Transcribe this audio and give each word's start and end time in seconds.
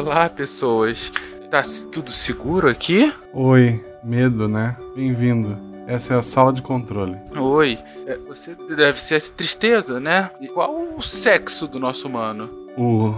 Olá, 0.00 0.30
pessoas. 0.30 1.12
Tá 1.50 1.60
tudo 1.92 2.10
seguro 2.10 2.70
aqui? 2.70 3.12
Oi, 3.34 3.84
medo, 4.02 4.48
né? 4.48 4.74
Bem-vindo. 4.96 5.58
Essa 5.86 6.14
é 6.14 6.16
a 6.16 6.22
sala 6.22 6.54
de 6.54 6.62
controle. 6.62 7.18
Oi. 7.38 7.78
É, 8.06 8.16
Você 8.26 8.56
deve 8.74 8.98
ser 8.98 9.16
essa 9.16 9.30
tristeza, 9.30 10.00
né? 10.00 10.30
E 10.40 10.48
qual 10.48 10.74
o 10.96 11.02
sexo 11.02 11.68
do 11.68 11.78
nosso 11.78 12.08
humano? 12.08 12.48
O, 12.78 13.12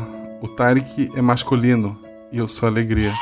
o 0.44 0.48
Tarek 0.48 1.08
é 1.14 1.22
masculino 1.22 1.96
e 2.32 2.38
eu 2.38 2.48
sou 2.48 2.68
alegria. 2.68 3.14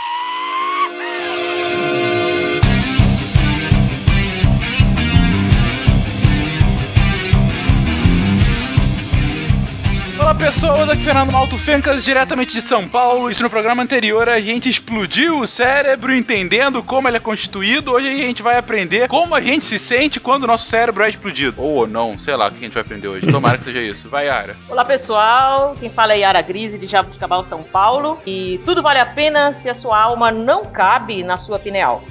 Pessoas. 10.41 10.89
Aqui 10.89 11.05
Fernando 11.05 11.31
Malto 11.31 11.59
Fencas, 11.59 12.03
diretamente 12.03 12.55
de 12.55 12.63
São 12.63 12.89
Paulo. 12.89 13.31
Isso 13.31 13.43
no 13.43 13.51
programa 13.51 13.83
anterior 13.83 14.27
a 14.27 14.41
gente 14.41 14.71
explodiu 14.71 15.41
o 15.41 15.47
cérebro 15.47 16.15
entendendo 16.15 16.83
como 16.83 17.07
ele 17.07 17.19
é 17.19 17.21
constituído. 17.21 17.93
Hoje 17.93 18.09
a 18.09 18.17
gente 18.17 18.43
vai 18.43 18.57
aprender 18.57 19.07
como 19.07 19.35
a 19.35 19.41
gente 19.41 19.67
se 19.67 19.79
sente 19.79 20.19
quando 20.19 20.45
o 20.45 20.47
nosso 20.47 20.67
cérebro 20.67 21.05
é 21.05 21.11
explodido. 21.11 21.61
Ou 21.61 21.87
não, 21.87 22.19
sei 22.19 22.35
lá 22.37 22.49
o 22.49 22.51
que 22.51 22.57
a 22.57 22.61
gente 22.61 22.73
vai 22.73 22.83
aprender 22.83 23.07
hoje. 23.07 23.31
Tomara 23.31 23.59
que 23.59 23.65
seja 23.65 23.83
isso. 23.83 24.09
Vai, 24.09 24.29
Yara. 24.29 24.57
Olá 24.71 24.83
pessoal, 24.83 25.75
quem 25.79 25.91
fala 25.91 26.15
é 26.15 26.21
Yara 26.21 26.41
Grise 26.41 26.79
de 26.79 26.87
Jabuticabal, 26.87 27.45
São 27.45 27.63
Paulo. 27.63 28.19
E 28.27 28.59
tudo 28.65 28.83
vale 28.83 28.99
a 28.99 29.07
pena 29.07 29.53
se 29.53 29.69
a 29.69 29.75
sua 29.75 30.01
alma 30.01 30.33
não 30.33 30.65
cabe 30.65 31.23
na 31.23 31.37
sua 31.37 31.59
pineal. 31.59 32.03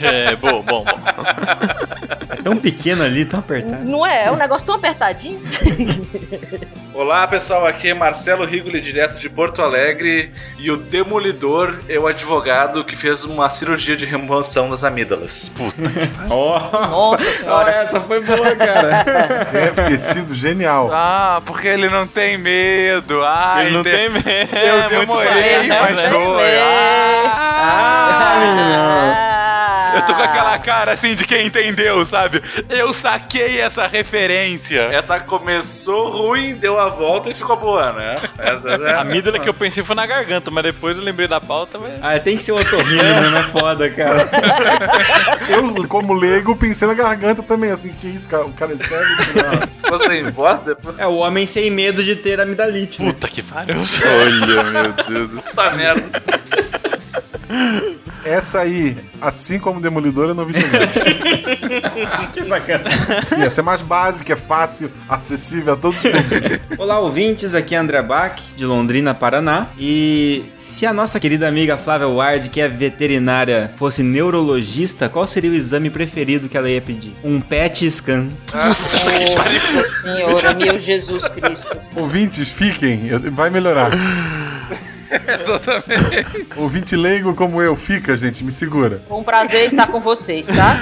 É, 0.00 0.36
bom, 0.36 0.62
bom, 0.62 0.84
bom. 0.84 0.86
É 2.28 2.36
tão 2.36 2.56
pequeno 2.56 3.02
ali, 3.02 3.24
tão 3.24 3.40
apertado. 3.40 3.84
Não 3.84 4.06
é? 4.06 4.26
É 4.26 4.30
um 4.30 4.36
negócio 4.36 4.66
tão 4.66 4.76
apertadinho. 4.76 5.40
Olá 6.94 7.26
pessoal, 7.26 7.55
aqui 7.64 7.88
é 7.90 7.94
Marcelo 7.94 8.44
Rigoli, 8.44 8.80
direto 8.80 9.16
de 9.16 9.28
Porto 9.28 9.62
Alegre, 9.62 10.32
e 10.58 10.70
o 10.70 10.76
Demolidor 10.76 11.78
é 11.88 11.98
o 11.98 12.06
advogado 12.06 12.84
que 12.84 12.96
fez 12.96 13.24
uma 13.24 13.48
cirurgia 13.48 13.96
de 13.96 14.04
remoção 14.04 14.68
das 14.68 14.82
amígdalas. 14.82 15.52
Nossa, 16.28 16.80
Nossa 16.80 17.24
senhora. 17.30 17.70
essa 17.70 18.00
foi 18.00 18.20
boa, 18.20 18.54
cara. 18.56 19.04
Deve 19.52 19.82
ter 19.84 19.98
sido 19.98 20.34
genial. 20.34 20.90
Ah, 20.92 21.40
porque 21.46 21.68
ele 21.68 21.88
não 21.88 22.06
tem 22.06 22.36
medo. 22.36 23.22
Ah, 23.24 23.62
Ele 23.64 23.70
não 23.76 23.82
tem 23.84 24.08
medo. 24.10 24.26
Eu 24.56 24.88
demorei, 24.88 25.68
mas 25.68 26.00
foi. 26.10 26.56
Ah, 26.58 28.34
Ah, 28.38 29.35
Eu 29.96 30.02
tô 30.02 30.14
com 30.14 30.22
aquela 30.22 30.58
cara 30.58 30.92
assim 30.92 31.14
de 31.14 31.24
quem 31.24 31.46
entendeu, 31.46 32.04
sabe? 32.04 32.42
Eu 32.68 32.92
saquei 32.92 33.60
essa 33.60 33.86
referência. 33.86 34.82
Essa 34.92 35.18
começou 35.20 36.10
ruim, 36.10 36.54
deu 36.54 36.78
a 36.78 36.88
volta 36.88 37.30
e 37.30 37.34
ficou 37.34 37.56
boa, 37.56 37.92
né? 37.92 38.16
Essa 38.38 38.70
é 38.70 38.94
A 38.94 39.00
amígdala 39.00 39.38
que 39.38 39.48
eu 39.48 39.54
pensei 39.54 39.82
foi 39.82 39.96
na 39.96 40.06
garganta, 40.06 40.50
mas 40.50 40.64
depois 40.64 40.98
eu 40.98 41.04
lembrei 41.04 41.26
da 41.28 41.40
pauta, 41.40 41.78
mas... 41.78 41.98
Ah, 42.02 42.18
tem 42.18 42.36
que 42.36 42.42
ser 42.42 42.52
o 42.52 42.60
otorrino, 42.60 43.02
né? 43.02 43.40
É 43.40 43.42
foda, 43.44 43.90
cara. 43.90 44.28
Eu, 45.48 45.86
como 45.88 46.12
leigo, 46.12 46.56
pensei 46.56 46.88
na 46.88 46.94
garganta 46.94 47.42
também, 47.42 47.70
assim, 47.70 47.92
que 47.92 48.06
isso, 48.06 48.28
cara? 48.28 48.44
O 48.44 48.52
cara 48.52 48.72
é 48.72 48.76
sério? 48.76 49.16
Não. 49.34 49.90
Você 49.90 50.30
voz 50.30 50.60
depois. 50.60 50.98
É 50.98 51.06
o 51.06 51.16
homem 51.16 51.46
sem 51.46 51.70
medo 51.70 52.02
de 52.02 52.16
ter 52.16 52.40
amidalite. 52.40 53.02
né? 53.02 53.12
Puta 53.12 53.28
que 53.28 53.42
pariu. 53.42 53.76
Olha, 53.76 54.62
meu 54.64 54.92
Deus 55.08 55.30
do 55.30 55.42
céu. 55.42 55.64
Puta 55.64 55.76
merda. 55.76 56.22
Essa 58.26 58.62
aí, 58.62 58.96
assim 59.20 59.56
como 59.56 59.80
Demolidor, 59.80 60.30
eu 60.30 60.34
não 60.34 60.44
vi 60.44 60.54
chegar. 60.54 60.88
Que 62.32 62.42
sacanagem. 62.42 62.98
E 63.38 63.42
essa 63.42 63.60
é 63.60 63.64
mais 63.64 63.80
básica, 63.80 64.32
é 64.32 64.36
fácil, 64.36 64.90
acessível 65.08 65.74
a 65.74 65.76
todos 65.76 66.04
os 66.04 66.10
públicos. 66.10 66.58
Olá, 66.76 66.98
ouvintes. 66.98 67.54
Aqui 67.54 67.74
é 67.74 67.78
André 67.78 68.02
Bach, 68.02 68.40
de 68.56 68.64
Londrina, 68.64 69.14
Paraná. 69.14 69.68
E 69.78 70.44
se 70.56 70.84
a 70.84 70.92
nossa 70.92 71.20
querida 71.20 71.46
amiga 71.46 71.78
Flávia 71.78 72.08
Ward, 72.08 72.48
que 72.50 72.60
é 72.60 72.68
veterinária, 72.68 73.72
fosse 73.76 74.02
neurologista, 74.02 75.08
qual 75.08 75.26
seria 75.26 75.50
o 75.50 75.54
exame 75.54 75.88
preferido 75.88 76.48
que 76.48 76.56
ela 76.56 76.68
ia 76.68 76.82
pedir? 76.82 77.14
Um 77.22 77.40
PET 77.40 77.88
scan. 77.90 78.28
Nossa 78.52 80.02
senhora, 80.02 80.54
meu 80.54 80.80
Jesus 80.80 81.28
Cristo. 81.28 81.78
Ouvintes, 81.94 82.50
fiquem, 82.50 83.08
vai 83.32 83.50
melhorar. 83.50 83.90
Exatamente. 85.40 86.46
Ouvinte 86.56 86.96
leigo 86.96 87.34
como 87.34 87.60
eu, 87.62 87.76
fica, 87.76 88.16
gente, 88.16 88.42
me 88.44 88.50
segura. 88.50 89.02
Foi 89.08 89.18
um 89.18 89.24
prazer 89.24 89.68
estar 89.70 89.86
com 89.88 90.00
vocês, 90.00 90.46
tá? 90.46 90.76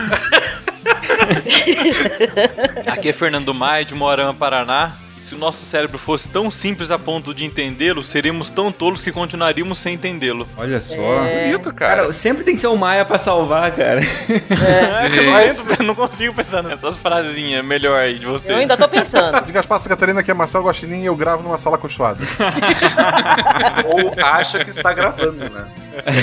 Aqui 2.86 3.08
é 3.08 3.12
Fernando 3.12 3.52
Maia, 3.54 3.84
de 3.84 3.94
Moarama, 3.94 4.34
Paraná. 4.34 5.03
Se 5.24 5.34
o 5.34 5.38
nosso 5.38 5.64
cérebro 5.64 5.96
fosse 5.96 6.28
tão 6.28 6.50
simples 6.50 6.90
a 6.90 6.98
ponto 6.98 7.32
de 7.32 7.46
entendê-lo, 7.46 8.04
seríamos 8.04 8.50
tão 8.50 8.70
tolos 8.70 9.00
que 9.00 9.10
continuaríamos 9.10 9.78
sem 9.78 9.94
entendê-lo. 9.94 10.46
Olha 10.54 10.78
só. 10.82 11.24
É. 11.24 11.46
Bonito, 11.46 11.72
cara. 11.72 11.96
Cara, 12.02 12.12
sempre 12.12 12.44
tem 12.44 12.54
que 12.54 12.60
ser 12.60 12.66
o 12.66 12.76
Maia 12.76 13.06
pra 13.06 13.16
salvar, 13.16 13.72
cara. 13.74 14.02
É, 14.02 15.08
que 15.08 15.18
eu 15.20 15.22
não, 15.24 15.32
Mas- 15.32 15.64
lembro, 15.64 15.76
eu 15.82 15.86
não 15.86 15.94
consigo 15.94 16.34
pensar 16.34 16.62
nessas 16.62 16.98
frasinhas 16.98 17.64
melhor 17.64 17.98
aí 17.98 18.18
de 18.18 18.26
vocês. 18.26 18.50
Eu 18.50 18.56
ainda 18.56 18.76
tô 18.76 18.86
pensando. 18.86 19.40
De 19.46 19.50
Gaspar 19.50 19.78
Santa 19.78 19.88
Catarina, 19.96 20.22
que 20.22 20.30
é 20.30 20.34
Marcelo 20.34 20.66
Guaxinim 20.66 21.00
e 21.00 21.06
eu 21.06 21.16
gravo 21.16 21.42
numa 21.42 21.56
sala 21.56 21.76
acolchoada. 21.76 22.20
Ou 23.88 24.12
acha 24.22 24.62
que 24.62 24.68
está 24.68 24.92
gravando, 24.92 25.36
né? 25.48 25.64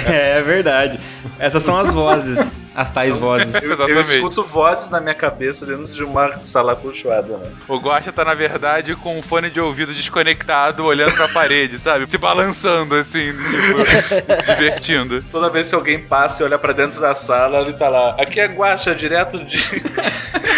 É 0.05 0.43
verdade. 0.43 0.99
Essas 1.39 1.63
são 1.63 1.75
as 1.75 1.91
vozes. 1.91 2.55
As 2.73 2.89
tais 2.89 3.15
vozes. 3.17 3.53
Eu, 3.63 3.87
eu 3.87 3.99
escuto 3.99 4.43
vozes 4.43 4.89
na 4.89 5.01
minha 5.01 5.13
cabeça 5.13 5.65
dentro 5.65 5.91
de 5.91 6.03
uma 6.03 6.41
sala 6.43 6.71
acolchoada, 6.71 7.37
né? 7.37 7.51
O 7.67 7.77
Guaxa 7.77 8.13
tá, 8.13 8.23
na 8.23 8.33
verdade, 8.33 8.95
com 8.95 9.19
um 9.19 9.21
fone 9.21 9.49
de 9.49 9.59
ouvido 9.59 9.93
desconectado, 9.93 10.85
olhando 10.85 11.13
pra 11.13 11.27
parede, 11.27 11.77
sabe? 11.77 12.07
Se 12.07 12.17
balançando, 12.17 12.95
assim, 12.95 13.33
tipo, 13.33 13.85
se 14.41 14.47
divertindo. 14.47 15.21
Toda 15.31 15.49
vez 15.49 15.69
que 15.69 15.75
alguém 15.75 16.01
passa 16.01 16.43
e 16.43 16.45
olha 16.45 16.57
pra 16.57 16.71
dentro 16.71 17.01
da 17.01 17.13
sala, 17.13 17.59
ele 17.59 17.73
tá 17.73 17.89
lá. 17.89 18.15
Aqui 18.17 18.39
é 18.39 18.47
Guaxa, 18.47 18.95
direto 18.95 19.43
de. 19.43 19.57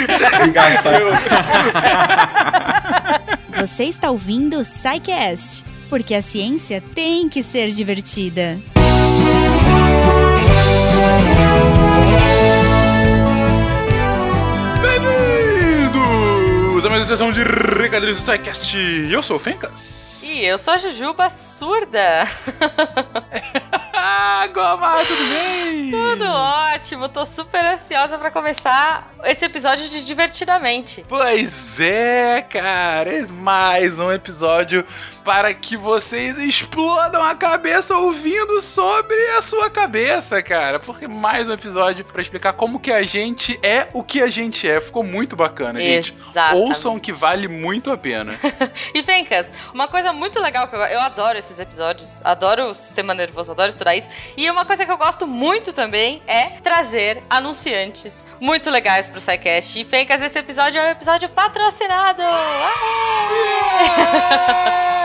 De 0.03 0.51
Gaspar. 0.51 1.01
Você 3.57 3.85
está 3.85 4.09
ouvindo 4.09 4.59
o 4.59 4.61
Psycast, 4.61 5.63
porque 5.89 6.13
a 6.13 6.21
ciência 6.21 6.83
tem 6.93 7.29
que 7.29 7.41
ser 7.41 7.71
divertida. 7.71 8.59
Mais 16.93 17.09
uma 17.09 17.17
sessão 17.17 17.31
de 17.31 17.41
Recadilhos 17.41 18.19
do 18.19 18.23
SciCast. 18.23 18.77
Eu 19.09 19.23
sou 19.23 19.37
o 19.37 19.39
Fencas. 19.39 20.21
E 20.23 20.45
eu 20.45 20.59
sou 20.59 20.75
a 20.75 20.77
Jujuba 20.77 21.27
surda. 21.27 22.23
Ah, 24.05 24.45
Goma, 24.47 24.97
tudo 25.05 25.29
bem? 25.29 25.89
Tudo 25.89 26.25
ótimo, 26.25 27.07
tô 27.07 27.25
super 27.25 27.63
ansiosa 27.63 28.17
pra 28.17 28.29
começar 28.29 29.13
esse 29.23 29.45
episódio 29.45 29.87
de 29.87 30.03
Divertidamente. 30.03 31.05
Pois 31.07 31.79
é, 31.79 32.41
cara, 32.41 33.09
é 33.09 33.25
mais 33.27 33.97
um 33.97 34.11
episódio 34.11 34.85
para 35.23 35.53
que 35.53 35.77
vocês 35.77 36.37
explodam 36.37 37.23
a 37.23 37.33
cabeça 37.33 37.95
ouvindo 37.95 38.61
sobre 38.61 39.15
a 39.37 39.41
sua 39.41 39.69
cabeça, 39.69 40.43
cara. 40.43 40.81
Porque 40.81 41.07
mais 41.07 41.47
um 41.47 41.53
episódio 41.53 42.03
para 42.03 42.21
explicar 42.21 42.51
como 42.51 42.81
que 42.81 42.91
a 42.91 43.03
gente 43.03 43.57
é 43.63 43.87
o 43.93 44.03
que 44.03 44.21
a 44.21 44.27
gente 44.27 44.67
é. 44.67 44.81
Ficou 44.81 45.03
muito 45.03 45.35
bacana, 45.35 45.79
gente. 45.79 46.11
Exatamente. 46.11 46.67
Ouçam 46.67 46.99
que 46.99 47.13
vale 47.13 47.47
muito 47.47 47.89
a 47.89 47.97
pena. 47.97 48.33
E 48.93 49.01
Fencas, 49.01 49.51
uma 49.73 49.87
coisa 49.87 50.11
muito 50.11 50.39
legal 50.39 50.67
que 50.67 50.75
eu, 50.75 50.79
eu 50.79 50.99
adoro 50.99 51.37
esses 51.37 51.59
episódios, 51.59 52.21
adoro 52.23 52.69
o 52.69 52.75
sistema 52.75 53.13
nervoso, 53.13 53.51
adoro 53.51 53.69
estudar 53.69 53.92
isso. 53.95 54.09
E 54.35 54.49
uma 54.49 54.65
coisa 54.65 54.85
que 54.85 54.91
eu 54.91 54.97
gosto 54.97 55.27
muito 55.27 55.73
também 55.73 56.21
é 56.27 56.59
trazer 56.61 57.23
anunciantes 57.29 58.25
muito 58.39 58.69
legais 58.69 59.07
pro 59.07 59.19
SciCast. 59.19 59.79
E 59.79 59.85
Fencas, 59.85 60.21
esse 60.21 60.39
episódio 60.39 60.79
é 60.79 60.87
um 60.87 60.91
episódio 60.91 61.29
patrocinado. 61.29 62.21
Ah! 63.81 65.02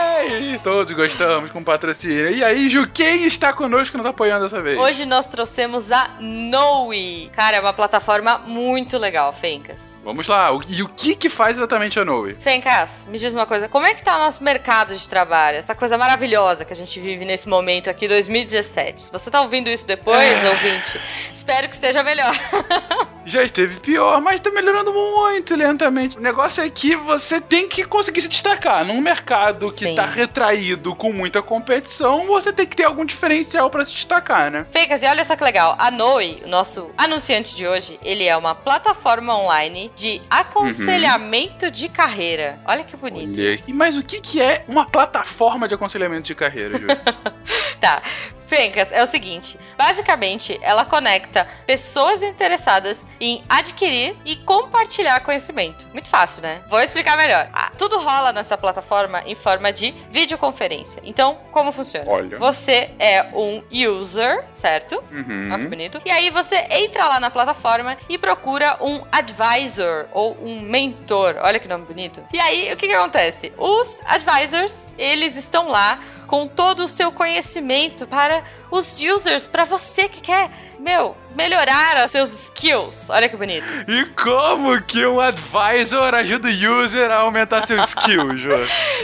Todos 0.63 0.91
gostamos 0.93 1.51
com 1.51 1.63
patrocínio. 1.63 2.31
E 2.31 2.43
aí, 2.43 2.69
Ju, 2.69 2.87
quem 2.87 3.25
está 3.25 3.53
conosco 3.53 3.97
nos 3.97 4.05
apoiando 4.05 4.43
dessa 4.43 4.61
vez? 4.61 4.77
Hoje 4.77 5.05
nós 5.05 5.25
trouxemos 5.25 5.91
a 5.91 6.09
Noe. 6.19 7.29
Cara, 7.33 7.57
é 7.57 7.59
uma 7.59 7.73
plataforma 7.73 8.37
muito 8.39 8.97
legal, 8.97 9.31
Fencas. 9.33 10.01
Vamos 10.03 10.27
lá. 10.27 10.49
E 10.67 10.83
o 10.83 10.89
que 10.89 11.15
que 11.15 11.29
faz 11.29 11.57
exatamente 11.57 11.99
a 11.99 12.05
Noe? 12.05 12.35
Fencas, 12.35 13.07
me 13.09 13.17
diz 13.17 13.33
uma 13.33 13.45
coisa, 13.45 13.69
como 13.69 13.85
é 13.85 13.93
que 13.93 14.03
tá 14.03 14.17
o 14.17 14.19
nosso 14.19 14.43
mercado 14.43 14.95
de 14.95 15.07
trabalho? 15.07 15.57
Essa 15.57 15.73
coisa 15.73 15.97
maravilhosa 15.97 16.65
que 16.65 16.73
a 16.73 16.75
gente 16.75 16.99
vive 16.99 17.25
nesse 17.25 17.47
momento 17.47 17.89
aqui, 17.89 18.07
2017. 18.07 19.01
Se 19.03 19.11
você 19.11 19.31
tá 19.31 19.41
ouvindo 19.41 19.69
isso 19.69 19.87
depois, 19.87 20.43
ouvinte, 20.45 20.99
espero 21.33 21.67
que 21.67 21.75
esteja 21.75 22.03
melhor. 22.03 22.33
Já 23.25 23.43
esteve 23.43 23.79
pior, 23.79 24.19
mas 24.21 24.39
tá 24.39 24.49
melhorando 24.49 24.91
muito 24.91 25.55
lentamente. 25.55 26.17
O 26.17 26.21
negócio 26.21 26.63
é 26.63 26.69
que 26.69 26.95
você 26.95 27.39
tem 27.39 27.67
que 27.67 27.83
conseguir 27.83 28.21
se 28.21 28.27
destacar. 28.27 28.83
Num 28.83 28.99
mercado 28.99 29.71
que 29.71 29.79
Sim. 29.79 29.95
Tá 29.99 30.05
retraído 30.05 30.95
com 30.95 31.11
muita 31.11 31.41
competição, 31.41 32.25
você 32.27 32.51
tem 32.53 32.65
que 32.65 32.75
ter 32.75 32.83
algum 32.83 33.05
diferencial 33.05 33.69
pra 33.69 33.85
se 33.85 33.91
destacar, 33.91 34.51
né? 34.51 34.65
Fencas, 34.71 35.03
e 35.03 35.07
olha 35.07 35.23
só 35.23 35.35
que 35.35 35.43
legal, 35.43 35.75
a 35.77 35.91
Noe, 35.91 36.41
o 36.45 36.47
nosso 36.47 36.89
anunciante 36.97 37.55
de 37.55 37.67
hoje, 37.67 37.99
ele 38.03 38.25
é 38.25 38.35
uma 38.35 38.55
plataforma 38.55 39.37
online 39.37 39.91
de 39.95 40.21
aconselhamento 40.29 41.69
de 41.71 41.89
carreira. 41.89 42.59
Olha 42.65 42.83
que 42.83 42.95
bonito. 42.95 43.39
Olha. 43.39 43.59
Mas 43.73 43.95
o 43.95 44.03
que 44.03 44.19
que 44.19 44.41
é 44.41 44.63
uma 44.67 44.85
plataforma 44.85 45.67
de 45.67 45.75
aconselhamento 45.75 46.23
de 46.23 46.35
carreira, 46.35 46.77
Ju? 46.77 46.87
Tá. 47.79 48.01
Fencas, 48.49 48.91
é 48.91 49.03
o 49.03 49.05
seguinte: 49.05 49.59
basicamente, 49.77 50.59
ela 50.63 50.83
conecta 50.83 51.47
pessoas 51.67 52.23
interessadas 52.23 53.07
em 53.19 53.43
adquirir 53.47 54.17
e 54.25 54.35
compartilhar 54.37 55.19
conhecimento. 55.19 55.87
Muito 55.93 56.09
fácil, 56.09 56.41
né? 56.41 56.63
Vou 56.67 56.81
explicar 56.81 57.15
melhor. 57.15 57.47
Ah, 57.53 57.71
tudo 57.77 57.99
rola 57.99 58.33
nessa 58.33 58.57
plataforma 58.57 59.21
em 59.25 59.35
forma 59.35 59.71
de 59.71 59.91
videoconferência. 60.09 60.99
Então, 61.05 61.37
como 61.51 61.71
funciona? 61.71 62.09
Olha. 62.09 62.39
Você 62.39 62.89
é 62.97 63.23
um 63.33 63.61
user, 63.71 64.43
certo? 64.53 64.95
Uhum. 65.11 65.49
Olha 65.51 65.63
que 65.63 65.69
bonito. 65.69 66.01
E 66.03 66.09
aí 66.09 66.31
você 66.31 66.65
entra 66.71 67.07
lá 67.07 67.19
na 67.19 67.29
plataforma 67.29 67.97
e 68.09 68.17
procura 68.17 68.77
um 68.81 69.05
advisor 69.11 70.07
ou 70.11 70.35
um 70.43 70.59
mentor. 70.59 71.35
Olha 71.41 71.59
que 71.59 71.67
nome 71.67 71.85
bonito. 71.85 72.23
E 72.33 72.39
aí, 72.39 72.73
o 72.73 72.77
que 72.77 72.87
que 72.87 72.93
acontece? 72.93 73.53
Os 73.57 74.01
advisors, 74.05 74.95
eles 74.97 75.35
estão 75.35 75.67
lá 75.67 75.99
com 76.25 76.47
todo 76.47 76.85
o 76.85 76.87
seu 76.87 77.11
conhecimento 77.11 78.07
para 78.07 78.38
yeah 78.39 78.47
os 78.71 78.99
users, 78.99 79.47
para 79.47 79.63
você 79.65 80.07
que 80.07 80.21
quer, 80.21 80.49
meu, 80.79 81.15
melhorar 81.35 82.03
os 82.03 82.11
seus 82.11 82.33
skills. 82.33 83.09
Olha 83.09 83.29
que 83.29 83.35
bonito. 83.35 83.65
E 83.87 84.05
como 84.05 84.81
que 84.81 85.05
um 85.05 85.19
advisor 85.19 86.13
ajuda 86.15 86.49
o 86.49 86.81
user 86.81 87.11
a 87.11 87.17
aumentar 87.17 87.65
seu 87.67 87.77
skill, 87.81 88.35
Jô? 88.37 88.55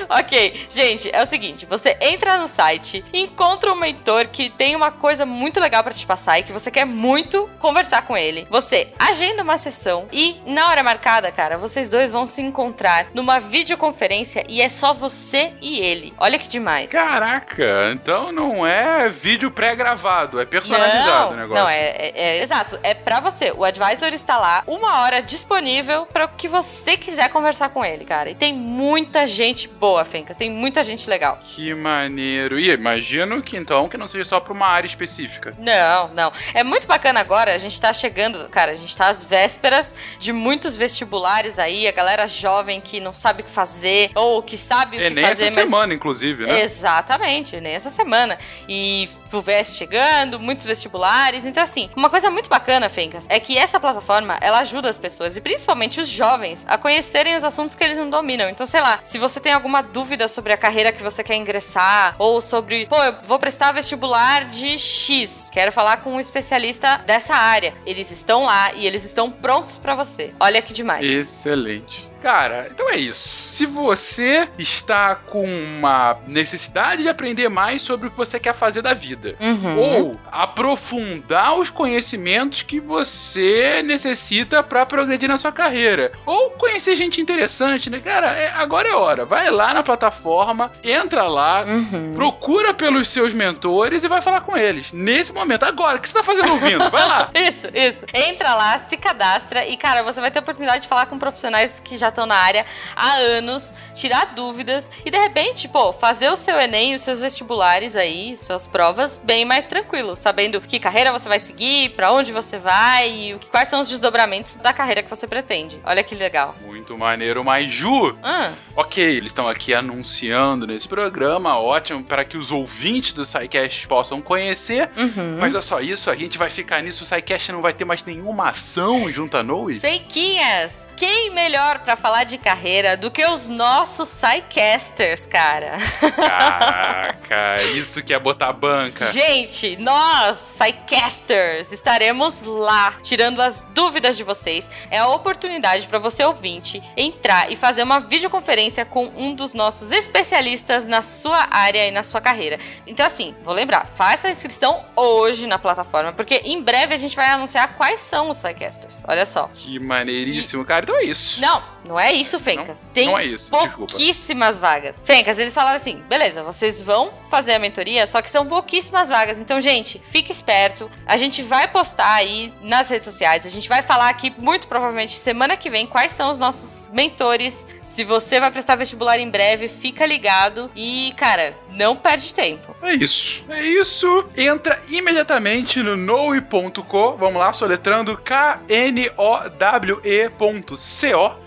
ok, 0.09 0.65
gente, 0.69 1.09
é 1.13 1.21
o 1.21 1.25
seguinte: 1.25 1.65
você 1.65 1.97
entra 2.01 2.37
no 2.37 2.47
site, 2.47 3.03
encontra 3.13 3.71
um 3.71 3.75
mentor 3.75 4.27
que 4.27 4.49
tem 4.49 4.75
uma 4.75 4.91
coisa 4.91 5.25
muito 5.25 5.59
legal 5.59 5.83
pra 5.83 5.93
te 5.93 6.05
passar 6.05 6.39
e 6.39 6.43
que 6.43 6.51
você 6.53 6.69
quer 6.71 6.85
muito 6.85 7.49
conversar 7.59 8.03
com 8.03 8.17
ele. 8.17 8.47
Você 8.49 8.89
agenda 8.99 9.43
uma 9.43 9.57
sessão 9.57 10.07
e, 10.11 10.37
na 10.45 10.67
hora 10.69 10.83
marcada, 10.83 11.31
cara, 11.31 11.57
vocês 11.57 11.89
dois 11.89 12.11
vão 12.11 12.25
se 12.25 12.41
encontrar 12.41 13.07
numa 13.13 13.39
videoconferência 13.39 14.43
e 14.47 14.61
é 14.61 14.69
só 14.69 14.93
você 14.93 15.53
e 15.61 15.79
ele. 15.79 16.13
Olha 16.17 16.39
que 16.39 16.47
demais. 16.47 16.91
Caraca, 16.91 17.91
então 17.93 18.31
não 18.31 18.65
é 18.65 19.09
vídeo 19.09 19.51
pré-gravado, 19.55 20.39
é 20.39 20.45
personalizado 20.45 21.27
não, 21.27 21.31
o 21.31 21.35
negócio. 21.35 21.63
Não, 21.63 21.69
é, 21.69 21.79
é- 21.89 22.11
é- 22.15 22.41
exato. 22.41 22.77
É 22.83 22.93
pra 22.93 23.19
você. 23.19 23.51
O 23.51 23.63
advisor 23.63 24.09
está 24.13 24.37
lá, 24.37 24.63
uma 24.67 25.01
hora 25.01 25.21
disponível 25.21 26.05
para 26.05 26.25
o 26.25 26.29
que 26.29 26.47
você 26.47 26.97
quiser 26.97 27.29
conversar 27.29 27.69
com 27.69 27.83
ele, 27.83 28.05
cara. 28.05 28.29
E 28.29 28.35
tem 28.35 28.53
muita 28.53 29.25
gente 29.25 29.67
boa, 29.67 30.03
Fencas. 30.03 30.35
Tem 30.37 30.51
muita 30.51 30.83
gente 30.83 31.09
legal. 31.09 31.39
Que 31.41 31.73
maneiro. 31.73 32.59
E 32.59 32.69
imagino 32.71 33.41
que 33.41 33.55
então 33.57 33.87
que 33.87 33.97
não 33.97 34.07
seja 34.07 34.25
só 34.25 34.39
pra 34.39 34.53
uma 34.53 34.67
área 34.67 34.87
específica. 34.87 35.53
Não, 35.57 36.09
não. 36.09 36.31
É 36.53 36.63
muito 36.63 36.85
bacana 36.87 37.19
agora. 37.19 37.53
A 37.53 37.57
gente 37.57 37.79
tá 37.79 37.93
chegando, 37.93 38.49
cara, 38.49 38.73
a 38.73 38.75
gente 38.75 38.95
tá 38.95 39.07
às 39.07 39.23
vésperas 39.23 39.95
de 40.19 40.33
muitos 40.33 40.75
vestibulares 40.75 41.57
aí, 41.57 41.87
a 41.87 41.91
galera 41.91 42.27
jovem 42.27 42.81
que 42.81 42.99
não 42.99 43.13
sabe 43.13 43.41
o 43.41 43.45
que 43.45 43.51
fazer, 43.51 44.11
ou 44.15 44.41
que 44.43 44.57
sabe 44.57 44.97
o 44.97 45.01
É 45.01 45.07
que 45.09 45.15
nem 45.15 45.25
fazer, 45.25 45.45
essa 45.45 45.55
mas. 45.55 45.69
semana, 45.69 45.93
inclusive, 45.93 46.45
né? 46.45 46.61
Exatamente, 46.61 47.59
nem 47.61 47.73
essa 47.73 47.89
semana. 47.89 48.37
E 48.67 49.09
VS 49.45 49.77
chegando, 49.77 50.39
muitos 50.39 50.65
vestibulares. 50.65 51.45
Então, 51.45 51.63
assim, 51.63 51.89
uma 51.95 52.09
coisa 52.09 52.29
muito 52.29 52.49
bacana, 52.49 52.89
Fencas, 52.89 53.25
é 53.29 53.39
que 53.39 53.57
essa 53.57 53.79
plataforma, 53.79 54.37
ela 54.41 54.59
ajuda 54.59 54.89
as 54.89 54.97
pessoas, 54.97 55.37
e 55.37 55.41
principalmente 55.41 56.01
os 56.01 56.09
jovens, 56.09 56.65
a 56.67 56.77
conhecerem 56.77 57.35
os 57.35 57.43
assuntos 57.43 57.75
que 57.75 57.83
eles 57.83 57.97
não 57.97 58.09
dominam. 58.09 58.49
Então, 58.49 58.65
sei 58.65 58.81
lá, 58.81 58.99
se 59.03 59.17
você 59.17 59.39
tem 59.39 59.53
alguma 59.53 59.81
dúvida 59.81 60.27
sobre 60.27 60.51
a 60.51 60.57
carreira 60.57 60.91
que 60.91 61.03
você 61.03 61.23
quer 61.23 61.35
ingressar, 61.35 62.15
ou 62.17 62.41
sobre, 62.41 62.87
pô, 62.87 63.01
eu 63.03 63.15
vou 63.23 63.37
prestar 63.37 63.71
vestibular 63.71 64.45
de 64.45 64.79
X, 64.79 65.49
quero 65.51 65.71
falar 65.71 65.97
com 65.97 66.13
um 66.13 66.19
especialista 66.19 66.97
dessa 67.05 67.35
área. 67.35 67.73
Eles 67.85 68.09
estão 68.11 68.43
lá 68.43 68.73
e 68.73 68.87
eles 68.87 69.03
estão 69.03 69.29
prontos 69.29 69.77
pra 69.77 69.95
você. 69.95 70.33
Olha 70.39 70.61
que 70.61 70.73
demais. 70.73 71.09
Excelente. 71.09 72.14
Cara, 72.21 72.67
então 72.71 72.89
é 72.89 72.95
isso. 72.97 73.49
Se 73.51 73.65
você 73.65 74.47
está 74.57 75.15
com 75.15 75.45
uma 75.45 76.17
necessidade 76.27 77.03
de 77.03 77.09
aprender 77.09 77.49
mais 77.49 77.81
sobre 77.81 78.07
o 78.07 78.11
que 78.11 78.17
você 78.17 78.39
quer 78.39 78.53
fazer 78.55 78.81
da 78.81 78.93
vida, 78.93 79.35
Uhum. 79.39 79.77
ou 79.77 80.19
aprofundar 80.31 81.55
os 81.57 81.69
conhecimentos 81.69 82.61
que 82.63 82.79
você 82.79 83.81
necessita 83.83 84.63
para 84.63 84.85
progredir 84.85 85.29
na 85.29 85.37
sua 85.37 85.51
carreira, 85.51 86.11
ou 86.25 86.51
conhecer 86.51 86.95
gente 86.95 87.21
interessante, 87.21 87.89
né? 87.89 87.99
Cara, 87.99 88.31
é- 88.33 88.51
agora 88.55 88.87
é 88.89 88.93
hora. 88.95 89.25
Vai 89.25 89.49
lá 89.51 89.73
na 89.73 89.83
plataforma, 89.83 90.71
entra 90.83 91.23
lá, 91.23 91.63
Uhum. 91.65 92.13
procura 92.15 92.73
pelos 92.73 93.09
seus 93.09 93.33
mentores 93.33 94.03
e 94.03 94.07
vai 94.07 94.21
falar 94.21 94.41
com 94.41 94.57
eles. 94.57 94.91
Nesse 94.91 95.31
momento, 95.31 95.63
agora, 95.63 95.97
o 95.97 96.01
que 96.01 96.07
você 96.07 96.13
tá 96.15 96.23
fazendo 96.23 96.51
ouvindo? 96.53 96.89
Vai 96.89 97.07
lá. 97.07 97.29
Isso, 97.35 97.67
isso. 97.73 98.05
Entra 98.13 98.53
lá, 98.55 98.79
se 98.79 98.97
cadastra 98.97 99.65
e, 99.65 99.77
cara, 99.77 100.01
você 100.03 100.19
vai 100.19 100.31
ter 100.31 100.39
a 100.39 100.41
oportunidade 100.41 100.83
de 100.83 100.87
falar 100.87 101.05
com 101.05 101.17
profissionais 101.19 101.79
que 101.79 101.97
já 101.97 102.04
estão 102.09 102.25
na 102.25 102.35
área 102.35 102.65
há 102.95 103.13
anos, 103.15 103.73
tirar 103.93 104.33
dúvidas 104.35 104.89
e, 105.05 105.11
de 105.11 105.17
repente, 105.17 105.67
pô, 105.67 105.91
fazer 105.93 106.29
o 106.29 106.35
seu 106.37 106.59
Enem 106.59 106.93
e 106.93 106.95
os 106.95 107.01
seus 107.01 107.21
vestibulares 107.21 107.95
aí, 107.95 108.35
suas 108.37 108.67
provas, 108.67 109.19
bem 109.23 109.45
mais 109.45 109.65
tranquilo, 109.65 110.15
sabendo 110.15 110.59
que 110.61 110.79
carreira 110.79 111.11
você 111.11 111.27
vai 111.29 111.39
seguir, 111.39 111.89
pra 111.91 112.11
onde 112.11 112.31
você 112.31 112.57
vai 112.57 113.09
e 113.11 113.33
o 113.33 113.39
que- 113.39 113.47
quais 113.49 113.69
são 113.69 113.79
os 113.81 113.87
desdobramentos 113.89 114.55
da 114.57 114.73
carreira 114.73 115.01
que 115.03 115.09
você 115.09 115.27
pretende. 115.27 115.79
Olha 115.85 116.03
que 116.03 116.15
legal. 116.15 116.55
Muito 116.61 116.97
maneiro, 116.97 117.43
mas 117.43 117.71
Ju, 117.71 118.17
Ah, 118.23 118.51
Ok, 118.75 119.01
eles 119.03 119.27
estão 119.31 119.47
aqui 119.47 119.73
anunciando 119.73 120.67
nesse 120.67 120.87
programa, 120.87 121.57
ótimo, 121.59 122.03
para 122.03 122.25
que 122.25 122.37
os 122.37 122.51
ouvintes 122.51 123.13
do 123.13 123.25
SciCast 123.25 123.87
possam 123.87 124.21
conhecer. 124.21 124.89
uhum. 124.97 125.37
Mas 125.39 125.55
é 125.55 125.61
só 125.61 125.79
isso, 125.79 126.09
a 126.11 126.15
gente 126.15 126.37
vai 126.37 126.49
ficar 126.49 126.81
nisso, 126.81 127.03
o 127.03 127.07
SciCast 127.07 127.51
não 127.51 127.61
vai 127.61 127.73
ter 127.73 127.85
mais 127.85 128.03
nenhuma 128.03 128.49
ação 128.49 129.09
junto 129.11 129.37
à 129.37 129.43
Noe. 129.43 129.79
Fakeinhas! 129.79 130.87
Quem 130.97 131.29
melhor 131.31 131.79
pra 131.95 131.97
falar 131.97 132.23
de 132.25 132.37
carreira 132.37 132.97
do 132.97 133.09
que 133.09 133.25
os 133.25 133.47
nossos 133.47 134.09
Psycasters, 134.13 135.25
cara? 135.25 135.77
Caraca, 136.15 137.63
isso 137.73 138.03
que 138.03 138.13
é 138.13 138.19
botar 138.19 138.51
banca. 138.51 139.07
Gente, 139.11 139.77
nós, 139.77 140.59
Psycasters, 140.59 141.71
estaremos 141.71 142.43
lá 142.43 142.95
tirando 143.01 143.41
as 143.41 143.61
dúvidas 143.73 144.17
de 144.17 144.23
vocês. 144.23 144.69
É 144.91 144.99
a 144.99 145.07
oportunidade 145.07 145.87
para 145.87 145.97
você 145.97 146.23
ouvinte 146.23 146.83
entrar 146.97 147.51
e 147.51 147.55
fazer 147.55 147.83
uma 147.83 147.99
videoconferência 147.99 148.83
com 148.83 149.07
um 149.15 149.33
dos 149.33 149.53
nossos 149.53 149.91
especialistas 149.91 150.87
na 150.87 151.01
sua 151.01 151.47
área 151.49 151.87
e 151.87 151.91
na 151.91 152.03
sua 152.03 152.19
carreira. 152.19 152.59
Então, 152.85 153.05
assim, 153.05 153.33
vou 153.41 153.53
lembrar, 153.53 153.87
faça 153.95 154.27
a 154.27 154.31
inscrição 154.31 154.83
hoje 154.95 155.47
na 155.47 155.57
plataforma, 155.57 156.11
porque 156.11 156.41
em 156.43 156.61
breve 156.61 156.93
a 156.93 156.97
gente 156.97 157.15
vai 157.15 157.29
anunciar 157.29 157.75
quais 157.75 158.01
são 158.01 158.29
os 158.29 158.41
Psycasters. 158.41 159.05
Olha 159.07 159.25
só. 159.25 159.49
Que 159.53 159.79
maneiríssimo, 159.79 160.65
cara. 160.65 160.83
Então 160.83 160.97
é 160.97 161.05
isso. 161.05 161.39
Não, 161.39 161.63
não 161.87 161.99
é 161.99 162.11
isso, 162.11 162.39
Fencas. 162.39 162.85
Não, 162.85 162.93
Tem 162.93 163.05
não 163.07 163.17
é 163.17 163.25
isso, 163.25 163.49
desculpa. 163.51 163.77
pouquíssimas 163.77 164.59
vagas. 164.59 165.01
Fencas, 165.05 165.37
eles 165.39 165.53
falaram 165.53 165.75
assim: 165.75 166.01
beleza, 166.07 166.43
vocês 166.43 166.81
vão 166.81 167.11
fazer 167.29 167.53
a 167.53 167.59
mentoria, 167.59 168.07
só 168.07 168.21
que 168.21 168.29
são 168.29 168.45
pouquíssimas 168.45 169.09
vagas. 169.09 169.37
Então, 169.37 169.59
gente, 169.61 170.01
fique 170.09 170.31
esperto. 170.31 170.89
A 171.05 171.17
gente 171.17 171.41
vai 171.41 171.67
postar 171.67 172.13
aí 172.13 172.53
nas 172.61 172.89
redes 172.89 173.05
sociais. 173.05 173.45
A 173.45 173.49
gente 173.49 173.69
vai 173.69 173.81
falar 173.81 174.09
aqui, 174.09 174.33
muito 174.37 174.67
provavelmente, 174.67 175.13
semana 175.13 175.55
que 175.55 175.69
vem, 175.69 175.85
quais 175.85 176.11
são 176.11 176.31
os 176.31 176.39
nossos 176.39 176.89
mentores. 176.91 177.65
Se 177.89 178.03
você 178.03 178.39
vai 178.41 178.51
prestar 178.51 178.75
vestibular 178.75 179.19
em 179.19 179.29
breve, 179.29 179.69
fica 179.69 180.05
ligado. 180.05 180.69
E, 180.75 181.13
cara, 181.15 181.55
não 181.71 181.95
perde 181.95 182.33
tempo. 182.33 182.75
É 182.81 182.93
isso. 182.93 183.43
É 183.47 183.63
isso. 183.63 184.25
Entra 184.35 184.81
imediatamente 184.89 185.81
no 185.81 185.95
noe.co. 185.95 187.15
Vamos 187.17 187.39
lá, 187.39 187.53
soletrando 187.53 188.17
K-N-O-W-E.co. 188.17 188.65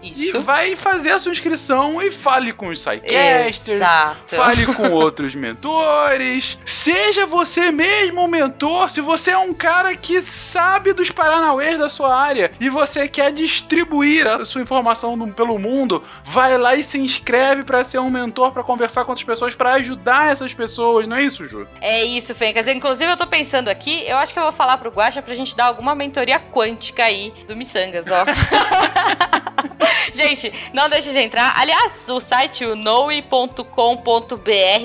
Isso. 0.03 0.37
E 0.37 0.41
vai 0.41 0.75
fazer 0.77 1.13
a 1.13 1.19
sua 1.19 1.33
inscrição 1.33 2.01
e 2.01 2.11
fale 2.11 2.53
com 2.53 2.69
os 2.69 2.81
sidecasters. 2.81 3.69
Exato. 3.69 4.37
Fale 4.37 4.67
com 4.67 4.91
outros 4.93 5.35
mentores. 5.35 6.59
Seja 6.65 7.27
você 7.27 7.71
mesmo 7.71 8.23
um 8.23 8.29
mentor. 8.29 8.91
Se 8.91 9.01
você 9.01 9.33
é 9.33 9.39
um 9.39 9.53
cara 9.53 9.95
que 9.97 10.23
sabe 10.23 10.93
dos 10.93 11.11
Paranauês 11.11 11.79
da 11.79 11.89
sua 11.89 12.15
área 12.17 12.53
e 12.59 12.71
você 12.71 13.07
quer 13.09 13.33
distribuir 13.33 14.27
a 14.27 14.45
sua 14.45 14.63
informação 14.63 15.19
pelo 15.31 15.59
mundo, 15.59 16.03
vai 16.29 16.59
lá 16.59 16.75
e 16.75 16.85
se 16.85 16.99
inscreve 16.99 17.65
para 17.65 17.85
ser 17.85 17.99
um 17.99 18.11
mentor, 18.11 18.53
para 18.53 18.63
conversar 18.63 19.05
com 19.05 19.13
outras 19.13 19.27
pessoas, 19.27 19.55
para 19.55 19.75
ajudar 19.75 20.33
essas 20.33 20.53
pessoas. 20.53 21.07
Não 21.07 21.17
é 21.17 21.23
isso, 21.23 21.47
Ju? 21.47 21.67
É 21.81 22.05
isso, 22.05 22.35
Fencas. 22.35 22.69
Inclusive, 22.69 23.11
eu 23.11 23.17
tô 23.17 23.27
pensando 23.27 23.69
aqui, 23.69 24.05
eu 24.07 24.17
acho 24.17 24.33
que 24.33 24.39
eu 24.39 24.45
vou 24.45 24.53
falar 24.53 24.77
pro 24.77 24.91
Guaxa 24.91 25.23
pra 25.23 25.35
gente 25.35 25.57
dar 25.57 25.67
alguma 25.67 25.95
mentoria 25.95 26.39
quântica 26.39 27.05
aí 27.05 27.33
do 27.47 27.57
Missangas, 27.57 28.07
ó. 28.11 28.25
gente, 30.13 30.53
não 30.73 30.89
deixe 30.89 31.11
de 31.13 31.19
entrar. 31.19 31.55
Aliás, 31.57 32.09
o 32.09 32.21
site 32.21 32.65
o 32.65 32.77
noe.com.br 32.77 33.65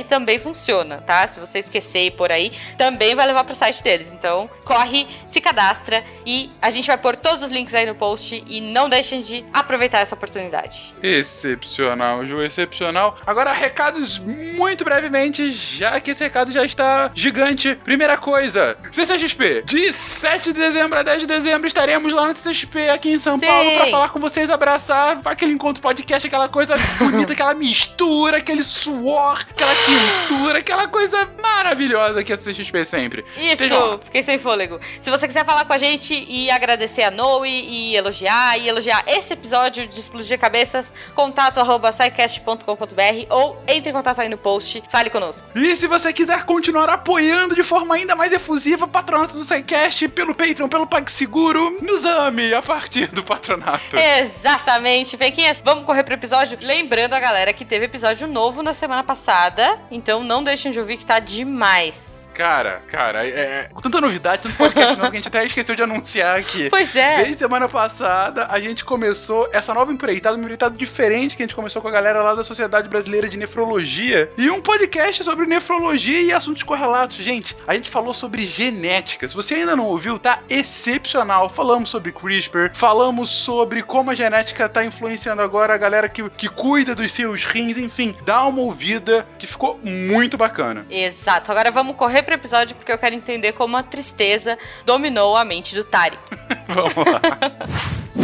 também 0.07 0.39
funciona, 0.39 0.97
tá? 0.97 1.27
Se 1.27 1.39
você 1.39 1.59
esquecer 1.59 2.05
e 2.05 2.11
por 2.11 2.31
aí, 2.31 2.51
também 2.77 3.15
vai 3.15 3.25
levar 3.25 3.43
pro 3.43 3.55
site 3.55 3.83
deles. 3.83 4.13
Então, 4.13 4.49
corre, 4.65 5.07
se 5.25 5.41
cadastra 5.41 6.03
e 6.25 6.51
a 6.61 6.69
gente 6.69 6.87
vai 6.87 6.97
pôr 6.97 7.15
todos 7.15 7.43
os 7.43 7.49
links 7.49 7.73
aí 7.73 7.85
no 7.85 7.95
post 7.95 8.43
e 8.47 8.61
não 8.61 8.87
deixem 8.87 9.21
de 9.21 9.45
aproveitar 9.53 9.99
essa 9.99 10.15
oportunidade. 10.15 10.93
Excepcional, 11.33 12.25
Ju, 12.25 12.41
excepcional. 12.41 13.17
Agora, 13.25 13.51
recados 13.51 14.19
muito 14.19 14.83
brevemente, 14.83 15.51
já 15.51 15.99
que 15.99 16.11
esse 16.11 16.23
recado 16.23 16.51
já 16.51 16.63
está 16.63 17.11
gigante. 17.13 17.75
Primeira 17.83 18.17
coisa, 18.17 18.77
CCXP. 18.91 19.63
De 19.65 19.91
7 19.91 20.53
de 20.53 20.59
dezembro 20.59 20.97
a 20.99 21.03
10 21.03 21.21
de 21.21 21.27
dezembro 21.27 21.67
estaremos 21.67 22.13
lá 22.13 22.27
no 22.27 22.33
CCXP 22.33 22.89
aqui 22.89 23.09
em 23.11 23.19
São 23.19 23.37
Sim. 23.37 23.45
Paulo 23.45 23.71
para 23.71 23.87
falar 23.87 24.09
com 24.09 24.19
vocês, 24.19 24.49
abraçar 24.49 24.93
começar 24.93 25.21
aquele 25.25 25.51
encontro 25.51 25.81
podcast, 25.81 26.27
aquela 26.27 26.47
coisa 26.47 26.75
bonita, 26.99 27.33
aquela 27.33 27.53
mistura, 27.53 28.37
aquele 28.37 28.63
suor, 28.63 29.45
aquela 29.49 29.73
quintura, 29.75 30.59
aquela 30.59 30.87
coisa 30.87 31.29
maravilhosa 31.41 32.23
que 32.23 32.31
é 32.31 32.35
a 32.35 32.37
CXP 32.37 32.85
sempre. 32.85 33.25
Isso, 33.37 33.99
fiquei 34.03 34.21
sem 34.21 34.37
fôlego. 34.37 34.79
Se 34.99 35.09
você 35.09 35.27
quiser 35.27 35.45
falar 35.45 35.65
com 35.65 35.73
a 35.73 35.77
gente 35.77 36.13
e 36.27 36.49
agradecer 36.51 37.03
a 37.03 37.11
Noe 37.11 37.49
e 37.49 37.95
elogiar, 37.95 38.57
e 38.57 38.67
elogiar 38.67 39.03
esse 39.07 39.33
episódio 39.33 39.87
de 39.87 39.99
Explodir 39.99 40.39
Cabeças, 40.39 40.93
contato 41.15 41.22
arroba 41.55 41.91
scicast.com.br 41.91 43.27
ou 43.29 43.61
entre 43.67 43.89
em 43.89 43.93
contato 43.93 44.19
aí 44.19 44.29
no 44.29 44.37
post, 44.37 44.83
fale 44.89 45.09
conosco. 45.09 45.47
E 45.55 45.75
se 45.75 45.87
você 45.87 46.11
quiser 46.11 46.43
continuar 46.45 46.89
apoiando 46.89 47.55
de 47.55 47.63
forma 47.63 47.95
ainda 47.95 48.15
mais 48.15 48.31
efusiva 48.31 48.85
o 48.85 48.87
patronato 48.87 49.35
do 49.35 49.45
SciCast 49.45 50.07
pelo 50.09 50.33
Patreon, 50.33 50.67
pelo 50.67 50.87
PagSeguro, 50.87 51.77
nos 51.81 52.03
ame 52.05 52.53
a 52.53 52.61
partir 52.61 53.07
do 53.07 53.23
patronato. 53.23 53.97
Exatamente, 53.97 55.17
Pequinhas. 55.17 55.61
Vamos 55.63 55.85
correr 55.85 56.03
pro 56.03 56.15
episódio. 56.15 56.57
Lembrando 56.61 57.13
a 57.13 57.19
galera 57.19 57.53
que 57.53 57.63
teve 57.63 57.85
episódio 57.85 58.27
novo 58.27 58.63
na 58.63 58.73
semana 58.73 59.03
passada, 59.03 59.79
então 59.91 60.23
não 60.23 60.43
deixem 60.43 60.71
de 60.71 60.79
ouvir 60.79 60.97
que 60.97 61.05
tá 61.05 61.19
demais. 61.19 62.31
Cara, 62.33 62.81
cara, 62.87 63.27
é, 63.27 63.29
é, 63.29 63.69
tanta 63.81 64.01
novidade, 64.01 64.41
tanto 64.41 64.55
podcast 64.55 64.95
novo 64.97 65.11
que 65.11 65.17
a 65.17 65.19
gente 65.19 65.27
até 65.27 65.45
esqueceu 65.45 65.75
de 65.75 65.83
anunciar 65.83 66.37
aqui. 66.37 66.69
Pois 66.69 66.95
é. 66.95 67.17
Desde 67.17 67.37
semana 67.37 67.69
passada, 67.69 68.47
a 68.49 68.59
gente 68.59 68.83
começou 68.83 69.47
essa 69.51 69.73
nova 69.73 69.93
empreitada, 69.93 70.35
uma 70.35 70.43
empreitada 70.43 70.75
diferente 70.75 71.37
que 71.37 71.43
a 71.43 71.45
gente 71.45 71.55
começou 71.55 71.81
com 71.81 71.87
a 71.87 71.91
galera 71.91 72.23
lá 72.23 72.33
da 72.33 72.43
Sociedade 72.43 72.89
Brasileira 72.89 73.29
de 73.29 73.37
Nefrologia 73.37 74.31
e 74.37 74.49
um 74.49 74.61
podcast 74.61 75.23
sobre 75.23 75.45
nefrologia 75.45 76.21
e 76.21 76.33
assuntos 76.33 76.63
correlatos. 76.63 77.17
Gente, 77.17 77.55
a 77.67 77.75
gente 77.75 77.89
falou 77.89 78.13
sobre 78.13 78.41
genética. 78.47 79.27
Se 79.27 79.35
você 79.35 79.55
ainda 79.55 79.75
não 79.75 79.85
ouviu, 79.85 80.17
tá 80.17 80.39
excepcional. 80.49 81.49
Falamos 81.49 81.89
sobre 81.89 82.11
CRISPR, 82.11 82.71
falamos 82.73 83.29
sobre 83.29 83.83
como 83.83 84.09
a 84.09 84.15
genética 84.15 84.67
tá 84.67 84.83
influenciando 84.83 85.41
agora 85.41 85.75
a 85.75 85.77
galera 85.77 86.09
que, 86.09 86.27
que 86.31 86.49
cuida 86.49 86.95
dos 86.95 87.11
seus 87.11 87.45
rins, 87.45 87.77
enfim, 87.77 88.15
dá 88.25 88.43
uma 88.45 88.61
ouvida 88.61 89.25
que 89.37 89.45
ficou 89.45 89.79
muito 89.83 90.37
bacana. 90.37 90.85
Exato. 90.89 91.51
Agora 91.51 91.69
vamos 91.69 91.95
correr 91.95 92.22
pro 92.23 92.33
episódio 92.33 92.75
porque 92.75 92.91
eu 92.91 92.97
quero 92.97 93.15
entender 93.15 93.53
como 93.53 93.77
a 93.77 93.83
tristeza 93.83 94.57
dominou 94.85 95.35
a 95.35 95.45
mente 95.45 95.75
do 95.75 95.83
Tari. 95.83 96.17
Vamos 96.67 96.95
lá. 96.95 97.21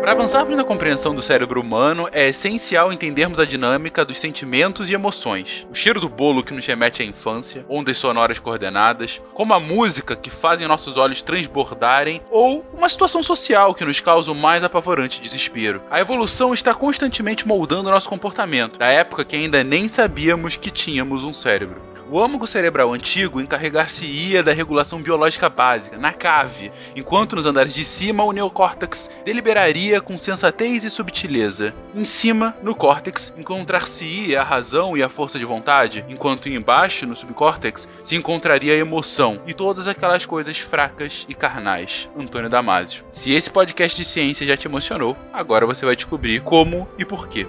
Para 0.02 0.10
avançarmos 0.10 0.56
na 0.56 0.64
compreensão 0.64 1.14
do 1.14 1.22
cérebro 1.22 1.60
humano, 1.60 2.08
é 2.10 2.26
essencial 2.26 2.92
entendermos 2.92 3.38
a 3.38 3.44
dinâmica 3.44 4.04
dos 4.04 4.18
sentimentos 4.18 4.90
e 4.90 4.94
emoções. 4.94 5.64
O 5.70 5.76
cheiro 5.76 6.00
do 6.00 6.08
bolo 6.08 6.42
que 6.42 6.52
nos 6.52 6.66
remete 6.66 7.02
à 7.02 7.06
infância, 7.06 7.64
ondas 7.68 7.98
sonoras 7.98 8.40
coordenadas, 8.40 9.22
como 9.32 9.54
a 9.54 9.60
música 9.60 10.16
que 10.16 10.28
fazem 10.28 10.66
nossos 10.66 10.96
olhos 10.96 11.22
transbordarem, 11.22 12.20
ou 12.32 12.66
uma 12.76 12.88
situação 12.88 13.22
social 13.22 13.76
que 13.76 13.84
nos 13.84 14.00
causa 14.00 14.32
o 14.32 14.34
mais 14.34 14.64
apavorante 14.64 15.20
desespero. 15.20 15.80
A 15.88 16.00
evolução 16.00 16.52
está 16.52 16.74
constantemente 16.74 17.46
moldando 17.46 17.88
nosso 17.88 18.08
comportamento, 18.08 18.80
da 18.80 18.88
época 18.88 19.24
que 19.24 19.36
ainda 19.36 19.62
nem 19.62 19.86
sabíamos 19.86 20.56
que 20.56 20.72
tínhamos 20.72 21.22
um 21.22 21.32
cérebro. 21.32 21.91
O 22.12 22.20
âmago 22.20 22.46
cerebral 22.46 22.92
antigo 22.92 23.40
encarregar-se-ia 23.40 24.42
da 24.42 24.52
regulação 24.52 25.00
biológica 25.00 25.48
básica, 25.48 25.96
na 25.96 26.12
cave, 26.12 26.70
enquanto 26.94 27.36
nos 27.36 27.46
andares 27.46 27.72
de 27.72 27.86
cima 27.86 28.22
o 28.22 28.32
neocórtex 28.32 29.08
deliberaria 29.24 29.98
com 29.98 30.18
sensatez 30.18 30.84
e 30.84 30.90
subtileza. 30.90 31.72
Em 31.94 32.04
cima, 32.04 32.54
no 32.62 32.74
córtex, 32.74 33.32
encontrar-se-ia 33.34 34.42
a 34.42 34.44
razão 34.44 34.94
e 34.94 35.02
a 35.02 35.08
força 35.08 35.38
de 35.38 35.46
vontade, 35.46 36.04
enquanto 36.06 36.50
embaixo, 36.50 37.06
no 37.06 37.16
subcórtex, 37.16 37.88
se 38.02 38.14
encontraria 38.14 38.74
a 38.74 38.76
emoção 38.76 39.40
e 39.46 39.54
todas 39.54 39.88
aquelas 39.88 40.26
coisas 40.26 40.58
fracas 40.58 41.24
e 41.30 41.34
carnais. 41.34 42.10
Antônio 42.14 42.50
Damasio. 42.50 43.04
Se 43.10 43.32
esse 43.32 43.50
podcast 43.50 43.96
de 43.96 44.04
ciência 44.04 44.46
já 44.46 44.54
te 44.54 44.66
emocionou, 44.66 45.16
agora 45.32 45.64
você 45.64 45.86
vai 45.86 45.96
descobrir 45.96 46.42
como 46.42 46.86
e 46.98 47.06
por 47.06 47.26
quê. 47.26 47.46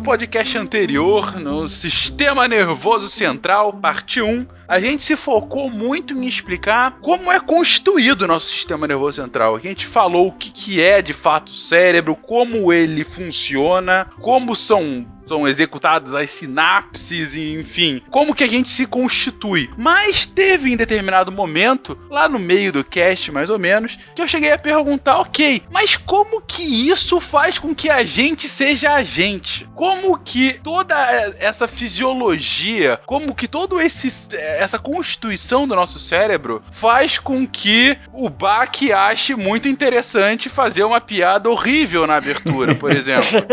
Nosso 0.00 0.02
podcast 0.02 0.56
anterior, 0.56 1.38
no 1.38 1.68
Sistema 1.68 2.48
Nervoso 2.48 3.08
Central, 3.08 3.72
parte 3.74 4.22
1, 4.22 4.46
a 4.66 4.80
gente 4.80 5.02
se 5.02 5.16
focou 5.16 5.70
muito 5.70 6.14
em 6.14 6.26
explicar 6.26 6.98
como 7.00 7.30
é 7.30 7.38
constituído 7.38 8.24
o 8.24 8.28
nosso 8.28 8.46
sistema 8.46 8.86
nervoso 8.86 9.22
central. 9.22 9.56
A 9.56 9.60
gente 9.60 9.86
falou 9.86 10.28
o 10.28 10.32
que, 10.32 10.50
que 10.50 10.80
é 10.80 11.02
de 11.02 11.12
fato 11.12 11.50
o 11.50 11.54
cérebro, 11.54 12.16
como 12.16 12.72
ele 12.72 13.04
funciona, 13.04 14.06
como 14.20 14.56
são 14.56 15.06
são 15.30 15.46
executadas 15.46 16.12
as 16.12 16.28
sinapses, 16.28 17.36
e, 17.36 17.54
enfim, 17.54 18.02
como 18.10 18.34
que 18.34 18.42
a 18.42 18.48
gente 18.48 18.68
se 18.68 18.84
constitui. 18.84 19.70
Mas 19.78 20.26
teve 20.26 20.72
em 20.72 20.76
determinado 20.76 21.30
momento, 21.30 21.96
lá 22.10 22.28
no 22.28 22.40
meio 22.40 22.72
do 22.72 22.82
cast 22.82 23.30
mais 23.30 23.48
ou 23.48 23.56
menos, 23.56 23.96
que 24.16 24.20
eu 24.20 24.26
cheguei 24.26 24.50
a 24.50 24.58
perguntar, 24.58 25.18
ok, 25.18 25.62
mas 25.70 25.96
como 25.96 26.40
que 26.40 26.88
isso 26.88 27.20
faz 27.20 27.60
com 27.60 27.72
que 27.72 27.88
a 27.88 28.02
gente 28.02 28.48
seja 28.48 28.92
a 28.92 29.04
gente? 29.04 29.68
Como 29.76 30.18
que 30.18 30.54
toda 30.64 30.96
essa 31.38 31.68
fisiologia, 31.68 33.00
como 33.06 33.32
que 33.32 33.46
todo 33.46 33.80
esse 33.80 34.10
essa 34.36 34.78
constituição 34.78 35.66
do 35.66 35.76
nosso 35.76 36.00
cérebro 36.00 36.62
faz 36.72 37.18
com 37.18 37.46
que 37.46 37.96
o 38.12 38.28
Bach 38.28 38.70
ache 38.92 39.36
muito 39.36 39.68
interessante 39.68 40.48
fazer 40.48 40.82
uma 40.82 41.00
piada 41.00 41.48
horrível 41.48 42.06
na 42.06 42.16
abertura, 42.16 42.74
por 42.74 42.90
exemplo. 42.94 43.44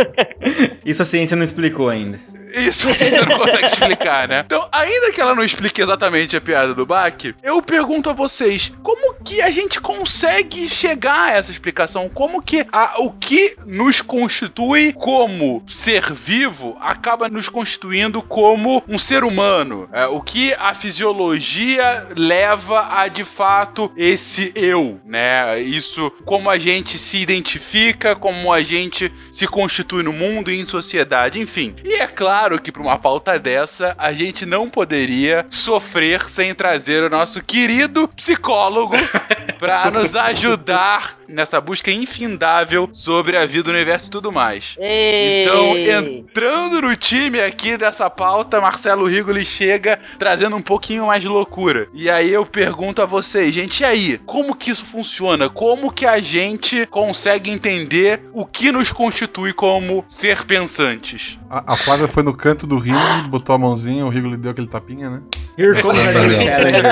Isso 0.83 1.01
a 1.01 1.05
ciência 1.05 1.37
não 1.37 1.43
explicou 1.67 1.89
ainda. 1.89 2.36
Isso 2.53 2.87
a 2.89 2.93
gente 2.93 3.25
não 3.25 3.37
consegue 3.37 3.65
explicar, 3.65 4.27
né? 4.27 4.43
Então, 4.45 4.67
ainda 4.71 5.11
que 5.11 5.21
ela 5.21 5.35
não 5.35 5.43
explique 5.43 5.81
exatamente 5.81 6.35
a 6.35 6.41
piada 6.41 6.73
do 6.73 6.85
Bach, 6.85 7.13
eu 7.43 7.61
pergunto 7.61 8.09
a 8.09 8.13
vocês, 8.13 8.71
como 8.81 9.15
que 9.23 9.41
a 9.41 9.49
gente 9.49 9.79
consegue 9.79 10.69
chegar 10.69 11.29
a 11.29 11.31
essa 11.31 11.51
explicação? 11.51 12.09
Como 12.09 12.41
que 12.41 12.65
a, 12.71 13.01
o 13.01 13.11
que 13.11 13.55
nos 13.65 14.01
constitui 14.01 14.93
como 14.93 15.63
ser 15.67 16.13
vivo 16.13 16.77
acaba 16.79 17.29
nos 17.29 17.49
constituindo 17.49 18.21
como 18.21 18.83
um 18.87 18.99
ser 18.99 19.23
humano? 19.23 19.89
É, 19.91 20.05
o 20.05 20.21
que 20.21 20.53
a 20.53 20.73
fisiologia 20.73 22.07
leva 22.15 22.87
a, 22.89 23.07
de 23.07 23.23
fato, 23.23 23.91
esse 23.97 24.51
eu, 24.55 24.99
né? 25.05 25.59
Isso, 25.59 26.11
como 26.25 26.49
a 26.49 26.57
gente 26.57 26.97
se 26.97 27.17
identifica, 27.17 28.15
como 28.15 28.51
a 28.53 28.61
gente 28.61 29.11
se 29.31 29.47
constitui 29.47 30.03
no 30.03 30.13
mundo 30.13 30.51
e 30.51 30.59
em 30.59 30.65
sociedade, 30.65 31.39
enfim. 31.39 31.75
E 31.83 31.93
é 31.93 32.07
claro 32.07 32.46
claro 32.47 32.61
que 32.61 32.71
para 32.71 32.81
uma 32.81 32.97
pauta 32.97 33.37
dessa, 33.37 33.93
a 33.97 34.13
gente 34.13 34.45
não 34.45 34.69
poderia 34.69 35.45
sofrer 35.51 36.29
sem 36.29 36.53
trazer 36.55 37.03
o 37.03 37.09
nosso 37.09 37.43
querido 37.43 38.07
psicólogo 38.07 38.95
para 39.59 39.91
nos 39.91 40.15
ajudar 40.15 41.17
nessa 41.27 41.59
busca 41.59 41.91
infindável 41.91 42.89
sobre 42.93 43.35
a 43.35 43.45
vida, 43.45 43.69
o 43.69 43.73
universo 43.73 44.07
e 44.07 44.11
tudo 44.11 44.31
mais. 44.31 44.75
Ei. 44.79 45.43
Então, 45.43 45.77
entrando 45.77 46.81
no 46.81 46.95
time 46.95 47.41
aqui 47.41 47.77
dessa 47.77 48.09
pauta, 48.09 48.61
Marcelo 48.61 49.07
Rigoli 49.07 49.45
chega 49.45 49.99
trazendo 50.17 50.55
um 50.55 50.61
pouquinho 50.61 51.07
mais 51.07 51.21
de 51.21 51.27
loucura. 51.27 51.89
E 51.93 52.09
aí 52.09 52.31
eu 52.31 52.45
pergunto 52.45 53.01
a 53.01 53.05
vocês, 53.05 53.53
gente, 53.53 53.81
e 53.81 53.85
aí? 53.85 54.17
Como 54.25 54.55
que 54.55 54.71
isso 54.71 54.85
funciona? 54.85 55.49
Como 55.49 55.91
que 55.91 56.05
a 56.05 56.19
gente 56.19 56.85
consegue 56.85 57.51
entender 57.51 58.21
o 58.31 58.45
que 58.45 58.71
nos 58.71 58.91
constitui 58.91 59.51
como 59.51 60.05
ser 60.07 60.45
pensantes? 60.45 61.37
A, 61.49 61.73
a 61.73 61.75
Flávia 61.75 62.07
foi 62.07 62.23
no 62.27 62.35
canto 62.35 62.67
do 62.67 62.77
ringue, 62.77 63.29
botou 63.29 63.55
a 63.55 63.57
mãozinha, 63.57 64.05
o 64.05 64.09
Rigo 64.09 64.27
lhe 64.27 64.35
deu 64.35 64.51
aquele 64.51 64.67
tapinha, 64.67 65.09
né? 65.09 65.23
Here 65.57 65.81
comes 65.81 66.05
a 66.05 66.11
new 66.11 66.39
challenger. 66.41 66.83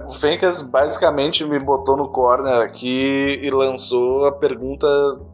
O 0.06 0.12
Fencas 0.12 0.62
basicamente 0.62 1.44
me 1.44 1.58
botou 1.58 1.96
no 1.96 2.08
corner 2.08 2.60
aqui 2.60 3.40
e 3.42 3.50
lançou 3.50 4.26
a 4.26 4.32
pergunta 4.32 4.86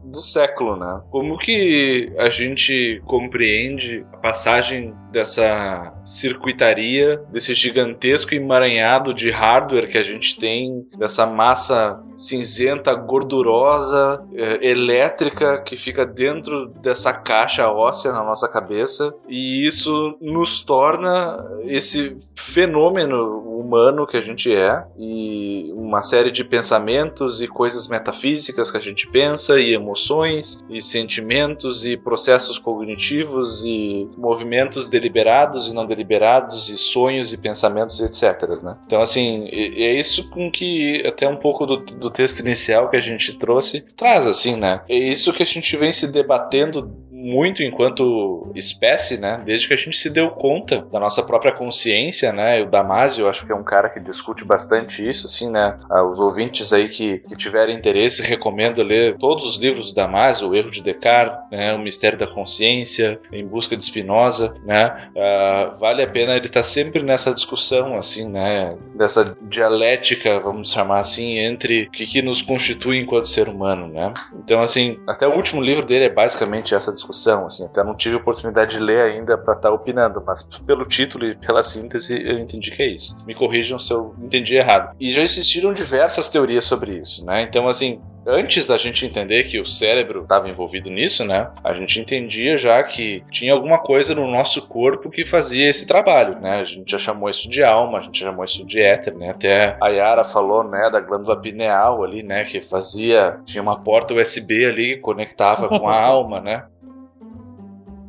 do 0.03 0.19
século, 0.19 0.75
né? 0.75 1.01
Como 1.11 1.37
que 1.37 2.11
a 2.17 2.29
gente 2.29 3.01
compreende 3.05 4.03
a 4.11 4.17
passagem 4.17 4.93
dessa 5.11 5.93
circuitaria, 6.03 7.21
desse 7.31 7.53
gigantesco 7.53 8.33
emaranhado 8.33 9.13
de 9.13 9.29
hardware 9.29 9.87
que 9.87 9.97
a 9.97 10.03
gente 10.03 10.37
tem, 10.39 10.87
dessa 10.97 11.25
massa 11.27 12.01
cinzenta, 12.17 12.93
gordurosa, 12.95 14.23
eh, 14.33 14.69
elétrica 14.69 15.61
que 15.61 15.77
fica 15.77 16.05
dentro 16.05 16.67
dessa 16.81 16.92
caixa 17.13 17.69
óssea 17.69 18.11
na 18.11 18.23
nossa 18.23 18.47
cabeça, 18.47 19.13
e 19.27 19.65
isso 19.65 20.17
nos 20.21 20.61
torna 20.61 21.37
esse 21.63 22.17
fenômeno 22.35 23.39
humano 23.39 24.05
que 24.05 24.17
a 24.17 24.21
gente 24.21 24.53
é 24.53 24.83
e 24.97 25.71
uma 25.75 26.03
série 26.03 26.31
de 26.31 26.43
pensamentos 26.43 27.41
e 27.41 27.47
coisas 27.47 27.87
metafísicas 27.87 28.71
que 28.71 28.77
a 28.77 28.81
gente 28.81 29.07
pensa 29.07 29.59
e 29.59 29.73
emoções 29.73 29.93
emoções 29.93 30.63
e 30.69 30.81
sentimentos 30.81 31.85
e 31.85 31.97
processos 31.97 32.57
cognitivos 32.57 33.63
e 33.63 34.07
movimentos 34.17 34.87
deliberados 34.87 35.69
e 35.69 35.73
não 35.73 35.85
deliberados 35.85 36.69
e 36.69 36.77
sonhos 36.77 37.31
e 37.31 37.37
pensamentos, 37.37 38.01
etc. 38.01 38.61
Né? 38.61 38.75
Então, 38.85 39.01
assim, 39.01 39.47
é 39.51 39.93
isso 39.93 40.29
com 40.29 40.51
que 40.51 41.03
até 41.05 41.27
um 41.27 41.37
pouco 41.37 41.65
do, 41.65 41.77
do 41.77 42.09
texto 42.09 42.39
inicial 42.39 42.89
que 42.89 42.97
a 42.97 43.01
gente 43.01 43.37
trouxe 43.37 43.81
traz, 43.95 44.27
assim, 44.27 44.55
né? 44.55 44.81
É 44.89 44.95
isso 44.95 45.33
que 45.33 45.43
a 45.43 45.45
gente 45.45 45.75
vem 45.77 45.91
se 45.91 46.11
debatendo 46.11 46.81
muito 47.23 47.63
enquanto 47.63 48.51
espécie, 48.53 49.17
né? 49.17 49.41
Desde 49.45 49.67
que 49.67 49.73
a 49.73 49.77
gente 49.77 49.95
se 49.95 50.09
deu 50.09 50.29
conta 50.29 50.85
da 50.91 50.99
nossa 50.99 51.23
própria 51.23 51.53
consciência, 51.53 52.33
né? 52.33 52.61
O 52.61 52.69
Damasio, 52.69 53.23
eu 53.23 53.29
acho 53.29 53.45
que 53.45 53.51
é 53.51 53.55
um 53.55 53.63
cara 53.63 53.87
que 53.87 53.99
discute 53.99 54.43
bastante 54.43 55.07
isso, 55.07 55.25
assim, 55.25 55.49
né? 55.49 55.79
Ah, 55.89 56.03
os 56.03 56.19
ouvintes 56.19 56.73
aí 56.73 56.89
que, 56.89 57.19
que 57.19 57.35
tiverem 57.37 57.77
interesse, 57.77 58.21
recomendo 58.21 58.83
ler 58.83 59.17
todos 59.17 59.45
os 59.45 59.55
livros 59.55 59.89
do 59.89 59.95
Damasio, 59.95 60.49
O 60.49 60.55
Erro 60.55 60.69
de 60.69 60.83
Descartes, 60.83 61.39
né? 61.49 61.73
O 61.73 61.79
Mistério 61.79 62.19
da 62.19 62.27
Consciência, 62.27 63.19
Em 63.31 63.47
Busca 63.47 63.77
de 63.77 63.85
Spinoza, 63.85 64.53
né? 64.65 65.09
Ah, 65.17 65.75
vale 65.79 66.03
a 66.03 66.07
pena 66.07 66.35
ele 66.35 66.47
estar 66.47 66.59
tá 66.59 66.63
sempre 66.63 67.01
nessa 67.01 67.33
discussão, 67.33 67.97
assim, 67.97 68.27
né? 68.27 68.75
Dessa 68.95 69.37
dialética, 69.43 70.41
vamos 70.41 70.73
chamar 70.73 70.99
assim, 70.99 71.37
entre 71.37 71.83
o 71.83 71.91
que, 71.91 72.05
que 72.05 72.21
nos 72.21 72.41
constitui 72.41 72.99
enquanto 72.99 73.29
ser 73.29 73.47
humano, 73.47 73.87
né? 73.87 74.13
Então, 74.43 74.61
assim, 74.61 74.99
até 75.07 75.25
o 75.25 75.35
último 75.35 75.61
livro 75.61 75.85
dele 75.85 76.05
é 76.05 76.09
basicamente 76.09 76.75
essa 76.75 76.91
discussão 76.91 77.12
discussão, 77.13 77.45
assim, 77.45 77.65
até 77.65 77.83
não 77.83 77.95
tive 77.95 78.15
oportunidade 78.15 78.71
de 78.71 78.79
ler 78.79 79.01
ainda 79.01 79.37
para 79.37 79.53
estar 79.53 79.69
tá 79.69 79.73
opinando, 79.73 80.21
mas 80.25 80.43
pelo 80.65 80.85
título 80.85 81.25
e 81.25 81.35
pela 81.35 81.63
síntese 81.63 82.19
eu 82.21 82.39
entendi 82.39 82.71
que 82.71 82.81
é 82.81 82.87
isso. 82.87 83.15
Me 83.25 83.35
corrijam 83.35 83.77
se 83.77 83.93
eu 83.93 84.15
entendi 84.21 84.55
errado. 84.55 84.95
E 84.99 85.13
já 85.13 85.21
existiram 85.21 85.71
diversas 85.71 86.27
teorias 86.27 86.65
sobre 86.65 86.97
isso, 86.97 87.23
né? 87.23 87.43
Então, 87.43 87.67
assim, 87.67 88.01
antes 88.25 88.65
da 88.65 88.77
gente 88.77 89.05
entender 89.05 89.45
que 89.45 89.59
o 89.59 89.65
cérebro 89.65 90.23
estava 90.23 90.49
envolvido 90.49 90.89
nisso, 90.89 91.23
né? 91.23 91.51
A 91.63 91.73
gente 91.73 91.99
entendia 91.99 92.57
já 92.57 92.81
que 92.83 93.23
tinha 93.31 93.53
alguma 93.53 93.79
coisa 93.79 94.15
no 94.15 94.27
nosso 94.27 94.67
corpo 94.67 95.09
que 95.09 95.25
fazia 95.25 95.69
esse 95.69 95.85
trabalho, 95.85 96.39
né? 96.39 96.61
A 96.61 96.63
gente 96.63 96.91
já 96.91 96.97
chamou 96.97 97.29
isso 97.29 97.49
de 97.49 97.63
alma, 97.63 97.99
a 97.99 98.01
gente 98.01 98.19
já 98.19 98.27
chamou 98.27 98.45
isso 98.45 98.65
de 98.65 98.79
éter, 98.79 99.15
né? 99.15 99.29
Até 99.31 99.77
a 99.81 99.89
Yara 99.89 100.23
falou, 100.23 100.63
né, 100.63 100.89
da 100.89 100.99
glândula 100.99 101.39
pineal 101.39 102.03
ali, 102.03 102.23
né, 102.23 102.45
que 102.45 102.61
fazia, 102.61 103.37
tinha 103.45 103.61
uma 103.61 103.79
porta 103.79 104.13
USB 104.13 104.65
ali 104.65 104.95
que 104.95 105.01
conectava 105.01 105.67
com 105.67 105.87
a 105.87 105.99
alma, 105.99 106.39
né? 106.39 106.63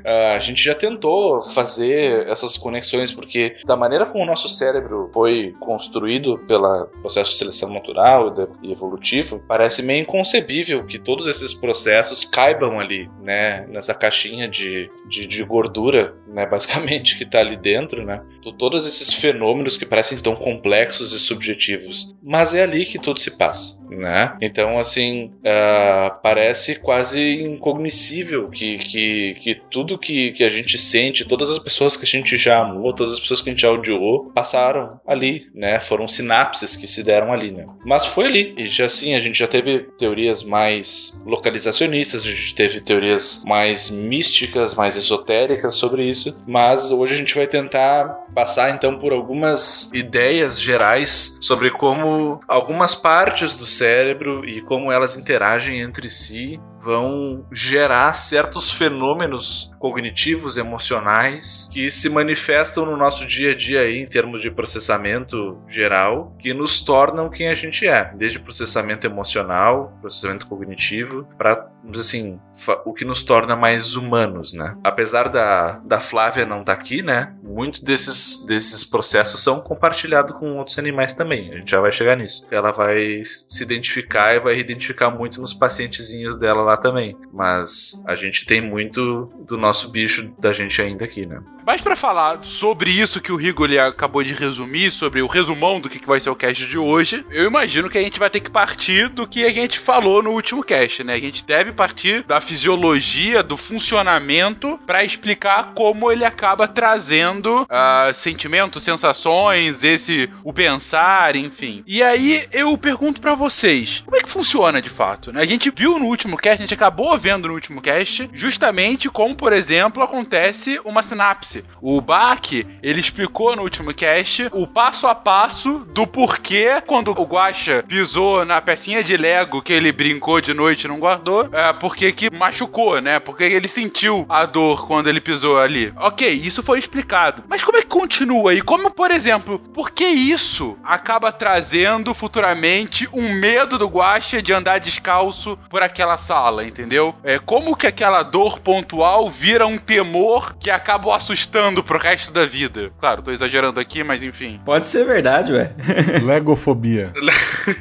Uh, 0.04 0.36
a 0.36 0.38
gente 0.38 0.62
já 0.62 0.74
tentou 0.74 1.40
fazer 1.40 2.28
essas 2.28 2.56
conexões, 2.58 3.10
porque 3.10 3.56
da 3.64 3.76
maneira 3.76 4.04
como 4.04 4.22
o 4.22 4.26
nosso 4.26 4.48
cérebro 4.48 5.10
foi 5.14 5.54
construído 5.60 6.38
pelo 6.46 6.86
processo 7.00 7.32
de 7.32 7.38
seleção 7.38 7.72
natural 7.72 8.32
e 8.62 8.72
evolutivo, 8.72 9.42
parece 9.48 9.82
meio 9.82 10.02
inconcebível 10.02 10.84
que 10.84 10.98
todos 10.98 11.26
esses 11.26 11.54
processos 11.54 12.24
caibam 12.24 12.78
ali, 12.78 13.08
né, 13.22 13.66
nessa 13.68 13.94
caixinha 13.94 14.48
de, 14.48 14.90
de, 15.08 15.26
de 15.26 15.44
gordura, 15.44 16.14
né, 16.26 16.44
basicamente, 16.50 17.16
que 17.16 17.24
está 17.24 17.38
ali 17.38 17.56
dentro, 17.56 18.04
né, 18.04 18.22
todos 18.58 18.86
esses 18.86 19.14
fenômenos 19.14 19.76
que 19.76 19.86
parecem 19.86 20.18
tão 20.20 20.34
complexos 20.34 21.12
e 21.12 21.18
subjetivos. 21.18 22.14
Mas 22.22 22.54
é 22.54 22.62
ali 22.62 22.84
que 22.86 22.98
tudo 22.98 23.18
se 23.20 23.36
passa, 23.36 23.78
né? 23.88 24.36
Então, 24.40 24.78
assim, 24.78 25.32
uh, 25.38 26.14
parece 26.22 26.76
quase 26.76 27.42
incognoscível 27.42 28.50
que, 28.50 28.78
que, 28.78 29.36
que 29.40 29.54
tudo 29.70 29.93
tudo 29.94 29.98
que, 29.98 30.32
que 30.32 30.44
a 30.44 30.48
gente 30.48 30.78
sente, 30.78 31.24
todas 31.24 31.48
as 31.48 31.58
pessoas 31.58 31.96
que 31.96 32.04
a 32.04 32.06
gente 32.06 32.36
já 32.36 32.58
amou, 32.58 32.92
todas 32.92 33.14
as 33.14 33.20
pessoas 33.20 33.40
que 33.40 33.48
a 33.48 33.52
gente 33.52 33.62
já 33.62 33.70
odiou, 33.70 34.30
passaram 34.32 35.00
ali, 35.06 35.46
né? 35.54 35.80
Foram 35.80 36.06
sinapses 36.08 36.76
que 36.76 36.86
se 36.86 37.02
deram 37.02 37.32
ali, 37.32 37.50
né? 37.50 37.66
Mas 37.84 38.04
foi 38.06 38.26
ali. 38.26 38.54
E 38.56 38.66
já 38.66 38.86
assim, 38.86 39.14
a 39.14 39.20
gente 39.20 39.38
já 39.38 39.46
teve 39.46 39.80
teorias 39.98 40.42
mais 40.42 41.18
localizacionistas, 41.24 42.24
a 42.24 42.28
gente 42.28 42.54
teve 42.54 42.80
teorias 42.80 43.42
mais 43.46 43.90
místicas, 43.90 44.74
mais 44.74 44.96
esotéricas 44.96 45.74
sobre 45.74 46.04
isso. 46.04 46.36
Mas 46.46 46.90
hoje 46.90 47.14
a 47.14 47.16
gente 47.16 47.34
vai 47.34 47.46
tentar 47.46 48.08
passar 48.34 48.74
então 48.74 48.98
por 48.98 49.12
algumas 49.12 49.90
ideias 49.92 50.60
gerais 50.60 51.38
sobre 51.40 51.70
como 51.70 52.40
algumas 52.48 52.94
partes 52.94 53.54
do 53.54 53.66
cérebro 53.66 54.48
e 54.48 54.60
como 54.62 54.90
elas 54.90 55.16
interagem 55.16 55.80
entre 55.80 56.08
si 56.08 56.58
vão 56.84 57.46
gerar 57.50 58.12
certos 58.12 58.70
fenômenos 58.70 59.72
cognitivos, 59.78 60.58
emocionais, 60.58 61.68
que 61.72 61.90
se 61.90 62.10
manifestam 62.10 62.84
no 62.84 62.96
nosso 62.96 63.26
dia 63.26 63.52
a 63.52 63.56
dia 63.56 63.80
aí, 63.80 63.98
em 63.98 64.06
termos 64.06 64.42
de 64.42 64.50
processamento 64.50 65.58
geral, 65.66 66.36
que 66.38 66.52
nos 66.52 66.80
tornam 66.82 67.30
quem 67.30 67.48
a 67.48 67.54
gente 67.54 67.86
é, 67.86 68.12
desde 68.14 68.38
processamento 68.38 69.06
emocional, 69.06 69.96
processamento 70.00 70.46
cognitivo, 70.46 71.26
para 71.38 71.73
assim, 71.94 72.38
o 72.84 72.92
que 72.92 73.04
nos 73.04 73.22
torna 73.22 73.56
mais 73.56 73.94
humanos, 73.96 74.52
né? 74.52 74.76
Apesar 74.82 75.28
da, 75.28 75.78
da 75.84 76.00
Flávia 76.00 76.46
não 76.46 76.60
estar 76.60 76.74
tá 76.74 76.80
aqui, 76.80 77.02
né? 77.02 77.34
Muitos 77.42 77.80
desses, 77.80 78.44
desses 78.46 78.84
processos 78.84 79.42
são 79.42 79.60
compartilhados 79.60 80.36
com 80.38 80.56
outros 80.56 80.78
animais 80.78 81.12
também. 81.12 81.52
A 81.52 81.58
gente 81.58 81.70
já 81.70 81.80
vai 81.80 81.92
chegar 81.92 82.16
nisso. 82.16 82.46
Ela 82.50 82.72
vai 82.72 83.22
se 83.24 83.62
identificar 83.62 84.34
e 84.34 84.40
vai 84.40 84.58
identificar 84.58 85.10
muito 85.10 85.40
nos 85.40 85.54
pacientezinhos 85.54 86.36
dela 86.36 86.62
lá 86.62 86.76
também. 86.76 87.16
Mas 87.32 88.02
a 88.06 88.14
gente 88.14 88.46
tem 88.46 88.60
muito 88.60 89.32
do 89.46 89.56
nosso 89.56 89.90
bicho 89.90 90.32
da 90.38 90.52
gente 90.52 90.80
ainda 90.80 91.04
aqui, 91.04 91.26
né? 91.26 91.40
Mas 91.66 91.80
para 91.80 91.96
falar 91.96 92.40
sobre 92.42 92.90
isso 92.90 93.22
que 93.22 93.32
o 93.32 93.36
Rigoli 93.36 93.78
acabou 93.78 94.22
de 94.22 94.34
resumir, 94.34 94.90
sobre 94.90 95.22
o 95.22 95.26
resumão 95.26 95.80
do 95.80 95.88
que 95.88 96.04
vai 96.04 96.20
ser 96.20 96.28
o 96.28 96.36
cast 96.36 96.66
de 96.66 96.76
hoje, 96.76 97.24
eu 97.30 97.46
imagino 97.46 97.88
que 97.88 97.96
a 97.96 98.02
gente 98.02 98.18
vai 98.18 98.28
ter 98.28 98.40
que 98.40 98.50
partir 98.50 99.08
do 99.08 99.26
que 99.26 99.46
a 99.46 99.50
gente 99.50 99.78
falou 99.78 100.22
no 100.22 100.32
último 100.32 100.62
cast, 100.62 101.02
né? 101.02 101.14
A 101.14 101.18
gente 101.18 101.42
deve 101.42 101.72
partir 101.72 102.22
da 102.24 102.38
fisiologia, 102.38 103.42
do 103.42 103.56
funcionamento, 103.56 104.78
para 104.86 105.04
explicar 105.04 105.72
como 105.74 106.12
ele 106.12 106.24
acaba 106.24 106.68
trazendo 106.68 107.62
uh, 107.62 108.12
sentimentos, 108.12 108.84
sensações, 108.84 109.82
esse 109.82 110.28
o 110.42 110.52
pensar, 110.52 111.34
enfim. 111.34 111.82
E 111.86 112.02
aí 112.02 112.46
eu 112.52 112.76
pergunto 112.76 113.22
para 113.22 113.34
vocês, 113.34 114.02
como 114.04 114.18
é 114.18 114.20
que 114.20 114.28
funciona 114.28 114.82
de 114.82 114.90
fato? 114.90 115.32
Né? 115.32 115.40
A 115.40 115.46
gente 115.46 115.72
viu 115.74 115.98
no 115.98 116.06
último 116.06 116.36
cast, 116.36 116.62
a 116.62 116.66
gente 116.66 116.74
acabou 116.74 117.16
vendo 117.16 117.48
no 117.48 117.54
último 117.54 117.80
cast, 117.80 118.28
justamente 118.34 119.08
como, 119.08 119.34
por 119.34 119.52
exemplo, 119.52 120.02
acontece 120.02 120.78
uma 120.84 121.02
sinapse 121.02 121.53
o 121.80 122.00
Bach, 122.00 122.50
ele 122.82 123.00
explicou 123.00 123.54
no 123.54 123.62
último 123.62 123.92
cast 123.92 124.48
o 124.52 124.66
passo 124.66 125.06
a 125.06 125.14
passo 125.14 125.80
do 125.92 126.06
porquê 126.06 126.82
quando 126.86 127.10
o 127.10 127.24
Guacha 127.24 127.84
pisou 127.86 128.44
na 128.44 128.60
pecinha 128.60 129.02
de 129.02 129.16
Lego 129.16 129.62
que 129.62 129.72
ele 129.72 129.92
brincou 129.92 130.40
de 130.40 130.54
noite 130.54 130.84
e 130.84 130.88
não 130.88 130.98
guardou, 130.98 131.48
é, 131.52 131.72
porque 131.72 132.12
que 132.12 132.30
machucou, 132.30 133.00
né? 133.00 133.18
Porque 133.18 133.44
ele 133.44 133.68
sentiu 133.68 134.26
a 134.28 134.46
dor 134.46 134.86
quando 134.86 135.08
ele 135.08 135.20
pisou 135.20 135.58
ali. 135.58 135.92
Ok, 135.96 136.28
isso 136.28 136.62
foi 136.62 136.78
explicado. 136.78 137.44
Mas 137.48 137.62
como 137.62 137.78
é 137.78 137.82
que 137.82 137.88
continua? 137.88 138.54
E 138.54 138.60
como, 138.60 138.90
por 138.90 139.10
exemplo, 139.10 139.58
por 139.58 139.90
que 139.90 140.04
isso 140.04 140.76
acaba 140.82 141.30
trazendo 141.32 142.14
futuramente 142.14 143.08
um 143.12 143.32
medo 143.38 143.78
do 143.78 143.88
Guacha 143.88 144.42
de 144.42 144.52
andar 144.52 144.78
descalço 144.78 145.58
por 145.68 145.82
aquela 145.82 146.18
sala, 146.18 146.64
entendeu? 146.64 147.14
É 147.22 147.38
como 147.38 147.76
que 147.76 147.86
aquela 147.86 148.22
dor 148.22 148.60
pontual 148.60 149.30
vira 149.30 149.66
um 149.66 149.78
temor 149.78 150.54
que 150.58 150.70
acaba 150.70 151.08
o 151.08 151.12
assustando 151.12 151.43
assustando 151.44 151.84
pro 151.84 151.98
resto 151.98 152.32
da 152.32 152.46
vida. 152.46 152.90
Claro, 152.98 153.22
tô 153.22 153.30
exagerando 153.30 153.78
aqui, 153.78 154.02
mas 154.02 154.22
enfim. 154.22 154.60
Pode 154.64 154.88
ser 154.88 155.04
verdade, 155.04 155.52
ué. 155.52 155.72
Legofobia. 156.24 157.12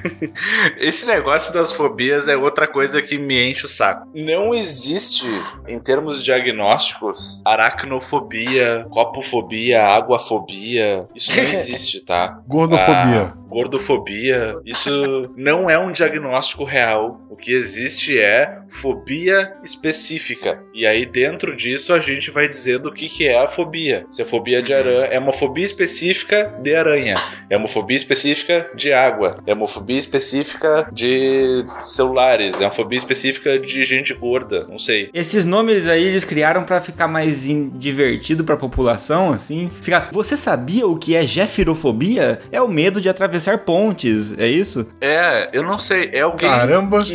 Esse 0.78 1.06
negócio 1.06 1.54
das 1.54 1.71
fobias 1.71 2.28
é 2.28 2.36
outra 2.36 2.67
coisa 2.67 3.02
que 3.02 3.17
me 3.17 3.52
enche 3.52 3.65
o 3.65 3.69
saco. 3.69 4.08
Não 4.13 4.54
existe, 4.54 5.30
em 5.67 5.80
termos 5.80 6.21
diagnósticos, 6.21 7.41
aracnofobia, 7.45 8.86
copofobia, 8.89 9.82
aguafobia. 9.84 11.08
Isso 11.15 11.36
não 11.36 11.43
existe, 11.49 12.02
tá? 12.02 12.39
Gordofobia. 12.47 13.34
Ah, 13.34 13.43
gordofobia. 13.47 14.56
Isso 14.65 15.32
não 15.38 15.69
é 15.69 15.78
um 15.78 15.91
diagnóstico 15.91 16.63
real. 16.63 17.21
O 17.34 17.36
que 17.36 17.52
existe 17.52 18.19
é 18.19 18.60
fobia 18.69 19.54
específica. 19.63 20.62
E 20.72 20.86
aí, 20.86 21.04
dentro 21.04 21.56
disso, 21.56 21.91
a 21.91 22.00
gente 22.00 22.30
vai 22.30 22.48
dizendo 22.48 22.89
o 22.89 22.93
que, 22.93 23.10
que 23.10 23.28
é 23.28 23.41
a 23.41 23.48
fobia. 23.48 24.06
Se 24.12 24.22
a 24.22 24.26
fobia 24.26 24.62
de 24.62 24.72
aranha 24.72 25.06
é 25.08 25.17
uma 25.17 25.34
fobia 25.34 25.65
específica 25.65 26.54
de 26.62 26.76
aranha, 26.76 27.15
é 27.50 27.58
uma 27.58 27.67
fobia 27.67 27.98
específica 27.98 28.69
de 28.76 28.93
água, 28.93 29.38
é 29.48 29.54
uma 29.54 29.67
fobia 29.67 29.98
específica 29.98 30.88
de 30.91 31.65
celulares, 31.84 32.62
é 32.62 32.65
uma 32.65 32.72
fobia 32.72 32.98
específica 32.98 33.58
de 33.58 33.84
gente 33.84 34.13
gorda, 34.13 34.67
não 34.69 34.78
sei. 34.78 35.10
Esses 35.12 35.43
nomes 35.43 35.88
aí 35.88 36.04
eles 36.04 36.24
criaram 36.24 36.63
para 36.63 36.82
ficar 36.82 37.08
mais 37.08 37.48
divertido 37.74 38.43
para 38.43 38.56
a 38.56 38.60
população, 38.60 39.32
assim. 39.32 39.72
Fica... 39.82 40.10
Você 40.12 40.38
sabia 40.38 40.86
o 40.88 40.98
que 40.98 41.15
é 41.15 41.26
gefirofobia? 41.26 42.39
É 42.52 42.62
o 42.62 42.67
medo 42.67 43.02
de 43.02 43.10
atravessar 43.10 43.24
atravessar 43.34 43.60
pontes, 43.60 44.38
é 44.38 44.48
isso? 44.48 44.88
É, 45.02 45.50
eu 45.54 45.63
não 45.63 45.80
sei, 45.80 46.10
é 46.13 46.22
alguém 46.22 46.50
Caramba. 46.50 47.04
que 47.04 47.13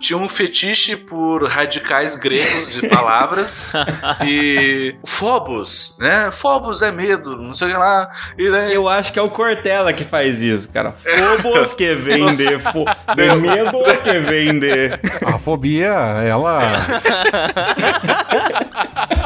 tinha 0.00 0.18
um 0.18 0.28
fetiche 0.28 0.96
por 0.96 1.46
radicais 1.48 2.16
gregos 2.16 2.72
de 2.72 2.88
palavras 2.88 3.72
e 4.24 4.94
Phobos, 5.04 5.96
né? 5.98 6.30
Phobos 6.32 6.82
é 6.82 6.90
medo, 6.90 7.36
não 7.36 7.52
sei 7.54 7.68
o 7.68 7.70
que 7.70 7.76
lá. 7.76 8.10
E 8.38 8.50
daí, 8.50 8.74
Eu 8.74 8.88
acho 8.88 9.12
que 9.12 9.18
é 9.18 9.22
o 9.22 9.30
Cortella 9.30 9.92
que 9.92 10.04
faz 10.04 10.42
isso, 10.42 10.70
cara. 10.72 10.92
Phobos 10.92 11.74
que 11.74 11.94
vem 11.94 12.30
de, 12.30 12.58
fo... 12.58 12.84
de 13.14 13.34
medo 13.36 13.78
que 14.02 14.18
vem 14.20 14.58
de... 14.58 14.90
A 15.24 15.38
fobia, 15.38 15.86
ela. 15.86 16.60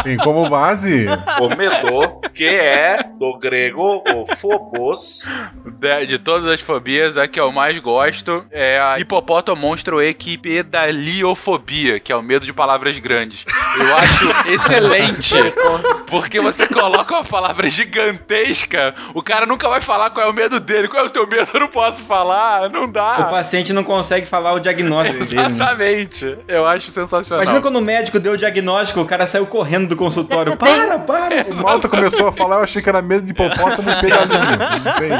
Tem 0.02 0.16
como 0.16 0.48
base. 0.48 1.06
o 1.40 1.48
medo, 1.56 2.20
que 2.34 2.46
é 2.46 2.98
do 3.18 3.38
grego 3.38 4.02
o 4.06 4.36
Phobos. 4.36 5.28
De, 5.64 6.06
de 6.06 6.18
todas 6.18 6.48
as 6.50 6.60
fobias, 6.60 7.16
a 7.16 7.26
que 7.28 7.40
eu 7.40 7.52
mais 7.52 7.78
gosto 7.78 8.44
é 8.50 8.78
a 8.78 8.98
hipopótamo-monstro 8.98 10.00
equipe 10.00 10.19
da 10.68 10.86
liofobia, 10.90 11.98
que 11.98 12.12
é 12.12 12.16
o 12.16 12.22
medo 12.22 12.44
de 12.44 12.52
palavras 12.52 12.98
grandes. 12.98 13.44
Eu 13.78 13.96
acho 13.96 14.30
excelente, 14.48 15.34
porque 16.08 16.40
você 16.40 16.66
coloca 16.66 17.14
uma 17.14 17.24
palavra 17.24 17.68
gigantesca, 17.70 18.94
o 19.14 19.22
cara 19.22 19.46
nunca 19.46 19.68
vai 19.68 19.80
falar 19.80 20.10
qual 20.10 20.26
é 20.26 20.30
o 20.30 20.32
medo 20.34 20.60
dele. 20.60 20.88
Qual 20.88 21.02
é 21.04 21.06
o 21.06 21.10
teu 21.10 21.26
medo? 21.26 21.48
Eu 21.54 21.60
não 21.60 21.68
posso 21.68 22.02
falar, 22.02 22.68
não 22.68 22.84
O 22.84 22.86
dá. 22.86 23.24
paciente 23.30 23.72
não 23.72 23.82
consegue 23.84 24.26
falar 24.26 24.52
o 24.52 24.60
diagnóstico 24.60 25.24
dele. 25.24 25.36
né? 25.48 25.54
Exatamente. 25.56 26.38
Eu 26.46 26.66
acho 26.66 26.90
sensacional. 26.90 27.42
Imagina 27.42 27.60
quando 27.62 27.76
o 27.76 27.80
médico 27.82 28.18
deu 28.20 28.32
o 28.32 28.36
diagnóstico, 28.36 29.00
o 29.00 29.06
cara 29.06 29.26
saiu 29.26 29.46
correndo 29.46 29.88
do 29.88 29.96
consultório. 29.96 30.56
Para, 30.56 30.98
para! 30.98 31.46
O 31.50 31.54
Malta 31.62 31.88
começou 31.88 32.26
a 32.28 32.32
falar, 32.32 32.56
eu 32.56 32.62
achei 32.64 32.82
que 32.82 32.88
era 32.88 33.00
medo 33.00 33.24
de 33.24 33.32
hipopótamo. 33.32 33.88
Não 33.90 34.78
sei. 34.96 35.10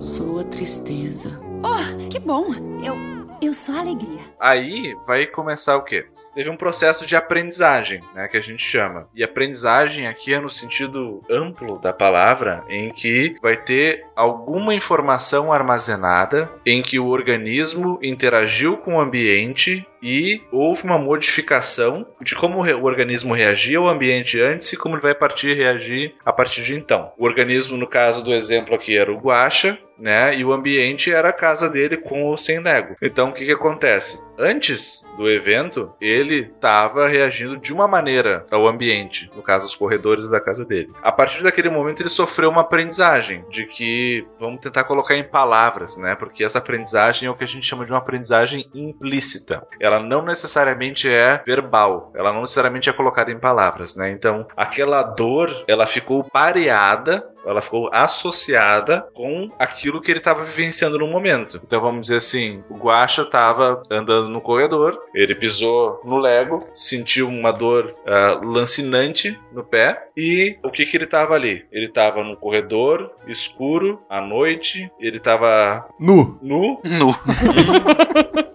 Sou 0.00 0.40
a 0.40 0.44
tristeza. 0.44 1.40
Oh, 1.62 2.08
que 2.08 2.18
bom. 2.18 2.44
Eu, 2.82 2.96
eu 3.40 3.54
sou 3.54 3.76
alegria. 3.76 4.20
Aí 4.38 4.96
vai 5.06 5.26
começar 5.26 5.76
o 5.76 5.82
quê? 5.82 6.06
Teve 6.34 6.48
um 6.50 6.56
processo 6.56 7.06
de 7.06 7.14
aprendizagem, 7.14 8.00
né, 8.14 8.26
que 8.26 8.36
a 8.36 8.40
gente 8.40 8.64
chama. 8.64 9.06
E 9.14 9.22
aprendizagem 9.22 10.06
aqui 10.06 10.32
é 10.32 10.40
no 10.40 10.50
sentido 10.50 11.22
amplo 11.30 11.78
da 11.78 11.92
palavra, 11.92 12.64
em 12.68 12.90
que 12.90 13.34
vai 13.42 13.56
ter 13.56 14.06
alguma 14.16 14.74
informação 14.74 15.52
armazenada 15.52 16.50
em 16.64 16.82
que 16.82 16.98
o 16.98 17.06
organismo 17.06 17.98
interagiu 18.02 18.76
com 18.78 18.96
o 18.96 19.00
ambiente 19.00 19.86
e 20.02 20.42
houve 20.50 20.82
uma 20.84 20.98
modificação 20.98 22.06
de 22.20 22.34
como 22.34 22.58
o 22.58 22.84
organismo 22.84 23.34
reagia 23.34 23.78
ao 23.78 23.88
ambiente 23.88 24.40
antes 24.40 24.72
e 24.72 24.76
como 24.76 24.96
ele 24.96 25.02
vai 25.02 25.14
partir 25.14 25.56
reagir 25.56 26.14
a 26.24 26.32
partir 26.32 26.62
de 26.62 26.74
então. 26.74 27.12
O 27.16 27.24
organismo, 27.24 27.76
no 27.76 27.86
caso 27.86 28.22
do 28.22 28.32
exemplo 28.32 28.74
aqui, 28.74 28.96
era 28.96 29.12
o 29.12 29.18
guaxa, 29.18 29.78
né? 29.98 30.34
E 30.36 30.44
o 30.44 30.52
ambiente 30.52 31.12
era 31.12 31.28
a 31.28 31.32
casa 31.32 31.68
dele 31.68 31.96
com 31.96 32.24
ou 32.24 32.36
sem 32.36 32.58
Lego. 32.58 32.96
Então 33.00 33.30
o 33.30 33.32
que, 33.32 33.44
que 33.44 33.52
acontece? 33.52 34.20
Antes 34.38 35.04
do 35.16 35.30
evento, 35.30 35.92
ele 36.00 36.50
estava 36.52 37.06
reagindo 37.06 37.56
de 37.56 37.72
uma 37.72 37.86
maneira 37.86 38.44
ao 38.50 38.66
ambiente, 38.66 39.30
no 39.36 39.42
caso, 39.42 39.64
os 39.64 39.76
corredores 39.76 40.26
da 40.26 40.40
casa 40.40 40.64
dele. 40.64 40.90
A 41.02 41.12
partir 41.12 41.42
daquele 41.42 41.68
momento, 41.68 42.02
ele 42.02 42.08
sofreu 42.08 42.50
uma 42.50 42.62
aprendizagem 42.62 43.44
de 43.50 43.66
que 43.66 44.26
vamos 44.40 44.60
tentar 44.60 44.84
colocar 44.84 45.16
em 45.16 45.22
palavras, 45.22 45.96
né? 45.96 46.16
Porque 46.16 46.42
essa 46.42 46.58
aprendizagem 46.58 47.28
é 47.28 47.30
o 47.30 47.36
que 47.36 47.44
a 47.44 47.48
gente 47.48 47.66
chama 47.66 47.84
de 47.84 47.92
uma 47.92 47.98
aprendizagem 47.98 48.68
implícita. 48.74 49.66
Ela 49.78 49.91
não 50.00 50.22
necessariamente 50.22 51.08
é 51.08 51.42
verbal, 51.44 52.12
ela 52.14 52.32
não 52.32 52.42
necessariamente 52.42 52.88
é 52.88 52.92
colocada 52.92 53.30
em 53.30 53.38
palavras, 53.38 53.96
né? 53.96 54.10
Então, 54.10 54.46
aquela 54.56 55.02
dor, 55.02 55.64
ela 55.66 55.86
ficou 55.86 56.24
pareada 56.24 57.32
ela 57.44 57.60
ficou 57.60 57.90
associada 57.92 59.06
com 59.14 59.50
aquilo 59.58 60.00
que 60.00 60.10
ele 60.10 60.18
estava 60.18 60.44
vivenciando 60.44 60.98
no 60.98 61.06
momento. 61.06 61.60
Então 61.64 61.80
vamos 61.80 62.02
dizer 62.02 62.16
assim, 62.16 62.62
o 62.68 62.76
Guaxa 62.76 63.22
estava 63.22 63.82
andando 63.90 64.28
no 64.28 64.40
corredor, 64.40 64.98
ele 65.14 65.34
pisou 65.34 66.00
no 66.04 66.18
Lego, 66.18 66.64
sentiu 66.74 67.28
uma 67.28 67.52
dor 67.52 67.94
ah, 68.06 68.40
lancinante 68.42 69.38
no 69.52 69.64
pé 69.64 70.06
e 70.16 70.56
o 70.62 70.70
que 70.70 70.86
que 70.86 70.96
ele 70.96 71.04
estava 71.04 71.34
ali? 71.34 71.64
Ele 71.72 71.86
estava 71.86 72.22
no 72.22 72.36
corredor 72.36 73.10
escuro 73.26 74.00
à 74.08 74.20
noite, 74.20 74.90
ele 75.00 75.16
estava 75.16 75.86
Nu. 75.98 76.38
nu 76.42 76.80
Nu. 76.84 77.14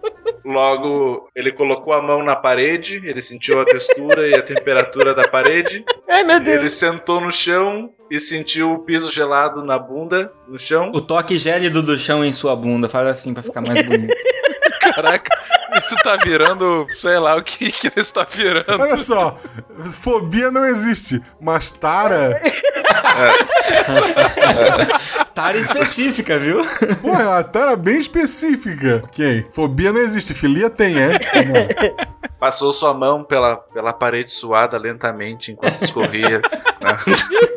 Logo, 0.47 1.29
ele 1.36 1.51
colocou 1.51 1.91
a 1.91 2.01
mão 2.01 2.23
na 2.23 2.33
parede, 2.33 3.01
ele 3.03 3.21
sentiu 3.21 3.60
a 3.60 3.65
textura 3.65 4.29
e 4.29 4.33
a 4.33 4.41
temperatura 4.41 5.13
da 5.13 5.27
parede. 5.27 5.83
Ai, 6.07 6.23
meu 6.23 6.39
Deus. 6.39 6.60
Ele 6.60 6.69
sentou 6.69 7.19
no 7.19 7.33
chão 7.33 7.89
e 8.10 8.17
sentiu 8.17 8.71
o 8.71 8.79
piso 8.79 9.12
gelado 9.12 9.62
na 9.62 9.77
bunda, 9.77 10.31
no 10.47 10.57
chão. 10.57 10.89
O 10.95 11.01
toque 11.01 11.38
gélido 11.38 11.83
do 11.83 11.99
chão 11.99 12.23
em 12.23 12.31
sua 12.31 12.55
bunda, 12.55 12.88
fala 12.88 13.10
assim 13.10 13.33
pra 13.33 13.43
ficar 13.43 13.60
mais 13.60 13.86
bonito. 13.86 14.15
Caraca, 14.79 15.38
isso 15.86 15.97
tá 15.97 16.15
virando, 16.15 16.88
sei 17.01 17.19
lá 17.19 17.36
o 17.36 17.43
que 17.43 17.69
que 17.69 17.91
isso 17.99 18.13
tá 18.13 18.25
virando. 18.31 18.81
Olha 18.81 18.97
só, 18.99 19.38
fobia 20.01 20.49
não 20.49 20.63
existe, 20.63 21.21
mas 21.41 21.71
tara. 21.71 22.41
Tara 25.38 25.56
específica, 25.60 26.39
viu? 26.39 26.63
Pô, 27.00 27.10
é 27.10 27.28
uma 27.28 27.43
tara 27.43 27.76
bem 27.76 28.00
específica. 28.00 29.04
Ok, 29.06 29.45
fobia 29.52 29.93
não 29.93 30.02
existe, 30.02 30.34
filia 30.34 30.67
tem, 30.67 30.95
é? 31.00 31.12
Passou 32.39 32.73
sua 32.73 32.91
mão 32.91 33.23
pela, 33.23 33.56
pela 33.56 33.93
parede 33.93 34.34
suada 34.34 34.80
lentamente 34.80 35.52
enquanto 35.52 35.84
escorria. 35.84 36.41
né? 36.82 36.97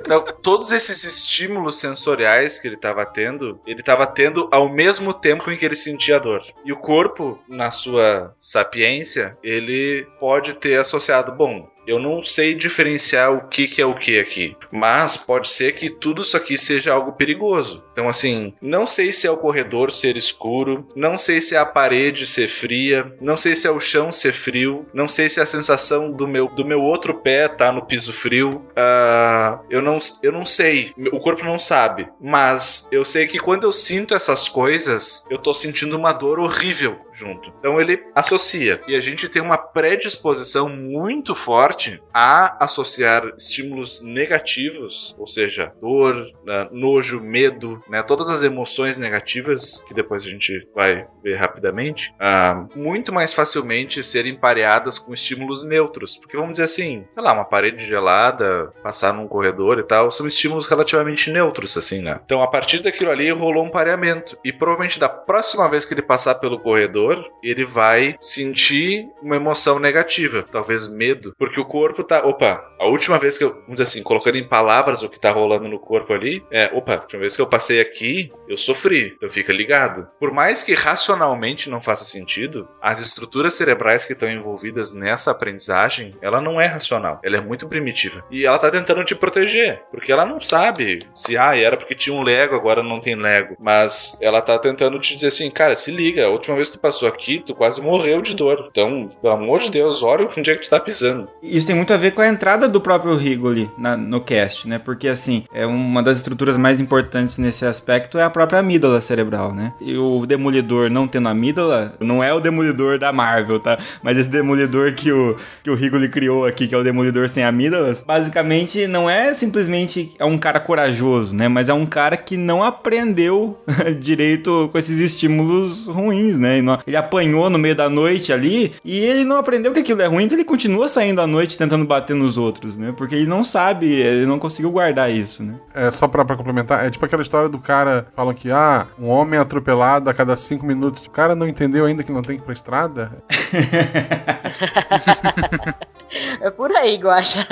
Então, 0.01 0.23
todos 0.43 0.73
esses 0.73 1.05
estímulos 1.05 1.81
sensoriais 1.81 2.59
que 2.59 2.69
ele 2.69 2.75
estava 2.75 3.07
tendo, 3.07 3.59
ele 3.66 3.81
estava 3.81 4.07
tendo 4.07 4.47
ao 4.53 4.69
mesmo 4.69 5.14
tempo 5.14 5.51
em 5.51 5.57
que 5.57 5.64
ele 5.64 5.77
sentia 5.77 6.21
dor. 6.21 6.43
E 6.66 6.73
o 6.75 6.77
corpo, 6.77 7.38
na 7.49 7.71
sua 7.71 8.35
sapiência, 8.38 9.38
ele 9.43 10.07
pode 10.19 10.53
ter 10.53 10.79
associado, 10.79 11.33
bom, 11.33 11.66
eu 11.90 11.98
não 11.98 12.22
sei 12.22 12.55
diferenciar 12.55 13.33
o 13.33 13.48
que, 13.48 13.66
que 13.66 13.83
é 13.83 13.87
o 13.87 13.94
que 13.94 14.18
aqui, 14.18 14.57
mas 14.70 15.16
pode 15.16 15.48
ser 15.48 15.72
que 15.72 15.90
tudo 15.90 16.22
isso 16.22 16.37
aqui 16.37 16.57
seja 16.57 16.92
algo 16.92 17.12
perigoso. 17.12 17.83
Então, 17.92 18.09
assim, 18.09 18.55
não 18.62 18.87
sei 18.87 19.11
se 19.11 19.26
é 19.26 19.31
o 19.31 19.37
corredor 19.37 19.90
ser 19.90 20.16
escuro, 20.16 20.87
não 20.94 21.18
sei 21.18 21.40
se 21.40 21.57
é 21.57 21.59
a 21.59 21.66
parede 21.66 22.26
ser 22.26 22.48
fria, 22.48 23.12
não 23.20 23.37
sei 23.37 23.57
se 23.57 23.66
é 23.66 23.70
o 23.70 23.81
chão 23.81 24.12
ser 24.12 24.33
frio, 24.33 24.87
não 24.94 25.09
sei 25.09 25.29
se 25.29 25.40
é 25.40 25.42
a 25.42 25.46
sensação 25.46 26.12
do 26.12 26.29
meu, 26.29 26.46
do 26.48 26.64
meu 26.64 26.81
outro 26.81 27.14
pé 27.14 27.48
tá 27.48 27.72
no 27.72 27.85
piso 27.85 28.12
frio. 28.12 28.64
Ah, 28.76 29.59
eu, 29.68 29.83
não, 29.83 29.98
eu 30.22 30.31
não 30.31 30.44
sei, 30.44 30.92
o 31.12 31.18
corpo 31.18 31.44
não 31.44 31.59
sabe, 31.59 32.09
mas 32.20 32.88
eu 32.92 33.05
sei 33.05 33.26
que 33.26 33.40
quando 33.40 33.64
eu 33.64 33.72
sinto 33.72 34.14
essas 34.14 34.48
coisas, 34.48 35.24
eu 35.29 35.38
tô 35.38 35.53
sentindo 35.53 35.96
uma 35.96 36.12
dor 36.12 36.38
horrível 36.38 36.96
junto. 37.12 37.53
Então 37.59 37.81
ele 37.81 38.00
associa. 38.14 38.81
E 38.87 38.94
a 38.94 39.00
gente 39.00 39.29
tem 39.29 39.42
uma 39.42 39.59
predisposição 39.59 40.68
muito 40.68 41.35
forte 41.35 41.80
a 42.12 42.64
associar 42.64 43.33
estímulos 43.37 44.01
negativos, 44.01 45.14
ou 45.19 45.27
seja, 45.27 45.73
dor, 45.81 46.14
né, 46.45 46.69
nojo, 46.71 47.21
medo, 47.21 47.83
né, 47.88 48.03
todas 48.03 48.29
as 48.29 48.43
emoções 48.43 48.97
negativas, 48.97 49.83
que 49.87 49.95
depois 49.95 50.27
a 50.27 50.31
gente 50.31 50.66
vai 50.75 51.07
ver 51.23 51.37
rapidamente, 51.37 52.12
ah, 52.19 52.66
muito 52.75 53.12
mais 53.12 53.33
facilmente 53.33 54.03
serem 54.03 54.35
pareadas 54.35 54.99
com 54.99 55.14
estímulos 55.14 55.64
neutros. 55.64 56.16
Porque 56.16 56.37
vamos 56.37 56.53
dizer 56.53 56.64
assim, 56.64 57.05
sei 57.14 57.23
lá, 57.23 57.33
uma 57.33 57.45
parede 57.45 57.87
gelada, 57.87 58.73
passar 58.83 59.12
num 59.14 59.29
corredor 59.29 59.79
e 59.79 59.83
tal, 59.83 60.11
são 60.11 60.27
estímulos 60.27 60.66
relativamente 60.66 61.31
neutros, 61.31 61.77
assim, 61.77 62.01
né? 62.01 62.21
Então 62.25 62.43
a 62.43 62.47
partir 62.47 62.83
daquilo 62.83 63.11
ali 63.11 63.31
rolou 63.31 63.64
um 63.64 63.71
pareamento. 63.71 64.38
E 64.45 64.53
provavelmente 64.53 64.99
da 64.99 65.09
próxima 65.09 65.69
vez 65.69 65.85
que 65.85 65.95
ele 65.95 66.03
passar 66.03 66.37
pelo 66.37 66.59
corredor, 66.59 67.31
ele 67.43 67.64
vai 67.64 68.16
sentir 68.21 69.09
uma 69.23 69.37
emoção 69.37 69.79
negativa, 69.79 70.45
talvez 70.51 70.88
medo, 70.88 71.35
porque 71.38 71.60
o 71.61 71.64
corpo 71.64 72.03
tá, 72.03 72.25
opa, 72.25 72.64
a 72.79 72.87
última 72.87 73.18
vez 73.18 73.37
que 73.37 73.44
eu, 73.44 73.51
vamos 73.51 73.73
dizer 73.73 73.83
assim, 73.83 74.03
colocando 74.03 74.37
em 74.37 74.44
palavras 74.44 75.03
o 75.03 75.09
que 75.09 75.20
tá 75.20 75.31
rolando 75.31 75.68
no 75.68 75.79
corpo 75.79 76.12
ali, 76.12 76.42
é, 76.51 76.70
opa, 76.73 76.94
a 76.94 77.01
última 77.01 77.20
vez 77.20 77.37
que 77.37 77.42
eu 77.42 77.46
passei 77.46 77.81
aqui, 77.81 78.31
eu 78.49 78.57
sofri, 78.57 79.14
então 79.16 79.29
fica 79.29 79.53
ligado. 79.53 80.09
Por 80.18 80.33
mais 80.33 80.62
que 80.62 80.75
racionalmente 80.75 81.68
não 81.68 81.81
faça 81.81 82.05
sentido, 82.05 82.68
as 82.81 83.01
estruturas 83.01 83.55
cerebrais 83.55 84.05
que 84.05 84.12
estão 84.12 84.31
envolvidas 84.31 84.92
nessa 84.92 85.31
aprendizagem, 85.31 86.14
ela 86.23 86.40
não 86.40 86.61
é 86.61 86.66
racional, 86.66 87.20
ela 87.23 87.37
é 87.37 87.40
muito 87.40 87.68
primitiva. 87.68 88.25
E 88.31 88.46
ela 88.46 88.59
tá 88.59 88.70
tentando 88.70 89.05
te 89.05 89.14
proteger, 89.14 89.83
porque 89.90 90.12
ela 90.12 90.25
não 90.25 90.40
sabe 90.40 91.01
se, 91.14 91.37
ah, 91.37 91.57
era 91.57 91.77
porque 91.77 91.94
tinha 91.94 92.14
um 92.14 92.23
Lego, 92.23 92.55
agora 92.55 92.83
não 92.83 93.01
tem 93.01 93.14
Lego, 93.14 93.57
mas 93.59 94.16
ela 94.20 94.40
tá 94.40 94.59
tentando 94.59 94.99
te 94.99 95.14
dizer 95.14 95.29
assim, 95.29 95.51
cara, 95.51 95.77
se 95.77 95.90
liga, 95.90 96.27
a 96.27 96.31
última 96.31 96.57
vez 96.57 96.70
que 96.70 96.79
tu 96.79 96.81
passou 96.81 97.09
aqui, 97.09 97.42
tu 97.44 97.55
quase 97.55 97.81
morreu 97.81 98.23
de 98.23 98.35
dor. 98.35 98.68
Então, 98.70 99.09
pelo 99.20 99.35
amor 99.35 99.61
de 99.61 99.70
Deus, 99.70 100.03
olha 100.03 100.29
onde 100.37 100.51
é 100.51 100.55
que 100.55 100.62
tu 100.62 100.70
tá 100.70 100.81
pisando. 100.81 101.29
E 101.42 101.50
isso 101.57 101.67
tem 101.67 101.77
muito 101.77 101.93
a 101.93 101.97
ver 101.97 102.13
com 102.13 102.21
a 102.23 102.29
entrada 102.29 102.69
do 102.69 102.81
próprio 102.81 103.17
Rigoli 103.17 103.71
na- 103.79 103.97
no 103.97 104.21
cast, 104.21 104.69
né? 104.69 104.79
Porque, 104.79 105.09
assim, 105.09 105.45
é 105.53 105.67
uma 105.67 106.03
das 106.03 106.19
estruturas 106.19 106.57
mais 106.57 106.81
importantes 106.81 107.39
nesse 107.39 107.65
aspecto 107.65 108.19
é 108.19 108.23
a 108.23 108.31
própria 108.31 108.61
amígdala 108.61 109.01
cerebral, 109.01 109.53
né? 109.55 109.73
E 109.81 109.97
o 109.97 110.25
Demolidor 110.27 110.91
não 110.91 111.07
tendo 111.09 111.29
amígdala, 111.29 111.95
não 112.01 112.23
é 112.23 112.33
o 112.33 112.41
Demolidor 112.41 112.99
da 112.99 113.13
Marvel, 113.13 113.59
tá? 113.61 113.79
Mas 114.03 114.17
esse 114.19 114.29
Demolidor 114.29 114.93
que 114.95 115.11
o, 115.13 115.37
que 115.63 115.71
o 115.71 115.75
Rigoli 115.75 116.09
criou 116.09 116.45
aqui, 116.47 116.67
que 116.67 116.75
é 116.75 116.79
o 116.79 116.85
Demolidor 116.85 117.29
sem 117.29 117.45
amígdalas, 117.45 118.03
basicamente 118.07 118.87
não 118.87 119.09
é 119.09 119.35
simplesmente 119.35 120.13
é 120.19 120.25
um 120.25 120.39
cara 120.39 120.61
corajoso, 120.61 121.35
né? 121.35 121.49
Mas 121.49 121.69
é 121.69 121.75
um 121.75 121.87
cara 121.87 122.17
que 122.17 122.37
não 122.37 122.63
aprendeu 122.63 123.59
direito 124.01 124.69
com 124.73 124.79
esses 124.79 124.99
estímulos 125.01 125.87
ruins, 125.87 126.39
né? 126.39 126.61
Ele 126.87 126.97
apanhou 126.97 127.49
no 127.51 127.59
meio 127.59 127.75
da 127.75 127.89
noite 127.89 128.33
ali 128.33 128.73
e 128.85 128.99
ele 128.99 129.25
não 129.25 129.37
aprendeu 129.37 129.73
que 129.73 129.81
aquilo 129.81 130.03
é 130.03 130.07
ruim, 130.07 130.25
então 130.25 130.37
ele 130.37 130.45
continua 130.45 130.89
saindo 130.89 131.21
à 131.21 131.27
noite 131.27 131.39
tentando 131.46 131.85
bater 131.85 132.14
nos 132.14 132.37
outros, 132.37 132.76
né? 132.76 132.92
Porque 132.96 133.14
ele 133.14 133.26
não 133.26 133.44
sabe, 133.44 133.92
ele 133.92 134.26
não 134.26 134.38
conseguiu 134.38 134.70
guardar 134.70 135.12
isso, 135.12 135.42
né? 135.42 135.55
É, 135.74 135.90
só 135.90 136.09
pra, 136.09 136.24
pra 136.24 136.37
complementar, 136.37 136.87
é 136.87 136.90
tipo 136.90 137.05
aquela 137.05 137.22
história 137.22 137.48
do 137.48 137.59
cara, 137.59 138.07
falam 138.14 138.35
que, 138.35 138.50
ah, 138.50 138.87
um 138.98 139.09
homem 139.09 139.38
é 139.38 139.42
atropelado 139.42 140.11
a 140.11 140.14
cada 140.14 140.37
cinco 140.37 140.66
minutos. 140.66 141.07
O 141.07 141.11
cara 141.11 141.35
não 141.35 141.48
entendeu 141.48 141.87
ainda 141.87 142.03
que 142.03 142.12
não 142.12 142.22
tem 142.22 142.37
que 142.37 142.42
ir 142.42 142.44
pra 142.44 142.55
estrada? 142.55 143.12
É 146.40 146.51
por 146.51 146.70
aí, 146.75 146.96
Guaxa. 146.96 147.46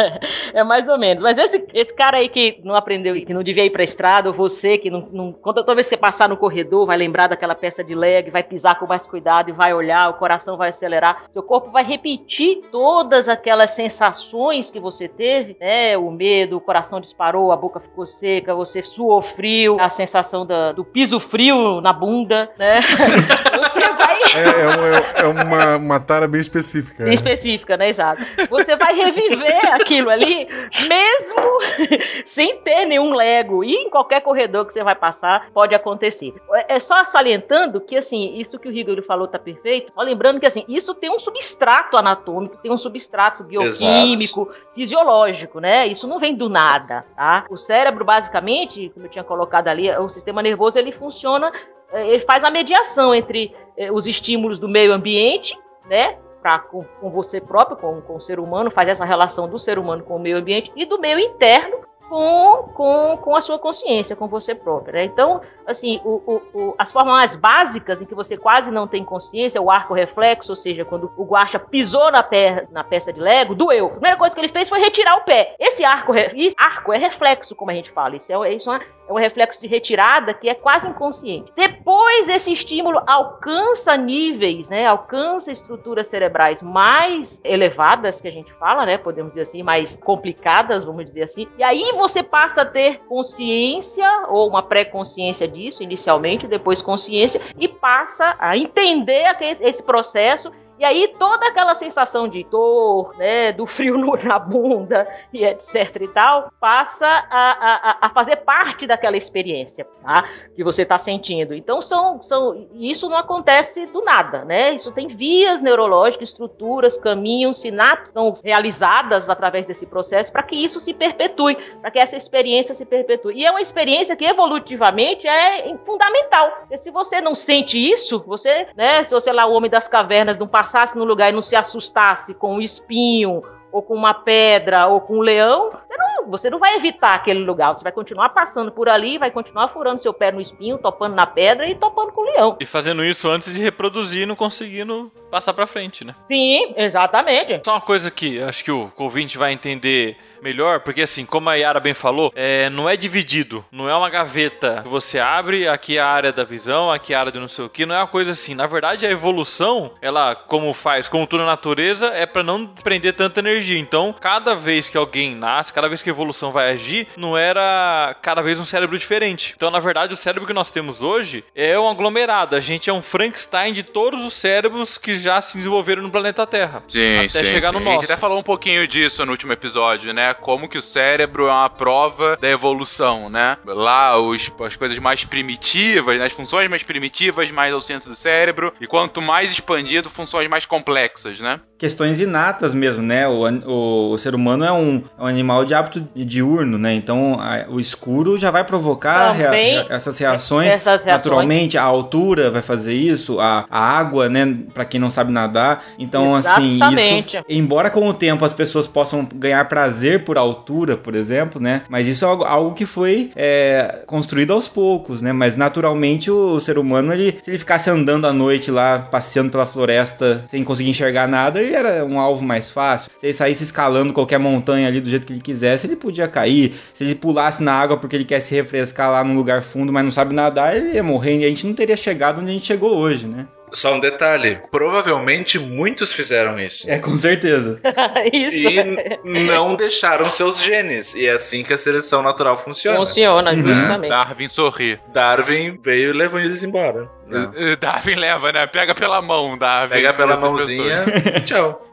É 0.53 0.64
mais 0.64 0.88
ou 0.88 0.99
menos. 0.99 1.23
Mas 1.23 1.38
esse, 1.38 1.64
esse 1.75 1.94
cara 1.94 2.16
aí 2.18 2.29
que 2.29 2.61
não 2.64 2.75
aprendeu, 2.75 3.14
que 3.14 3.33
não 3.35 3.42
devia 3.42 3.64
ir 3.64 3.71
pra 3.71 3.85
estrada, 3.85 4.29
ou 4.29 4.35
você 4.35 4.77
que 4.79 4.90
não. 4.90 5.09
não 5.12 5.33
quando 5.33 5.57
toda 5.57 5.75
vez 5.75 5.87
que 5.87 5.90
você 5.94 5.97
passar 5.97 6.29
no 6.29 6.37
corredor, 6.37 6.87
vai 6.87 6.97
lembrar 6.97 7.29
daquela 7.29 7.55
peça 7.55 7.85
de 7.85 7.94
leg, 7.94 8.31
vai 8.31 8.42
pisar 8.42 8.79
com 8.79 8.87
mais 8.87 9.07
cuidado 9.07 9.51
e 9.51 9.53
vai 9.53 9.73
olhar, 9.75 10.11
o 10.11 10.14
coração 10.14 10.57
vai 10.57 10.71
acelerar, 10.71 11.25
seu 11.33 11.42
corpo 11.42 11.71
vai 11.71 11.85
repetir 11.85 12.62
todas 12.73 13.29
aquelas 13.29 13.71
sensações 13.71 14.71
que 14.71 14.81
você 14.81 15.09
teve, 15.09 15.57
né? 15.61 15.97
O 15.97 16.11
medo, 16.11 16.57
o 16.57 16.61
coração 16.61 17.01
disparou, 17.01 17.53
a 17.53 17.57
boca 17.57 17.81
ficou 17.81 18.07
seca, 18.07 18.55
você 18.55 18.83
suou 18.83 19.21
frio, 19.23 19.77
a 19.81 19.90
sensação 19.90 20.44
da- 20.47 20.73
do 20.73 20.85
piso 20.85 21.21
frio 21.21 21.81
na 21.81 21.92
bunda, 21.92 22.51
né? 22.59 22.77
Você 23.79 23.93
vai. 23.93 24.19
É, 24.35 24.61
é, 24.61 24.69
um- 24.69 25.38
é 25.38 25.45
uma, 25.45 25.77
uma 25.77 26.01
tara 26.01 26.27
bem 26.27 26.41
específica. 26.41 27.05
Bem 27.05 27.12
é. 27.12 27.14
específica, 27.14 27.77
né? 27.77 27.88
Exato. 27.88 28.25
Você 28.49 28.77
vai 28.77 28.95
reviver 28.95 29.75
aquilo 29.75 30.11
ali, 30.11 30.49
mesmo 30.88 31.59
sem 32.25 32.59
ter 32.59 32.85
nenhum 32.87 33.14
Lego. 33.14 33.62
E 33.64 33.75
em 33.75 33.91
qualquer 33.91 34.21
corredor 34.21 34.67
que 34.67 34.73
você 34.73 34.83
vai 34.83 34.95
passar, 34.95 35.51
pode 35.53 35.75
acontecer. 35.75 36.35
É 36.69 36.79
é 36.79 36.81
só 36.81 37.05
salientando 37.07 37.81
que, 37.81 37.97
assim, 37.97 38.37
isso 38.38 38.59
que 38.59 38.69
o 38.69 38.71
Rigor 38.71 39.03
falou 39.03 39.27
tá 39.27 39.38
perfeito. 39.38 39.93
Só 39.93 40.01
lembrando 40.01 40.38
que, 40.38 40.47
assim, 40.47 40.64
isso 40.69 40.95
tem 40.95 41.11
um 41.11 41.19
substrato 41.19 41.97
anatômico, 41.97 42.57
tem 42.59 42.71
um 42.71 42.79
substrato 42.79 43.43
bioquímico, 43.43 44.49
fisiológico, 44.75 45.59
né? 45.61 45.87
Isso 45.88 46.07
não 46.07 46.19
vem 46.21 46.37
do 46.37 46.49
nada, 46.49 47.05
tá? 47.17 47.45
O 47.51 47.57
cérebro, 47.57 48.05
basicamente, 48.05 48.91
como 48.95 49.07
eu 49.07 49.11
tinha 49.11 49.25
colocado 49.25 49.67
ali, 49.69 49.91
o 49.91 50.09
sistema 50.09 50.41
nervoso, 50.41 50.79
ele 50.79 50.93
funciona, 50.93 51.53
ele 51.92 52.24
faz 52.24 52.44
a 52.44 52.51
mediação 52.51 53.14
entre 53.14 53.55
eh, 53.77 53.90
os 53.90 54.07
estímulos 54.07 54.59
do 54.59 54.68
meio 54.68 54.92
ambiente, 54.92 55.59
né? 55.87 56.18
Pra, 56.42 56.59
com, 56.59 56.85
com 56.85 57.11
você 57.11 57.40
próprio, 57.40 57.77
com, 57.77 58.01
com 58.01 58.16
o 58.16 58.20
ser 58.20 58.38
humano, 58.38 58.70
faz 58.70 58.88
essa 58.88 59.05
relação 59.05 59.48
do 59.48 59.59
ser 59.59 59.79
humano 59.79 60.05
com 60.05 60.16
o 60.16 60.20
meio 60.20 60.37
ambiente 60.37 60.70
e 60.77 60.85
do 60.85 60.98
meio 60.98 61.18
interno 61.18 61.79
com, 62.09 62.68
com, 62.75 63.16
com 63.18 63.37
a 63.37 63.40
sua 63.40 63.59
consciência, 63.59 64.16
com 64.16 64.27
você 64.29 64.55
próprio. 64.55 64.94
Né? 64.94 65.05
Então, 65.05 65.40
assim, 65.66 66.01
o, 66.05 66.23
o, 66.27 66.42
o- 66.59 66.75
as 66.79 66.90
formas 66.90 67.37
básicas 67.37 68.01
em 68.01 68.05
que 68.07 68.14
você 68.14 68.37
quase 68.37 68.71
não 68.71 68.87
tem 68.87 69.05
consciência, 69.05 69.61
o 69.61 69.71
arco 69.71 69.92
reflexo, 69.94 70.53
ou 70.53 70.57
seja, 70.57 70.85
quando 70.85 71.12
o 71.16 71.25
guacha 71.25 71.59
pisou 71.59 72.11
na, 72.11 72.25
na 72.71 72.83
peça 72.85 73.12
de 73.12 73.21
Lego, 73.21 73.55
doeu. 73.55 73.87
A 73.87 73.90
primeira 73.90 74.16
coisa 74.16 74.35
que 74.35 74.40
ele 74.40 74.49
fez 74.53 74.68
foi 74.68 74.79
retirar 74.81 75.16
o 75.16 75.25
pé. 75.25 75.55
Esse 75.59 75.85
arco, 75.85 76.12
arco 76.57 76.92
é 76.92 76.99
reflexo, 76.99 77.55
como 77.55 77.71
a 77.71 77.75
gente 77.75 77.90
fala. 77.90 78.16
Isso 78.16 78.33
é, 78.44 78.53
isso 78.55 78.71
é, 78.71 78.75
uma- 78.77 78.83
é 79.09 79.12
um 79.12 79.16
reflexo 79.16 79.61
de 79.61 79.66
retirada 79.66 80.33
que 80.35 80.49
é 80.49 80.55
quase 80.55 80.88
inconsciente. 80.88 81.53
Depois 81.55 82.29
esse 82.29 82.53
estímulo 82.53 83.01
alcança 83.07 83.97
níveis, 83.97 84.68
né? 84.68 84.87
Alcança 84.87 85.53
estruturas 85.53 86.07
cerebrais 86.09 86.62
mais 86.62 87.40
elevadas, 87.44 88.21
que 88.21 88.29
a 88.29 88.33
gente 88.33 88.53
fala, 88.55 88.87
né? 88.87 88.97
Podemos 88.99 89.33
dizer 89.33 89.42
assim, 89.42 89.62
mais 89.62 89.99
complicadas, 89.99 90.85
vamos 90.85 91.05
dizer 91.05 91.23
assim. 91.23 91.47
E 91.59 91.62
aí 91.62 91.92
você 91.99 92.23
passa 92.23 92.63
a 92.63 92.65
ter 92.65 93.01
consciência 93.01 94.09
ou 94.29 94.49
uma 94.49 94.63
pré-consciência 94.63 95.47
disso, 95.47 95.83
inicialmente, 95.83 96.47
depois 96.47 96.81
consciência, 96.81 97.41
e 97.59 97.69
passa 97.69 98.37
a 98.39 98.57
entender 98.57 99.25
esse 99.61 99.83
processo. 99.83 100.51
E 100.79 100.85
aí 100.85 101.14
toda 101.19 101.47
aquela 101.49 101.75
sensação 101.75 102.29
de 102.29 102.45
dor, 102.45 103.14
né, 103.17 103.53
do 103.53 103.67
frio 103.67 103.99
no- 103.99 104.17
na 104.23 104.38
bunda 104.38 105.09
e 105.33 105.45
etc 105.45 105.97
e 106.01 106.09
tal, 106.09 106.53
passa 106.61 107.07
a, 107.07 107.91
a, 107.91 107.99
a 108.03 108.11
fazer 108.11 108.37
parte 108.37 108.87
daquela 108.87 109.17
experiência, 109.17 109.87
tá? 110.03 110.29
Que 110.55 110.62
você 110.62 110.83
está 110.83 110.99
sentindo. 110.99 111.55
Então 111.55 111.83
são, 111.83 112.23
são, 112.23 112.69
isso 112.75 113.09
não 113.09 113.17
acontece 113.17 113.87
do 113.87 114.03
nada, 114.03 114.45
né? 114.45 114.73
Isso 114.73 114.93
tem 114.93 115.09
vias 115.09 115.61
neurológicas, 115.62 116.29
estruturas, 116.31 116.97
caminhos, 116.97 117.59
sinapses 117.59 118.12
são 118.12 118.33
realizadas 118.45 119.29
através 119.29 119.67
desse 119.67 119.87
processo 119.87 120.33
para 120.33 120.43
que 120.43 120.57
isso 120.57 120.81
se 120.81 120.95
perpetue, 120.95 121.57
para 121.81 121.91
que 121.91 121.99
essa 121.99 122.17
experiência 122.17 122.75
se 122.75 122.85
perpetue. 122.85 123.35
E 123.35 123.45
é 123.45 123.51
uma 123.51 123.61
experiência 123.61 124.17
que 124.17 124.25
evolutivamente 124.25 125.27
é 125.27 125.75
fundamental. 125.85 126.51
Porque 126.61 126.77
se 126.77 126.91
você 126.91 127.21
não 127.21 127.35
sente 127.35 127.79
isso, 127.79 128.23
você, 128.27 128.69
né, 128.77 129.05
se 129.05 129.12
você 129.12 129.33
lá 129.33 129.47
o 129.47 129.53
homem 129.53 129.71
das 129.71 129.88
cavernas 129.88 130.38
não 130.38 130.47
passasse 130.68 130.98
no 130.98 131.04
lugar 131.04 131.31
e 131.31 131.33
não 131.33 131.40
se 131.40 131.57
assustasse 131.57 132.35
com 132.35 132.57
um 132.57 132.61
espinho 132.61 133.42
ou 133.72 133.83
com 133.83 133.94
uma 133.94 134.12
pedra 134.12 134.87
ou 134.87 135.00
com 135.00 135.18
um 135.18 135.20
leão, 135.20 135.70
você 135.70 135.96
não, 135.96 136.26
você 136.31 136.50
não 136.50 136.59
vai 136.59 136.76
evitar 136.76 137.14
aquele 137.14 137.40
lugar, 137.40 137.74
você 137.74 137.83
vai 137.83 137.92
continuar 137.92 138.31
passando 138.31 138.70
por 138.70 138.88
ali, 138.88 139.18
vai 139.18 139.31
continuar 139.31 139.68
furando 139.68 140.00
seu 140.00 140.12
pé 140.12 140.31
no 140.31 140.40
espinho, 140.40 140.78
topando 140.78 141.14
na 141.14 141.26
pedra 141.26 141.68
e 141.68 141.74
topando 141.74 142.12
com 142.12 142.22
o 142.22 142.24
leão. 142.24 142.57
E 142.61 142.66
fazendo 142.66 143.04
isso 143.04 143.28
antes 143.28 143.54
de 143.54 143.62
reproduzir, 143.62 144.26
não 144.26 144.35
conseguindo 144.35 145.11
passar 145.31 145.52
pra 145.52 145.66
frente, 145.66 146.04
né? 146.04 146.14
Sim, 146.28 146.74
exatamente. 146.76 147.61
Só 147.64 147.72
uma 147.72 147.81
coisa 147.81 148.11
que 148.11 148.40
acho 148.40 148.64
que 148.64 148.70
o 148.70 148.90
ouvinte 148.96 149.37
vai 149.37 149.52
entender 149.52 150.16
melhor, 150.42 150.81
porque 150.81 151.03
assim, 151.03 151.24
como 151.24 151.48
a 151.51 151.55
Yara 151.55 151.81
bem 151.81 151.94
falou, 151.94 152.33
é, 152.35 152.68
não 152.70 152.88
é 152.88 152.96
dividido, 152.96 153.64
não 153.70 153.88
é 153.88 153.94
uma 153.94 154.11
gaveta 154.11 154.81
que 154.83 154.88
você 154.88 155.18
abre, 155.18 155.68
aqui 155.68 155.98
é 155.98 156.01
a 156.01 156.07
área 156.07 156.33
da 156.33 156.44
visão, 156.44 156.90
aqui 156.90 157.12
é 157.12 157.16
a 157.16 157.20
área 157.20 157.33
do 157.33 157.40
não 157.40 157.48
sei 157.48 157.64
o 157.64 157.68
que, 157.68 157.87
não 157.87 157.94
é 157.94 157.98
uma 157.98 158.07
coisa 158.07 158.33
assim. 158.33 158.55
Na 158.55 158.66
verdade, 158.66 159.07
a 159.07 159.11
evolução, 159.11 159.92
ela, 160.01 160.35
como 160.35 160.72
faz, 160.72 161.09
como 161.09 161.27
tudo 161.27 161.40
na 161.40 161.46
natureza, 161.46 162.09
é 162.09 162.27
pra 162.27 162.42
não 162.42 162.64
desprender 162.64 163.12
tanta 163.14 163.40
energia. 163.40 163.79
Então, 163.79 164.14
cada 164.18 164.55
vez 164.55 164.88
que 164.88 164.96
alguém 164.96 165.35
nasce, 165.35 165.72
cada 165.72 165.88
vez 165.88 166.03
que 166.03 166.11
a 166.11 166.12
evolução 166.12 166.51
vai 166.51 166.72
agir, 166.72 167.09
não 167.16 167.37
era 167.37 168.16
cada 168.22 168.42
vez 168.42 168.59
um 168.61 168.64
cérebro 168.64 168.98
diferente. 168.98 169.55
Então, 169.57 169.70
na 169.70 169.81
verdade, 169.81 170.14
o 170.14 170.16
cérebro 170.16 170.46
que 170.46 170.53
nós 170.53 170.70
temos 170.70 171.03
hoje 171.03 171.44
é 171.55 171.79
um 171.79 171.88
aglomerado. 171.88 172.57
A 172.57 172.61
gente 172.61 172.90
é 172.90 172.92
um 172.92 173.03
Frankenstein 173.03 173.72
de 173.72 173.83
todos 173.83 174.24
os 174.24 174.33
cérebros 174.33 174.98
que 174.98 175.16
já 175.16 175.40
se 175.40 175.57
desenvolveram 175.57 176.03
no 176.03 176.11
planeta 176.11 176.46
Terra. 176.46 176.83
Sim, 176.88 177.18
até 177.18 177.29
sim, 177.29 177.44
chegar 177.44 177.68
sim. 177.68 177.74
no 177.74 177.81
A 177.81 177.85
nosso. 177.85 178.01
gente 178.01 178.12
até 178.12 178.20
falou 178.20 178.38
um 178.38 178.42
pouquinho 178.42 178.87
disso 178.87 179.24
no 179.24 179.33
último 179.33 179.53
episódio, 179.53 180.12
né? 180.12 180.28
Como 180.35 180.69
que 180.69 180.79
o 180.79 180.83
cérebro 180.83 181.47
é 181.47 181.53
uma 181.53 181.71
prova 181.71 182.37
da 182.37 182.49
evolução, 182.49 183.29
né? 183.29 183.57
Lá, 183.64 184.19
os, 184.19 184.51
as 184.61 184.77
coisas 184.77 184.99
mais 184.99 185.25
primitivas, 185.25 186.19
né? 186.19 186.27
as 186.27 186.33
funções 186.33 186.69
mais 186.69 186.83
primitivas, 186.83 187.51
mais 187.51 187.73
ao 187.73 187.81
centro 187.81 188.11
do 188.11 188.17
cérebro. 188.17 188.73
E 188.81 188.87
quanto 188.87 189.21
mais 189.21 189.51
expandido, 189.51 190.11
funções 190.11 190.49
mais 190.49 190.64
complexas, 190.67 191.41
né? 191.41 191.61
Questões 191.79 192.21
inatas 192.21 192.75
mesmo, 192.75 193.03
né? 193.03 193.27
O, 193.29 193.49
o, 193.67 194.12
o 194.12 194.19
ser 194.19 194.35
humano 194.35 194.64
é 194.64 194.73
um, 194.73 195.03
é 195.19 195.23
um 195.23 195.27
animal 195.27 195.64
de 195.64 195.75
hábito 195.75 196.07
diurno, 196.14 196.77
né? 196.77 196.93
Então 196.95 197.38
a- 197.41 197.64
o 197.69 197.79
escuro 197.81 198.37
já 198.37 198.51
vai 198.51 198.64
provocar 198.64 199.33
rea- 199.33 199.87
essas 199.88 200.19
reações 200.19 200.69
essas 200.75 200.85
reações. 201.05 201.07
naturalmente. 201.07 201.79
A 201.79 201.83
altura 201.85 202.51
vai 202.51 202.62
fazer 202.62 202.95
isso, 202.95 203.41
a, 203.41 203.64
a 203.71 203.81
água, 203.81 204.29
né? 204.29 204.57
Pra 204.75 204.85
quem 204.85 205.01
não 205.01 205.11
sabe 205.11 205.31
nadar. 205.33 205.85
Então, 205.99 206.35
assim, 206.35 206.77
Exatamente. 206.77 207.37
isso. 207.37 207.45
Embora 207.49 207.91
com 207.91 208.07
o 208.09 208.12
tempo 208.14 208.45
as 208.45 208.53
pessoas 208.53 208.87
possam 208.87 209.27
ganhar 209.35 209.64
prazer 209.69 210.25
por 210.25 210.37
altura, 210.37 210.97
por 210.97 211.14
exemplo, 211.14 211.61
né? 211.61 211.83
Mas 211.88 212.09
isso 212.09 212.25
é 212.25 212.29
algo, 212.29 212.45
algo 212.45 212.75
que 212.75 212.85
foi 212.87 213.31
é, 213.37 214.01
construído 214.07 214.53
aos 214.53 214.67
poucos, 214.69 215.23
né? 215.23 215.33
Mas 215.33 215.57
naturalmente 215.57 216.31
o 216.31 216.59
ser 216.61 216.79
humano, 216.79 217.12
ele, 217.12 217.38
se 217.41 217.51
ele 217.51 217.59
ficasse 217.59 217.88
andando 217.91 218.27
à 218.27 218.33
noite 218.33 218.71
lá, 218.71 218.99
passeando 218.99 219.51
pela 219.51 219.67
floresta 219.67 220.45
sem 220.49 220.64
conseguir 220.64 220.91
enxergar 220.91 221.29
nada, 221.29 221.61
ele 221.68 221.76
era 221.76 222.04
um 222.04 222.18
alvo 222.18 222.44
mais 222.44 222.70
fácil. 222.70 223.11
Se 223.16 223.26
ele 223.26 223.33
saísse 223.33 223.62
escalando 223.64 224.12
qualquer 224.12 224.38
montanha 224.38 224.88
ali 224.88 225.00
do 225.00 225.09
jeito 225.09 225.26
que 225.26 225.33
ele 225.33 225.40
quisesse, 225.40 225.87
ele 225.87 225.96
podia 225.96 226.26
cair. 226.28 226.74
Se 226.92 227.04
ele 227.04 227.14
pulasse 227.14 227.62
na 227.62 227.72
água 227.72 227.96
porque 227.96 228.16
ele 228.16 228.24
quer 228.24 228.40
se 228.40 228.54
refrescar 228.54 229.11
lá 229.11 229.22
num 229.24 229.37
lugar 229.37 229.62
fundo, 229.62 229.92
mas 229.92 230.04
não 230.04 230.11
sabe 230.11 230.35
nadar, 230.35 230.76
ele 230.76 230.94
ia 230.94 231.02
morrer 231.02 231.38
e 231.38 231.44
a 231.44 231.48
gente 231.48 231.66
não 231.66 231.74
teria 231.74 231.96
chegado 231.96 232.40
onde 232.40 232.50
a 232.50 232.52
gente 232.54 232.66
chegou 232.66 232.96
hoje, 232.96 233.26
né? 233.26 233.46
Só 233.70 233.94
um 233.94 234.00
detalhe: 234.00 234.59
provavelmente 234.70 235.59
muitos 235.59 236.11
fizeram 236.12 236.59
isso. 236.59 236.90
É, 236.90 236.98
com 236.98 237.16
certeza. 237.18 237.78
Isso. 238.33 238.66
E 238.66 239.44
não 239.46 239.76
deixaram 239.76 240.31
seus 240.31 240.62
genes. 240.62 241.14
E 241.14 241.26
é 241.26 241.33
assim 241.33 241.62
que 241.62 241.74
a 241.74 241.78
seleção 241.78 242.22
natural 242.22 242.57
funciona. 242.57 242.96
Funciona, 242.98 243.52
Uhum. 243.52 243.62
justamente. 243.74 244.09
Darwin 244.11 244.48
sorri. 244.48 244.98
Darwin 245.12 245.78
veio 245.83 246.11
e 246.11 246.12
levou 246.14 246.40
eles 246.40 246.62
embora. 246.64 247.11
Não. 247.31 247.53
Eh, 247.55 247.77
Darwin 247.77 248.14
leva, 248.14 248.53
né? 248.53 248.67
Pega 248.67 248.95
pela 248.95 249.21
mão, 249.21 249.57
Darwin. 249.59 249.91
Pega 249.95 250.14
pela 250.14 250.37
mãozinha 250.37 251.05
tchau. 251.45 251.87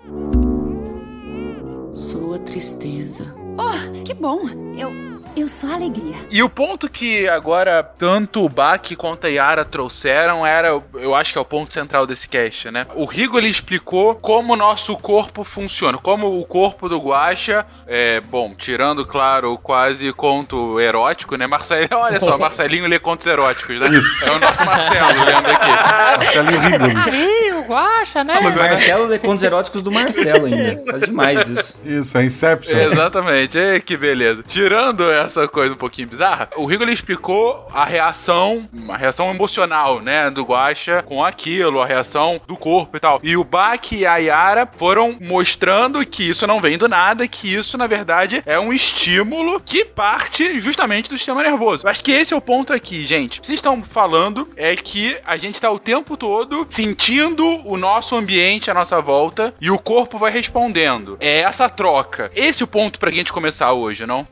sou 1.94 2.34
a 2.36 2.40
tristeza. 2.40 3.34
Oh, 3.58 4.04
que 4.04 4.14
bom. 4.14 4.40
Eu, 4.78 5.15
eu 5.36 5.50
sou 5.50 5.70
a 5.70 5.74
alegria. 5.74 6.16
E 6.32 6.42
o 6.42 6.50
ponto 6.50 6.90
que 6.90 7.28
agora 7.28 7.84
tanto 7.84 8.44
o 8.44 8.50
Baki 8.50 8.96
quanto 8.96 9.28
a 9.28 9.30
Yara 9.30 9.66
trouxeram 9.66 10.46
era, 10.46 10.82
eu 10.94 11.14
acho 11.14 11.34
que 11.34 11.38
é 11.38 11.42
o 11.42 11.46
ponto 11.46 11.74
central 11.74 12.08
desse 12.08 12.28
cast, 12.28 12.72
né? 12.72 12.88
O 12.96 13.06
Rigo 13.06 13.38
ele 13.38 13.50
explicou 13.50 14.16
como 14.16 14.54
o 14.54 14.56
nosso 14.56 14.96
corpo 14.96 15.44
funciona, 15.44 15.98
como 15.98 16.40
o 16.40 16.46
corpo 16.46 16.88
do 16.88 16.98
Guaxa, 17.00 17.66
é, 17.86 18.22
bom, 18.22 18.54
tirando, 18.58 19.06
claro, 19.06 19.54
o 19.54 19.58
quase 19.58 20.12
conto 20.14 20.80
erótico, 20.80 21.36
né? 21.36 21.48
Marcelo, 21.48 21.88
olha 22.00 22.20
só, 22.20 22.38
Marcelinho 22.40 22.88
lê 22.88 22.98
contos 22.98 23.28
eróticos, 23.28 23.80
né? 23.80 23.90
Isso. 23.90 24.26
É 24.26 24.32
o 24.32 24.40
nosso 24.40 24.64
Marcelo 24.64 25.24
lendo 25.26 25.48
aqui. 25.48 25.70
Marcelinho 26.18 26.60
Rigoli. 26.62 26.96
Ih, 27.18 27.52
o 27.54 27.62
Guaxa, 27.64 28.24
né? 28.24 28.40
Marcelo 28.40 29.06
lê 29.08 29.20
contos 29.20 29.44
eróticos 29.44 29.84
do 29.84 29.92
Marcelo 29.92 30.46
ainda. 30.46 30.76
Tá 30.92 30.98
demais 31.06 31.48
isso. 31.48 31.78
Isso, 31.84 32.18
é 32.18 32.24
Inception. 32.26 32.78
Exatamente, 32.78 33.58
Ei, 33.58 33.80
que 33.82 33.98
beleza. 33.98 34.44
Tirando 34.48 35.10
essa 35.12 35.25
coisa 35.52 35.74
um 35.74 35.78
pouquinho 35.78 36.08
bizarra, 36.08 36.50
o 36.56 36.66
Rigo 36.66 36.84
ele 36.84 36.94
explicou 36.94 37.68
a 37.74 37.86
reação, 37.86 38.68
a 38.90 38.98
reação 38.98 39.30
emocional, 39.30 40.02
né, 40.02 40.30
do 40.30 40.44
Guaxa 40.44 41.04
com 41.04 41.24
aquilo, 41.24 41.82
a 41.82 41.86
reação 41.86 42.42
do 42.48 42.56
corpo 42.56 42.98
e 42.98 43.00
tal. 43.00 43.20
E 43.24 43.36
o 43.38 43.44
Baki 43.44 43.98
e 43.98 44.06
a 44.06 44.18
Yara 44.18 44.66
foram 44.66 45.18
mostrando 45.22 46.06
que 46.06 46.28
isso 46.30 46.48
não 46.48 46.62
vem 46.62 46.78
do 46.78 46.88
nada, 46.88 47.28
que 47.28 47.54
isso 47.54 47.78
na 47.78 47.88
verdade 47.88 48.44
é 48.46 48.60
um 48.60 48.74
estímulo 48.74 49.60
que 49.60 49.86
parte 49.86 50.60
justamente 50.60 51.10
do 51.10 51.18
sistema 51.18 51.44
nervoso. 51.44 51.86
Eu 51.86 51.90
acho 51.90 52.04
que 52.04 52.12
esse 52.12 52.34
é 52.34 52.38
o 52.38 52.42
ponto 52.42 52.74
aqui, 52.74 53.06
gente. 53.06 53.40
Vocês 53.40 53.58
estão 53.58 53.82
falando 53.84 54.48
é 54.56 54.76
que 54.76 55.18
a 55.26 55.38
gente 55.38 55.60
tá 55.60 55.72
o 55.72 55.80
tempo 55.80 56.18
todo 56.18 56.68
sentindo 56.70 57.62
o 57.66 57.78
nosso 57.78 58.16
ambiente 58.16 58.70
à 58.70 58.74
nossa 58.74 59.02
volta 59.02 59.54
e 59.60 59.70
o 59.70 59.78
corpo 59.78 60.18
vai 60.18 60.32
respondendo. 60.32 61.18
É 61.20 61.40
essa 61.42 61.70
troca. 61.70 62.30
Esse 62.36 62.64
é 62.64 62.66
o 62.66 62.68
ponto 62.68 63.00
pra 63.00 63.12
gente 63.12 63.32
começar 63.32 63.74
hoje, 63.74 64.06
não? 64.06 64.28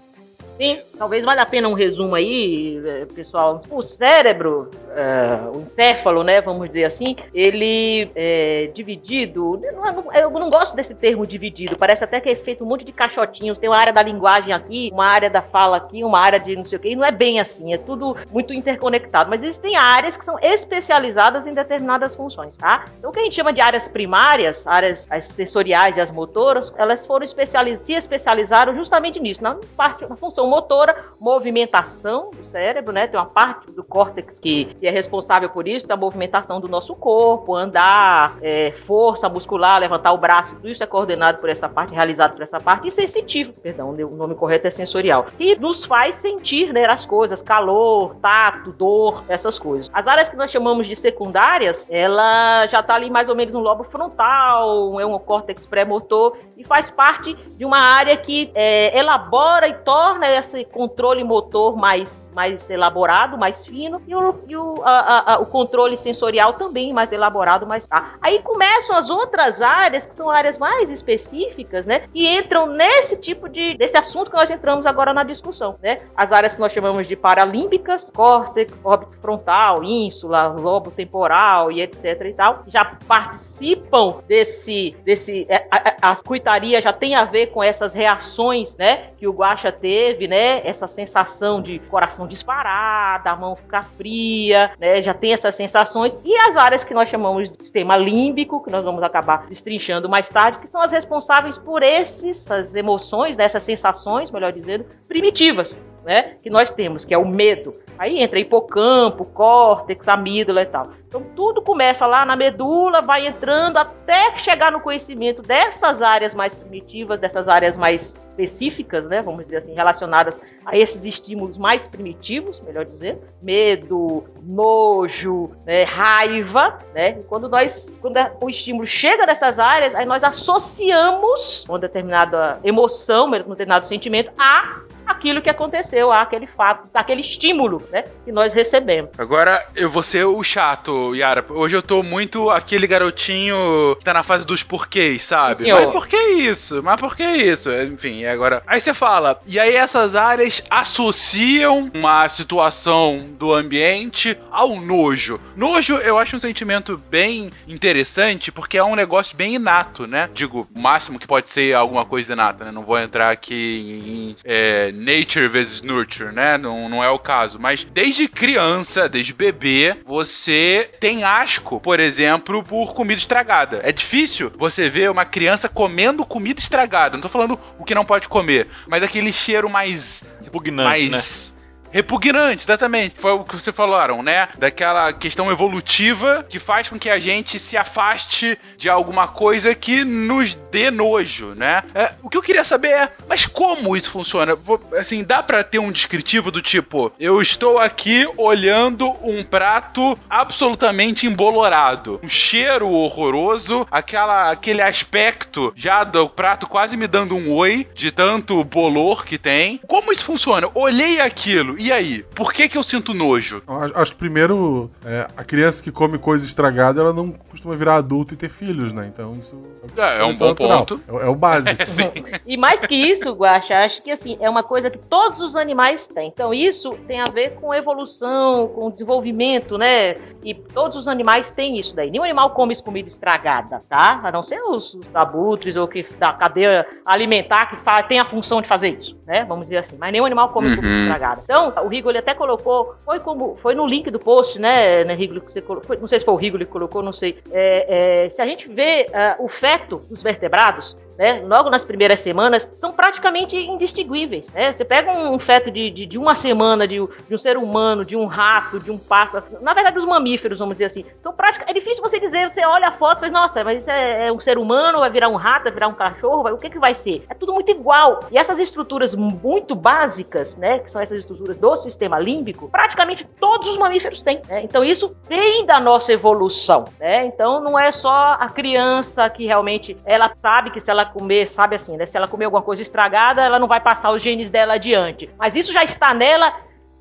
Sim, 0.60 0.82
talvez 1.04 1.26
valha 1.26 1.42
a 1.42 1.46
pena 1.46 1.68
um 1.68 1.74
resumo 1.74 2.16
aí, 2.16 2.82
eh, 2.86 3.06
pessoal. 3.14 3.60
O 3.70 3.82
cérebro, 3.82 4.72
eh, 4.96 5.50
o 5.54 5.60
encéfalo, 5.60 6.24
né, 6.24 6.40
vamos 6.40 6.68
dizer 6.68 6.86
assim, 6.86 7.18
ele 7.34 8.10
é 8.16 8.70
dividido. 8.74 9.60
não 9.76 10.12
é- 10.14 10.24
Eu 10.24 10.30
não 10.30 10.50
gosto 10.50 10.74
desse 10.76 10.96
termo 10.96 11.28
dividido. 11.28 11.76
Parece 11.76 12.06
até 12.06 12.22
que 12.22 12.30
é 12.30 12.36
feito 12.36 12.64
um 12.64 12.68
monte 12.68 12.86
de 12.86 12.94
caixotinhos. 12.94 13.60
Tem 13.60 13.70
uma 13.70 13.78
área 13.78 13.92
da 13.92 14.02
linguagem 14.02 14.54
aqui, 14.54 14.90
uma 14.94 15.06
área 15.06 15.30
da 15.30 15.42
fala 15.42 15.76
aqui, 15.76 16.04
uma 16.06 16.20
área 16.20 16.40
de 16.40 16.56
não 16.56 16.64
sei 16.64 16.78
o 16.78 16.82
quê. 16.82 16.90
E 16.92 16.96
não 16.96 17.04
é 17.04 17.12
bem 17.12 17.40
assim. 17.42 17.74
É 17.74 17.78
tudo 17.78 18.16
muito 18.32 18.54
interconectado. 18.54 19.30
Mas 19.30 19.44
existem 19.44 19.76
áreas 19.76 20.16
que 20.16 20.24
são 20.24 20.40
especializadas 20.40 21.46
em 21.46 21.54
determinadas 21.54 22.16
funções, 22.16 22.56
tá? 22.56 22.86
Então, 22.98 23.10
o 23.10 23.14
que 23.14 23.20
a 23.20 23.24
gente 23.24 23.36
chama 23.36 23.52
de 23.52 23.60
áreas 23.60 23.90
primárias, 23.90 24.66
áreas 24.66 25.06
as 25.10 25.26
sensoriais 25.26 25.98
e 25.98 26.02
as 26.02 26.12
motoras, 26.12 26.74
elas 26.78 27.06
foram 27.06 27.26
especializ 27.26 27.80
se 27.80 27.94
especializaram 27.94 28.74
justamente 28.76 29.20
nisso, 29.20 29.44
na 29.44 29.58
parte, 29.76 30.06
na 30.08 30.16
função 30.16 30.48
motora, 30.48 30.93
movimentação 31.20 32.32
do 32.32 32.46
cérebro, 32.46 32.94
né? 32.94 33.08
Tem 33.08 33.20
uma 33.20 33.26
parte 33.26 33.72
do 33.72 33.84
córtex 33.84 34.40
que, 34.40 34.66
que 34.66 34.88
é 34.88 34.92
responsável 34.92 35.50
por 35.50 35.68
isso, 35.68 35.88
da 35.88 35.96
movimentação 35.96 36.60
do 36.60 36.68
nosso 36.68 36.94
corpo, 36.96 37.56
andar, 37.56 38.38
é, 38.42 38.72
força 38.86 39.30
muscular, 39.30 39.80
levantar 39.80 40.12
o 40.12 40.18
braço, 40.18 40.56
tudo 40.56 40.70
isso 40.70 40.84
é 40.84 40.88
coordenado 40.88 41.40
por 41.40 41.50
essa 41.50 41.70
parte, 41.70 41.94
realizado 41.94 42.34
por 42.34 42.42
essa 42.42 42.60
parte, 42.60 42.88
e 42.88 42.92
sensitivo, 42.92 43.54
perdão, 43.54 43.90
o 43.90 44.16
nome 44.16 44.36
correto 44.36 44.68
é 44.68 44.72
sensorial. 44.72 45.28
E 45.40 45.56
nos 45.56 45.86
faz 45.86 46.18
sentir, 46.18 46.74
né, 46.74 46.86
as 46.86 47.06
coisas, 47.06 47.42
calor, 47.42 48.16
tato, 48.22 48.72
dor, 48.72 49.24
essas 49.28 49.58
coisas. 49.58 49.90
As 49.94 50.08
áreas 50.08 50.30
que 50.30 50.36
nós 50.36 50.52
chamamos 50.52 50.88
de 50.88 50.96
secundárias, 50.96 51.86
ela 51.90 52.68
já 52.68 52.84
tá 52.84 52.96
ali 52.96 53.10
mais 53.10 53.30
ou 53.30 53.36
menos 53.36 53.54
no 53.54 53.60
lobo 53.60 53.84
frontal, 53.86 55.00
é 55.00 55.06
um 55.06 55.18
córtex 55.20 55.66
pré-motor, 55.66 56.38
e 56.58 56.64
faz 56.64 56.92
parte 56.92 57.34
de 57.58 57.66
uma 57.66 57.80
área 57.80 58.18
que 58.18 58.52
é, 58.54 58.98
elabora 58.98 59.68
e 59.68 59.74
torna 59.74 60.30
esse 60.30 60.66
controle 60.74 61.24
motor 61.24 61.78
mais, 61.78 62.30
mais 62.36 62.70
elaborado, 62.70 63.38
mais 63.38 63.66
fino, 63.66 64.02
e 64.08 64.16
o, 64.16 64.36
e 64.48 64.58
o, 64.58 64.82
a- 64.84 65.34
a- 65.36 65.40
o 65.40 65.46
controle 65.46 65.96
sensorial 65.98 66.54
também 66.54 66.92
mais 66.92 67.12
elaborado, 67.12 67.66
mais. 67.66 67.88
Aí 68.22 68.40
começam 68.42 68.96
as 68.96 69.10
outras 69.10 69.62
áreas, 69.62 70.06
que 70.06 70.16
são 70.16 70.30
áreas 70.30 70.58
mais 70.58 70.90
específicas, 70.90 71.86
né? 71.86 72.04
E 72.14 72.28
entram 72.28 72.66
nesse 72.68 73.18
tipo 73.18 73.48
de. 73.48 73.78
desse 73.78 73.96
assunto 73.98 74.32
que 74.32 74.38
nós 74.38 74.50
entramos 74.50 74.86
agora 74.86 75.14
na 75.14 75.24
discussão, 75.24 75.76
né? 75.82 75.98
As 76.18 76.32
áreas 76.32 76.56
que 76.56 76.60
nós 76.60 76.72
chamamos 76.74 77.08
de 77.08 77.16
paralímbicas, 77.16 78.10
córtex, 78.14 78.74
órbito 78.84 79.14
frontal, 79.22 79.84
ínsula, 79.84 80.48
lobo 80.48 80.90
temporal 80.92 81.72
e 81.72 81.82
etc 81.82 82.22
e 82.26 82.34
tal, 82.34 82.64
já 82.68 82.84
participam 83.08 84.20
desse. 84.28 84.96
desse 85.04 85.46
é, 85.50 85.68
a, 85.70 86.08
a, 86.08 86.12
a 86.12 86.16
cuitaria 86.16 86.82
já 86.82 86.92
tem 86.94 87.16
a 87.16 87.24
ver 87.26 87.48
com 87.48 87.62
essas 87.64 87.94
reações, 87.94 88.76
né? 88.76 89.10
Que 89.20 89.28
o 89.28 89.32
Guaxa 89.34 89.72
teve, 89.72 90.28
né? 90.28 90.62
Essa 90.64 90.88
sensação 90.88 91.62
de 91.62 91.80
coração 91.80 92.28
disparar, 92.28 93.24
da 93.24 93.36
mão 93.36 93.56
ficar 93.56 93.84
fria, 93.84 94.72
né? 94.80 95.02
Já 95.02 95.14
tem 95.14 95.34
essas 95.34 95.56
sensações. 95.56 96.18
E 96.24 96.36
as 96.38 96.56
áreas 96.56 96.84
que 96.84 96.94
nós 96.94 97.10
chamamos 97.10 97.50
de 97.50 97.58
sistema 97.58 97.96
límbico, 97.98 98.64
que 98.64 98.72
nós 98.72 98.84
vamos 98.84 99.04
acabar 99.04 99.46
destrinchando 99.48 100.10
mais 100.10 100.30
tarde, 100.30 100.60
que 100.60 100.68
são 100.68 100.82
as 100.82 100.92
responsáveis 100.92 101.58
por 101.58 101.84
esses, 101.84 102.46
essas 102.46 102.76
emoções, 102.76 103.36
né? 103.38 103.44
essas 103.44 103.64
sensações, 103.64 104.32
melhor 104.32 104.52
dizendo, 104.52 104.86
primitivas. 105.08 105.80
Né, 106.04 106.36
que 106.42 106.50
nós 106.50 106.70
temos, 106.70 107.06
que 107.06 107.14
é 107.14 107.18
o 107.18 107.26
medo. 107.26 107.74
Aí 107.98 108.22
entra 108.22 108.38
hipocampo, 108.38 109.26
córtex, 109.26 110.06
amígdala 110.08 110.64
e 110.64 110.66
tal. 110.66 110.92
Então 111.08 111.22
tudo 111.36 111.62
começa 111.62 112.06
lá 112.06 112.26
na 112.26 112.36
medula, 112.36 113.02
vai 113.02 113.28
entrando 113.28 113.78
até 113.78 114.36
chegar 114.38 114.72
no 114.72 114.82
conhecimento 114.82 115.42
dessas 115.42 116.02
áreas 116.02 116.34
mais 116.34 116.54
primitivas, 116.54 117.20
dessas 117.20 117.48
áreas 117.48 117.78
mais 117.78 118.16
específicas, 118.32 119.06
né, 119.06 119.22
vamos 119.22 119.46
dizer 119.46 119.58
assim, 119.58 119.76
relacionadas 119.76 120.40
a 120.66 120.76
esses 120.76 121.06
estímulos 121.06 121.56
mais 121.56 121.88
primitivos, 121.88 122.60
melhor 122.62 122.84
dizendo, 122.84 123.22
medo, 123.44 124.24
nojo, 124.42 125.52
né, 125.66 125.84
raiva, 125.84 126.78
né? 126.96 127.22
Quando 127.30 127.48
nós, 127.48 127.96
quando 128.02 128.18
o 128.42 128.50
estímulo 128.50 128.88
chega 128.88 129.26
nessas 129.26 129.60
áreas, 129.60 129.94
aí 129.94 130.06
nós 130.06 130.24
associamos 130.24 131.64
uma 131.70 131.78
determinada 131.78 132.60
emoção, 132.64 133.28
um 133.28 133.32
determinado 133.32 133.86
sentimento 133.86 134.32
a 134.38 134.82
aquilo 135.06 135.42
que 135.42 135.50
aconteceu, 135.50 136.12
aquele 136.12 136.48
fato, 136.48 136.90
aquele 136.94 137.22
estímulo, 137.22 137.82
né, 137.92 138.04
que 138.26 138.32
nós 138.32 138.54
recebemos. 138.54 139.12
Agora 139.18 139.66
eu 139.76 139.90
vou 139.90 140.04
ser 140.04 140.26
o 140.26 140.44
chato, 140.44 141.16
Yara. 141.16 141.46
Hoje 141.50 141.76
eu 141.76 141.82
tô 141.82 142.04
muito 142.04 142.50
aquele 142.50 142.88
garotinho 142.88 143.96
que 143.98 144.06
tá 144.06 144.14
na 144.14 144.24
fase 144.24 144.46
dos 144.46 144.64
porquês, 144.64 145.26
sabe? 145.26 145.58
Senhor. 145.58 145.82
Mas 145.82 145.92
por 145.92 146.08
que 146.08 146.18
isso? 146.18 146.82
Mas 146.84 147.00
por 147.00 147.16
que 147.16 147.24
isso? 147.24 147.72
Enfim, 147.72 148.20
e 148.20 148.28
agora. 148.28 148.62
Aí 148.66 148.80
você 148.80 148.94
fala, 148.94 149.40
e 149.46 149.60
aí 149.60 149.76
essas 149.76 150.16
áreas 150.16 150.62
associam 150.70 151.92
uma 151.94 152.28
situação 152.30 153.20
do 153.38 153.54
ambiente 153.54 154.38
ao 154.52 154.76
nojo. 154.76 155.40
Nojo 155.56 155.98
eu 155.98 156.18
acho 156.18 156.36
um 156.36 156.40
sentimento 156.40 156.98
bem 157.10 157.52
interessante 157.68 158.52
porque 158.52 158.78
é 158.78 158.84
um 158.84 158.96
negócio 158.96 159.36
bem 159.36 159.56
inato, 159.56 160.08
né? 160.08 160.30
Digo, 160.34 160.68
o 160.76 160.80
máximo 160.80 161.20
que 161.20 161.28
pode 161.28 161.50
ser 161.50 161.76
alguma 161.76 162.06
coisa 162.06 162.34
inata, 162.34 162.66
né? 162.66 162.72
Não 162.72 162.84
vou 162.84 163.00
entrar 163.00 163.30
aqui 163.30 164.02
em 164.06 164.36
é, 164.44 164.93
nature 164.94 165.48
versus 165.48 165.82
nurture, 165.82 166.32
né? 166.32 166.58
Não, 166.58 166.88
não 166.88 167.04
é 167.04 167.10
o 167.10 167.20
caso. 167.20 167.60
Mas 167.60 167.84
desde 167.84 168.28
criança, 168.28 169.10
desde 169.10 169.34
bebê, 169.34 169.96
você 170.06 170.90
tem 171.00 171.24
asco, 171.24 171.80
por 171.80 172.00
exemplo, 172.00 172.64
por 172.64 172.94
comida 172.94 173.20
estragada. 173.20 173.82
É 173.84 173.92
difícil 173.92 174.52
você 174.56 174.90
ver 174.90 175.10
uma 175.10 175.26
criança 175.26 175.68
comendo 175.68 176.26
comida 176.26 176.60
estragada. 176.60 177.18
Não 177.18 177.22
tô 177.22 177.30
falando 177.30 177.60
o 177.78 177.84
que 177.84 177.96
não 177.96 178.06
pode 178.06 178.28
comer, 178.30 178.68
mas 178.88 179.04
aquele 179.04 179.34
cheiro 179.34 179.70
mais. 179.70 180.24
Repugnante, 180.42 181.10
mais. 181.10 181.54
Repugnante, 181.94 182.66
exatamente. 182.66 183.20
Foi 183.20 183.34
o 183.34 183.44
que 183.44 183.56
vocês 183.56 183.76
falaram, 183.76 184.24
né? 184.24 184.50
Daquela 184.58 185.14
questão 185.14 185.52
evolutiva 185.52 186.44
que 186.50 186.58
faz 186.58 186.90
com 186.90 186.98
que 186.98 187.08
a 187.08 187.20
gente 187.20 187.60
se 187.60 187.78
afaste 187.78 188.58
de 188.76 188.90
alguma 188.90 189.28
coisa 189.28 189.76
que 189.76 190.04
nos 190.04 190.56
dê 190.56 190.90
nojo, 190.90 191.54
né? 191.56 191.84
É, 191.94 192.14
o 192.24 192.30
que 192.30 192.38
eu 192.38 192.42
queria 192.42 192.64
saber 192.64 192.88
é, 192.88 193.10
mas 193.30 193.46
como 193.46 193.96
isso 193.96 194.10
funciona? 194.10 194.58
Assim, 194.98 195.24
dá 195.24 195.44
pra 195.44 195.64
ter 195.64 195.78
um 195.78 195.92
descritivo 195.92 196.50
do 196.50 196.64
tipo, 196.64 197.12
eu 197.20 197.40
estou 197.40 197.78
aqui 197.78 198.28
olhando 198.38 199.14
um 199.22 199.44
prato 199.44 200.18
absolutamente 200.28 201.28
embolorado, 201.28 202.20
um 202.24 202.30
cheiro 202.30 202.90
horroroso, 202.90 203.88
aquela, 203.92 204.50
aquele 204.50 204.82
aspecto 204.82 205.72
já 205.76 206.04
do 206.04 206.28
prato 206.28 206.66
quase 206.66 206.98
me 206.98 207.06
dando 207.06 207.36
um 207.36 207.54
oi 207.54 207.88
de 207.94 208.12
tanto 208.12 208.64
bolor 208.64 209.26
que 209.26 209.38
tem. 209.38 209.80
Como 209.88 210.12
isso 210.12 210.26
funciona? 210.26 210.68
Olhei 210.74 211.22
aquilo 211.22 211.83
E 211.84 211.92
aí, 211.92 212.24
por 212.34 212.54
que 212.54 212.70
que 212.70 212.78
eu 212.78 212.84
sinto 212.84 213.14
nojo? 213.14 213.62
Acho, 213.94 214.14
que 214.14 214.18
primeiro, 214.18 214.90
é, 215.06 215.28
a 215.36 215.44
criança 215.44 215.84
que 215.84 215.92
come 215.92 216.18
coisa 216.18 216.46
estragada, 216.46 217.02
ela 217.02 217.12
não 217.12 217.30
costuma 217.32 217.76
virar 217.76 217.96
adulto 217.98 218.34
e 218.34 218.38
ter 218.38 218.48
filhos, 218.50 218.94
né? 218.94 219.10
Então 219.14 219.34
isso 219.34 219.62
É, 219.98 220.20
é 220.20 220.24
um 220.24 220.34
bom 220.34 220.48
natural. 220.48 220.86
ponto. 220.86 221.02
É, 221.10 221.26
é 221.26 221.28
o 221.28 221.36
básico. 221.36 221.76
É. 221.84 222.40
E 222.48 222.56
mais 222.58 222.80
que 222.86 222.96
isso, 222.96 223.34
Guaxa, 223.34 223.80
acho 223.80 224.02
que 224.02 224.12
assim, 224.12 224.38
é 224.40 224.50
uma 224.50 224.64
coisa 224.64 224.90
que 224.90 224.98
todos 224.98 225.42
os 225.42 225.56
animais 225.58 226.08
têm. 226.08 226.28
Então, 226.34 226.54
isso 226.54 226.92
tem 227.08 227.20
a 227.20 227.26
ver 227.26 227.56
com 227.56 227.74
evolução, 227.74 228.68
com 228.68 228.90
desenvolvimento, 228.90 229.78
né? 229.78 230.14
E 230.44 230.54
todos 230.54 230.98
os 230.98 231.08
animais 231.08 231.50
têm 231.52 231.78
isso 231.78 231.96
daí. 231.96 232.10
Nenhum 232.12 232.24
animal 232.24 232.50
come 232.52 232.76
comida 232.82 233.10
estragada, 233.10 233.82
tá? 233.90 234.20
A 234.24 234.32
não 234.32 234.44
ser 234.44 234.62
os, 234.62 234.94
os 234.94 235.06
abutres 235.16 235.76
ou 235.76 235.88
que 235.88 236.06
da 236.18 236.32
cadeia 236.34 236.86
alimentar 237.06 237.66
que 237.68 237.76
fa- 237.78 238.04
tem 238.04 238.20
a 238.20 238.26
função 238.26 238.62
de 238.62 238.68
fazer 238.68 238.90
isso, 238.90 239.18
né? 239.26 239.44
Vamos 239.46 239.66
dizer 239.66 239.78
assim. 239.78 239.98
Mas 240.00 240.12
nenhum 240.12 240.26
animal 240.26 240.50
come 240.50 240.70
Uhum. 240.70 240.76
comida 240.78 240.96
estragada. 241.02 241.42
Então, 241.44 241.73
o 241.82 241.88
Rigo 241.88 242.10
ele 242.10 242.18
até 242.18 242.34
colocou, 242.34 242.96
foi 243.04 243.20
como, 243.20 243.56
foi 243.56 243.76
no 243.76 243.86
link 243.86 244.10
do 244.12 244.20
post, 244.20 244.60
né, 244.60 245.04
né 245.04 245.14
Rigo, 245.14 245.42
que 245.42 245.52
você 245.52 245.62
colocou, 245.62 245.98
não 245.98 246.08
sei 246.08 246.20
se 246.20 246.26
foi 246.26 246.34
o 246.34 246.38
Rigo 246.38 246.58
que 246.58 246.66
colocou, 246.66 247.02
não 247.02 247.14
sei. 247.14 247.38
É, 247.52 248.24
é, 248.24 248.28
se 248.28 248.42
a 248.42 248.46
gente 248.46 248.68
vê 248.68 249.06
ah, 249.14 249.36
o 249.40 249.48
feto 249.48 250.02
dos 250.10 250.22
vertebrados, 250.22 250.96
né, 251.18 251.42
logo 251.46 251.70
nas 251.70 251.86
primeiras 251.86 252.20
semanas, 252.22 252.70
são 252.76 252.92
praticamente 252.92 253.56
indistinguíveis. 253.56 254.48
Né? 254.54 254.74
Você 254.74 254.86
pega 254.86 255.12
um 255.12 255.38
feto 255.40 255.70
de, 255.72 255.90
de, 255.90 256.06
de 256.06 256.18
uma 256.18 256.36
semana 256.36 256.88
de, 256.88 256.96
de 257.28 257.36
um 257.36 257.38
ser 257.38 257.58
humano, 257.58 258.06
de 258.06 258.16
um 258.16 258.26
rato, 258.26 258.80
de 258.80 258.92
um 258.92 258.98
pássaro, 258.98 259.46
na 259.62 259.74
verdade, 259.74 259.98
os 259.98 260.06
mamíferos, 260.06 260.60
vamos 260.60 260.74
dizer 260.76 260.86
assim, 260.86 261.06
são 261.22 261.34
prática, 261.34 261.66
é 261.68 261.74
difícil 261.74 262.04
você 262.04 262.20
dizer, 262.20 262.50
você 262.50 262.66
olha 262.66 262.88
a 262.88 262.92
foto 262.92 263.18
e 263.18 263.20
fala, 263.22 263.32
nossa, 263.32 263.64
mas 263.64 263.80
isso 263.80 263.92
é, 263.92 264.28
é 264.28 264.32
um 264.32 264.40
ser 264.40 264.58
humano, 264.58 265.00
vai 265.00 265.10
virar 265.10 265.30
um 265.30 265.36
rato, 265.36 265.64
vai 265.64 265.72
virar 265.74 265.88
um 265.88 265.94
cachorro, 265.94 266.44
vai- 266.44 266.54
o 266.54 266.58
que, 266.58 266.70
que 266.70 266.80
vai 266.80 266.94
ser? 266.96 267.26
É 267.30 267.34
tudo 267.34 267.54
muito 267.54 267.70
igual. 267.72 268.22
E 268.32 268.38
essas 268.38 268.60
estruturas 268.60 269.14
muito 269.16 269.76
básicas, 269.76 270.56
né, 270.56 270.80
que 270.80 270.90
são 270.92 271.02
essas 271.02 271.20
estruturas 271.20 271.58
do 271.58 271.76
sistema 271.76 272.20
límbico, 272.20 272.70
praticamente 272.70 273.26
todos 273.40 273.68
os 273.70 273.78
mamíferos 273.78 274.22
têm. 274.22 274.42
né? 274.48 274.62
Então 274.64 274.84
isso 274.84 275.16
vem 275.28 275.66
da 275.66 275.80
nossa 275.80 276.12
evolução. 276.14 276.86
Né? 277.00 277.26
Então 277.26 277.60
não 277.62 277.78
é 277.78 277.92
só 277.92 278.38
a 278.40 278.50
criança 278.50 279.30
que 279.30 279.46
realmente 279.46 279.96
ela 280.06 280.32
sabe 280.42 280.72
que 280.72 280.80
se 280.82 280.90
ela 280.90 281.03
comer, 281.06 281.50
sabe 281.50 281.76
assim, 281.76 281.98
né? 281.98 282.06
Se 282.06 282.18
ela 282.18 282.28
comer 282.28 282.46
alguma 282.46 282.62
coisa 282.62 282.82
estragada, 282.82 283.42
ela 283.42 283.60
não 283.60 283.68
vai 283.68 283.80
passar 283.80 284.12
os 284.12 284.22
genes 284.22 284.50
dela 284.50 284.74
adiante. 284.74 285.30
Mas 285.38 285.56
isso 285.56 285.72
já 285.72 285.84
está 285.84 286.14
nela 286.14 286.54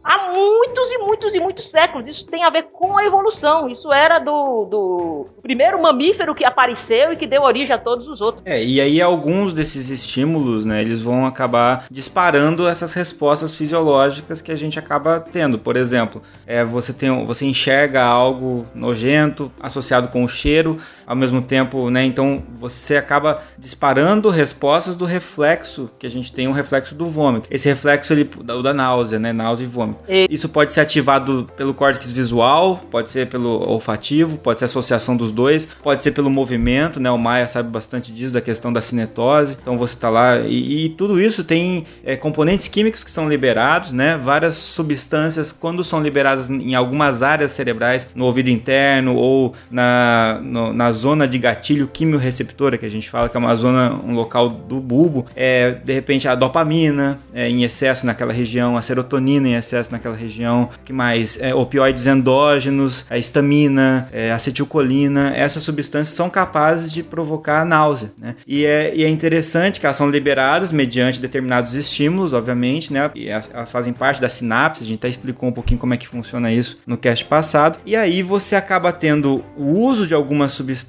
há 0.02 0.32
muitos 0.32 0.90
e 0.90 0.98
muitos 0.98 1.34
e 1.34 1.40
muitos 1.40 1.70
séculos. 1.70 2.06
Isso 2.06 2.26
tem 2.26 2.42
a 2.42 2.50
ver 2.50 2.64
com 2.72 2.98
a 2.98 3.04
evolução. 3.04 3.68
Isso 3.68 3.92
era 3.92 4.18
do, 4.18 4.64
do 4.64 5.26
primeiro 5.40 5.80
mamífero 5.80 6.34
que 6.34 6.44
apareceu 6.44 7.12
e 7.12 7.16
que 7.16 7.26
deu 7.26 7.42
origem 7.42 7.74
a 7.74 7.78
todos 7.78 8.08
os 8.08 8.20
outros. 8.20 8.44
É, 8.44 8.62
e 8.62 8.80
aí 8.80 9.00
alguns 9.00 9.52
desses 9.52 9.88
estímulos, 9.88 10.64
né, 10.64 10.80
eles 10.80 11.02
vão 11.02 11.26
acabar 11.26 11.86
disparando 11.90 12.68
essas 12.68 12.92
respostas 12.92 13.54
fisiológicas 13.54 14.40
que 14.42 14.50
a 14.50 14.56
gente 14.56 14.78
acaba 14.78 15.20
tendo. 15.20 15.58
Por 15.58 15.76
exemplo, 15.76 16.22
é, 16.46 16.64
você, 16.64 16.92
tem, 16.92 17.24
você 17.24 17.44
enxerga 17.44 18.02
algo 18.02 18.66
nojento 18.74 19.50
associado 19.60 20.08
com 20.08 20.24
o 20.24 20.28
cheiro, 20.28 20.78
ao 21.12 21.16
mesmo 21.16 21.42
tempo, 21.42 21.90
né, 21.90 22.04
então 22.04 22.42
você 22.56 22.96
acaba 22.96 23.42
disparando 23.58 24.30
respostas 24.30 24.96
do 24.96 25.04
reflexo, 25.04 25.90
que 25.98 26.06
a 26.06 26.10
gente 26.10 26.32
tem 26.32 26.48
um 26.48 26.52
reflexo 26.52 26.94
do 26.94 27.06
vômito. 27.06 27.48
Esse 27.50 27.68
reflexo, 27.68 28.14
ele, 28.14 28.28
o 28.38 28.62
da 28.62 28.72
náusea, 28.72 29.18
né, 29.18 29.30
náusea 29.30 29.64
e 29.64 29.68
vômito. 29.68 30.00
E- 30.08 30.26
Isso 30.30 30.48
pode 30.48 30.72
ser 30.72 30.80
ativado 30.80 31.46
pelo 31.56 31.74
córtex 31.74 32.10
visual, 32.10 32.80
pode 32.90 33.10
ser 33.10 33.26
pelo 33.28 33.68
olfativo, 33.68 34.38
pode 34.38 34.58
ser 34.58 34.64
associação 34.64 35.14
dos 35.14 35.30
dois, 35.30 35.68
pode 35.82 36.02
ser 36.02 36.12
pelo 36.12 36.30
movimento, 36.30 36.98
né? 36.98 37.10
O 37.10 37.18
Maia 37.18 37.46
sabe 37.46 37.70
bastante 37.70 38.10
disso, 38.10 38.32
da 38.32 38.40
questão 38.40 38.72
da 38.72 38.80
cinetose. 38.80 39.56
Então 39.60 39.76
você 39.76 39.94
tá 39.96 40.08
lá 40.08 40.38
e, 40.38 40.86
e 40.86 40.88
tudo 40.88 41.20
isso 41.20 41.44
tem 41.44 41.84
é, 42.04 42.16
componentes 42.16 42.68
químicos 42.68 43.04
que 43.04 43.10
são 43.10 43.28
liberados, 43.28 43.92
né? 43.92 44.16
Várias 44.16 44.56
substâncias, 44.56 45.52
quando 45.52 45.84
são 45.84 46.02
liberadas 46.02 46.48
em 46.48 46.74
algumas 46.74 47.22
áreas 47.22 47.52
cerebrais, 47.52 48.08
no 48.14 48.24
ouvido 48.24 48.48
interno 48.48 49.14
ou 49.16 49.54
na, 49.70 50.40
no- 50.42 50.72
na 50.72 50.90
zona 51.02 51.26
de 51.26 51.36
gatilho 51.36 51.88
quimiorreceptora, 51.88 52.78
que 52.78 52.86
a 52.86 52.88
gente 52.88 53.10
fala 53.10 53.28
que 53.28 53.36
é 53.36 53.40
uma 53.40 53.54
zona, 53.56 53.92
um 53.92 54.14
local 54.14 54.48
do 54.48 54.78
bulbo, 54.78 55.26
é, 55.34 55.72
de 55.72 55.92
repente 55.92 56.28
a 56.28 56.34
dopamina 56.36 57.18
é, 57.34 57.48
em 57.48 57.64
excesso 57.64 58.06
naquela 58.06 58.32
região, 58.32 58.76
a 58.76 58.82
serotonina 58.82 59.48
em 59.48 59.54
excesso 59.54 59.90
naquela 59.90 60.14
região, 60.14 60.68
que 60.84 60.92
mais? 60.92 61.38
É, 61.40 61.52
opioides 61.52 62.06
endógenos, 62.06 63.04
a 63.10 63.18
histamina, 63.18 64.08
é, 64.12 64.30
acetilcolina, 64.30 65.32
essas 65.34 65.64
substâncias 65.64 66.16
são 66.16 66.30
capazes 66.30 66.92
de 66.92 67.02
provocar 67.02 67.64
náusea, 67.66 68.12
né? 68.16 68.36
E 68.46 68.64
é, 68.64 68.94
e 68.94 69.02
é 69.02 69.08
interessante 69.08 69.80
que 69.80 69.86
elas 69.86 69.96
são 69.96 70.08
liberadas 70.08 70.70
mediante 70.70 71.20
determinados 71.20 71.74
estímulos, 71.74 72.32
obviamente, 72.32 72.92
né? 72.92 73.10
E 73.14 73.28
elas 73.28 73.72
fazem 73.72 73.92
parte 73.92 74.20
da 74.20 74.28
sinapse, 74.28 74.84
a 74.84 74.86
gente 74.86 74.98
até 74.98 75.08
explicou 75.08 75.48
um 75.48 75.52
pouquinho 75.52 75.80
como 75.80 75.94
é 75.94 75.96
que 75.96 76.06
funciona 76.06 76.52
isso 76.52 76.78
no 76.86 76.96
cast 76.96 77.24
passado. 77.24 77.78
E 77.84 77.96
aí 77.96 78.22
você 78.22 78.54
acaba 78.54 78.92
tendo 78.92 79.44
o 79.56 79.80
uso 79.80 80.06
de 80.06 80.14
algumas 80.14 80.52
substâncias 80.52 80.81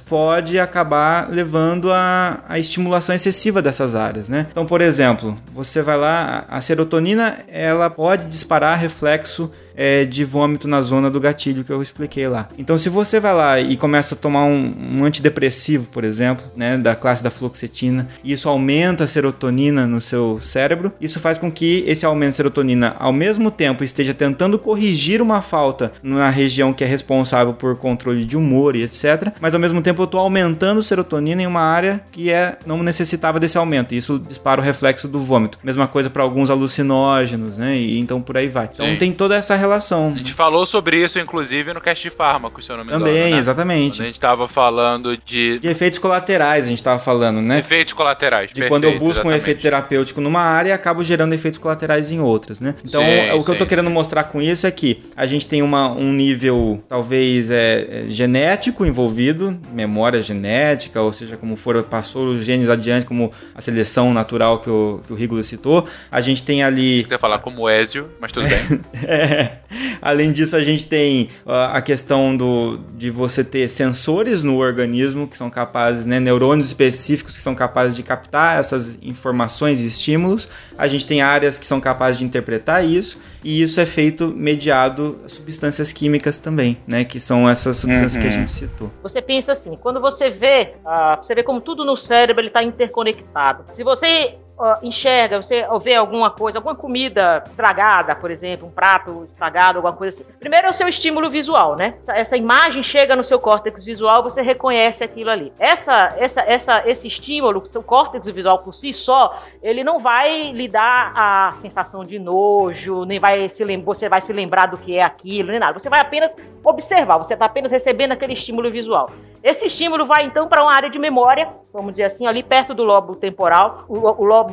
pode 0.00 0.58
acabar 0.58 1.28
levando 1.30 1.92
a, 1.92 2.40
estimulação 2.58 3.14
excessiva 3.14 3.60
dessas 3.60 3.94
áreas, 3.94 4.28
né? 4.28 4.46
Então, 4.50 4.66
por 4.66 4.80
exemplo, 4.80 5.36
você 5.54 5.82
vai 5.82 5.96
lá, 5.96 6.44
a 6.48 6.60
serotonina, 6.60 7.38
ela 7.48 7.90
pode 7.90 8.26
disparar 8.26 8.78
reflexo 8.78 9.50
é, 9.76 10.04
de 10.04 10.24
vômito 10.24 10.66
na 10.66 10.80
zona 10.82 11.10
do 11.10 11.20
gatilho 11.20 11.62
que 11.62 11.70
eu 11.70 11.82
expliquei 11.82 12.26
lá. 12.28 12.48
Então, 12.58 12.78
se 12.78 12.88
você 12.88 13.20
vai 13.20 13.34
lá 13.34 13.60
e 13.60 13.76
começa 13.76 14.14
a 14.14 14.18
tomar 14.18 14.44
um, 14.44 14.74
um 14.98 15.04
antidepressivo, 15.04 15.86
por 15.88 16.04
exemplo, 16.04 16.44
né, 16.56 16.78
da 16.78 16.96
classe 16.96 17.22
da 17.22 17.30
fluoxetina, 17.30 18.08
e 18.24 18.32
isso 18.32 18.48
aumenta 18.48 19.04
a 19.04 19.06
serotonina 19.06 19.86
no 19.86 20.00
seu 20.00 20.40
cérebro, 20.40 20.92
isso 21.00 21.20
faz 21.20 21.38
com 21.38 21.50
que 21.50 21.84
esse 21.86 22.06
aumento 22.06 22.30
de 22.30 22.36
serotonina, 22.36 22.96
ao 22.98 23.12
mesmo 23.12 23.50
tempo, 23.50 23.84
esteja 23.84 24.14
tentando 24.14 24.58
corrigir 24.58 25.20
uma 25.20 25.42
falta 25.42 25.92
na 26.02 26.30
região 26.30 26.72
que 26.72 26.84
é 26.84 26.86
responsável 26.86 27.52
por 27.52 27.76
controle 27.76 28.24
de 28.24 28.36
humor 28.36 28.76
e 28.76 28.82
etc. 28.82 29.32
Mas 29.40 29.54
ao 29.54 29.60
mesmo 29.60 29.82
tempo, 29.82 30.02
eu 30.02 30.04
estou 30.04 30.20
aumentando 30.20 30.82
serotonina 30.82 31.42
em 31.42 31.46
uma 31.46 31.60
área 31.60 32.00
que 32.12 32.30
é 32.30 32.58
não 32.66 32.82
necessitava 32.82 33.38
desse 33.38 33.58
aumento. 33.58 33.94
E 33.94 33.98
isso 33.98 34.18
dispara 34.18 34.60
o 34.60 34.64
reflexo 34.64 35.08
do 35.08 35.20
vômito. 35.20 35.58
Mesma 35.62 35.86
coisa 35.86 36.08
para 36.08 36.22
alguns 36.22 36.50
alucinógenos, 36.50 37.58
né? 37.58 37.76
E 37.76 37.98
então 37.98 38.20
por 38.20 38.36
aí 38.36 38.48
vai. 38.48 38.70
Então 38.72 38.86
Sim. 38.86 38.96
tem 38.96 39.12
toda 39.12 39.36
essa 39.36 39.56
relação. 39.66 40.12
A 40.14 40.18
gente 40.18 40.32
falou 40.32 40.66
sobre 40.66 41.02
isso, 41.02 41.18
inclusive, 41.18 41.72
no 41.72 41.80
cast 41.80 42.02
de 42.02 42.10
fármacos, 42.10 42.64
se 42.64 42.72
eu 42.72 42.76
não 42.76 42.84
me 42.84 42.90
engano. 42.90 43.04
Também, 43.04 43.32
né? 43.32 43.38
exatamente. 43.38 43.96
Quando 43.96 44.02
a 44.02 44.06
gente 44.06 44.20
tava 44.20 44.48
falando 44.48 45.16
de 45.24 45.58
De 45.58 45.68
efeitos 45.68 45.98
colaterais, 45.98 46.64
a 46.64 46.68
gente 46.68 46.82
tava 46.82 46.98
falando, 46.98 47.40
né? 47.40 47.58
efeitos 47.58 47.94
colaterais. 47.94 48.50
De 48.52 48.68
quando 48.68 48.84
eu 48.84 48.90
Perfeito, 48.90 49.06
busco 49.06 49.26
um 49.26 49.30
exatamente. 49.30 49.42
efeito 49.42 49.62
terapêutico 49.62 50.20
numa 50.20 50.40
área 50.40 50.74
acabo 50.74 51.02
gerando 51.02 51.32
efeitos 51.32 51.58
colaterais 51.58 52.10
em 52.10 52.20
outras, 52.20 52.60
né? 52.60 52.74
Então, 52.84 53.02
Sim, 53.02 53.30
o 53.38 53.44
que 53.44 53.50
eu 53.50 53.58
tô 53.58 53.64
sim, 53.64 53.68
querendo 53.68 53.88
sim. 53.88 53.92
mostrar 53.92 54.24
com 54.24 54.40
isso 54.40 54.66
é 54.66 54.70
que 54.70 55.02
a 55.16 55.26
gente 55.26 55.46
tem 55.46 55.62
uma, 55.62 55.90
um 55.90 56.12
nível, 56.12 56.80
talvez, 56.88 57.50
é, 57.50 57.86
é, 57.88 58.04
genético 58.08 58.84
envolvido, 58.84 59.58
memória 59.72 60.22
genética, 60.22 61.00
ou 61.00 61.12
seja, 61.12 61.36
como 61.36 61.56
for, 61.56 61.82
passou 61.82 62.28
os 62.28 62.44
genes 62.44 62.68
adiante, 62.68 63.06
como 63.06 63.32
a 63.54 63.60
seleção 63.60 64.12
natural 64.12 64.60
que 64.60 64.70
o, 64.70 65.00
que 65.06 65.12
o 65.12 65.16
Rigolo 65.16 65.42
citou. 65.42 65.86
A 66.10 66.20
gente 66.20 66.42
tem 66.42 66.62
ali 66.62 67.04
Você 67.04 67.18
falar 67.18 67.38
como 67.38 67.68
Ezio, 67.68 68.08
mas 68.20 68.32
tudo 68.32 68.46
bem. 68.48 68.80
é. 69.04 69.55
Além 70.00 70.32
disso, 70.32 70.56
a 70.56 70.62
gente 70.62 70.84
tem 70.84 71.28
a 71.46 71.80
questão 71.80 72.36
do, 72.36 72.78
de 72.94 73.10
você 73.10 73.42
ter 73.42 73.68
sensores 73.68 74.42
no 74.42 74.58
organismo 74.58 75.26
que 75.26 75.36
são 75.36 75.50
capazes, 75.50 76.06
né, 76.06 76.20
neurônios 76.20 76.68
específicos 76.68 77.34
que 77.34 77.42
são 77.42 77.54
capazes 77.54 77.96
de 77.96 78.02
captar 78.02 78.58
essas 78.58 78.98
informações 79.02 79.80
e 79.80 79.86
estímulos. 79.86 80.48
A 80.76 80.86
gente 80.88 81.06
tem 81.06 81.22
áreas 81.22 81.58
que 81.58 81.66
são 81.66 81.80
capazes 81.80 82.18
de 82.18 82.24
interpretar 82.24 82.84
isso, 82.84 83.18
e 83.42 83.62
isso 83.62 83.80
é 83.80 83.86
feito 83.86 84.32
mediado 84.36 85.18
a 85.24 85.28
substâncias 85.28 85.92
químicas 85.92 86.38
também, 86.38 86.78
né, 86.86 87.04
que 87.04 87.20
são 87.20 87.48
essas 87.48 87.76
substâncias 87.76 88.16
que 88.16 88.26
a 88.26 88.30
gente 88.30 88.50
citou. 88.50 88.90
Você 89.02 89.22
pensa 89.22 89.52
assim, 89.52 89.76
quando 89.76 90.00
você 90.00 90.30
vê, 90.30 90.74
ah, 90.84 91.18
você 91.22 91.34
vê 91.34 91.42
como 91.42 91.60
tudo 91.60 91.84
no 91.84 91.96
cérebro 91.96 92.40
ele 92.40 92.48
está 92.48 92.62
interconectado. 92.62 93.64
Se 93.68 93.82
você 93.82 94.34
ah, 94.58 94.78
enxerga, 94.82 95.42
você 95.42 95.66
vê 95.82 95.94
alguma 95.94 96.30
coisa, 96.30 96.58
alguma 96.58 96.74
comida 96.74 97.44
estragada, 97.46 98.14
por 98.14 98.30
exemplo, 98.30 98.66
um 98.66 98.70
prato 98.70 99.24
estragado, 99.24 99.78
alguma 99.78 99.94
coisa 99.94 100.16
assim. 100.16 100.32
Primeiro 100.38 100.68
é 100.68 100.70
o 100.70 100.72
seu 100.72 100.88
estímulo 100.88 101.28
visual, 101.28 101.76
né? 101.76 101.94
Essa, 102.00 102.16
essa 102.16 102.36
imagem 102.36 102.82
chega 102.82 103.14
no 103.14 103.22
seu 103.22 103.38
córtex 103.38 103.84
visual, 103.84 104.22
você 104.22 104.40
reconhece 104.40 105.04
aquilo 105.04 105.30
ali. 105.30 105.52
Essa, 105.58 106.14
essa, 106.16 106.40
essa, 106.40 106.88
esse 106.88 107.06
estímulo, 107.06 107.58
o 107.58 107.66
seu 107.66 107.82
córtex 107.82 108.26
visual 108.26 108.60
por 108.60 108.74
si 108.74 108.92
só, 108.92 109.42
ele 109.62 109.84
não 109.84 109.98
vai 109.98 110.52
lhe 110.52 110.68
dar 110.68 111.12
a 111.14 111.50
sensação 111.60 112.02
de 112.02 112.18
nojo, 112.18 113.04
nem 113.04 113.20
vai 113.20 113.48
se 113.48 113.64
você 113.78 114.08
vai 114.08 114.22
se 114.22 114.32
lembrar 114.32 114.66
do 114.66 114.78
que 114.78 114.96
é 114.96 115.02
aquilo, 115.02 115.50
nem 115.50 115.60
nada. 115.60 115.78
Você 115.78 115.90
vai 115.90 116.00
apenas 116.00 116.34
observar, 116.64 117.18
você 117.18 117.34
está 117.34 117.46
apenas 117.46 117.70
recebendo 117.70 118.12
aquele 118.12 118.32
estímulo 118.32 118.70
visual. 118.70 119.10
Esse 119.42 119.66
estímulo 119.66 120.04
vai 120.04 120.24
então 120.24 120.48
para 120.48 120.62
uma 120.62 120.72
área 120.72 120.90
de 120.90 120.98
memória, 120.98 121.48
vamos 121.72 121.92
dizer 121.92 122.04
assim, 122.04 122.26
ali 122.26 122.42
perto 122.42 122.74
do 122.74 122.82
lobo 122.82 123.14
temporal, 123.14 123.84
o, 123.88 123.98
o 123.98 124.24
lobo 124.24 124.45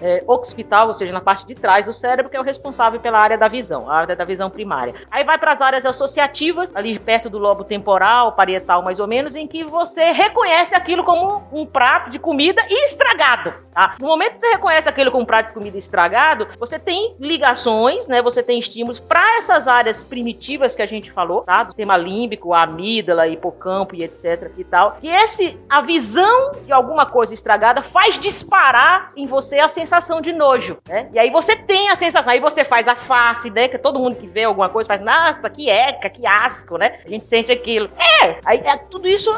é, 0.00 0.22
occipital, 0.26 0.88
ou 0.88 0.94
seja, 0.94 1.12
na 1.12 1.20
parte 1.20 1.46
de 1.46 1.54
trás 1.54 1.84
do 1.84 1.94
cérebro, 1.94 2.30
que 2.30 2.36
é 2.36 2.40
o 2.40 2.44
responsável 2.44 3.00
pela 3.00 3.18
área 3.18 3.38
da 3.38 3.48
visão, 3.48 3.90
a 3.90 3.96
área 3.96 4.16
da 4.16 4.24
visão 4.24 4.50
primária. 4.50 4.94
Aí 5.10 5.24
vai 5.24 5.38
para 5.38 5.52
as 5.52 5.60
áreas 5.60 5.86
associativas, 5.86 6.74
ali 6.74 6.98
perto 6.98 7.30
do 7.30 7.38
lobo 7.38 7.64
temporal, 7.64 8.32
parietal 8.32 8.82
mais 8.82 8.98
ou 8.98 9.06
menos, 9.06 9.34
em 9.34 9.46
que 9.46 9.64
você 9.64 10.12
reconhece 10.12 10.74
aquilo 10.74 11.04
como 11.04 11.42
um 11.52 11.66
prato 11.66 12.10
de 12.10 12.18
comida 12.18 12.62
estragado. 12.68 13.54
Tá? 13.72 13.94
No 14.00 14.08
momento 14.08 14.34
que 14.34 14.40
você 14.40 14.52
reconhece 14.54 14.88
aquilo 14.88 15.10
como 15.12 15.22
um 15.22 15.26
prato 15.26 15.48
de 15.48 15.54
comida 15.54 15.78
estragado, 15.78 16.48
você 16.58 16.80
tem 16.80 17.12
ligações, 17.20 18.08
né? 18.08 18.20
Você 18.22 18.42
tem 18.42 18.58
estímulos 18.58 18.98
para 18.98 19.38
essas 19.38 19.68
áreas 19.68 20.02
primitivas 20.02 20.74
que 20.74 20.82
a 20.82 20.86
gente 20.86 21.12
falou, 21.12 21.42
tá? 21.42 21.62
Do 21.62 21.68
sistema 21.68 21.96
límbico, 21.96 22.52
a 22.52 22.64
amígdala, 22.64 23.28
hipocampo 23.28 23.94
e 23.94 24.02
etc 24.02 24.50
e 24.58 24.64
tal. 24.64 24.98
E 25.00 25.08
esse, 25.08 25.56
a 25.68 25.80
visão 25.80 26.50
de 26.64 26.72
alguma 26.72 27.06
coisa 27.06 27.32
estragada 27.32 27.80
faz 27.82 28.18
disparar 28.18 29.12
em 29.16 29.26
você 29.28 29.60
a 29.60 29.68
sensação 29.68 30.20
de 30.20 30.32
nojo, 30.32 30.78
né? 30.88 31.08
E 31.12 31.18
aí 31.18 31.30
você 31.30 31.54
tem 31.54 31.88
a 31.90 31.96
sensação, 31.96 32.32
aí 32.32 32.40
você 32.40 32.64
faz 32.64 32.88
a 32.88 32.96
face, 32.96 33.50
né? 33.50 33.68
Que 33.68 33.78
todo 33.78 33.98
mundo 33.98 34.16
que 34.16 34.26
vê 34.26 34.44
alguma 34.44 34.68
coisa 34.68 34.88
faz, 34.88 35.00
nossa, 35.00 35.48
que 35.50 35.68
eca, 35.68 36.08
que 36.10 36.26
asco, 36.26 36.76
né? 36.78 36.98
A 37.04 37.08
gente 37.08 37.26
sente 37.26 37.52
aquilo. 37.52 37.88
É, 38.22 38.38
aí 38.44 38.58
é, 38.64 38.76
tudo 38.76 39.08
isso. 39.08 39.30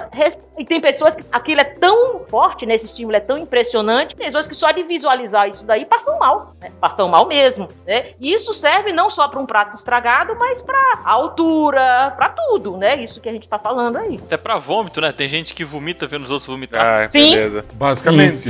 E 0.59 0.65
tem 0.65 0.81
pessoas 0.81 1.15
que 1.15 1.25
aquilo 1.33 1.61
é 1.61 1.65
tão 1.65 2.21
forte, 2.29 2.65
né? 2.65 2.75
Esse 2.75 2.87
estímulo 2.87 3.17
é 3.17 3.21
tão 3.21 3.37
impressionante, 3.37 4.15
tem 4.15 4.27
pessoas 4.27 4.47
que 4.47 4.55
só 4.55 4.71
de 4.71 4.83
visualizar 4.83 5.49
isso 5.49 5.65
daí 5.65 5.85
passam 5.85 6.19
mal, 6.19 6.53
né? 6.61 6.71
Passam 6.81 7.09
mal 7.09 7.27
mesmo, 7.27 7.69
né? 7.87 8.11
E 8.21 8.33
isso 8.33 8.55
serve 8.55 8.93
não 8.93 9.11
só 9.11 9.29
para 9.29 9.41
um 9.41 9.47
prato 9.47 9.77
estragado, 9.77 10.37
mas 10.39 10.63
para 10.63 11.03
altura, 11.05 12.13
para 12.17 12.31
tudo, 12.31 12.77
né? 12.77 13.03
Isso 13.03 13.21
que 13.21 13.29
a 13.29 13.33
gente 13.33 13.49
tá 13.49 13.59
falando 13.59 13.97
aí. 13.97 14.19
Até 14.23 14.37
pra 14.37 14.57
vômito, 14.57 15.01
né? 15.01 15.13
Tem 15.13 15.29
gente 15.29 15.55
que 15.55 15.65
vomita 15.65 16.07
vendo 16.07 16.25
os 16.25 16.31
outros 16.31 16.49
vomitar. 16.49 17.05
Ah, 17.05 17.11
Sim. 17.11 17.31
beleza. 17.31 17.65
Basicamente. 17.75 18.49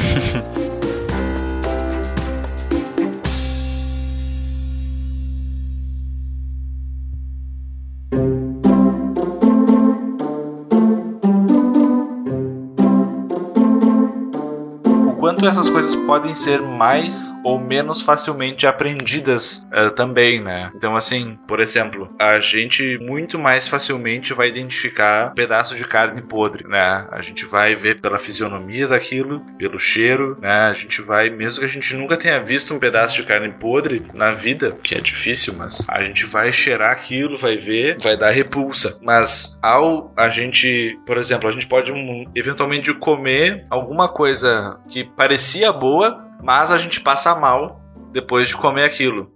Quanto 15.30 15.46
essas 15.46 15.70
coisas 15.70 15.94
podem 15.94 16.34
ser 16.34 16.60
mais 16.60 17.32
ou 17.44 17.56
menos 17.56 18.02
facilmente 18.02 18.66
aprendidas 18.66 19.64
eh, 19.70 19.90
também, 19.90 20.40
né? 20.40 20.72
Então, 20.74 20.96
assim, 20.96 21.38
por 21.46 21.60
exemplo, 21.60 22.12
a 22.18 22.40
gente 22.40 22.98
muito 22.98 23.38
mais 23.38 23.68
facilmente 23.68 24.34
vai 24.34 24.48
identificar 24.48 25.30
um 25.30 25.34
pedaço 25.34 25.76
de 25.76 25.84
carne 25.84 26.20
podre, 26.20 26.66
né? 26.66 27.06
A 27.12 27.22
gente 27.22 27.46
vai 27.46 27.76
ver 27.76 28.00
pela 28.00 28.18
fisionomia 28.18 28.88
daquilo, 28.88 29.38
pelo 29.56 29.78
cheiro, 29.78 30.36
né? 30.40 30.66
A 30.66 30.72
gente 30.72 31.00
vai, 31.00 31.30
mesmo 31.30 31.60
que 31.60 31.66
a 31.66 31.68
gente 31.68 31.94
nunca 31.94 32.16
tenha 32.16 32.40
visto 32.40 32.74
um 32.74 32.80
pedaço 32.80 33.14
de 33.14 33.22
carne 33.22 33.52
podre 33.52 34.02
na 34.12 34.32
vida, 34.32 34.76
que 34.82 34.96
é 34.96 35.00
difícil, 35.00 35.54
mas 35.56 35.86
a 35.86 36.02
gente 36.02 36.26
vai 36.26 36.52
cheirar 36.52 36.90
aquilo, 36.90 37.36
vai 37.36 37.56
ver, 37.56 37.98
vai 38.02 38.16
dar 38.16 38.32
repulsa. 38.32 38.98
Mas 39.00 39.56
ao 39.62 40.12
a 40.16 40.28
gente, 40.28 40.98
por 41.06 41.16
exemplo, 41.16 41.48
a 41.48 41.52
gente 41.52 41.68
pode 41.68 41.92
um, 41.92 42.24
eventualmente 42.34 42.92
comer 42.94 43.64
alguma 43.70 44.08
coisa 44.08 44.80
que 44.88 45.04
parecia 45.20 45.70
boa, 45.70 46.18
mas 46.42 46.72
a 46.72 46.78
gente 46.78 46.98
passa 46.98 47.34
mal 47.34 47.78
depois 48.10 48.48
de 48.48 48.56
comer 48.56 48.84
aquilo. 48.84 49.30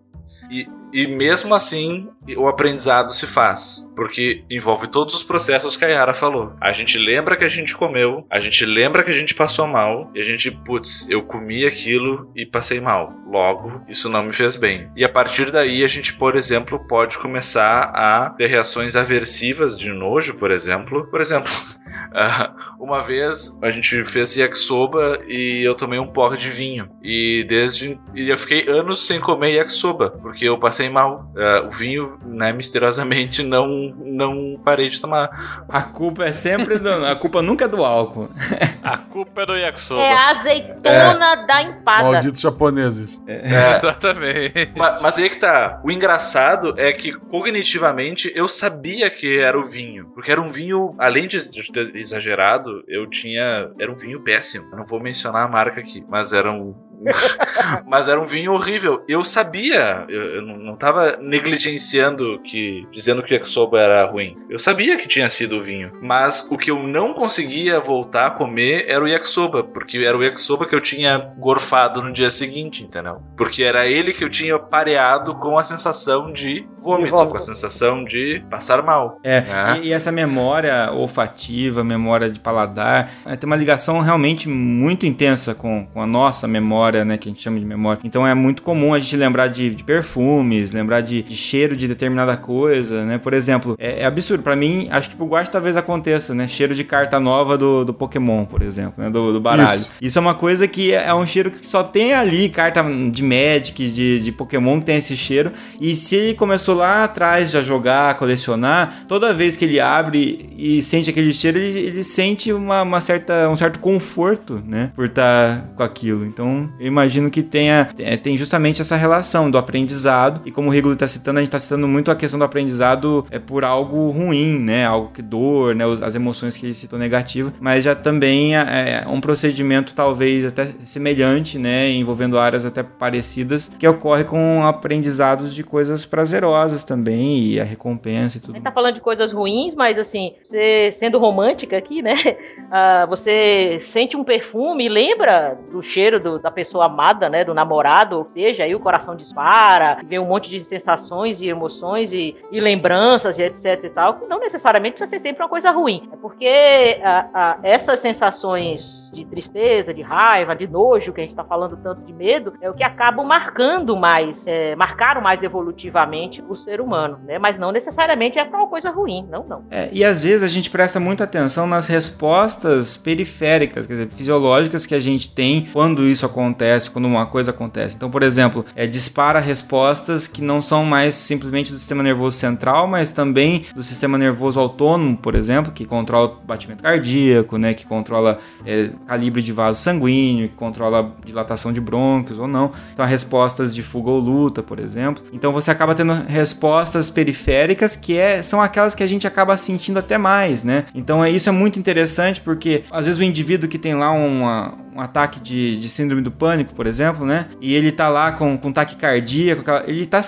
E, 0.50 0.66
e 0.90 1.06
mesmo 1.06 1.54
assim, 1.54 2.08
o 2.38 2.48
aprendizado 2.48 3.12
se 3.12 3.26
faz, 3.26 3.86
porque 3.94 4.42
envolve 4.48 4.86
todos 4.86 5.14
os 5.14 5.22
processos 5.22 5.76
que 5.76 5.84
a 5.84 5.88
Yara 5.88 6.14
falou. 6.14 6.54
A 6.58 6.72
gente 6.72 6.96
lembra 6.96 7.36
que 7.36 7.44
a 7.44 7.48
gente 7.48 7.76
comeu, 7.76 8.26
a 8.30 8.40
gente 8.40 8.64
lembra 8.64 9.02
que 9.02 9.10
a 9.10 9.14
gente 9.14 9.34
passou 9.34 9.66
mal, 9.66 10.10
e 10.14 10.20
a 10.20 10.24
gente, 10.24 10.50
putz, 10.50 11.06
eu 11.10 11.22
comi 11.22 11.66
aquilo 11.66 12.32
e 12.34 12.46
passei 12.46 12.80
mal. 12.80 13.12
Logo, 13.26 13.82
isso 13.86 14.08
não 14.08 14.22
me 14.22 14.32
fez 14.32 14.56
bem. 14.56 14.88
E 14.96 15.04
a 15.04 15.08
partir 15.08 15.50
daí, 15.50 15.84
a 15.84 15.88
gente, 15.88 16.14
por 16.14 16.34
exemplo, 16.34 16.78
pode 16.88 17.18
começar 17.18 17.90
a 17.94 18.30
ter 18.30 18.46
reações 18.46 18.96
aversivas 18.96 19.78
de 19.78 19.90
nojo, 19.90 20.32
por 20.36 20.50
exemplo. 20.50 21.06
Por 21.10 21.20
exemplo, 21.20 21.52
uma 22.78 23.02
vez 23.02 23.56
a 23.62 23.70
gente 23.70 24.04
fez 24.04 24.36
yakisoba 24.36 25.18
e 25.26 25.62
eu 25.66 25.74
tomei 25.74 25.98
um 25.98 26.06
porre 26.06 26.36
de 26.36 26.50
vinho. 26.50 26.88
E 27.02 27.44
desde. 27.48 27.98
E 28.14 28.28
eu 28.28 28.38
fiquei 28.38 28.68
anos 28.68 29.06
sem 29.06 29.20
comer 29.20 29.52
yakisoba, 29.54 30.10
porque 30.22 30.44
eu 30.44 30.58
passei 30.58 30.88
mal. 30.88 31.30
Ah, 31.36 31.66
o 31.66 31.70
vinho, 31.70 32.18
né, 32.24 32.52
misteriosamente, 32.52 33.42
não, 33.44 33.66
não 34.04 34.60
parei 34.64 34.88
de 34.88 35.00
tomar. 35.00 35.64
A 35.68 35.82
culpa 35.82 36.24
é 36.24 36.32
sempre 36.32 36.78
do, 36.78 36.88
a 37.06 37.16
culpa 37.16 37.42
nunca 37.42 37.64
é 37.64 37.68
do 37.68 37.84
álcool. 37.84 38.28
A 38.84 38.98
culpa 38.98 39.40
é 39.42 39.46
do 39.46 39.56
yakisoba. 39.56 40.02
É 40.02 40.12
a 40.12 40.30
azeitona 40.32 41.36
da 41.46 41.62
empada. 41.62 42.02
Malditos 42.02 42.38
japoneses. 42.38 43.18
Exatamente. 43.26 44.72
Ma- 44.76 44.98
Mas 45.00 45.18
aí 45.18 45.30
que 45.30 45.38
tá. 45.38 45.80
O 45.82 45.90
engraçado 45.90 46.74
é 46.78 46.92
que 46.92 47.12
cognitivamente 47.12 48.30
eu 48.34 48.46
sabia 48.46 49.08
que 49.10 49.38
era 49.38 49.58
o 49.58 49.64
vinho. 49.64 50.06
Porque 50.14 50.30
era 50.30 50.40
um 50.40 50.48
vinho, 50.48 50.94
além 50.98 51.26
de 51.26 51.50
de 51.50 51.70
ter 51.72 51.94
exagerado, 52.04 52.84
eu 52.86 53.08
tinha. 53.08 53.70
Era 53.78 53.90
um 53.90 53.96
vinho 53.96 54.22
péssimo. 54.22 54.68
Eu 54.72 54.78
não 54.78 54.86
vou 54.86 55.00
mencionar 55.00 55.44
a 55.44 55.48
marca 55.48 55.80
aqui, 55.80 56.04
mas 56.08 56.32
era 56.32 56.50
um. 56.50 56.74
mas 57.86 58.08
era 58.08 58.20
um 58.20 58.24
vinho 58.24 58.52
horrível. 58.52 59.02
Eu 59.08 59.24
sabia, 59.24 60.04
eu, 60.08 60.22
eu 60.36 60.42
não 60.42 60.74
não 60.74 60.76
tava 60.76 61.16
negligenciando 61.20 62.40
que. 62.40 62.86
dizendo 62.90 63.22
que 63.22 63.32
o 63.32 63.36
yakisoba 63.36 63.78
era 63.78 64.04
ruim. 64.04 64.36
Eu 64.50 64.58
sabia 64.58 64.96
que 64.96 65.06
tinha 65.06 65.28
sido 65.28 65.58
o 65.58 65.62
vinho. 65.62 65.92
Mas 66.02 66.48
o 66.50 66.58
que 66.58 66.70
eu 66.70 66.82
não 66.82 67.14
conseguia 67.14 67.78
voltar 67.78 68.26
a 68.26 68.30
comer 68.30 68.86
era 68.88 69.02
o 69.02 69.08
yakisoba. 69.08 69.62
Porque 69.62 69.98
era 69.98 70.16
o 70.16 70.22
yakisoba 70.22 70.66
que 70.66 70.74
eu 70.74 70.80
tinha 70.80 71.18
gorfado 71.38 72.02
no 72.02 72.12
dia 72.12 72.30
seguinte, 72.30 72.82
entendeu? 72.82 73.22
Porque 73.36 73.62
era 73.62 73.86
ele 73.86 74.12
que 74.12 74.24
eu 74.24 74.30
tinha 74.30 74.58
pareado 74.58 75.34
com 75.36 75.58
a 75.58 75.64
sensação 75.64 76.32
de 76.32 76.66
vômito, 76.82 77.10
vômito. 77.10 77.32
com 77.32 77.38
a 77.38 77.40
sensação 77.40 78.04
de 78.04 78.42
passar 78.50 78.82
mal. 78.82 79.18
É, 79.22 79.40
né? 79.40 79.80
e, 79.82 79.88
e 79.88 79.92
essa 79.92 80.10
memória 80.10 80.90
olfativa, 80.92 81.84
memória 81.84 82.28
de 82.28 82.40
paladar, 82.40 83.10
é, 83.24 83.36
tem 83.36 83.46
uma 83.46 83.56
ligação 83.56 84.00
realmente 84.00 84.48
muito 84.48 85.06
intensa 85.06 85.54
com, 85.54 85.86
com 85.86 86.02
a 86.02 86.06
nossa 86.06 86.46
memória, 86.46 86.93
né, 87.02 87.16
que 87.16 87.30
a 87.30 87.32
gente 87.32 87.42
chama 87.42 87.58
de 87.58 87.64
memória. 87.64 88.00
Então 88.04 88.26
é 88.26 88.34
muito 88.34 88.62
comum 88.62 88.92
a 88.92 88.98
gente 88.98 89.16
lembrar 89.16 89.48
de, 89.48 89.70
de 89.70 89.82
perfumes, 89.82 90.72
lembrar 90.72 91.00
de, 91.00 91.22
de 91.22 91.36
cheiro 91.36 91.74
de 91.74 91.88
determinada 91.88 92.36
coisa, 92.36 93.04
né? 93.06 93.16
Por 93.16 93.32
exemplo, 93.32 93.74
é, 93.78 94.02
é 94.02 94.04
absurdo. 94.04 94.42
Pra 94.42 94.54
mim, 94.54 94.88
acho 94.90 95.08
que 95.08 95.16
pro 95.16 95.26
Guache 95.26 95.50
talvez 95.50 95.76
aconteça, 95.76 96.34
né? 96.34 96.46
Cheiro 96.46 96.74
de 96.74 96.84
carta 96.84 97.18
nova 97.18 97.56
do, 97.56 97.84
do 97.84 97.94
Pokémon, 97.94 98.44
por 98.44 98.60
exemplo, 98.60 99.02
né? 99.02 99.08
Do, 99.08 99.32
do 99.32 99.40
baralho. 99.40 99.74
Isso. 99.74 99.92
Isso. 100.00 100.18
é 100.18 100.20
uma 100.20 100.34
coisa 100.34 100.68
que 100.68 100.92
é 100.92 101.14
é 101.14 101.16
um 101.16 101.26
cheiro 101.26 101.50
que 101.50 101.64
só 101.64 101.82
tem 101.82 102.12
ali, 102.12 102.48
carta 102.48 102.82
de 102.82 103.22
Magic, 103.22 103.90
de, 103.90 104.20
de 104.20 104.32
Pokémon 104.32 104.80
que 104.80 104.86
tem 104.86 104.96
esse 104.96 105.16
cheiro. 105.16 105.52
E 105.80 105.94
se 105.94 106.16
ele 106.16 106.34
começou 106.34 106.74
lá 106.74 107.04
atrás 107.04 107.50
já 107.50 107.62
jogar, 107.62 108.16
colecionar, 108.16 109.04
toda 109.06 109.32
vez 109.32 109.56
que 109.56 109.64
ele 109.64 109.78
abre 109.78 110.50
e 110.56 110.82
sente 110.82 111.08
aquele 111.08 111.32
cheiro, 111.32 111.58
ele, 111.58 111.78
ele 111.78 112.04
sente 112.04 112.52
uma, 112.52 112.82
uma 112.82 113.00
certa, 113.00 113.48
um 113.48 113.56
certo 113.56 113.78
conforto, 113.78 114.62
né? 114.66 114.92
Por 114.96 115.06
estar 115.06 115.72
com 115.76 115.82
aquilo. 115.82 116.24
Então, 116.24 116.70
eu 116.78 116.86
imagino 116.86 117.30
que 117.30 117.42
tenha, 117.42 117.88
é, 117.98 118.16
tem 118.16 118.36
justamente 118.36 118.80
essa 118.80 118.96
relação 118.96 119.50
do 119.50 119.56
aprendizado. 119.58 120.40
E 120.44 120.50
como 120.50 120.68
o 120.68 120.70
Rigolo 120.72 120.94
está 120.94 121.06
citando, 121.06 121.38
a 121.38 121.42
gente 121.42 121.48
está 121.48 121.58
citando 121.58 121.86
muito 121.86 122.10
a 122.10 122.16
questão 122.16 122.38
do 122.38 122.44
aprendizado 122.44 123.24
é 123.30 123.38
por 123.38 123.64
algo 123.64 124.10
ruim, 124.10 124.58
né? 124.58 124.84
Algo 124.84 125.10
que 125.12 125.22
dor, 125.22 125.74
né? 125.74 125.84
As 126.02 126.14
emoções 126.14 126.56
que 126.56 126.66
ele 126.66 126.74
citou 126.74 126.98
negativas. 126.98 127.52
Mas 127.60 127.84
já 127.84 127.94
também 127.94 128.56
é 128.56 129.04
um 129.08 129.20
procedimento 129.20 129.94
talvez 129.94 130.44
até 130.44 130.66
semelhante, 130.84 131.58
né? 131.58 131.90
Envolvendo 131.90 132.38
áreas 132.38 132.64
até 132.64 132.82
parecidas, 132.82 133.70
que 133.78 133.86
ocorre 133.86 134.24
com 134.24 134.64
aprendizados 134.66 135.54
de 135.54 135.62
coisas 135.62 136.04
prazerosas 136.04 136.84
também 136.84 137.38
e 137.42 137.60
a 137.60 137.64
recompensa 137.64 138.38
e 138.38 138.40
A 138.40 138.42
tudo. 138.42 138.54
gente 138.54 138.64
tá 138.64 138.72
falando 138.72 138.94
de 138.94 139.00
coisas 139.00 139.32
ruins, 139.32 139.74
mas 139.74 139.98
assim, 139.98 140.32
você 140.42 140.90
sendo 140.92 141.18
romântica 141.18 141.76
aqui, 141.76 142.02
né? 142.02 142.14
ah, 142.70 143.06
você 143.08 143.78
sente 143.82 144.16
um 144.16 144.24
perfume 144.24 144.86
e 144.86 144.88
lembra 144.88 145.56
do 145.70 145.82
cheiro 145.82 146.18
do- 146.18 146.38
da 146.38 146.50
pessoa 146.50 146.63
amada, 146.80 147.28
né? 147.28 147.44
Do 147.44 147.54
namorado, 147.54 148.18
ou 148.18 148.24
seja, 148.28 148.64
aí 148.64 148.74
o 148.74 148.80
coração 148.80 149.14
dispara, 149.16 149.98
vem 150.06 150.18
um 150.18 150.26
monte 150.26 150.50
de 150.50 150.62
sensações 150.64 151.40
e 151.40 151.48
emoções 151.48 152.12
e, 152.12 152.36
e 152.50 152.60
lembranças 152.60 153.38
e 153.38 153.42
etc 153.42 153.84
e 153.84 153.90
tal, 153.90 154.14
que 154.14 154.26
não 154.26 154.38
necessariamente 154.38 154.96
precisa 154.96 155.10
ser 155.10 155.20
sempre 155.20 155.42
uma 155.42 155.48
coisa 155.48 155.70
ruim. 155.70 156.08
É 156.12 156.16
porque 156.16 157.00
ah, 157.02 157.28
ah, 157.34 157.58
essas 157.62 158.00
sensações 158.00 159.10
de 159.12 159.24
tristeza, 159.24 159.94
de 159.94 160.02
raiva, 160.02 160.54
de 160.54 160.66
nojo, 160.66 161.12
que 161.12 161.20
a 161.20 161.24
gente 161.24 161.36
tá 161.36 161.44
falando 161.44 161.76
tanto 161.76 162.02
de 162.02 162.12
medo, 162.12 162.54
é 162.60 162.68
o 162.68 162.74
que 162.74 162.82
acabam 162.82 163.24
marcando 163.24 163.96
mais, 163.96 164.44
é, 164.46 164.74
marcaram 164.74 165.20
mais 165.20 165.42
evolutivamente 165.42 166.42
o 166.48 166.56
ser 166.56 166.80
humano, 166.80 167.18
né? 167.24 167.38
Mas 167.38 167.58
não 167.58 167.70
necessariamente 167.70 168.38
é 168.38 168.44
pra 168.44 168.58
uma 168.58 168.68
coisa 168.68 168.90
ruim, 168.90 169.26
não, 169.30 169.44
não. 169.44 169.64
É, 169.70 169.88
e 169.92 170.04
às 170.04 170.24
vezes 170.24 170.42
a 170.42 170.48
gente 170.48 170.70
presta 170.70 170.98
muita 170.98 171.24
atenção 171.24 171.66
nas 171.66 171.86
respostas 171.86 172.96
periféricas, 172.96 173.86
quer 173.86 173.92
dizer, 173.92 174.08
fisiológicas 174.08 174.84
que 174.84 174.94
a 174.94 175.00
gente 175.00 175.32
tem 175.32 175.68
quando 175.72 176.02
isso 176.04 176.26
acontece 176.26 176.53
acontece, 176.54 176.90
quando 176.90 177.06
uma 177.06 177.26
coisa 177.26 177.50
acontece. 177.50 177.96
Então, 177.96 178.10
por 178.10 178.22
exemplo, 178.22 178.64
é, 178.76 178.86
dispara 178.86 179.40
respostas 179.40 180.26
que 180.26 180.40
não 180.40 180.62
são 180.62 180.84
mais 180.84 181.14
simplesmente 181.14 181.72
do 181.72 181.78
sistema 181.78 182.02
nervoso 182.02 182.38
central, 182.38 182.86
mas 182.86 183.10
também 183.10 183.66
do 183.74 183.82
sistema 183.82 184.16
nervoso 184.16 184.60
autônomo, 184.60 185.16
por 185.16 185.34
exemplo, 185.34 185.72
que 185.72 185.84
controla 185.84 186.28
o 186.28 186.46
batimento 186.46 186.82
cardíaco, 186.82 187.58
né, 187.58 187.74
que 187.74 187.84
controla 187.84 188.38
é, 188.64 188.90
calibre 189.06 189.42
de 189.42 189.52
vaso 189.52 189.80
sanguíneo, 189.80 190.48
que 190.48 190.54
controla 190.54 191.12
dilatação 191.24 191.72
de 191.72 191.80
brônquios 191.80 192.38
ou 192.38 192.46
não. 192.46 192.72
Então, 192.92 193.04
respostas 193.04 193.74
de 193.74 193.82
fuga 193.82 194.10
ou 194.10 194.20
luta, 194.20 194.62
por 194.62 194.78
exemplo. 194.78 195.22
Então, 195.32 195.52
você 195.52 195.70
acaba 195.70 195.94
tendo 195.94 196.12
respostas 196.12 197.10
periféricas 197.10 197.96
que 197.96 198.16
é, 198.16 198.42
são 198.42 198.62
aquelas 198.62 198.94
que 198.94 199.02
a 199.02 199.06
gente 199.06 199.26
acaba 199.26 199.56
sentindo 199.56 199.98
até 199.98 200.16
mais, 200.16 200.62
né? 200.62 200.86
Então, 200.94 201.24
é, 201.24 201.30
isso 201.30 201.48
é 201.48 201.52
muito 201.52 201.78
interessante 201.78 202.40
porque 202.40 202.84
às 202.90 203.06
vezes 203.06 203.20
o 203.20 203.24
indivíduo 203.24 203.68
que 203.68 203.78
tem 203.78 203.94
lá 203.94 204.10
uma, 204.12 204.74
um 204.94 205.00
ataque 205.00 205.40
de, 205.40 205.76
de 205.76 205.88
síndrome 205.88 206.22
do 206.22 206.30
pânico, 206.44 206.74
por 206.74 206.86
exemplo, 206.86 207.24
né? 207.24 207.46
E 207.58 207.74
ele 207.74 207.90
tá 207.90 208.06
lá 208.06 208.32
com, 208.32 208.58
com 208.58 208.70
taquicardia, 208.70 209.56
com 209.56 209.62
aquela, 209.62 209.84
ele 209.86 210.04
tá 210.04 210.20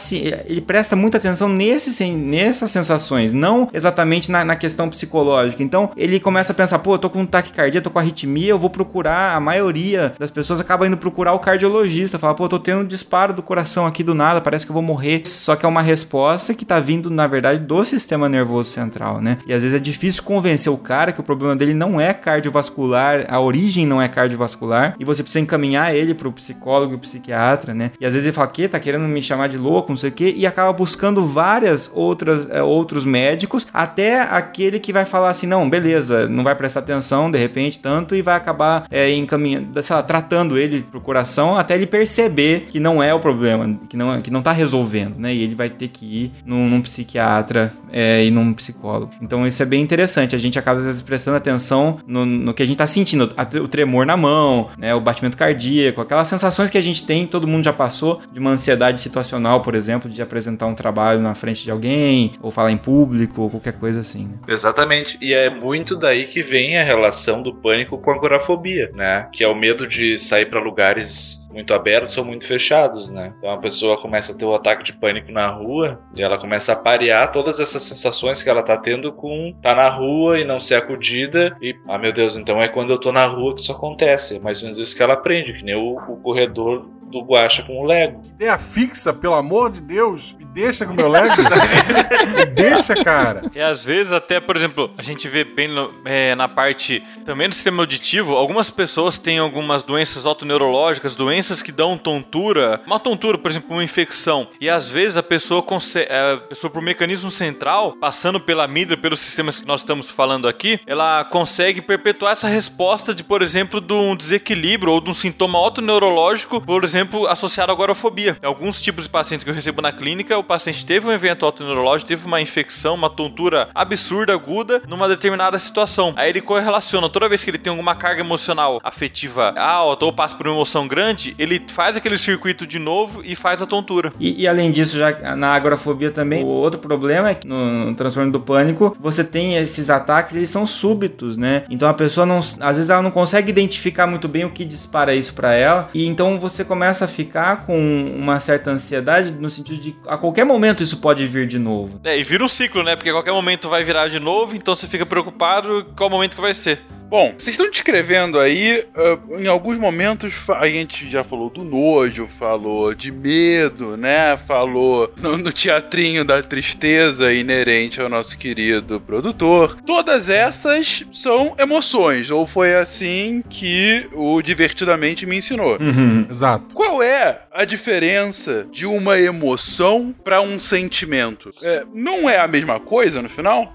ele 0.46 0.62
presta 0.62 0.96
muita 0.96 1.18
atenção 1.18 1.46
nesse, 1.46 2.10
nessas 2.10 2.70
sensações, 2.70 3.34
não 3.34 3.68
exatamente 3.70 4.30
na, 4.30 4.42
na, 4.42 4.56
questão 4.56 4.88
psicológica. 4.88 5.62
Então 5.62 5.90
ele 5.94 6.18
começa 6.18 6.52
a 6.52 6.54
pensar, 6.54 6.78
pô, 6.78 6.94
eu 6.94 6.98
tô 6.98 7.10
com 7.10 7.26
taquicardia, 7.26 7.82
tô 7.82 7.90
com 7.90 7.98
arritmia, 7.98 8.48
eu 8.48 8.58
vou 8.58 8.70
procurar. 8.70 9.36
A 9.36 9.40
maioria 9.40 10.14
das 10.18 10.30
pessoas 10.30 10.58
acaba 10.58 10.86
indo 10.86 10.96
procurar 10.96 11.34
o 11.34 11.38
cardiologista, 11.38 12.18
fala, 12.18 12.34
pô, 12.34 12.44
eu 12.44 12.48
tô 12.48 12.58
tendo 12.58 12.80
um 12.80 12.86
disparo 12.86 13.34
do 13.34 13.42
coração 13.42 13.84
aqui 13.84 14.02
do 14.02 14.14
nada, 14.14 14.40
parece 14.40 14.64
que 14.64 14.70
eu 14.70 14.74
vou 14.74 14.82
morrer. 14.82 15.20
Só 15.26 15.54
que 15.54 15.66
é 15.66 15.68
uma 15.68 15.82
resposta 15.82 16.54
que 16.54 16.64
tá 16.64 16.80
vindo, 16.80 17.10
na 17.10 17.26
verdade, 17.26 17.60
do 17.60 17.84
sistema 17.84 18.26
nervoso 18.26 18.70
central, 18.70 19.20
né? 19.20 19.36
E 19.46 19.52
às 19.52 19.62
vezes 19.62 19.76
é 19.76 19.82
difícil 19.82 20.22
convencer 20.22 20.72
o 20.72 20.78
cara 20.78 21.12
que 21.12 21.20
o 21.20 21.22
problema 21.22 21.54
dele 21.54 21.74
não 21.74 22.00
é 22.00 22.14
cardiovascular, 22.14 23.26
a 23.28 23.38
origem 23.38 23.86
não 23.86 24.00
é 24.00 24.08
cardiovascular 24.08 24.96
e 24.98 25.04
você 25.04 25.22
precisa 25.22 25.40
encaminhar 25.40 25.94
ele 25.94 26.05
para 26.14 26.28
o 26.28 26.32
psicólogo 26.32 26.94
e 26.94 26.98
psiquiatra, 26.98 27.74
né? 27.74 27.92
E 28.00 28.06
às 28.06 28.12
vezes 28.12 28.26
ele 28.26 28.32
fala 28.32 28.48
que 28.48 28.68
tá 28.68 28.80
querendo 28.80 29.06
me 29.06 29.22
chamar 29.22 29.48
de 29.48 29.56
louco, 29.56 29.92
não 29.92 29.98
sei 29.98 30.10
o 30.10 30.12
quê, 30.12 30.34
e 30.36 30.46
acaba 30.46 30.72
buscando 30.72 31.24
várias 31.24 31.90
outras 31.94 32.48
é, 32.50 32.62
outros 32.62 33.04
médicos 33.04 33.66
até 33.72 34.20
aquele 34.20 34.78
que 34.78 34.92
vai 34.92 35.04
falar 35.04 35.30
assim, 35.30 35.46
não, 35.46 35.68
beleza, 35.68 36.28
não 36.28 36.44
vai 36.44 36.54
prestar 36.54 36.80
atenção 36.80 37.30
de 37.30 37.38
repente 37.38 37.78
tanto 37.78 38.14
e 38.14 38.22
vai 38.22 38.36
acabar 38.36 38.86
é, 38.90 39.12
encaminhando, 39.14 39.82
sei 39.82 39.96
lá, 39.96 40.02
tratando 40.02 40.58
ele 40.58 40.82
pro 40.82 41.00
coração 41.00 41.56
até 41.56 41.74
ele 41.74 41.86
perceber 41.86 42.68
que 42.70 42.80
não 42.80 43.02
é 43.02 43.12
o 43.12 43.20
problema, 43.20 43.78
que 43.88 43.96
não 43.96 44.20
que 44.20 44.30
não 44.30 44.42
tá 44.42 44.52
resolvendo, 44.52 45.18
né? 45.18 45.34
E 45.34 45.42
ele 45.42 45.54
vai 45.54 45.70
ter 45.70 45.88
que 45.88 46.04
ir 46.04 46.32
num, 46.44 46.68
num 46.68 46.80
psiquiatra 46.80 47.72
é, 47.92 48.24
e 48.24 48.30
num 48.30 48.52
psicólogo. 48.52 49.12
Então 49.20 49.46
isso 49.46 49.62
é 49.62 49.66
bem 49.66 49.82
interessante. 49.82 50.34
A 50.34 50.38
gente 50.38 50.58
acaba 50.58 50.80
às 50.80 50.86
vezes 50.86 51.02
prestando 51.02 51.36
atenção 51.36 51.98
no, 52.06 52.24
no 52.24 52.54
que 52.54 52.62
a 52.62 52.66
gente 52.66 52.76
tá 52.76 52.86
sentindo, 52.86 53.32
o 53.62 53.68
tremor 53.68 54.06
na 54.06 54.16
mão 54.16 54.56
né, 54.78 54.94
o 54.94 55.00
batimento 55.00 55.36
cardíaco, 55.36 55.95
aquelas 56.02 56.28
sensações 56.28 56.70
que 56.70 56.78
a 56.78 56.80
gente 56.80 57.06
tem, 57.06 57.26
todo 57.26 57.46
mundo 57.46 57.64
já 57.64 57.72
passou, 57.72 58.20
de 58.32 58.40
uma 58.40 58.50
ansiedade 58.50 59.00
situacional, 59.00 59.62
por 59.62 59.74
exemplo, 59.74 60.10
de 60.10 60.20
apresentar 60.22 60.66
um 60.66 60.74
trabalho 60.74 61.20
na 61.20 61.34
frente 61.34 61.62
de 61.62 61.70
alguém, 61.70 62.32
ou 62.40 62.50
falar 62.50 62.70
em 62.70 62.76
público, 62.76 63.42
ou 63.42 63.50
qualquer 63.50 63.74
coisa 63.74 64.00
assim. 64.00 64.28
Né? 64.28 64.38
Exatamente. 64.48 65.16
E 65.20 65.32
é 65.32 65.50
muito 65.50 65.96
daí 65.96 66.26
que 66.26 66.42
vem 66.42 66.78
a 66.78 66.82
relação 66.82 67.42
do 67.42 67.54
pânico 67.54 67.98
com 67.98 68.10
a 68.10 68.14
agorafobia, 68.14 68.90
né? 68.94 69.28
Que 69.32 69.44
é 69.44 69.48
o 69.48 69.54
medo 69.54 69.86
de 69.86 70.18
sair 70.18 70.46
para 70.46 70.60
lugares 70.60 71.45
muito 71.56 71.72
abertos 71.72 72.16
ou 72.18 72.24
muito 72.24 72.46
fechados, 72.46 73.08
né? 73.08 73.32
Então 73.38 73.50
a 73.50 73.56
pessoa 73.56 73.96
começa 73.96 74.32
a 74.32 74.34
ter 74.36 74.44
o 74.44 74.50
um 74.50 74.54
ataque 74.54 74.84
de 74.84 74.92
pânico 74.92 75.32
na 75.32 75.48
rua 75.48 75.98
e 76.14 76.22
ela 76.22 76.36
começa 76.36 76.74
a 76.74 76.76
parear 76.76 77.32
todas 77.32 77.58
essas 77.58 77.82
sensações 77.82 78.42
que 78.42 78.50
ela 78.50 78.62
tá 78.62 78.76
tendo 78.76 79.10
com 79.10 79.54
tá 79.62 79.74
na 79.74 79.88
rua 79.88 80.38
e 80.38 80.44
não 80.44 80.60
ser 80.60 80.74
acudida 80.74 81.56
e, 81.62 81.74
ah 81.88 81.96
meu 81.96 82.12
Deus, 82.12 82.36
então 82.36 82.62
é 82.62 82.68
quando 82.68 82.90
eu 82.90 82.98
tô 82.98 83.10
na 83.10 83.24
rua 83.24 83.54
que 83.54 83.62
isso 83.62 83.72
acontece. 83.72 84.36
É 84.36 84.38
mais 84.38 84.60
ou 84.60 84.68
menos 84.68 84.78
isso 84.78 84.94
que 84.94 85.02
ela 85.02 85.14
aprende, 85.14 85.54
que 85.54 85.64
nem 85.64 85.74
o, 85.74 85.96
o 85.96 86.16
corredor 86.18 86.86
do 87.10 87.20
Guacha 87.20 87.62
com 87.62 87.80
o 87.80 87.84
Lego. 87.84 88.20
Ideia 88.34 88.58
fixa, 88.58 89.12
pelo 89.14 89.34
amor 89.34 89.70
de 89.70 89.80
Deus. 89.80 90.36
Me 90.38 90.44
deixa 90.44 90.84
com 90.84 90.92
o 90.92 90.96
meu 90.96 91.08
Lego. 91.08 91.34
Deixa, 92.56 92.94
cara. 93.04 93.50
E 93.54 93.60
às 93.60 93.84
vezes 93.84 94.12
até, 94.12 94.40
por 94.40 94.56
exemplo, 94.56 94.90
a 94.98 95.02
gente 95.02 95.28
vê 95.28 95.44
bem 95.44 95.68
no, 95.68 95.92
é, 96.04 96.34
na 96.34 96.48
parte 96.48 97.02
também 97.24 97.48
do 97.48 97.54
sistema 97.54 97.82
auditivo, 97.82 98.34
algumas 98.34 98.70
pessoas 98.70 99.18
têm 99.18 99.38
algumas 99.38 99.82
doenças 99.82 100.26
autoneurológicas, 100.26 101.16
doenças 101.16 101.62
que 101.62 101.72
dão 101.72 101.96
tontura. 101.96 102.80
Uma 102.86 103.00
tontura, 103.00 103.38
por 103.38 103.50
exemplo, 103.50 103.74
uma 103.74 103.84
infecção. 103.84 104.48
E 104.60 104.68
às 104.68 104.88
vezes 104.88 105.16
a 105.16 105.22
pessoa 105.22 105.62
consegue, 105.62 106.10
é, 106.10 106.34
a 106.34 106.36
pessoa 106.38 106.70
por 106.70 106.82
mecanismo 106.82 107.30
central, 107.30 107.96
passando 108.00 108.40
pela 108.40 108.64
amígdala, 108.64 109.00
pelos 109.00 109.20
sistemas 109.20 109.60
que 109.60 109.66
nós 109.66 109.80
estamos 109.80 110.10
falando 110.10 110.48
aqui, 110.48 110.80
ela 110.86 111.24
consegue 111.24 111.80
perpetuar 111.80 112.32
essa 112.32 112.48
resposta 112.48 113.14
de, 113.14 113.22
por 113.22 113.42
exemplo, 113.42 113.80
de 113.80 113.92
um 113.92 114.16
desequilíbrio 114.16 114.92
ou 114.92 115.00
de 115.00 115.10
um 115.10 115.14
sintoma 115.14 115.58
autoneurológico, 115.58 116.60
por 116.60 116.84
exemplo, 116.84 116.96
exemplo, 116.96 117.26
associado 117.26 117.70
à 117.70 117.74
agorafobia. 117.74 118.36
Alguns 118.42 118.80
tipos 118.80 119.04
de 119.04 119.10
pacientes 119.10 119.44
que 119.44 119.50
eu 119.50 119.54
recebo 119.54 119.80
na 119.82 119.92
clínica, 119.92 120.36
o 120.36 120.44
paciente 120.44 120.84
teve 120.84 121.06
um 121.06 121.12
evento 121.12 121.44
autoneurológico, 121.44 122.08
teve 122.08 122.26
uma 122.26 122.40
infecção, 122.46 122.94
uma 122.94 123.10
tontura 123.10 123.68
absurda, 123.74 124.32
aguda, 124.32 124.82
numa 124.88 125.08
determinada 125.08 125.58
situação. 125.58 126.14
Aí 126.16 126.30
ele 126.30 126.40
correlaciona, 126.40 127.08
toda 127.08 127.28
vez 127.28 127.44
que 127.44 127.50
ele 127.50 127.58
tem 127.58 127.70
alguma 127.70 127.94
carga 127.94 128.20
emocional 128.20 128.80
afetiva 128.82 129.54
alta 129.56 130.04
ou 130.04 130.12
passa 130.12 130.36
por 130.36 130.46
uma 130.46 130.56
emoção 130.56 130.86
grande, 130.86 131.34
ele 131.38 131.62
faz 131.68 131.96
aquele 131.96 132.18
circuito 132.18 132.66
de 132.66 132.78
novo 132.78 133.22
e 133.24 133.34
faz 133.34 133.60
a 133.60 133.66
tontura. 133.66 134.12
E, 134.18 134.42
e 134.42 134.48
além 134.48 134.70
disso, 134.70 134.96
já 134.96 135.36
na 135.36 135.54
agorafobia 135.54 136.10
também, 136.10 136.44
o 136.44 136.46
outro 136.46 136.80
problema 136.80 137.30
é 137.30 137.34
que 137.34 137.46
no, 137.46 137.86
no 137.86 137.94
transtorno 137.94 138.32
do 138.32 138.40
pânico, 138.40 138.96
você 139.00 139.24
tem 139.24 139.56
esses 139.56 139.90
ataques, 139.90 140.36
eles 140.36 140.50
são 140.50 140.66
súbitos, 140.66 141.36
né? 141.36 141.64
Então 141.68 141.88
a 141.88 141.94
pessoa 141.94 142.24
não, 142.24 142.38
às 142.38 142.76
vezes 142.76 142.90
ela 142.90 143.02
não 143.02 143.10
consegue 143.10 143.50
identificar 143.50 144.06
muito 144.06 144.28
bem 144.28 144.44
o 144.44 144.50
que 144.50 144.64
dispara 144.64 145.14
isso 145.14 145.34
para 145.34 145.54
ela, 145.54 145.90
e 145.92 146.06
então 146.06 146.38
você 146.38 146.64
começa 146.64 147.04
a 147.04 147.08
ficar 147.08 147.66
com 147.66 148.14
uma 148.16 148.40
certa 148.40 148.70
ansiedade 148.70 149.32
no 149.32 149.50
sentido 149.50 149.80
de 149.80 149.96
a 150.06 150.16
qualquer 150.16 150.44
momento 150.44 150.82
isso 150.82 150.98
pode 150.98 151.26
vir 151.26 151.46
de 151.46 151.58
novo. 151.58 152.00
É, 152.04 152.18
e 152.18 152.22
vira 152.22 152.35
um 152.42 152.48
ciclo, 152.48 152.82
né? 152.82 152.96
Porque 152.96 153.10
a 153.10 153.12
qualquer 153.12 153.32
momento 153.32 153.68
vai 153.68 153.84
virar 153.84 154.08
de 154.08 154.18
novo, 154.18 154.56
então 154.56 154.74
você 154.74 154.86
fica 154.86 155.06
preocupado 155.06 155.86
qual 155.96 156.10
momento 156.10 156.34
que 156.34 156.40
vai 156.40 156.54
ser. 156.54 156.80
Bom, 157.08 157.34
vocês 157.38 157.54
estão 157.54 157.70
descrevendo 157.70 158.38
aí, 158.38 158.84
uh, 158.96 159.38
em 159.38 159.46
alguns 159.46 159.78
momentos 159.78 160.34
a 160.48 160.66
gente 160.66 161.08
já 161.08 161.22
falou 161.22 161.48
do 161.48 161.62
nojo, 161.62 162.26
falou 162.26 162.92
de 162.94 163.12
medo, 163.12 163.96
né? 163.96 164.36
Falou 164.36 165.12
no, 165.22 165.38
no, 165.38 165.52
teatrinho 165.52 166.24
da 166.24 166.42
tristeza 166.42 167.32
inerente 167.32 168.00
ao 168.00 168.08
nosso 168.08 168.36
querido 168.36 169.00
produtor. 169.00 169.76
Todas 169.86 170.28
essas 170.28 171.04
são 171.12 171.54
emoções, 171.56 172.28
ou 172.28 172.44
foi 172.44 172.74
assim 172.74 173.42
que 173.48 174.08
o 174.12 174.42
Divertidamente 174.42 175.26
me 175.26 175.36
ensinou. 175.36 175.78
Uhum, 175.80 176.26
exato. 176.28 176.74
Qual 176.74 177.00
é 177.02 177.42
a 177.52 177.64
diferença 177.64 178.66
de 178.72 178.84
uma 178.84 179.18
emoção 179.18 180.12
para 180.24 180.40
um 180.40 180.58
sentimento? 180.58 181.50
É, 181.62 181.84
não 181.94 182.28
é 182.28 182.38
a 182.38 182.48
mesma 182.48 182.80
coisa 182.80 183.22
no 183.22 183.28
final? 183.28 183.72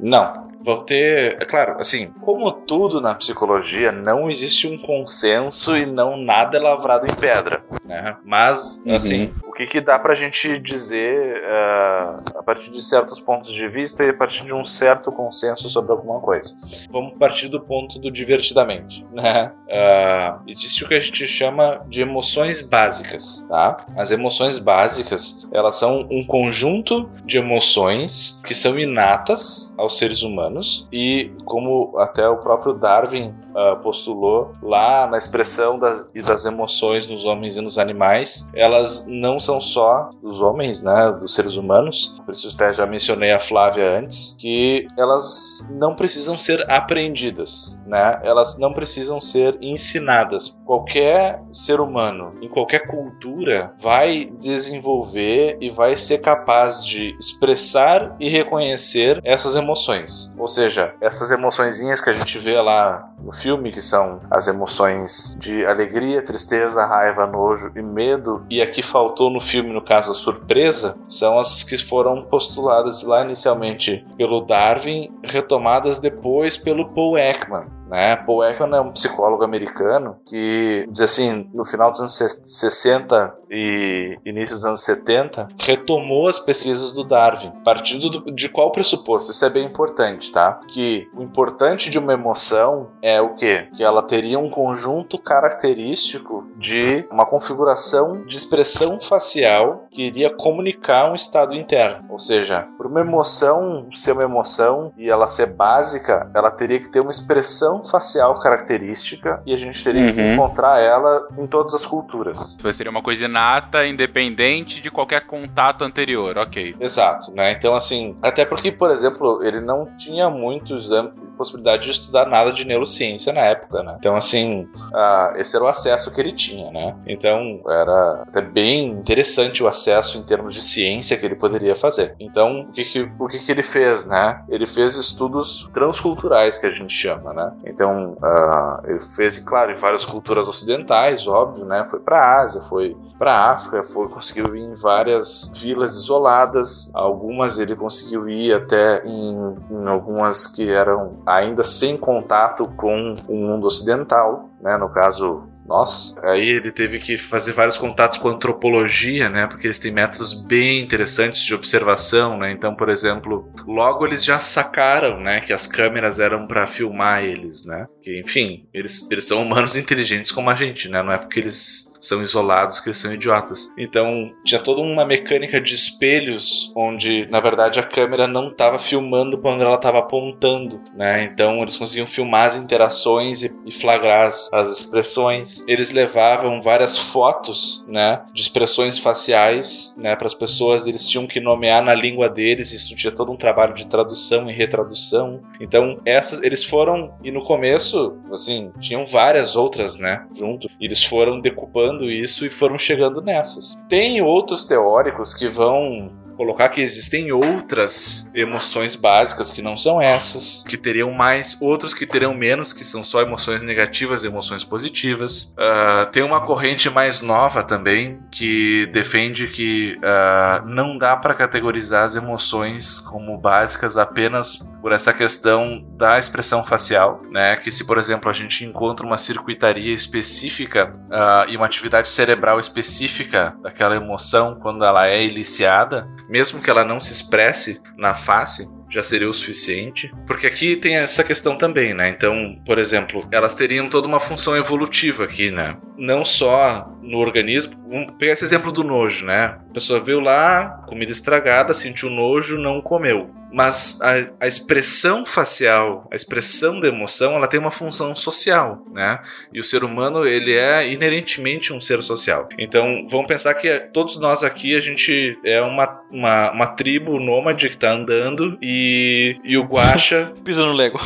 Não 0.00 0.51
vão 0.64 0.84
ter. 0.84 1.36
É 1.40 1.44
claro, 1.44 1.76
assim, 1.78 2.12
como 2.20 2.50
tudo 2.52 3.00
na 3.00 3.14
psicologia, 3.14 3.92
não 3.92 4.30
existe 4.30 4.68
um 4.68 4.78
consenso 4.78 5.76
e 5.76 5.84
não 5.84 6.16
nada 6.16 6.56
é 6.56 6.60
lavrado 6.60 7.06
em 7.06 7.14
pedra, 7.14 7.64
né? 7.84 8.16
Mas, 8.24 8.80
uhum. 8.84 8.94
assim, 8.94 9.34
que, 9.66 9.66
que 9.66 9.80
dá 9.80 9.98
pra 9.98 10.14
gente 10.14 10.58
dizer 10.58 11.42
uh, 11.42 12.38
a 12.38 12.42
partir 12.42 12.70
de 12.70 12.82
certos 12.82 13.20
pontos 13.20 13.52
de 13.52 13.68
vista 13.68 14.04
e 14.04 14.10
a 14.10 14.14
partir 14.14 14.44
de 14.44 14.52
um 14.52 14.64
certo 14.64 15.10
consenso 15.12 15.68
sobre 15.68 15.92
alguma 15.92 16.20
coisa? 16.20 16.54
Vamos 16.90 17.14
partir 17.18 17.48
do 17.48 17.60
ponto 17.60 17.98
do 17.98 18.10
divertidamente, 18.10 19.06
né? 19.12 19.52
Uh, 19.66 20.42
existe 20.46 20.84
o 20.84 20.88
que 20.88 20.94
a 20.94 21.00
gente 21.00 21.26
chama 21.26 21.82
de 21.88 22.00
emoções 22.02 22.60
básicas, 22.60 23.44
tá? 23.48 23.86
As 23.96 24.10
emoções 24.10 24.58
básicas, 24.58 25.46
elas 25.52 25.76
são 25.76 26.06
um 26.10 26.24
conjunto 26.24 27.08
de 27.24 27.38
emoções 27.38 28.40
que 28.44 28.54
são 28.54 28.78
inatas 28.78 29.72
aos 29.76 29.98
seres 29.98 30.22
humanos 30.22 30.88
e 30.92 31.32
como 31.44 31.98
até 31.98 32.28
o 32.28 32.36
próprio 32.36 32.74
Darwin 32.74 33.34
uh, 33.54 33.76
postulou 33.82 34.52
lá 34.62 35.06
na 35.06 35.18
expressão 35.18 35.78
das, 35.78 36.04
das 36.24 36.44
emoções 36.44 37.08
nos 37.08 37.24
homens 37.24 37.56
e 37.56 37.60
nos 37.60 37.78
animais, 37.78 38.46
elas 38.54 39.06
não 39.06 39.38
são 39.38 39.60
só 39.60 40.10
dos 40.22 40.40
homens, 40.40 40.82
né, 40.82 41.12
dos 41.12 41.34
seres 41.34 41.56
humanos. 41.56 42.20
Por 42.24 42.32
isso 42.32 42.48
até 42.54 42.72
já 42.72 42.86
mencionei 42.86 43.32
a 43.32 43.40
Flávia 43.40 43.98
antes, 43.98 44.36
que 44.38 44.86
elas 44.96 45.64
não 45.70 45.94
precisam 45.94 46.36
ser 46.38 46.68
aprendidas, 46.70 47.78
né? 47.86 48.20
Elas 48.22 48.56
não 48.58 48.72
precisam 48.72 49.20
ser 49.20 49.56
ensinadas. 49.60 50.56
Qualquer 50.64 51.42
ser 51.52 51.80
humano, 51.80 52.34
em 52.40 52.48
qualquer 52.48 52.86
cultura, 52.86 53.74
vai 53.80 54.26
desenvolver 54.40 55.58
e 55.60 55.70
vai 55.70 55.96
ser 55.96 56.18
capaz 56.18 56.84
de 56.86 57.16
expressar 57.18 58.16
e 58.18 58.28
reconhecer 58.28 59.20
essas 59.24 59.56
emoções. 59.56 60.32
Ou 60.38 60.48
seja, 60.48 60.94
essas 61.00 61.30
emoçõezinhas 61.30 62.00
que 62.00 62.10
a 62.10 62.12
gente 62.12 62.38
vê 62.38 62.60
lá 62.60 63.11
no 63.22 63.32
filme, 63.32 63.72
que 63.72 63.80
são 63.80 64.20
as 64.30 64.48
emoções 64.48 65.34
de 65.38 65.64
alegria, 65.64 66.22
tristeza, 66.22 66.84
raiva, 66.84 67.26
nojo 67.26 67.70
e 67.76 67.82
medo, 67.82 68.44
e 68.50 68.60
aqui 68.60 68.82
faltou 68.82 69.30
no 69.30 69.40
filme, 69.40 69.72
no 69.72 69.82
caso, 69.82 70.10
a 70.10 70.14
surpresa, 70.14 70.96
são 71.08 71.38
as 71.38 71.62
que 71.62 71.76
foram 71.76 72.22
postuladas 72.22 73.02
lá 73.04 73.24
inicialmente 73.24 74.04
pelo 74.16 74.40
Darwin, 74.40 75.10
retomadas 75.22 75.98
depois 75.98 76.56
pelo 76.56 76.88
Paul 76.90 77.16
Ekman. 77.16 77.66
Né? 77.88 78.16
Paul 78.16 78.44
Ekman 78.44 78.76
é 78.76 78.80
um 78.80 78.92
psicólogo 78.92 79.44
americano 79.44 80.16
que, 80.26 80.86
diz 80.90 81.02
assim, 81.02 81.50
no 81.52 81.64
final 81.64 81.90
dos 81.90 82.00
anos 82.00 82.14
60 82.14 83.34
e 83.50 84.18
início 84.24 84.56
dos 84.56 84.64
anos 84.64 84.82
70, 84.82 85.48
retomou 85.58 86.26
as 86.28 86.38
pesquisas 86.38 86.92
do 86.92 87.04
Darwin, 87.04 87.52
partindo 87.64 88.08
do, 88.08 88.32
de 88.32 88.48
qual 88.48 88.72
pressuposto? 88.72 89.30
Isso 89.30 89.44
é 89.44 89.50
bem 89.50 89.66
importante, 89.66 90.32
tá? 90.32 90.60
Que 90.68 91.06
o 91.14 91.22
importante 91.22 91.90
de 91.90 91.98
uma 91.98 92.14
emoção 92.14 92.88
é 93.02 93.20
o 93.20 93.34
quê? 93.34 93.68
Que 93.76 93.84
ela 93.84 94.02
teria 94.02 94.38
um 94.38 94.48
conjunto 94.48 95.18
característico 95.18 96.46
de 96.56 97.06
uma 97.10 97.26
configuração 97.26 98.24
de 98.24 98.36
expressão 98.36 98.98
facial 98.98 99.86
que 99.90 100.02
iria 100.02 100.34
comunicar 100.34 101.10
um 101.10 101.14
estado 101.14 101.54
interno. 101.54 102.06
Ou 102.08 102.18
seja, 102.18 102.66
para 102.78 102.88
uma 102.88 103.00
emoção 103.00 103.88
ser 103.92 104.12
uma 104.12 104.22
emoção 104.22 104.92
e 104.96 105.10
ela 105.10 105.26
ser 105.28 105.46
básica, 105.46 106.30
ela 106.34 106.50
teria 106.50 106.80
que 106.80 106.88
ter 106.88 107.00
uma 107.00 107.10
expressão 107.10 107.71
facial 107.84 108.38
característica 108.40 109.42
e 109.46 109.52
a 109.54 109.56
gente 109.56 109.82
teria 109.82 110.12
que 110.12 110.20
Uhum. 110.20 110.32
encontrar 110.34 110.80
ela 110.80 111.28
em 111.38 111.46
todas 111.46 111.74
as 111.74 111.86
culturas. 111.86 112.56
Seria 112.72 112.90
uma 112.90 113.02
coisa 113.02 113.24
inata, 113.24 113.86
independente 113.86 114.80
de 114.80 114.90
qualquer 114.90 115.26
contato 115.26 115.82
anterior, 115.84 116.36
ok. 116.38 116.74
Exato, 116.80 117.30
né? 117.32 117.52
Então, 117.52 117.74
assim, 117.74 118.16
até 118.22 118.44
porque, 118.44 118.72
por 118.72 118.90
exemplo, 118.90 119.40
ele 119.42 119.60
não 119.60 119.86
tinha 119.96 120.28
muitos 120.28 120.84
exame- 120.86 121.12
possibilidade 121.36 121.84
de 121.84 121.90
estudar 121.90 122.26
nada 122.26 122.52
de 122.52 122.64
neurociência 122.64 123.32
na 123.32 123.40
época, 123.40 123.82
né? 123.82 123.96
Então, 123.98 124.16
assim, 124.16 124.68
ah, 124.94 125.32
esse 125.36 125.56
era 125.56 125.64
o 125.64 125.68
acesso 125.68 126.10
que 126.10 126.20
ele 126.20 126.32
tinha, 126.32 126.70
né? 126.70 126.94
Então, 127.06 127.60
era 127.68 128.22
até 128.28 128.40
bem 128.40 128.86
interessante 128.88 129.62
o 129.62 129.66
acesso 129.66 130.18
em 130.18 130.22
termos 130.24 130.54
de 130.54 130.62
ciência 130.62 131.16
que 131.16 131.24
ele 131.26 131.34
poderia 131.34 131.74
fazer. 131.74 132.14
Então, 132.20 132.60
o 132.68 132.72
que 132.72 132.84
que, 132.84 133.10
o 133.18 133.26
que, 133.28 133.38
que 133.38 133.50
ele 133.50 133.62
fez, 133.62 134.04
né? 134.04 134.42
Ele 134.48 134.66
fez 134.66 134.96
estudos 134.96 135.68
transculturais, 135.74 136.58
que 136.58 136.66
a 136.66 136.70
gente 136.70 136.92
chama, 136.92 137.32
né? 137.32 137.52
Então, 137.64 138.16
ah, 138.22 138.80
ele 138.84 139.00
fez, 139.00 139.38
claro, 139.38 139.72
em 139.72 139.76
várias 139.76 140.04
culturas 140.04 140.46
ocidentais, 140.48 141.26
óbvio, 141.26 141.64
né? 141.64 141.86
Foi 141.88 142.00
para 142.00 142.40
Ásia, 142.42 142.60
foi 142.62 142.96
para 143.18 143.50
África, 143.52 143.82
foi 143.82 144.08
conseguiu 144.08 144.56
ir 144.56 144.62
em 144.62 144.74
várias 144.74 145.50
vilas 145.54 145.94
isoladas. 145.94 146.90
Algumas 146.92 147.58
ele 147.58 147.76
conseguiu 147.76 148.28
ir 148.28 148.52
até 148.52 149.04
em, 149.04 149.56
em 149.70 149.86
algumas 149.86 150.46
que 150.46 150.68
eram 150.68 151.18
ainda 151.24 151.62
sem 151.62 151.96
contato 151.96 152.66
com 152.76 153.16
o 153.28 153.36
mundo 153.36 153.66
ocidental, 153.66 154.48
né? 154.60 154.76
No 154.76 154.88
caso 154.88 155.51
nós. 155.66 156.14
Aí 156.22 156.48
ele 156.48 156.72
teve 156.72 156.98
que 156.98 157.16
fazer 157.16 157.52
vários 157.52 157.78
contatos 157.78 158.18
com 158.18 158.28
antropologia, 158.28 159.28
né? 159.28 159.46
Porque 159.46 159.66
eles 159.66 159.78
têm 159.78 159.92
métodos 159.92 160.34
bem 160.34 160.82
interessantes 160.82 161.42
de 161.42 161.54
observação, 161.54 162.38
né? 162.38 162.50
Então, 162.50 162.74
por 162.74 162.88
exemplo, 162.88 163.50
logo 163.66 164.06
eles 164.06 164.24
já 164.24 164.38
sacaram, 164.38 165.20
né, 165.20 165.40
que 165.40 165.52
as 165.52 165.66
câmeras 165.66 166.18
eram 166.18 166.46
para 166.46 166.66
filmar 166.66 167.22
eles, 167.22 167.64
né? 167.64 167.86
Que, 168.02 168.20
enfim, 168.20 168.66
eles, 168.72 169.08
eles 169.10 169.26
são 169.26 169.42
humanos 169.42 169.76
inteligentes 169.76 170.32
como 170.32 170.50
a 170.50 170.54
gente, 170.54 170.88
né? 170.88 171.02
Não 171.02 171.12
é 171.12 171.18
porque 171.18 171.40
eles 171.40 171.91
são 172.02 172.22
isolados 172.22 172.80
que 172.80 172.88
eles 172.88 172.98
são 172.98 173.14
idiotas. 173.14 173.68
Então, 173.78 174.32
tinha 174.44 174.60
toda 174.60 174.80
uma 174.80 175.04
mecânica 175.04 175.60
de 175.60 175.74
espelhos 175.74 176.72
onde, 176.76 177.26
na 177.30 177.40
verdade, 177.40 177.78
a 177.78 177.82
câmera 177.82 178.26
não 178.26 178.48
estava 178.48 178.78
filmando 178.78 179.40
onde 179.42 179.62
ela 179.62 179.76
estava 179.76 180.00
apontando, 180.00 180.80
né? 180.94 181.24
Então, 181.24 181.62
eles 181.62 181.76
conseguiam 181.76 182.06
filmar 182.06 182.46
as 182.46 182.56
interações 182.56 183.42
e, 183.42 183.54
e 183.64 183.72
flagrar 183.72 184.26
as, 184.26 184.48
as 184.52 184.80
expressões. 184.80 185.64
Eles 185.68 185.92
levavam 185.92 186.60
várias 186.60 186.98
fotos, 186.98 187.84
né, 187.86 188.22
de 188.34 188.40
expressões 188.40 188.98
faciais, 188.98 189.94
né, 189.96 190.16
para 190.16 190.26
as 190.26 190.34
pessoas. 190.34 190.86
Eles 190.86 191.06
tinham 191.06 191.26
que 191.26 191.40
nomear 191.40 191.82
na 191.82 191.94
língua 191.94 192.28
deles. 192.28 192.72
Isso 192.72 192.96
tinha 192.96 193.12
todo 193.12 193.30
um 193.30 193.36
trabalho 193.36 193.74
de 193.74 193.86
tradução 193.86 194.50
e 194.50 194.52
retradução. 194.52 195.40
Então, 195.60 196.00
essas 196.04 196.42
eles 196.42 196.64
foram 196.64 197.14
e 197.22 197.30
no 197.30 197.44
começo, 197.44 198.18
assim, 198.32 198.72
tinham 198.80 199.06
várias 199.06 199.54
outras, 199.54 199.96
né, 199.96 200.26
junto. 200.34 200.68
Eles 200.80 201.04
foram 201.04 201.40
decupando 201.40 201.91
isso 202.04 202.46
e 202.46 202.50
foram 202.50 202.78
chegando 202.78 203.20
nessas. 203.20 203.78
Tem 203.88 204.20
outros 204.22 204.64
teóricos 204.64 205.34
que 205.34 205.48
vão 205.48 206.10
colocar 206.36 206.68
que 206.70 206.80
existem 206.80 207.30
outras 207.30 208.28
emoções 208.34 208.96
básicas 208.96 209.50
que 209.50 209.62
não 209.62 209.76
são 209.76 210.00
essas, 210.00 210.64
que 210.68 210.76
teriam 210.76 211.12
mais, 211.12 211.56
outros 211.60 211.94
que 211.94 212.06
teriam 212.06 212.34
menos, 212.34 212.72
que 212.72 212.84
são 212.84 213.04
só 213.04 213.22
emoções 213.22 213.62
negativas 213.62 214.22
e 214.22 214.26
emoções 214.26 214.64
positivas. 214.64 215.52
Ah, 215.56 216.08
tem 216.10 216.22
uma 216.22 216.44
corrente 216.44 216.90
mais 216.90 217.22
nova 217.22 217.62
também 217.62 218.18
que 218.30 218.86
defende 218.92 219.46
que 219.46 219.98
ah, 220.02 220.62
não 220.66 220.98
dá 220.98 221.16
para 221.16 221.34
categorizar 221.34 222.04
as 222.04 222.16
emoções 222.16 222.98
como 222.98 223.38
básicas 223.38 223.96
apenas 223.96 224.66
por 224.82 224.92
essa 224.92 225.12
questão 225.12 225.82
da 225.96 226.18
expressão 226.18 226.64
facial, 226.64 227.22
né? 227.30 227.56
Que 227.56 227.70
se, 227.70 227.86
por 227.86 227.96
exemplo, 227.96 228.28
a 228.28 228.34
gente 228.34 228.64
encontra 228.64 229.06
uma 229.06 229.16
circuitaria 229.16 229.94
específica 229.94 230.94
ah, 231.10 231.46
e 231.48 231.56
uma 231.56 231.66
atividade 231.66 232.10
cerebral 232.10 232.58
específica 232.58 233.56
daquela 233.62 233.94
emoção 233.94 234.58
quando 234.60 234.84
ela 234.84 235.06
é 235.08 235.24
eliciada, 235.24 236.06
mesmo 236.28 236.60
que 236.60 236.68
ela 236.68 236.84
não 236.84 237.00
se 237.00 237.12
expresse 237.12 237.80
na 237.96 238.12
face, 238.14 238.68
já 238.90 239.02
seria 239.02 239.28
o 239.28 239.32
suficiente. 239.32 240.12
Porque 240.26 240.46
aqui 240.46 240.76
tem 240.76 240.96
essa 240.96 241.24
questão 241.24 241.56
também, 241.56 241.94
né? 241.94 242.10
Então, 242.10 242.60
por 242.66 242.78
exemplo, 242.78 243.26
elas 243.32 243.54
teriam 243.54 243.88
toda 243.88 244.06
uma 244.06 244.20
função 244.20 244.56
evolutiva 244.56 245.24
aqui, 245.24 245.50
né? 245.50 245.78
Não 245.96 246.24
só 246.24 246.86
no 247.02 247.18
organismo. 247.18 247.74
Vamos 247.88 248.12
pegar 248.18 248.32
esse 248.32 248.44
exemplo 248.44 248.72
do 248.72 248.84
nojo, 248.84 249.26
né? 249.26 249.58
A 249.70 249.74
pessoa 249.74 250.00
veio 250.00 250.20
lá, 250.20 250.84
comida 250.86 251.10
estragada, 251.10 251.74
sentiu 251.74 252.08
nojo, 252.08 252.58
não 252.58 252.80
comeu. 252.80 253.30
Mas 253.52 254.00
a, 254.00 254.44
a 254.44 254.46
expressão 254.46 255.26
facial, 255.26 256.08
a 256.10 256.16
expressão 256.16 256.80
da 256.80 256.88
emoção, 256.88 257.34
ela 257.34 257.46
tem 257.46 257.60
uma 257.60 257.70
função 257.70 258.14
social, 258.14 258.82
né? 258.90 259.18
E 259.52 259.60
o 259.60 259.62
ser 259.62 259.84
humano, 259.84 260.26
ele 260.26 260.54
é 260.54 260.90
inerentemente 260.90 261.70
um 261.70 261.80
ser 261.80 262.02
social. 262.02 262.48
Então, 262.58 263.06
vamos 263.10 263.26
pensar 263.26 263.52
que 263.52 263.68
todos 263.92 264.18
nós 264.18 264.42
aqui, 264.42 264.74
a 264.74 264.80
gente 264.80 265.38
é 265.44 265.60
uma, 265.60 266.00
uma, 266.10 266.50
uma 266.50 266.66
tribo 266.66 267.20
nômade 267.20 267.68
que 267.68 267.76
tá 267.76 267.92
andando 267.92 268.56
e, 268.62 269.36
e 269.44 269.58
o 269.58 269.64
Guaxa 269.64 270.32
Pisa 270.42 270.64
no 270.64 270.72
Lego. 270.72 270.98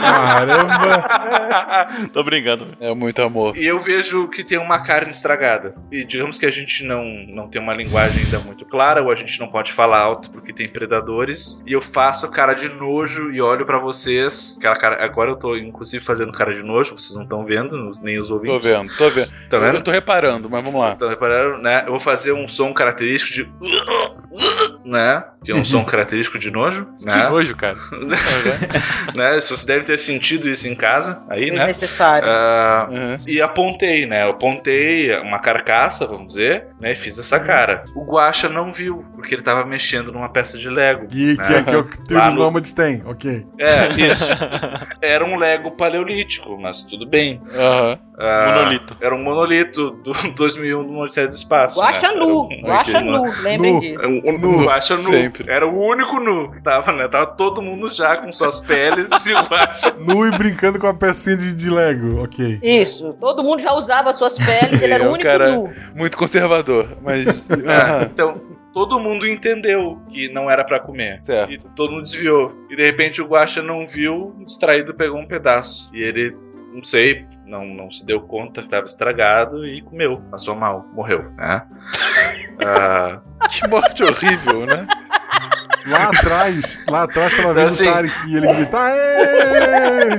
Caramba! 0.00 1.06
Tô 2.12 2.24
brincando. 2.24 2.68
É 2.80 2.92
muito 2.92 3.22
amor. 3.22 3.56
E 3.56 3.65
eu 3.66 3.78
vejo 3.78 4.28
que 4.28 4.44
tem 4.44 4.58
uma 4.58 4.82
carne 4.82 5.10
estragada. 5.10 5.74
E 5.90 6.04
digamos 6.04 6.38
que 6.38 6.46
a 6.46 6.50
gente 6.50 6.84
não, 6.84 7.04
não 7.28 7.48
tem 7.48 7.60
uma 7.60 7.74
linguagem 7.74 8.24
ainda 8.24 8.38
muito 8.40 8.64
clara, 8.64 9.02
ou 9.02 9.10
a 9.10 9.14
gente 9.14 9.38
não 9.40 9.48
pode 9.48 9.72
falar 9.72 10.00
alto 10.00 10.30
porque 10.30 10.52
tem 10.52 10.68
predadores. 10.68 11.62
E 11.66 11.72
eu 11.72 11.80
faço 11.82 12.30
cara 12.30 12.54
de 12.54 12.68
nojo 12.68 13.30
e 13.32 13.40
olho 13.40 13.64
pra 13.66 13.78
vocês. 13.78 14.56
Aquela 14.58 14.76
cara, 14.76 15.04
agora 15.04 15.30
eu 15.30 15.36
tô 15.36 15.56
inclusive 15.56 16.04
fazendo 16.04 16.32
cara 16.32 16.54
de 16.54 16.62
nojo, 16.62 16.94
vocês 16.98 17.14
não 17.14 17.22
estão 17.24 17.44
vendo, 17.44 17.90
nem 18.02 18.18
os 18.18 18.28
Tô 18.28 18.34
ouvintes. 18.34 18.66
vendo, 18.66 18.96
tô 18.96 19.10
vendo. 19.10 19.30
Tá 19.48 19.58
vendo? 19.58 19.76
Eu 19.76 19.82
tô 19.82 19.90
reparando, 19.90 20.48
mas 20.50 20.62
vamos 20.64 20.80
lá. 20.80 20.92
Então, 20.92 21.08
repararam, 21.08 21.58
né? 21.60 21.82
Eu 21.86 21.90
vou 21.90 22.00
fazer 22.00 22.32
um 22.32 22.46
som 22.48 22.72
característico 22.72 23.32
de. 23.32 24.75
Né? 24.86 25.24
Que 25.44 25.50
é 25.50 25.54
um 25.56 25.64
som 25.64 25.82
característico 25.84 26.38
de 26.38 26.50
nojo. 26.50 26.86
Que 26.98 27.06
Né? 27.06 27.28
nojo, 27.28 27.56
cara. 27.56 27.76
né? 29.14 29.34
Vocês 29.40 29.64
devem 29.64 29.84
ter 29.84 29.98
sentido 29.98 30.48
isso 30.48 30.68
em 30.68 30.74
casa 30.74 31.20
aí, 31.28 31.48
É 31.50 31.52
né? 31.52 31.66
necessário. 31.66 32.28
Ah, 32.28 32.88
Uhum. 32.90 33.18
e 33.26 33.40
apontei, 33.42 34.06
né? 34.06 34.22
Eu 34.24 34.30
apontei 34.30 35.12
uma 35.20 35.38
carcaça, 35.40 36.06
vamos 36.06 36.28
dizer, 36.28 36.66
né? 36.80 36.92
E 36.92 36.96
fiz 36.96 37.18
essa 37.18 37.40
cara. 37.40 37.84
O 37.94 38.04
Guaxa 38.04 38.48
não 38.48 38.72
viu, 38.72 39.04
porque 39.14 39.34
ele 39.34 39.42
tava 39.42 39.64
mexendo 39.64 40.12
numa 40.12 40.28
peça 40.28 40.56
de 40.58 40.68
Lego. 40.68 41.06
Que, 41.08 41.36
que, 41.36 41.42
né? 41.52 41.62
que, 41.62 41.70
é 41.74 41.76
o 41.78 41.84
que 41.84 42.14
os 42.14 42.34
no- 42.34 42.40
nômades 42.42 42.72
têm, 42.72 43.02
ok. 43.04 43.44
É, 43.58 43.88
isso. 44.00 44.30
Era 45.02 45.24
um 45.24 45.36
Lego 45.36 45.72
paleolítico, 45.72 46.56
mas 46.60 46.82
tudo 46.82 47.06
bem. 47.06 47.40
Aham. 47.54 47.98
Ah, 48.18 48.54
Monolito. 48.56 48.96
Era 49.00 49.14
um 49.14 49.22
monolito 49.22 49.90
do 50.02 50.12
2001 50.36 50.86
do 50.86 50.98
Odisseia 51.00 51.28
do 51.28 51.34
Espaço. 51.34 51.78
Guaxa 51.80 52.08
né? 52.08 52.14
nu, 52.14 52.44
um- 52.44 52.70
ok, 52.72 52.94
nu, 53.02 53.22
lembrem 53.42 53.72
Nu. 53.74 53.80
disso. 53.80 53.98
Era 53.98 54.08
um, 54.08 54.22
um 54.24 54.38
Nu, 54.38 54.64
Guaxa 54.76 54.96
nu. 54.96 55.02
sempre. 55.02 55.50
Era 55.50 55.66
o 55.66 55.78
único 55.78 56.18
nu 56.20 56.50
que 56.52 56.62
tava, 56.62 56.92
né? 56.92 57.08
Tava 57.08 57.26
todo 57.26 57.60
mundo 57.62 57.88
já 57.88 58.16
com 58.18 58.32
suas 58.32 58.60
peles 58.60 59.10
e 59.26 59.34
o 59.34 59.42
Guaxa 59.42 59.94
Nu 59.98 60.26
e 60.26 60.30
brincando 60.36 60.78
com 60.78 60.86
a 60.86 60.94
pecinha 60.94 61.36
de, 61.36 61.52
de 61.54 61.70
Lego, 61.70 62.22
ok. 62.22 62.58
Isso, 62.62 63.12
todo 63.20 63.42
mundo 63.42 63.60
já 63.60 63.72
usava 63.72 64.12
suas 64.12 64.36
peles, 64.38 64.80
ele 64.80 64.92
era 64.94 65.04
É, 65.04 65.06
o 65.06 65.10
o 65.10 65.12
único 65.14 65.28
cara- 65.28 65.52
nu. 65.56 65.72
Muito 65.94 66.16
conservador, 66.16 66.96
mas. 67.02 67.44
É, 67.66 67.72
Aham. 67.72 68.02
então, 68.12 68.40
todo 68.72 69.00
mundo 69.00 69.26
entendeu 69.26 69.98
que 70.10 70.28
não 70.32 70.50
era 70.50 70.62
pra 70.64 70.78
comer. 70.78 71.20
Certo. 71.22 71.50
E 71.52 71.58
todo 71.74 71.92
mundo 71.92 72.02
desviou. 72.04 72.52
E 72.70 72.76
de 72.76 72.84
repente 72.84 73.20
o 73.22 73.26
Guaxa 73.26 73.62
não 73.62 73.86
viu, 73.86 74.34
distraído, 74.44 74.94
pegou 74.94 75.18
um 75.18 75.26
pedaço. 75.26 75.90
E 75.94 76.00
ele, 76.02 76.36
não 76.72 76.84
sei, 76.84 77.24
não, 77.46 77.64
não 77.66 77.90
se 77.90 78.04
deu 78.04 78.20
conta 78.20 78.62
que 78.62 78.68
tava 78.68 78.84
estragado 78.86 79.66
e 79.66 79.80
comeu. 79.82 80.20
Passou 80.30 80.54
mal, 80.54 80.86
morreu, 80.92 81.30
né? 81.36 81.62
Ah, 82.58 83.20
Que 83.50 83.68
morte 83.68 84.02
horrível, 84.02 84.64
né? 84.64 84.86
Lá 85.86 86.04
atrás, 86.08 86.84
lá 86.88 87.02
atrás 87.02 87.36
tava 87.36 87.52
vendo 87.54 87.66
Assim- 87.66 87.86
o 87.88 87.92
Tarek 87.92 88.14
e 88.28 88.36
ele 88.36 88.46
grita, 88.54 88.78
Aê! 88.80 90.18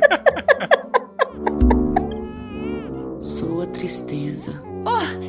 Sou 3.24 3.62
a 3.64 3.68
tristeza. 3.68 4.54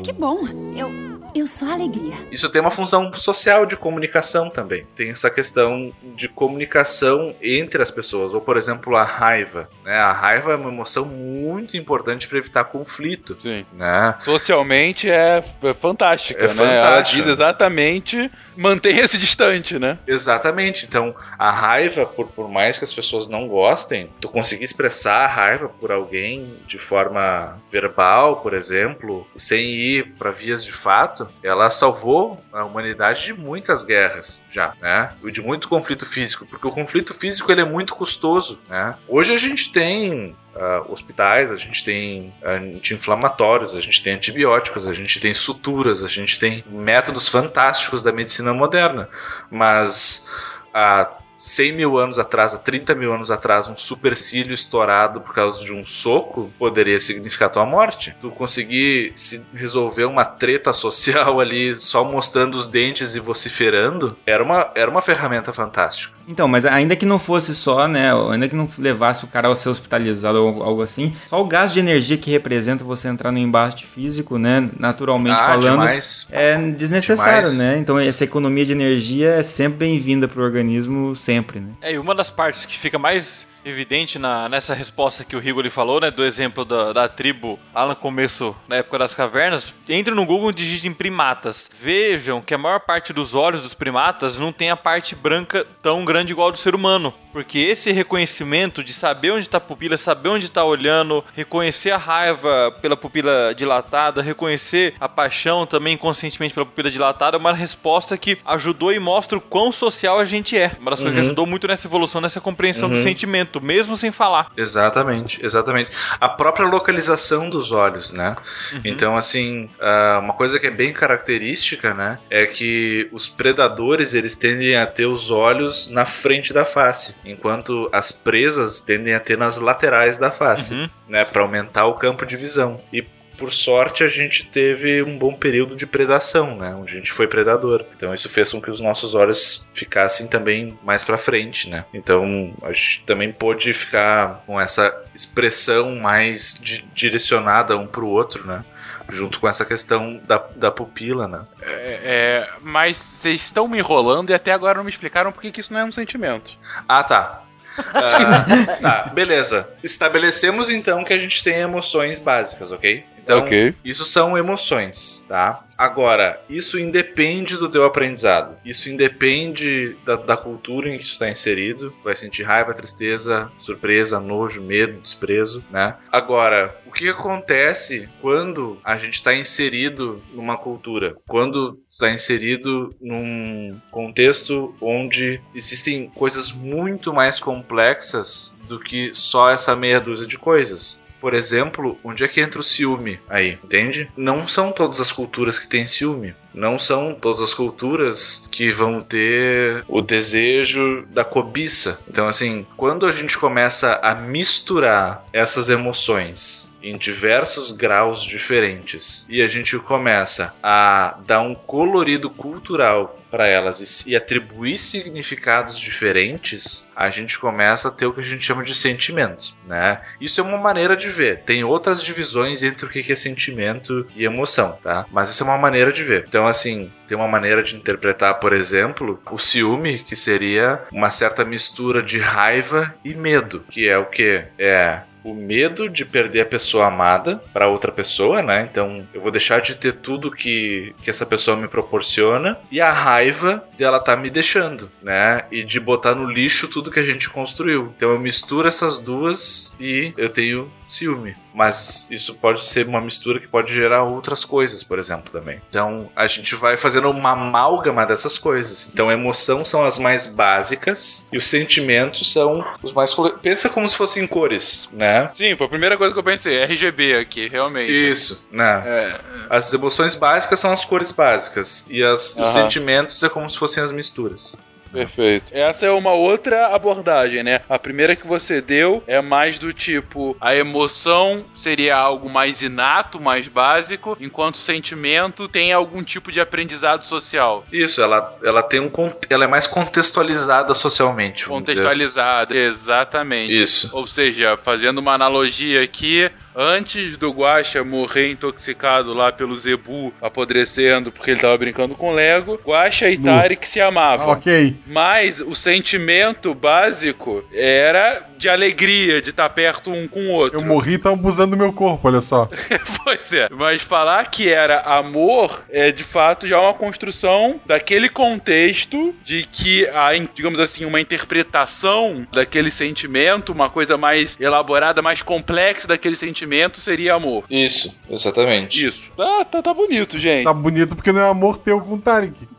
Que 0.04 0.12
bom. 0.12 0.38
Eu. 0.76 1.17
Eu 1.34 1.46
sou 1.46 1.68
a 1.68 1.72
alegria. 1.74 2.14
Isso 2.30 2.48
tem 2.48 2.60
uma 2.60 2.70
função 2.70 3.12
social 3.14 3.66
de 3.66 3.76
comunicação 3.76 4.48
também. 4.50 4.86
Tem 4.96 5.10
essa 5.10 5.30
questão 5.30 5.92
de 6.16 6.28
comunicação 6.28 7.34
entre 7.42 7.82
as 7.82 7.90
pessoas. 7.90 8.32
Ou, 8.34 8.40
por 8.40 8.56
exemplo, 8.56 8.96
a 8.96 9.04
raiva. 9.04 9.68
Né? 9.84 9.96
A 9.96 10.12
raiva 10.12 10.52
é 10.52 10.56
uma 10.56 10.70
emoção 10.70 11.04
muito 11.04 11.76
importante 11.76 12.26
para 12.26 12.38
evitar 12.38 12.64
conflito. 12.64 13.36
Sim. 13.40 13.64
Né? 13.72 14.14
Socialmente 14.20 15.10
é, 15.10 15.44
é 15.62 15.74
fantástica, 15.74 16.44
É 16.44 16.48
né? 16.48 16.76
Ela 16.76 16.86
fantástica. 16.88 17.22
diz 17.22 17.32
exatamente 17.32 18.30
mantenha-se 18.56 19.18
distante, 19.18 19.78
né? 19.78 19.98
Exatamente. 20.06 20.86
Então, 20.86 21.14
a 21.38 21.50
raiva, 21.50 22.04
por, 22.04 22.26
por 22.28 22.48
mais 22.48 22.78
que 22.78 22.84
as 22.84 22.92
pessoas 22.92 23.28
não 23.28 23.46
gostem, 23.46 24.10
tu 24.20 24.28
conseguir 24.28 24.64
expressar 24.64 25.24
a 25.24 25.28
raiva 25.28 25.68
por 25.68 25.92
alguém 25.92 26.56
de 26.66 26.78
forma 26.78 27.56
verbal, 27.70 28.36
por 28.40 28.54
exemplo, 28.54 29.26
sem 29.36 29.64
ir 29.70 30.14
para 30.18 30.30
vias 30.30 30.64
de 30.64 30.72
fato, 30.72 31.17
ela 31.42 31.70
salvou 31.70 32.42
a 32.52 32.64
humanidade 32.64 33.24
de 33.24 33.32
muitas 33.32 33.82
guerras 33.82 34.42
já, 34.50 34.74
né? 34.80 35.12
E 35.24 35.32
de 35.32 35.40
muito 35.40 35.68
conflito 35.68 36.04
físico, 36.04 36.46
porque 36.46 36.66
o 36.66 36.70
conflito 36.70 37.14
físico 37.14 37.50
ele 37.50 37.60
é 37.60 37.64
muito 37.64 37.94
custoso, 37.94 38.58
né? 38.68 38.94
Hoje 39.08 39.32
a 39.32 39.36
gente 39.36 39.72
tem 39.72 40.36
ah, 40.54 40.84
hospitais, 40.88 41.52
a 41.52 41.56
gente 41.56 41.84
tem 41.84 42.34
anti-inflamatórios, 42.42 43.76
a 43.76 43.80
gente 43.80 44.02
tem 44.02 44.14
antibióticos, 44.14 44.86
a 44.86 44.92
gente 44.92 45.20
tem 45.20 45.32
suturas, 45.32 46.02
a 46.02 46.08
gente 46.08 46.38
tem 46.38 46.64
métodos 46.68 47.28
fantásticos 47.28 48.02
da 48.02 48.12
medicina 48.12 48.52
moderna. 48.52 49.08
Mas 49.50 50.26
há 50.74 51.04
100 51.38 51.72
mil 51.72 51.96
anos 51.96 52.18
atrás, 52.18 52.52
há 52.52 52.58
30 52.58 52.96
mil 52.96 53.12
anos 53.12 53.30
atrás, 53.30 53.68
um 53.68 53.76
supercílio 53.76 54.52
estourado 54.52 55.20
por 55.20 55.32
causa 55.32 55.64
de 55.64 55.72
um 55.72 55.86
soco 55.86 56.52
poderia 56.58 56.98
significar 56.98 57.48
tua 57.48 57.64
morte. 57.64 58.14
Tu 58.20 58.28
conseguir 58.32 59.12
se 59.14 59.46
resolver 59.54 60.04
uma 60.04 60.24
treta 60.24 60.72
social 60.72 61.38
ali 61.40 61.80
só 61.80 62.04
mostrando 62.04 62.56
os 62.56 62.66
dentes 62.66 63.14
e 63.14 63.20
vociferando 63.20 64.16
era 64.26 64.42
uma, 64.42 64.72
era 64.74 64.90
uma 64.90 65.00
ferramenta 65.00 65.52
fantástica. 65.52 66.17
Então, 66.28 66.46
mas 66.46 66.66
ainda 66.66 66.94
que 66.94 67.06
não 67.06 67.18
fosse 67.18 67.54
só, 67.54 67.88
né? 67.88 68.10
Ainda 68.30 68.46
que 68.46 68.54
não 68.54 68.68
levasse 68.78 69.24
o 69.24 69.28
cara 69.28 69.50
a 69.50 69.56
ser 69.56 69.70
hospitalizado 69.70 70.44
ou 70.44 70.62
algo 70.62 70.82
assim, 70.82 71.16
só 71.26 71.40
o 71.40 71.44
gasto 71.46 71.72
de 71.74 71.80
energia 71.80 72.18
que 72.18 72.30
representa 72.30 72.84
você 72.84 73.08
entrar 73.08 73.32
no 73.32 73.38
embate 73.38 73.86
físico, 73.86 74.36
né? 74.38 74.68
Naturalmente 74.78 75.34
Ah, 75.40 75.46
falando, 75.48 75.80
demais. 75.80 76.26
é 76.30 76.56
desnecessário, 76.72 77.50
Demais. 77.50 77.58
né? 77.58 77.78
Então 77.78 77.98
essa 77.98 78.24
economia 78.24 78.66
de 78.66 78.72
energia 78.72 79.30
é 79.30 79.42
sempre 79.42 79.78
bem-vinda 79.78 80.28
pro 80.28 80.42
organismo, 80.42 81.16
sempre, 81.16 81.60
né? 81.60 81.70
É, 81.80 81.94
e 81.94 81.98
uma 81.98 82.14
das 82.14 82.28
partes 82.28 82.66
que 82.66 82.78
fica 82.78 82.98
mais 82.98 83.46
evidente 83.64 84.18
na, 84.18 84.48
nessa 84.48 84.74
resposta 84.74 85.24
que 85.24 85.36
o 85.36 85.38
Rigoli 85.38 85.70
falou, 85.70 86.00
né, 86.00 86.10
do 86.10 86.24
exemplo 86.24 86.64
da, 86.64 86.92
da 86.92 87.08
tribo 87.08 87.58
lá 87.74 87.86
no 87.86 87.96
começo, 87.96 88.54
na 88.66 88.76
época 88.76 88.98
das 88.98 89.14
cavernas, 89.14 89.72
entre 89.88 90.14
no 90.14 90.26
Google 90.26 90.50
e 90.50 90.54
digitem 90.54 90.92
primatas. 90.92 91.70
Vejam 91.80 92.40
que 92.40 92.54
a 92.54 92.58
maior 92.58 92.80
parte 92.80 93.12
dos 93.12 93.34
olhos 93.34 93.60
dos 93.60 93.74
primatas 93.74 94.38
não 94.38 94.52
tem 94.52 94.70
a 94.70 94.76
parte 94.76 95.14
branca 95.14 95.66
tão 95.82 96.04
grande 96.04 96.32
igual 96.32 96.48
ao 96.48 96.52
do 96.52 96.58
ser 96.58 96.74
humano. 96.74 97.12
Porque 97.32 97.58
esse 97.58 97.92
reconhecimento 97.92 98.82
de 98.82 98.92
saber 98.92 99.30
onde 99.32 99.42
está 99.42 99.58
a 99.58 99.60
pupila, 99.60 99.96
saber 99.96 100.28
onde 100.30 100.46
está 100.46 100.64
olhando, 100.64 101.24
reconhecer 101.34 101.90
a 101.90 101.96
raiva 101.96 102.72
pela 102.80 102.96
pupila 102.96 103.54
dilatada, 103.54 104.22
reconhecer 104.22 104.94
a 105.00 105.08
paixão 105.08 105.66
também 105.66 105.94
inconscientemente 105.94 106.54
pela 106.54 106.66
pupila 106.66 106.90
dilatada, 106.90 107.36
é 107.36 107.40
uma 107.40 107.52
resposta 107.52 108.16
que 108.16 108.38
ajudou 108.44 108.92
e 108.92 108.98
mostra 108.98 109.38
o 109.38 109.40
quão 109.40 109.70
social 109.72 110.18
a 110.18 110.24
gente 110.24 110.56
é. 110.56 110.72
Uma 110.80 110.90
das 110.90 111.00
coisas 111.00 111.14
que 111.14 111.20
Uhum. 111.20 111.26
ajudou 111.26 111.46
muito 111.46 111.66
nessa 111.68 111.86
evolução, 111.86 112.20
nessa 112.20 112.40
compreensão 112.40 112.88
do 112.88 112.96
Uhum. 112.96 113.02
sentimento, 113.02 113.60
mesmo 113.60 113.96
sem 113.96 114.10
falar. 114.10 114.50
Exatamente, 114.56 115.44
exatamente. 115.44 115.90
A 116.20 116.28
própria 116.28 116.66
localização 116.66 117.48
dos 117.50 117.72
olhos, 117.72 118.12
né? 118.12 118.36
Então, 118.84 119.16
assim, 119.16 119.68
ah, 119.80 120.20
uma 120.22 120.32
coisa 120.34 120.58
que 120.58 120.66
é 120.66 120.70
bem 120.70 120.92
característica, 120.92 121.92
né? 121.94 122.18
É 122.30 122.46
que 122.46 123.08
os 123.12 123.28
predadores, 123.28 124.14
eles 124.14 124.34
tendem 124.36 124.76
a 124.76 124.86
ter 124.86 125.06
os 125.06 125.30
olhos 125.30 125.88
na 125.88 126.04
frente 126.06 126.52
da 126.52 126.64
face, 126.64 127.14
enquanto 127.30 127.88
as 127.92 128.10
presas 128.12 128.80
tendem 128.80 129.14
a 129.14 129.20
ter 129.20 129.36
nas 129.38 129.58
laterais 129.58 130.18
da 130.18 130.30
face, 130.30 130.74
Uhum. 130.74 130.88
né? 131.08 131.24
Para 131.24 131.42
aumentar 131.42 131.86
o 131.86 131.94
campo 131.94 132.24
de 132.26 132.36
visão. 132.36 132.80
E 132.92 133.02
por 133.36 133.52
sorte, 133.52 134.02
a 134.02 134.08
gente 134.08 134.44
teve 134.46 135.00
um 135.00 135.16
bom 135.16 135.32
período 135.32 135.76
de 135.76 135.86
predação, 135.86 136.56
né? 136.56 136.74
Onde 136.74 136.94
a 136.94 136.96
gente 136.96 137.12
foi 137.12 137.28
predador. 137.28 137.84
Então 137.96 138.12
isso 138.12 138.28
fez 138.28 138.50
com 138.50 138.60
que 138.60 138.68
os 138.68 138.80
nossos 138.80 139.14
olhos 139.14 139.64
ficassem 139.72 140.26
também 140.26 140.76
mais 140.82 141.04
pra 141.04 141.16
frente, 141.16 141.70
né? 141.70 141.84
Então 141.94 142.52
a 142.62 142.72
gente 142.72 143.04
também 143.06 143.30
pôde 143.30 143.72
ficar 143.72 144.42
com 144.44 144.60
essa 144.60 144.92
expressão 145.14 145.94
mais 145.94 146.58
di- 146.60 146.84
direcionada 146.92 147.76
um 147.78 147.86
pro 147.86 148.08
outro, 148.08 148.44
né? 148.44 148.64
Junto 149.10 149.40
com 149.40 149.48
essa 149.48 149.64
questão 149.64 150.20
da, 150.26 150.42
da 150.54 150.70
pupila, 150.70 151.26
né? 151.26 151.40
É, 151.62 152.00
é, 152.04 152.50
mas 152.60 152.98
vocês 152.98 153.42
estão 153.42 153.66
me 153.66 153.78
enrolando 153.78 154.30
e 154.30 154.34
até 154.34 154.52
agora 154.52 154.78
não 154.78 154.84
me 154.84 154.90
explicaram 154.90 155.32
por 155.32 155.40
que 155.40 155.60
isso 155.60 155.72
não 155.72 155.80
é 155.80 155.84
um 155.84 155.92
sentimento. 155.92 156.52
Ah, 156.88 157.02
tá. 157.02 157.42
Ah, 157.94 158.76
tá, 158.82 159.10
beleza. 159.14 159.68
Estabelecemos 159.84 160.68
então 160.68 161.04
que 161.04 161.12
a 161.12 161.18
gente 161.18 161.44
tem 161.44 161.60
emoções 161.60 162.18
básicas, 162.18 162.72
ok? 162.72 163.04
Então, 163.28 163.40
Ok. 163.40 163.74
isso 163.84 164.06
são 164.06 164.38
emoções, 164.38 165.22
tá? 165.28 165.64
Agora, 165.76 166.40
isso 166.48 166.78
independe 166.78 167.56
do 167.56 167.68
teu 167.68 167.84
aprendizado. 167.84 168.56
Isso 168.64 168.90
independe 168.90 169.96
da, 170.04 170.16
da 170.16 170.36
cultura 170.36 170.88
em 170.88 170.98
que 170.98 171.04
tu 171.04 171.12
está 171.12 171.30
inserido. 171.30 171.90
Tu 171.98 172.02
vai 172.04 172.16
sentir 172.16 172.42
raiva, 172.42 172.74
tristeza, 172.74 173.48
surpresa, 173.60 174.18
nojo, 174.18 174.60
medo, 174.60 175.00
desprezo, 175.00 175.62
né? 175.70 175.94
Agora, 176.10 176.74
o 176.84 176.90
que 176.90 177.08
acontece 177.08 178.08
quando 178.20 178.78
a 178.82 178.98
gente 178.98 179.14
está 179.14 179.32
inserido 179.34 180.20
numa 180.32 180.56
cultura? 180.56 181.14
Quando 181.28 181.78
está 181.92 182.10
inserido 182.10 182.90
num 183.00 183.78
contexto 183.92 184.74
onde 184.80 185.40
existem 185.54 186.08
coisas 186.08 186.50
muito 186.50 187.12
mais 187.14 187.38
complexas 187.38 188.52
do 188.66 188.80
que 188.80 189.10
só 189.14 189.50
essa 189.50 189.76
meia 189.76 190.00
dúzia 190.00 190.26
de 190.26 190.36
coisas. 190.38 191.00
Por 191.20 191.34
exemplo, 191.34 191.98
onde 192.04 192.24
é 192.24 192.28
que 192.28 192.40
entra 192.40 192.60
o 192.60 192.64
ciúme 192.64 193.18
aí, 193.28 193.58
entende? 193.64 194.08
Não 194.16 194.46
são 194.46 194.72
todas 194.72 195.00
as 195.00 195.10
culturas 195.10 195.58
que 195.58 195.68
têm 195.68 195.86
ciúme. 195.86 196.34
Não 196.54 196.78
são 196.78 197.14
todas 197.14 197.40
as 197.40 197.54
culturas 197.54 198.46
que 198.50 198.70
vão 198.70 199.00
ter 199.00 199.84
o 199.86 200.00
desejo 200.00 201.06
da 201.10 201.24
cobiça. 201.24 202.00
Então, 202.08 202.26
assim, 202.26 202.66
quando 202.76 203.06
a 203.06 203.12
gente 203.12 203.38
começa 203.38 203.98
a 204.02 204.14
misturar 204.14 205.24
essas 205.32 205.68
emoções 205.68 206.68
em 206.82 206.96
diversos 206.96 207.72
graus 207.72 208.22
diferentes 208.22 209.26
e 209.28 209.42
a 209.42 209.48
gente 209.48 209.78
começa 209.78 210.54
a 210.62 211.18
dar 211.26 211.42
um 211.42 211.54
colorido 211.54 212.30
cultural 212.30 213.18
para 213.30 213.46
elas 213.46 214.06
e, 214.06 214.16
atribuir 214.16 214.78
significados 214.78 215.78
diferentes, 215.78 216.86
a 216.96 217.10
gente 217.10 217.38
começa 217.38 217.88
a 217.88 217.90
ter 217.90 218.06
o 218.06 218.12
que 218.12 218.20
a 218.20 218.24
gente 218.24 218.44
chama 218.44 218.64
de 218.64 218.74
sentimento, 218.74 219.54
né? 219.66 220.00
Isso 220.20 220.40
é 220.40 220.44
uma 220.44 220.56
maneira 220.56 220.96
de 220.96 221.08
ver. 221.08 221.40
Tem 221.40 221.62
outras 221.62 222.02
divisões 222.02 222.62
entre 222.62 222.86
o 222.86 222.88
que 222.88 223.02
que 223.02 223.12
é 223.12 223.14
sentimento 223.14 224.06
e 224.16 224.24
emoção, 224.24 224.78
tá? 224.82 225.06
Mas 225.12 225.30
essa 225.30 225.44
é 225.44 225.46
uma 225.46 225.58
maneira 225.58 225.92
de 225.92 226.02
ver. 226.02 226.24
Então, 226.26 226.37
assim, 226.46 226.90
tem 227.06 227.16
uma 227.16 227.28
maneira 227.28 227.62
de 227.62 227.76
interpretar, 227.76 228.38
por 228.38 228.52
exemplo, 228.52 229.20
o 229.30 229.38
ciúme, 229.38 229.98
que 229.98 230.16
seria 230.16 230.82
uma 230.92 231.10
certa 231.10 231.44
mistura 231.44 232.02
de 232.02 232.18
raiva 232.18 232.94
e 233.04 233.14
medo, 233.14 233.64
que 233.70 233.88
é 233.88 233.98
o 233.98 234.06
que? 234.06 234.44
É 234.58 235.00
o 235.30 235.34
medo 235.34 235.88
de 235.88 236.04
perder 236.04 236.40
a 236.40 236.46
pessoa 236.46 236.86
amada 236.86 237.42
para 237.52 237.68
outra 237.68 237.92
pessoa, 237.92 238.42
né? 238.42 238.68
Então 238.70 239.06
eu 239.12 239.20
vou 239.20 239.30
deixar 239.30 239.60
de 239.60 239.74
ter 239.74 239.94
tudo 239.94 240.30
que, 240.30 240.94
que 241.02 241.10
essa 241.10 241.26
pessoa 241.26 241.56
me 241.56 241.68
proporciona 241.68 242.58
e 242.70 242.80
a 242.80 242.92
raiva 242.92 243.64
dela 243.76 244.00
tá 244.00 244.16
me 244.16 244.30
deixando, 244.30 244.90
né? 245.02 245.42
E 245.50 245.62
de 245.62 245.78
botar 245.80 246.14
no 246.14 246.30
lixo 246.30 246.68
tudo 246.68 246.90
que 246.90 247.00
a 247.00 247.04
gente 247.04 247.28
construiu. 247.30 247.92
Então 247.96 248.10
eu 248.10 248.18
misturo 248.18 248.68
essas 248.68 248.98
duas 248.98 249.72
e 249.78 250.12
eu 250.16 250.28
tenho 250.28 250.70
ciúme. 250.86 251.36
Mas 251.54 252.06
isso 252.10 252.34
pode 252.34 252.64
ser 252.64 252.86
uma 252.86 253.00
mistura 253.00 253.40
que 253.40 253.48
pode 253.48 253.72
gerar 253.72 254.04
outras 254.04 254.44
coisas, 254.44 254.84
por 254.84 254.98
exemplo, 254.98 255.32
também. 255.32 255.60
Então 255.68 256.08
a 256.14 256.26
gente 256.26 256.54
vai 256.54 256.76
fazendo 256.76 257.10
uma 257.10 257.32
amálgama 257.32 258.06
dessas 258.06 258.38
coisas. 258.38 258.88
Então 258.92 259.08
a 259.08 259.12
emoção 259.12 259.64
são 259.64 259.84
as 259.84 259.98
mais 259.98 260.26
básicas 260.26 261.26
e 261.32 261.36
os 261.36 261.46
sentimentos 261.46 262.32
são 262.32 262.64
os 262.82 262.92
mais. 262.92 263.14
Pensa 263.42 263.68
como 263.68 263.88
se 263.88 263.96
fossem 263.96 264.26
cores, 264.26 264.88
né? 264.92 265.17
Sim, 265.34 265.56
foi 265.56 265.66
a 265.66 265.70
primeira 265.70 265.96
coisa 265.96 266.12
que 266.12 266.18
eu 266.18 266.24
pensei. 266.24 266.62
RGB 266.62 267.16
aqui, 267.16 267.48
realmente. 267.48 267.92
Isso, 267.92 268.46
né? 268.50 268.82
É, 268.86 269.20
As 269.50 269.72
emoções 269.72 270.14
básicas 270.14 270.60
são 270.60 270.72
as 270.72 270.84
cores 270.84 271.12
básicas 271.12 271.86
e 271.88 272.02
as, 272.02 272.30
os 272.32 272.38
Aham. 272.38 272.46
sentimentos 272.46 273.22
é 273.22 273.28
como 273.28 273.48
se 273.48 273.58
fossem 273.58 273.82
as 273.82 273.92
misturas. 273.92 274.56
Perfeito. 274.92 275.50
Essa 275.52 275.86
é 275.86 275.90
uma 275.90 276.12
outra 276.12 276.74
abordagem, 276.74 277.42
né? 277.42 277.60
A 277.68 277.78
primeira 277.78 278.16
que 278.16 278.26
você 278.26 278.60
deu 278.60 279.02
é 279.06 279.20
mais 279.20 279.58
do 279.58 279.72
tipo: 279.72 280.36
a 280.40 280.54
emoção 280.54 281.44
seria 281.54 281.96
algo 281.96 282.28
mais 282.28 282.62
inato, 282.62 283.20
mais 283.20 283.48
básico, 283.48 284.16
enquanto 284.20 284.54
o 284.54 284.58
sentimento 284.58 285.48
tem 285.48 285.72
algum 285.72 286.02
tipo 286.02 286.32
de 286.32 286.40
aprendizado 286.40 287.04
social. 287.04 287.64
Isso, 287.72 288.02
ela, 288.02 288.36
ela 288.42 288.62
tem 288.62 288.80
um 288.80 288.90
ela 289.30 289.44
é 289.44 289.46
mais 289.46 289.66
contextualizada 289.66 290.74
socialmente. 290.74 291.46
vamos 291.46 291.64
dizer 291.64 291.86
assim. 291.86 292.56
Exatamente. 292.58 293.62
Isso. 293.62 293.90
Ou 293.92 294.06
seja, 294.06 294.56
fazendo 294.56 294.98
uma 294.98 295.12
analogia 295.12 295.82
aqui, 295.82 296.30
antes 296.60 297.16
do 297.16 297.30
Guaxa 297.30 297.84
morrer 297.84 298.32
intoxicado 298.32 299.14
lá 299.14 299.30
pelo 299.30 299.56
Zebu, 299.56 300.12
apodrecendo 300.20 301.12
porque 301.12 301.30
ele 301.30 301.40
tava 301.40 301.56
brincando 301.56 301.94
com 301.94 302.12
Lego, 302.12 302.58
Guaxa 302.66 303.08
e. 303.08 303.16
Tarek 303.16 303.66
se 303.68 303.80
amavam. 303.80 304.28
Ah, 304.28 304.32
ok. 304.32 304.76
Mas 304.86 305.40
o 305.40 305.54
sentimento 305.54 306.52
básico 306.54 307.44
era 307.52 308.26
de 308.36 308.48
alegria 308.48 309.20
de 309.22 309.30
estar 309.30 309.48
perto 309.50 309.90
um 309.92 310.08
com 310.08 310.26
o 310.26 310.30
outro. 310.30 310.58
Eu 310.60 310.64
morri 310.64 310.94
e 310.94 310.98
tá 310.98 311.10
abusando 311.10 311.52
do 311.52 311.56
meu 311.56 311.72
corpo, 311.72 312.08
olha 312.08 312.20
só. 312.20 312.48
Pois 313.04 313.32
é. 313.32 313.48
Mas 313.50 313.80
falar 313.80 314.26
que 314.30 314.48
era 314.50 314.80
amor 314.80 315.64
é 315.70 315.90
de 315.90 316.04
fato 316.04 316.46
já 316.46 316.60
uma 316.60 316.74
construção 316.74 317.58
daquele 317.64 318.08
contexto 318.08 319.14
de 319.24 319.44
que 319.50 319.86
a, 319.88 320.14
in- 320.14 320.28
digamos 320.34 320.58
assim, 320.60 320.84
uma 320.84 321.00
interpretação 321.00 322.26
daquele 322.32 322.70
sentimento, 322.70 323.50
uma 323.52 323.70
coisa 323.70 323.96
mais 323.96 324.36
elaborada, 324.38 325.00
mais 325.00 325.22
complexa 325.22 325.88
daquele 325.88 326.16
sentimento 326.16 326.47
seria 326.80 327.14
amor. 327.14 327.44
Isso, 327.50 327.94
exatamente. 328.10 328.84
Isso. 328.86 329.04
Ah, 329.18 329.44
tá, 329.44 329.62
tá 329.62 329.74
bonito, 329.74 330.18
gente. 330.18 330.44
Tá 330.44 330.52
bonito 330.52 330.96
porque 330.96 331.12
não 331.12 331.20
é 331.20 331.28
amor 331.28 331.58
teu 331.58 331.80
com 331.80 331.94
o 331.94 331.98
Tarek. 331.98 332.48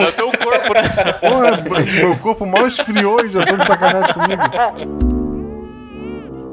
É 0.00 0.04
o 0.08 0.12
teu 0.12 0.30
corpo, 0.32 0.74
né? 0.74 1.12
Porra, 1.20 1.62
meu 1.84 2.16
corpo 2.18 2.46
mal 2.46 2.66
esfriou 2.66 3.24
e 3.24 3.30
já 3.30 3.44
tá 3.44 3.56
de 3.56 3.66
sacanagem 3.66 4.14
comigo. 4.14 4.42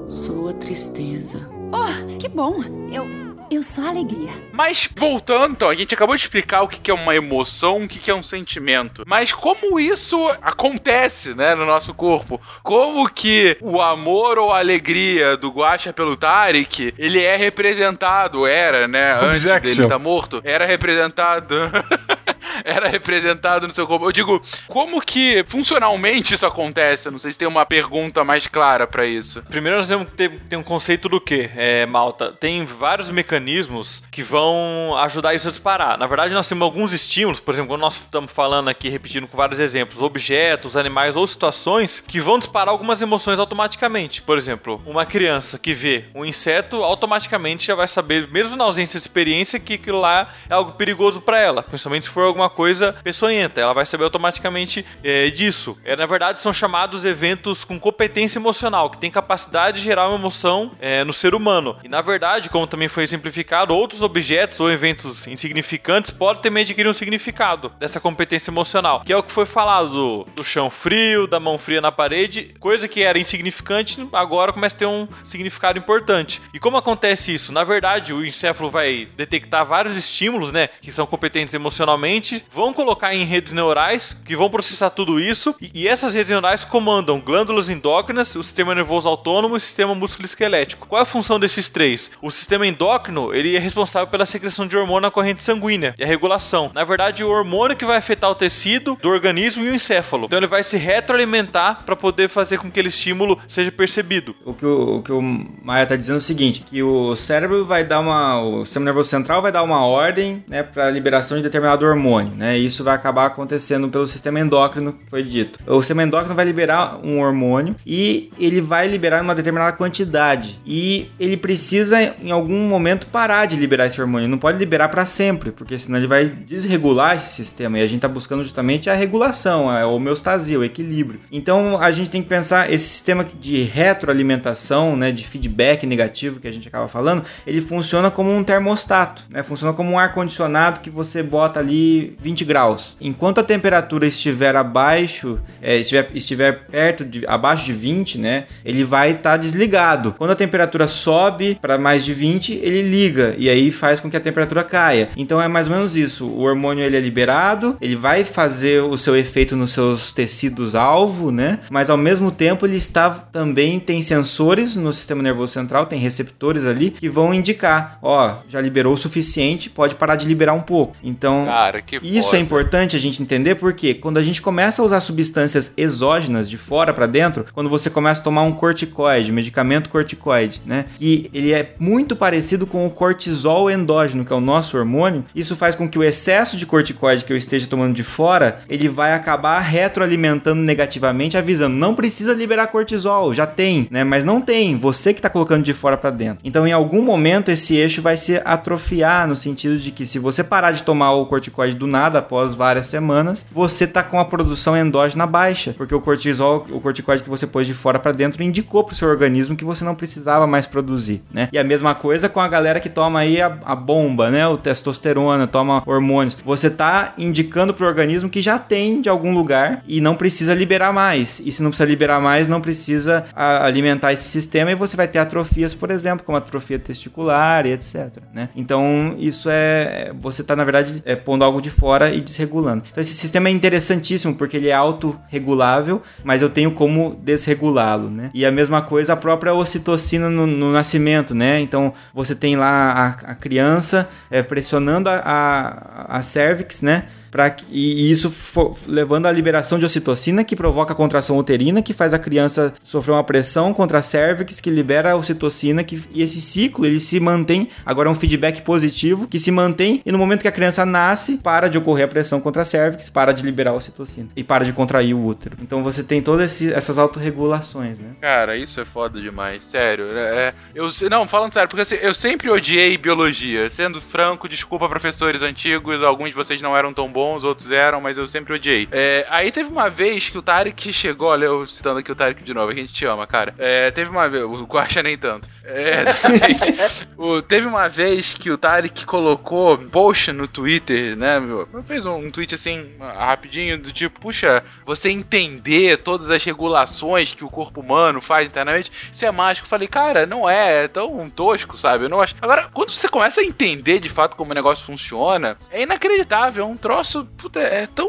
Sou 0.10 0.50
a 0.50 0.54
tristeza. 0.54 1.50
Oh, 1.72 2.18
que 2.18 2.28
bom. 2.28 2.62
Eu, 2.92 3.08
eu 3.56 3.64
sou 3.64 3.86
alegria. 3.86 4.32
Mas 4.52 4.90
voltando, 4.96 5.54
então, 5.54 5.70
a 5.70 5.76
gente 5.76 5.94
acabou 5.94 6.16
de 6.16 6.22
explicar 6.22 6.62
o 6.62 6.68
que 6.68 6.80
que 6.80 6.92
é 6.92 6.94
uma 6.94 7.16
emoção, 7.16 7.84
o 7.84 7.88
que 7.88 8.00
que 8.00 8.12
é 8.12 8.16
um 8.16 8.24
sentimento. 8.24 9.04
Mas 9.06 9.34
como 9.34 9.80
isso 9.80 10.18
acontece, 10.42 11.34
né, 11.34 11.56
no 11.56 11.66
nosso 11.66 11.94
corpo? 11.94 12.40
Como 12.62 13.08
que 13.10 13.58
o 13.62 13.82
amor 13.82 14.38
ou 14.38 14.52
a 14.52 14.60
alegria 14.60 15.38
do 15.38 15.50
Guaxa 15.50 15.94
pelo 15.94 16.16
Tarek, 16.18 16.94
ele 16.98 17.22
é 17.22 17.36
representado, 17.36 18.46
era, 18.48 18.88
né, 18.88 19.14
antes 19.14 19.46
Objection. 19.46 19.62
dele 19.62 19.84
estar 19.84 20.00
morto, 20.00 20.42
era 20.44 20.66
representado... 20.66 21.56
Era 22.64 22.88
representado 22.88 23.68
no 23.68 23.74
seu 23.74 23.88
corpo. 23.88 24.06
Eu 24.06 24.12
digo, 24.12 24.42
como 24.68 25.02
que 25.02 25.44
funcionalmente 25.48 26.34
isso 26.34 26.46
acontece? 26.46 27.08
Eu 27.08 27.12
não 27.12 27.20
sei 27.20 27.32
se 27.32 27.40
tem 27.40 27.48
uma 27.48 27.66
pergunta 27.66 28.24
mais 28.24 28.48
clara 28.48 28.88
pra 28.88 29.06
isso. 29.06 29.42
Primeiro 29.44 29.78
nós 29.78 29.88
temos 29.88 30.08
que 30.08 30.14
ter, 30.14 30.30
ter 30.42 30.56
um 30.56 30.64
conceito 30.64 31.10
do 31.10 31.20
que, 31.20 31.50
é, 31.56 31.86
Malta? 31.86 32.32
Tem 32.32 32.66
vários 32.66 33.10
mecanismos 33.10 34.04
que 34.12 34.24
vão 34.24 34.96
ajudar 34.98 35.34
isso 35.34 35.48
a 35.48 35.52
disparar. 35.52 35.98
Na 35.98 36.08
verdade, 36.08 36.34
nós 36.34 36.48
temos 36.48 36.64
alguns 36.64 36.92
estímulos, 36.94 37.40
por 37.40 37.54
exemplo, 37.54 37.70
quando 37.70 37.82
nós 37.82 37.96
estamos 37.96 38.32
falando 38.32 38.70
aqui, 38.70 38.90
repetindo 38.90 39.28
com 39.28 39.38
vários 39.38 39.60
exemplos, 39.60 40.02
objetos, 40.02 40.78
animais 40.78 41.16
ou 41.16 41.26
situações 41.26 42.00
que 42.00 42.20
vão 42.20 42.40
disparar 42.40 42.70
algumas 42.70 43.02
emoções 43.02 43.40
automaticamente. 43.40 44.22
Por 44.22 44.38
exemplo, 44.38 44.82
uma 44.86 45.06
criança 45.06 45.58
que 45.58 45.74
vê 45.74 46.06
um 46.14 46.26
inseto, 46.26 46.84
automaticamente 46.84 47.68
já 47.68 47.76
vai 47.76 47.88
saber, 47.88 48.28
mesmo 48.30 48.56
na 48.56 48.64
ausência 48.64 49.00
de 49.00 49.06
experiência, 49.06 49.60
que 49.60 49.76
aquilo 49.76 50.00
lá 50.00 50.30
é 50.50 50.54
algo 50.54 50.74
perigoso 50.74 51.22
para 51.22 51.40
ela, 51.40 51.64
principalmente 51.64 52.06
se 52.06 52.12
for 52.12 52.24
alguma 52.24 52.43
coisa 52.50 52.96
peçonhenta. 53.04 53.62
Ela 53.62 53.74
vai 53.74 53.86
saber 53.86 54.04
automaticamente 54.04 54.86
é, 55.04 55.30
disso. 55.30 55.78
É, 55.84 55.96
na 55.96 56.06
verdade, 56.06 56.40
são 56.40 56.54
chamados 56.54 57.06
eventos 57.06 57.64
com 57.64 57.80
competência 57.80 58.40
emocional, 58.40 58.90
que 58.90 58.98
tem 58.98 59.12
capacidade 59.12 59.78
de 59.78 59.84
gerar 59.84 60.10
uma 60.10 60.18
emoção 60.18 60.72
é, 60.80 61.04
no 61.04 61.14
ser 61.14 61.36
humano. 61.36 61.78
E 61.84 61.88
na 61.88 62.02
verdade, 62.02 62.50
como 62.50 62.68
também 62.68 62.88
foi 62.88 63.04
exemplificado, 63.04 63.74
outros 63.74 64.02
objetos 64.02 64.60
ou 64.60 64.72
eventos 64.72 65.28
insignificantes 65.28 66.12
podem 66.12 66.42
também 66.42 66.64
adquirir 66.64 66.90
um 66.90 66.94
significado 66.94 67.70
dessa 67.80 68.00
competência 68.00 68.50
emocional, 68.50 69.02
que 69.02 69.14
é 69.14 69.18
o 69.18 69.24
que 69.24 69.32
foi 69.32 69.46
falado 69.46 69.90
do, 69.90 70.28
do 70.36 70.44
chão 70.44 70.70
frio, 70.70 71.28
da 71.28 71.40
mão 71.40 71.58
fria 71.58 71.82
na 71.82 71.92
parede, 71.92 72.56
coisa 72.60 72.88
que 72.88 73.04
era 73.04 73.20
insignificante, 73.20 74.08
agora 74.14 74.54
começa 74.54 74.76
a 74.76 74.80
ter 74.80 74.86
um 74.86 75.08
significado 75.26 75.78
importante. 75.78 76.42
E 76.54 76.60
como 76.60 76.78
acontece 76.78 77.34
isso? 77.34 77.52
Na 77.52 77.64
verdade, 77.64 78.14
o 78.14 78.26
encéfalo 78.26 78.70
vai 78.70 79.08
detectar 79.16 79.66
vários 79.66 79.98
estímulos, 79.98 80.52
né, 80.52 80.70
que 80.82 80.92
são 80.92 81.06
competentes 81.06 81.54
emocionalmente, 81.54 82.33
vão 82.54 82.74
colocar 82.74 83.14
em 83.14 83.26
redes 83.26 83.52
neurais 83.52 84.14
que 84.14 84.36
vão 84.36 84.50
processar 84.50 84.90
tudo 84.90 85.20
isso, 85.20 85.56
e, 85.62 85.88
essas 85.88 86.16
redes 86.16 86.30
neurais 86.30 86.64
comandam 86.64 87.20
glândulas 87.20 87.70
endócrinas, 87.70 88.36
o 88.36 88.44
sistema 88.44 88.74
nervoso 88.74 89.10
autônomo 89.10 89.56
e 89.56 89.58
o 89.58 89.60
sistema 89.60 89.96
músculo-esquelético. 89.96 90.88
Qual 90.88 91.00
é 91.00 91.04
a 91.04 91.06
função 91.06 91.40
desses 91.40 91.70
três? 91.70 92.12
O 92.22 92.32
sistema 92.32 92.68
endócrino, 92.68 93.34
ele 93.34 93.56
é 93.56 93.60
responsável 93.60 94.08
pela 94.08 94.26
secreção 94.26 94.68
de 94.68 94.78
hormônio 94.78 95.02
na 95.02 95.12
corrente 95.12 95.44
sanguínea 95.44 95.94
e 95.98 96.04
a 96.04 96.08
regulação. 96.08 96.72
Na 96.74 96.84
verdade, 96.84 97.24
o 97.24 97.30
hormônio 97.30 97.76
que 97.76 97.86
vai 97.86 97.98
afetar 97.98 98.30
o 98.30 98.36
tecido 98.36 98.98
do 99.02 99.10
organismo 99.10 99.64
e 99.64 99.70
o 99.70 99.76
encéfalo. 99.76 100.26
Então 100.26 100.40
ele 100.40 100.48
vai 100.48 100.64
se 100.64 100.78
retroalimentar 100.78 101.84
para 101.86 101.96
poder 101.96 102.30
fazer 102.30 102.58
com 102.58 102.64
que 102.64 102.84
aquele 102.84 102.90
estímulo 102.90 103.40
seja 103.48 103.72
percebido. 103.72 104.36
O 104.46 104.54
que 104.54 104.66
o, 104.66 104.98
o 104.98 105.02
que 105.02 105.12
o 105.12 105.22
Maia 105.22 105.86
tá 105.86 105.96
dizendo 105.96 106.16
é 106.16 106.18
o 106.18 106.22
seguinte, 106.22 106.64
que 106.66 106.84
o 106.84 107.16
cérebro 107.16 107.66
vai 107.66 107.84
dar 107.84 108.00
uma... 108.00 108.42
O 108.42 108.66
sistema 108.66 108.86
nervoso 108.86 109.10
central 109.10 109.42
vai 109.42 109.52
dar 109.52 109.64
uma 109.64 109.86
ordem, 109.86 110.44
né, 110.48 110.64
pra 110.64 110.90
liberação 110.90 111.38
de 111.38 111.44
determinado 111.44 111.86
hormônio, 111.86 112.23
né? 112.24 112.58
E 112.58 112.66
isso 112.66 112.84
vai 112.84 112.96
acabar 112.96 113.26
acontecendo 113.26 113.88
pelo 113.90 114.08
sistema 114.08 114.40
endócrino, 114.40 114.94
que 114.94 115.10
foi 115.10 115.24
dito. 115.24 115.60
O 115.68 115.80
sistema 115.82 116.04
endócrino 116.04 116.36
vai 116.36 116.46
liberar 116.46 117.00
um 117.04 117.20
hormônio 117.20 117.76
e 117.86 118.32
ele 118.40 118.62
vai 118.62 118.88
liberar 118.88 119.22
uma 119.22 119.36
determinada 119.36 119.76
quantidade. 119.76 120.60
E 120.66 121.10
ele 121.20 121.38
precisa, 121.38 122.02
em 122.22 122.32
algum 122.32 122.68
momento, 122.68 123.08
parar 123.08 123.46
de 123.46 123.56
liberar 123.56 123.88
esse 123.88 124.00
hormônio. 124.00 124.28
Não 124.28 124.38
pode 124.38 124.58
liberar 124.58 124.90
para 124.90 125.06
sempre, 125.06 125.52
porque 125.52 125.78
senão 125.78 125.98
ele 125.98 126.08
vai 126.08 126.26
desregular 126.26 127.16
esse 127.16 127.36
sistema. 127.36 127.80
E 127.80 127.82
a 127.82 127.88
gente 127.88 128.02
tá 128.02 128.08
buscando 128.08 128.44
justamente 128.44 128.90
a 128.90 128.94
regulação, 128.94 129.70
a 129.70 129.86
homeostasia, 129.86 130.60
o 130.60 130.64
equilíbrio. 130.64 131.20
Então 131.32 131.80
a 131.80 131.92
gente 131.92 132.10
tem 132.10 132.22
que 132.22 132.30
pensar 132.30 132.72
esse 132.72 132.88
sistema 132.88 133.26
de 133.40 133.64
retroalimentação, 133.64 134.96
né, 134.96 135.12
de 135.12 135.28
feedback 135.28 135.86
negativo 135.86 136.40
que 136.40 136.48
a 136.48 136.52
gente 136.52 136.68
acaba 136.68 136.88
falando, 136.88 137.24
ele 137.46 137.62
funciona 137.62 138.10
como 138.12 138.32
um 138.32 138.44
termostato, 138.44 139.24
né? 139.30 139.44
Funciona 139.44 139.74
como 139.74 139.92
um 139.92 140.00
ar 140.00 140.14
condicionado 140.14 140.80
que 140.80 140.90
você 140.90 141.24
bota 141.24 141.60
ali 141.60 142.13
20 142.22 142.46
graus. 142.46 142.98
Enquanto 143.00 143.40
a 143.40 143.44
temperatura 143.44 144.06
estiver 144.06 144.56
abaixo, 144.56 145.40
é, 145.62 145.78
estiver, 145.78 146.10
estiver 146.14 146.66
perto 146.68 147.06
de 147.06 147.26
abaixo 147.28 147.66
de 147.66 147.74
20, 147.74 148.18
né, 148.18 148.46
ele 148.66 148.84
vai 148.84 149.12
estar 149.12 149.38
desligado. 149.38 150.14
Quando 150.18 150.32
a 150.32 150.36
temperatura 150.36 150.88
sobe 150.88 151.58
para 151.62 151.78
mais 151.78 152.04
de 152.04 152.14
20, 152.14 152.54
ele 152.54 152.82
liga 152.82 153.36
e 153.38 153.50
aí 153.50 153.72
faz 153.72 154.00
com 154.00 154.10
que 154.10 154.18
a 154.18 154.20
temperatura 154.22 154.64
caia. 154.64 155.10
Então 155.16 155.42
é 155.42 155.48
mais 155.48 155.68
ou 155.68 155.76
menos 155.76 155.96
isso. 155.96 156.26
O 156.26 156.42
hormônio 156.42 156.84
ele 156.84 156.98
é 156.98 157.00
liberado, 157.00 157.78
ele 157.82 157.96
vai 157.96 158.24
fazer 158.24 158.82
o 158.82 158.98
seu 158.98 159.16
efeito 159.16 159.56
nos 159.56 159.72
seus 159.72 160.12
tecidos 160.12 160.76
alvo, 160.76 161.32
né? 161.32 161.60
Mas 161.70 161.90
ao 161.90 161.98
mesmo 161.98 162.32
tempo 162.32 162.66
ele 162.66 162.78
está 162.78 163.10
também 163.10 163.80
tem 163.80 164.02
sensores 164.02 164.76
no 164.76 164.94
sistema 164.94 165.22
nervoso 165.22 165.54
central, 165.54 165.86
tem 165.86 166.00
receptores 166.00 166.66
ali 166.66 166.92
que 166.92 167.10
vão 167.10 167.34
indicar, 167.34 167.98
ó, 168.02 168.38
já 168.48 168.60
liberou 168.62 168.94
o 168.94 168.98
suficiente, 168.98 169.70
pode 169.70 169.96
parar 169.96 170.16
de 170.16 170.28
liberar 170.28 170.54
um 170.54 170.62
pouco. 170.62 170.96
Então, 171.04 171.46
Cara, 171.46 171.82
que 171.82 172.00
isso 172.04 172.30
foda. 172.30 172.38
é 172.38 172.42
importante 172.42 172.96
a 172.96 173.00
gente 173.00 173.22
entender 173.22 173.56
porque 173.56 173.94
quando 173.94 174.18
a 174.18 174.22
gente 174.22 174.42
começa 174.42 174.82
a 174.82 174.86
usar 174.86 175.00
substâncias 175.00 175.74
exógenas 175.78 176.50
de 176.50 176.58
fora 176.58 176.94
para 176.94 177.08
dentro, 177.08 177.46
quando 177.54 177.70
você 177.70 177.90
começa 177.90 178.22
a 178.22 178.24
tomar 178.24 178.44
um 178.44 178.52
corticoide, 178.52 179.32
medicamento 179.32 179.90
corticoide, 179.90 180.62
né? 180.66 180.86
E 181.00 181.30
ele 181.34 181.52
é 181.52 181.74
muito 181.80 182.16
parecido 182.16 182.66
com 182.66 182.86
o 182.86 182.90
cortisol 182.90 183.70
endógeno, 183.70 184.26
que 184.26 184.34
é 184.34 184.36
o 184.36 184.42
nosso 184.42 184.78
hormônio. 184.78 185.26
Isso 185.36 185.56
faz 185.56 185.76
com 185.76 185.88
que 185.88 185.98
o 185.98 186.04
excesso 186.04 186.58
de 186.58 186.66
corticoide 186.66 187.26
que 187.26 187.34
eu 187.34 187.38
esteja 187.38 187.68
tomando 187.68 187.94
de 187.94 188.04
fora, 188.04 188.62
ele 188.70 188.88
vai 188.88 189.14
acabar 189.14 189.60
retroalimentando 189.60 190.62
negativamente, 190.62 191.38
avisando, 191.38 191.76
não 191.76 191.96
precisa 191.96 192.34
liberar 192.34 192.68
cortisol, 192.68 193.34
já 193.34 193.46
tem, 193.46 193.88
né? 193.90 194.04
Mas 194.04 194.26
não 194.26 194.42
tem, 194.42 194.78
você 194.78 195.14
que 195.14 195.22
tá 195.22 195.30
colocando 195.30 195.64
de 195.64 195.74
fora 195.74 195.98
para 195.98 196.10
dentro. 196.10 196.40
Então, 196.44 196.68
em 196.68 196.72
algum 196.72 197.02
momento 197.02 197.50
esse 197.50 197.76
eixo 197.76 198.02
vai 198.02 198.18
se 198.18 198.42
atrofiar 198.44 199.28
no 199.28 199.36
sentido 199.36 199.78
de 199.78 199.92
que 199.92 200.06
se 200.06 200.20
você 200.20 200.44
parar 200.44 200.72
de 200.72 200.84
tomar 200.84 201.14
o 201.14 201.26
corticoide 201.26 201.76
do 201.76 201.88
nada 201.94 202.20
após 202.20 202.56
várias 202.56 202.88
semanas, 202.88 203.46
você 203.52 203.86
tá 203.86 204.02
com 204.02 204.20
a 204.20 204.26
produção 204.26 204.76
endógena 204.76 205.28
baixa, 205.28 205.76
porque 205.78 205.94
o 205.94 206.02
cortisol, 206.02 206.66
o 206.72 206.82
corticoide 206.82 207.22
que 207.22 207.30
você 207.30 207.46
pôs 207.46 207.68
de 207.68 207.74
fora 207.76 208.00
para 208.00 208.12
dentro 208.12 208.42
indicou 208.42 208.84
pro 208.84 208.96
seu 208.96 209.08
organismo 209.08 209.56
que 209.56 209.64
você 209.64 209.86
não 209.86 209.94
precisava 209.94 210.48
mais 210.48 210.66
produzir, 210.66 211.22
né? 211.32 211.50
E 211.54 211.58
a 211.60 211.64
mesma 211.64 211.94
coisa 211.94 212.28
com 212.28 212.42
a 212.42 212.48
galera 212.48 212.80
que 212.80 212.90
toma 212.90 213.20
aí 213.20 213.40
a, 213.40 213.60
a 213.64 213.76
bomba, 213.76 214.32
né? 214.32 214.48
O 214.48 214.58
testosterona, 214.58 215.46
toma 215.46 215.84
hormônios. 215.86 216.36
Você 216.44 216.68
tá 216.68 217.14
indicando 217.16 217.76
pro 217.76 217.86
organismo 217.86 218.28
que 218.28 218.42
já 218.42 218.58
tem 218.58 219.02
de 219.02 219.10
algum 219.10 219.32
lugar 219.32 219.84
e 219.88 220.02
não 220.02 220.16
precisa 220.16 220.56
liberar 220.56 220.92
mais. 220.92 221.40
E 221.46 221.52
se 221.52 221.62
não 221.62 221.70
precisa 221.70 221.88
liberar 221.88 222.20
mais, 222.20 222.48
não 222.48 222.60
precisa 222.60 223.26
a, 223.36 223.66
alimentar 223.66 224.14
esse 224.14 224.28
sistema 224.28 224.72
e 224.72 224.76
você 224.76 224.98
vai 224.98 225.08
ter 225.08 225.20
atrofias, 225.20 225.76
por 225.76 225.92
exemplo, 225.92 226.26
como 226.26 226.38
atrofia 226.40 226.80
testicular 226.80 227.68
e 227.68 227.74
etc, 227.74 228.18
né? 228.34 228.50
Então, 228.56 229.16
isso 229.20 229.48
é 229.52 230.12
você 230.20 230.44
tá 230.44 230.56
na 230.56 230.64
verdade 230.64 231.04
é, 231.06 231.16
pondo 231.16 231.44
algo 231.44 231.62
de 231.62 231.70
fora 231.70 231.83
e 232.14 232.22
desregulando. 232.22 232.84
Então, 232.90 233.02
esse 233.02 233.14
sistema 233.14 233.50
é 233.50 233.52
interessantíssimo 233.52 234.36
porque 234.36 234.58
ele 234.58 234.70
é 234.70 234.74
autorregulável, 234.74 236.02
mas 236.24 236.42
eu 236.42 236.50
tenho 236.50 236.72
como 236.72 237.20
desregulá-lo, 237.22 238.10
né? 238.10 238.32
E 238.34 238.46
a 238.46 238.52
mesma 238.52 238.82
coisa 238.82 239.14
a 239.14 239.18
própria 239.18 239.54
ocitocina 239.54 240.30
no, 240.30 240.48
no 240.48 240.72
nascimento, 240.72 241.36
né? 241.36 241.60
Então, 241.60 241.94
você 242.14 242.34
tem 242.34 242.56
lá 242.56 242.92
a, 242.92 243.32
a 243.32 243.36
criança 243.36 244.10
é, 244.32 244.42
pressionando 244.42 245.10
a, 245.10 245.22
a, 245.24 246.18
a 246.18 246.22
cervix, 246.24 246.82
né? 246.82 247.08
Pra, 247.34 247.56
e, 247.72 248.12
isso 248.12 248.30
fo- 248.30 248.78
levando 248.86 249.26
à 249.26 249.32
liberação 249.32 249.80
de 249.80 249.86
ocitocina, 249.86 250.44
que 250.44 250.56
provoca 250.56 250.94
a 250.94 250.96
contração 250.96 251.36
uterina, 251.36 251.82
que 251.82 251.92
faz 251.92 252.14
a 252.14 252.20
criança 252.20 252.72
sofrer 252.84 253.12
uma 253.12 253.24
pressão 253.24 253.74
contra 253.74 253.98
a 253.98 254.04
cervix, 254.04 254.62
que 254.62 254.70
libera 254.70 255.14
a 255.14 255.16
ocitocina, 255.16 255.84
que, 255.84 256.00
e 256.14 256.22
esse 256.22 256.40
ciclo 256.40 256.86
ele 256.86 257.00
se 257.00 257.20
mantém, 257.20 257.70
agora 257.84 258.08
é 258.08 258.12
um 258.12 258.16
feedback 258.16 258.62
positivo, 258.62 259.26
que 259.26 259.40
se 259.40 259.50
mantém, 259.50 260.00
e 260.06 260.12
no 260.12 260.18
momento 260.20 260.44
que 260.44 260.48
a 260.48 260.52
criança 260.52 260.86
nasce, 260.86 261.38
para 261.38 261.68
de 261.70 261.78
ocorrer 261.80 262.06
a 262.06 262.08
pressão 262.08 262.40
contra 262.40 262.62
a 262.62 262.66
cervix, 262.66 263.10
para 263.10 263.32
de 263.32 263.42
liberar 263.42 263.72
a 263.72 263.74
ocitocina, 263.74 264.30
e 264.36 264.44
para 264.44 264.64
de 264.64 264.72
contrair 264.72 265.16
o 265.16 265.26
útero. 265.26 265.58
Então 265.60 265.82
você 265.82 266.04
tem 266.04 266.22
todas 266.22 266.62
essas 266.62 267.00
autorregulações, 267.00 268.00
né? 268.00 268.12
Cara, 268.22 268.56
isso 268.56 268.80
é 268.80 268.86
foda 268.86 269.20
demais, 269.20 269.66
sério. 269.66 270.06
É, 270.16 270.54
eu, 270.76 270.88
não, 271.10 271.28
falando 271.28 271.52
sério, 271.52 271.68
porque 271.68 271.82
assim, 271.82 271.96
eu 271.96 272.14
sempre 272.14 272.48
odiei 272.52 272.96
biologia. 272.96 273.70
Sendo 273.72 274.00
franco, 274.00 274.48
desculpa 274.48 274.88
professores 274.88 275.42
antigos, 275.42 276.04
alguns 276.04 276.30
de 276.30 276.36
vocês 276.36 276.62
não 276.62 276.78
eram 276.78 276.94
tão 276.94 277.12
bons, 277.12 277.23
outros 277.44 277.72
eram, 277.72 278.02
mas 278.02 278.18
eu 278.18 278.28
sempre 278.28 278.54
odiei. 278.54 278.88
É, 278.92 279.26
aí 279.30 279.52
teve 279.52 279.70
uma 279.70 279.90
vez 279.90 280.30
que 280.30 280.38
o 280.38 280.42
Tarek 280.42 280.92
chegou, 280.92 281.30
olha, 281.30 281.46
eu 281.46 281.66
citando 281.68 282.00
aqui 282.00 282.12
o 282.12 282.16
Tarek 282.16 282.44
de 282.44 282.54
novo, 282.54 282.72
a 282.72 282.76
gente 282.76 282.92
te 282.94 283.06
ama, 283.06 283.26
cara. 283.26 283.54
É, 283.58 283.90
teve 283.92 284.10
uma 284.10 284.28
vez, 284.28 284.44
o 284.44 284.64
Guaxa 284.66 285.02
nem 285.04 285.18
tanto. 285.18 285.48
É, 285.64 286.02
exatamente. 286.10 287.08
O- 287.18 287.42
teve 287.42 287.68
uma 287.68 287.88
vez 287.88 288.34
que 288.34 288.50
o 288.52 288.58
Tarek 288.58 289.06
colocou 289.06 289.78
post 289.78 290.32
no 290.32 290.48
Twitter, 290.48 291.16
né? 291.16 291.40
meu, 291.40 291.68
Fez 291.88 292.06
um, 292.06 292.16
um 292.16 292.32
tweet 292.32 292.56
assim, 292.56 292.92
rapidinho, 293.00 293.78
do 293.78 293.92
tipo, 293.92 294.20
puxa, 294.20 294.64
você 294.86 295.10
entender 295.10 295.98
todas 295.98 296.30
as 296.30 296.44
regulações 296.44 297.32
que 297.34 297.44
o 297.44 297.50
corpo 297.50 297.82
humano 297.82 298.22
faz 298.22 298.48
internamente, 298.48 298.92
isso 299.12 299.26
é 299.26 299.32
mágico. 299.32 299.66
Eu 299.66 299.70
falei, 299.70 299.88
cara, 299.88 300.26
não 300.26 300.50
é, 300.50 300.86
é 300.86 300.88
tão 300.88 301.30
tosco, 301.30 301.78
sabe? 301.78 302.06
Eu 302.06 302.10
não 302.10 302.22
acho. 302.22 302.36
Agora, 302.42 302.70
quando 302.74 302.92
você 302.92 303.08
começa 303.08 303.42
a 303.42 303.44
entender 303.44 304.00
de 304.00 304.10
fato 304.10 304.36
como 304.36 304.52
o 304.52 304.56
negócio 304.56 304.86
funciona, 304.86 305.58
é 305.72 305.84
inacreditável, 305.84 306.64
é 306.64 306.68
um 306.68 306.78
troço, 306.78 307.13
puta, 307.38 307.60
é 307.60 307.86
tão 307.88 308.08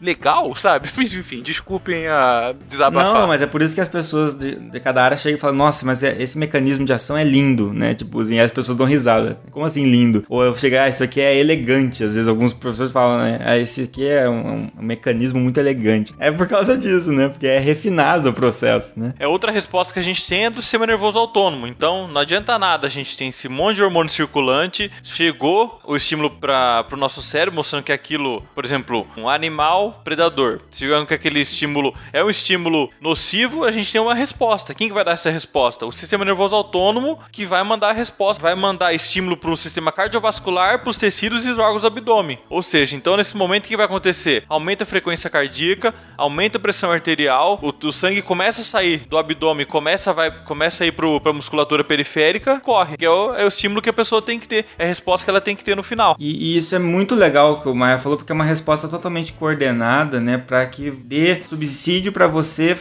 legal, 0.00 0.54
sabe? 0.56 0.88
Mas 0.96 1.12
enfim, 1.12 1.42
desculpem 1.42 2.06
a 2.06 2.54
desabafar. 2.68 3.12
Não, 3.14 3.26
mas 3.28 3.42
é 3.42 3.46
por 3.46 3.62
isso 3.62 3.74
que 3.74 3.80
as 3.80 3.88
pessoas 3.88 4.36
de, 4.36 4.54
de 4.56 4.80
cada 4.80 5.02
área 5.02 5.16
chegam 5.16 5.36
e 5.36 5.40
falam, 5.40 5.56
nossa, 5.56 5.84
mas 5.84 6.02
é- 6.02 6.16
esse 6.22 6.38
mecanismo 6.38 6.84
de 6.84 6.92
ação 6.92 7.16
é 7.16 7.24
lindo, 7.24 7.72
né? 7.72 7.94
Tipo 7.94 8.20
assim, 8.20 8.38
as 8.38 8.50
pessoas 8.50 8.76
dão 8.76 8.86
risada. 8.86 9.38
Como 9.50 9.64
assim 9.66 9.84
lindo? 9.84 10.24
Ou 10.28 10.42
eu 10.44 10.56
chegar, 10.56 10.84
ah, 10.84 10.88
isso 10.88 11.02
aqui 11.02 11.20
é 11.20 11.36
elegante. 11.38 12.02
Às 12.02 12.14
vezes 12.14 12.28
alguns 12.28 12.52
professores 12.54 12.92
falam, 12.92 13.18
né? 13.18 13.40
Ah, 13.44 13.58
esse 13.58 13.82
aqui 13.82 14.06
é 14.06 14.28
um, 14.28 14.68
um 14.78 14.82
mecanismo 14.82 15.40
muito 15.40 15.58
elegante. 15.58 16.14
É 16.18 16.30
por 16.30 16.46
causa 16.48 16.76
disso, 16.76 17.12
né? 17.12 17.28
Porque 17.28 17.46
é 17.46 17.58
refinado 17.58 18.28
o 18.28 18.32
processo, 18.32 18.92
né? 18.96 19.14
É 19.18 19.26
outra 19.26 19.50
resposta 19.52 19.92
que 19.92 19.98
a 20.00 20.02
gente 20.02 20.26
tem 20.26 20.46
é 20.46 20.50
do 20.50 20.62
sistema 20.62 20.86
nervoso 20.86 21.18
autônomo. 21.18 21.66
Então, 21.66 22.08
não 22.08 22.20
adianta 22.20 22.58
nada, 22.58 22.86
a 22.86 22.90
gente 22.90 23.16
tem 23.16 23.28
esse 23.28 23.48
monte 23.48 23.76
de 23.76 23.82
hormônio 23.82 24.10
circulante, 24.10 24.90
chegou 25.02 25.80
o 25.84 25.96
estímulo 25.96 26.30
para 26.30 26.86
o 26.92 26.96
nosso 26.96 27.20
cérebro, 27.22 27.56
mostrando 27.56 27.84
que 27.84 27.92
aquilo, 27.92 28.42
por 28.54 28.64
exemplo, 28.64 29.06
um 29.16 29.28
animal 29.28 29.89
predador, 29.90 30.60
chegando 30.70 31.06
que 31.06 31.14
aquele 31.14 31.40
estímulo 31.40 31.94
é 32.12 32.22
um 32.22 32.30
estímulo 32.30 32.90
nocivo, 33.00 33.64
a 33.64 33.70
gente 33.70 33.92
tem 33.92 34.00
uma 34.00 34.14
resposta. 34.14 34.74
Quem 34.74 34.88
que 34.88 34.94
vai 34.94 35.04
dar 35.04 35.12
essa 35.12 35.30
resposta? 35.30 35.86
O 35.86 35.92
sistema 35.92 36.24
nervoso 36.24 36.54
autônomo 36.54 37.18
que 37.30 37.44
vai 37.44 37.62
mandar 37.62 37.90
a 37.90 37.92
resposta, 37.92 38.42
vai 38.42 38.54
mandar 38.54 38.92
estímulo 38.94 39.36
para 39.36 39.50
o 39.50 39.56
sistema 39.56 39.92
cardiovascular, 39.92 40.80
para 40.80 40.90
os 40.90 40.96
tecidos 40.96 41.46
e 41.46 41.50
os 41.50 41.58
órgãos 41.58 41.82
do 41.82 41.86
abdômen. 41.86 42.38
Ou 42.48 42.62
seja, 42.62 42.96
então 42.96 43.16
nesse 43.16 43.36
momento 43.36 43.64
o 43.64 43.68
que 43.68 43.76
vai 43.76 43.86
acontecer? 43.86 44.44
Aumenta 44.48 44.84
a 44.84 44.86
frequência 44.86 45.30
cardíaca, 45.30 45.94
aumenta 46.16 46.58
a 46.58 46.60
pressão 46.60 46.92
arterial, 46.92 47.58
o, 47.62 47.86
o 47.86 47.92
sangue 47.92 48.22
começa 48.22 48.60
a 48.60 48.64
sair 48.64 48.98
do 49.08 49.18
abdômen, 49.18 49.66
começa, 49.66 50.12
vai, 50.12 50.30
começa 50.44 50.84
a 50.84 50.86
ir 50.86 50.92
para 50.92 51.06
a 51.30 51.32
musculatura 51.32 51.82
periférica, 51.82 52.60
corre. 52.60 52.96
Que 52.96 53.04
é 53.04 53.10
o, 53.10 53.34
é 53.34 53.44
o 53.44 53.48
estímulo 53.48 53.82
que 53.82 53.90
a 53.90 53.92
pessoa 53.92 54.22
tem 54.22 54.38
que 54.38 54.46
ter, 54.46 54.66
é 54.78 54.84
a 54.84 54.88
resposta 54.88 55.24
que 55.24 55.30
ela 55.30 55.40
tem 55.40 55.56
que 55.56 55.64
ter 55.64 55.76
no 55.76 55.82
final. 55.82 56.16
E, 56.18 56.54
e 56.54 56.56
isso 56.56 56.74
é 56.74 56.78
muito 56.78 57.14
legal 57.14 57.60
que 57.60 57.68
o 57.68 57.74
Maia 57.74 57.98
falou, 57.98 58.16
porque 58.18 58.32
é 58.32 58.34
uma 58.34 58.44
resposta 58.44 58.88
totalmente 58.88 59.32
coordenada, 59.32 59.79
né? 60.20 60.38
Para 60.38 60.64
que 60.66 60.90
dê 60.90 61.42
subsídio 61.48 62.12
para 62.12 62.26
você 62.26 62.76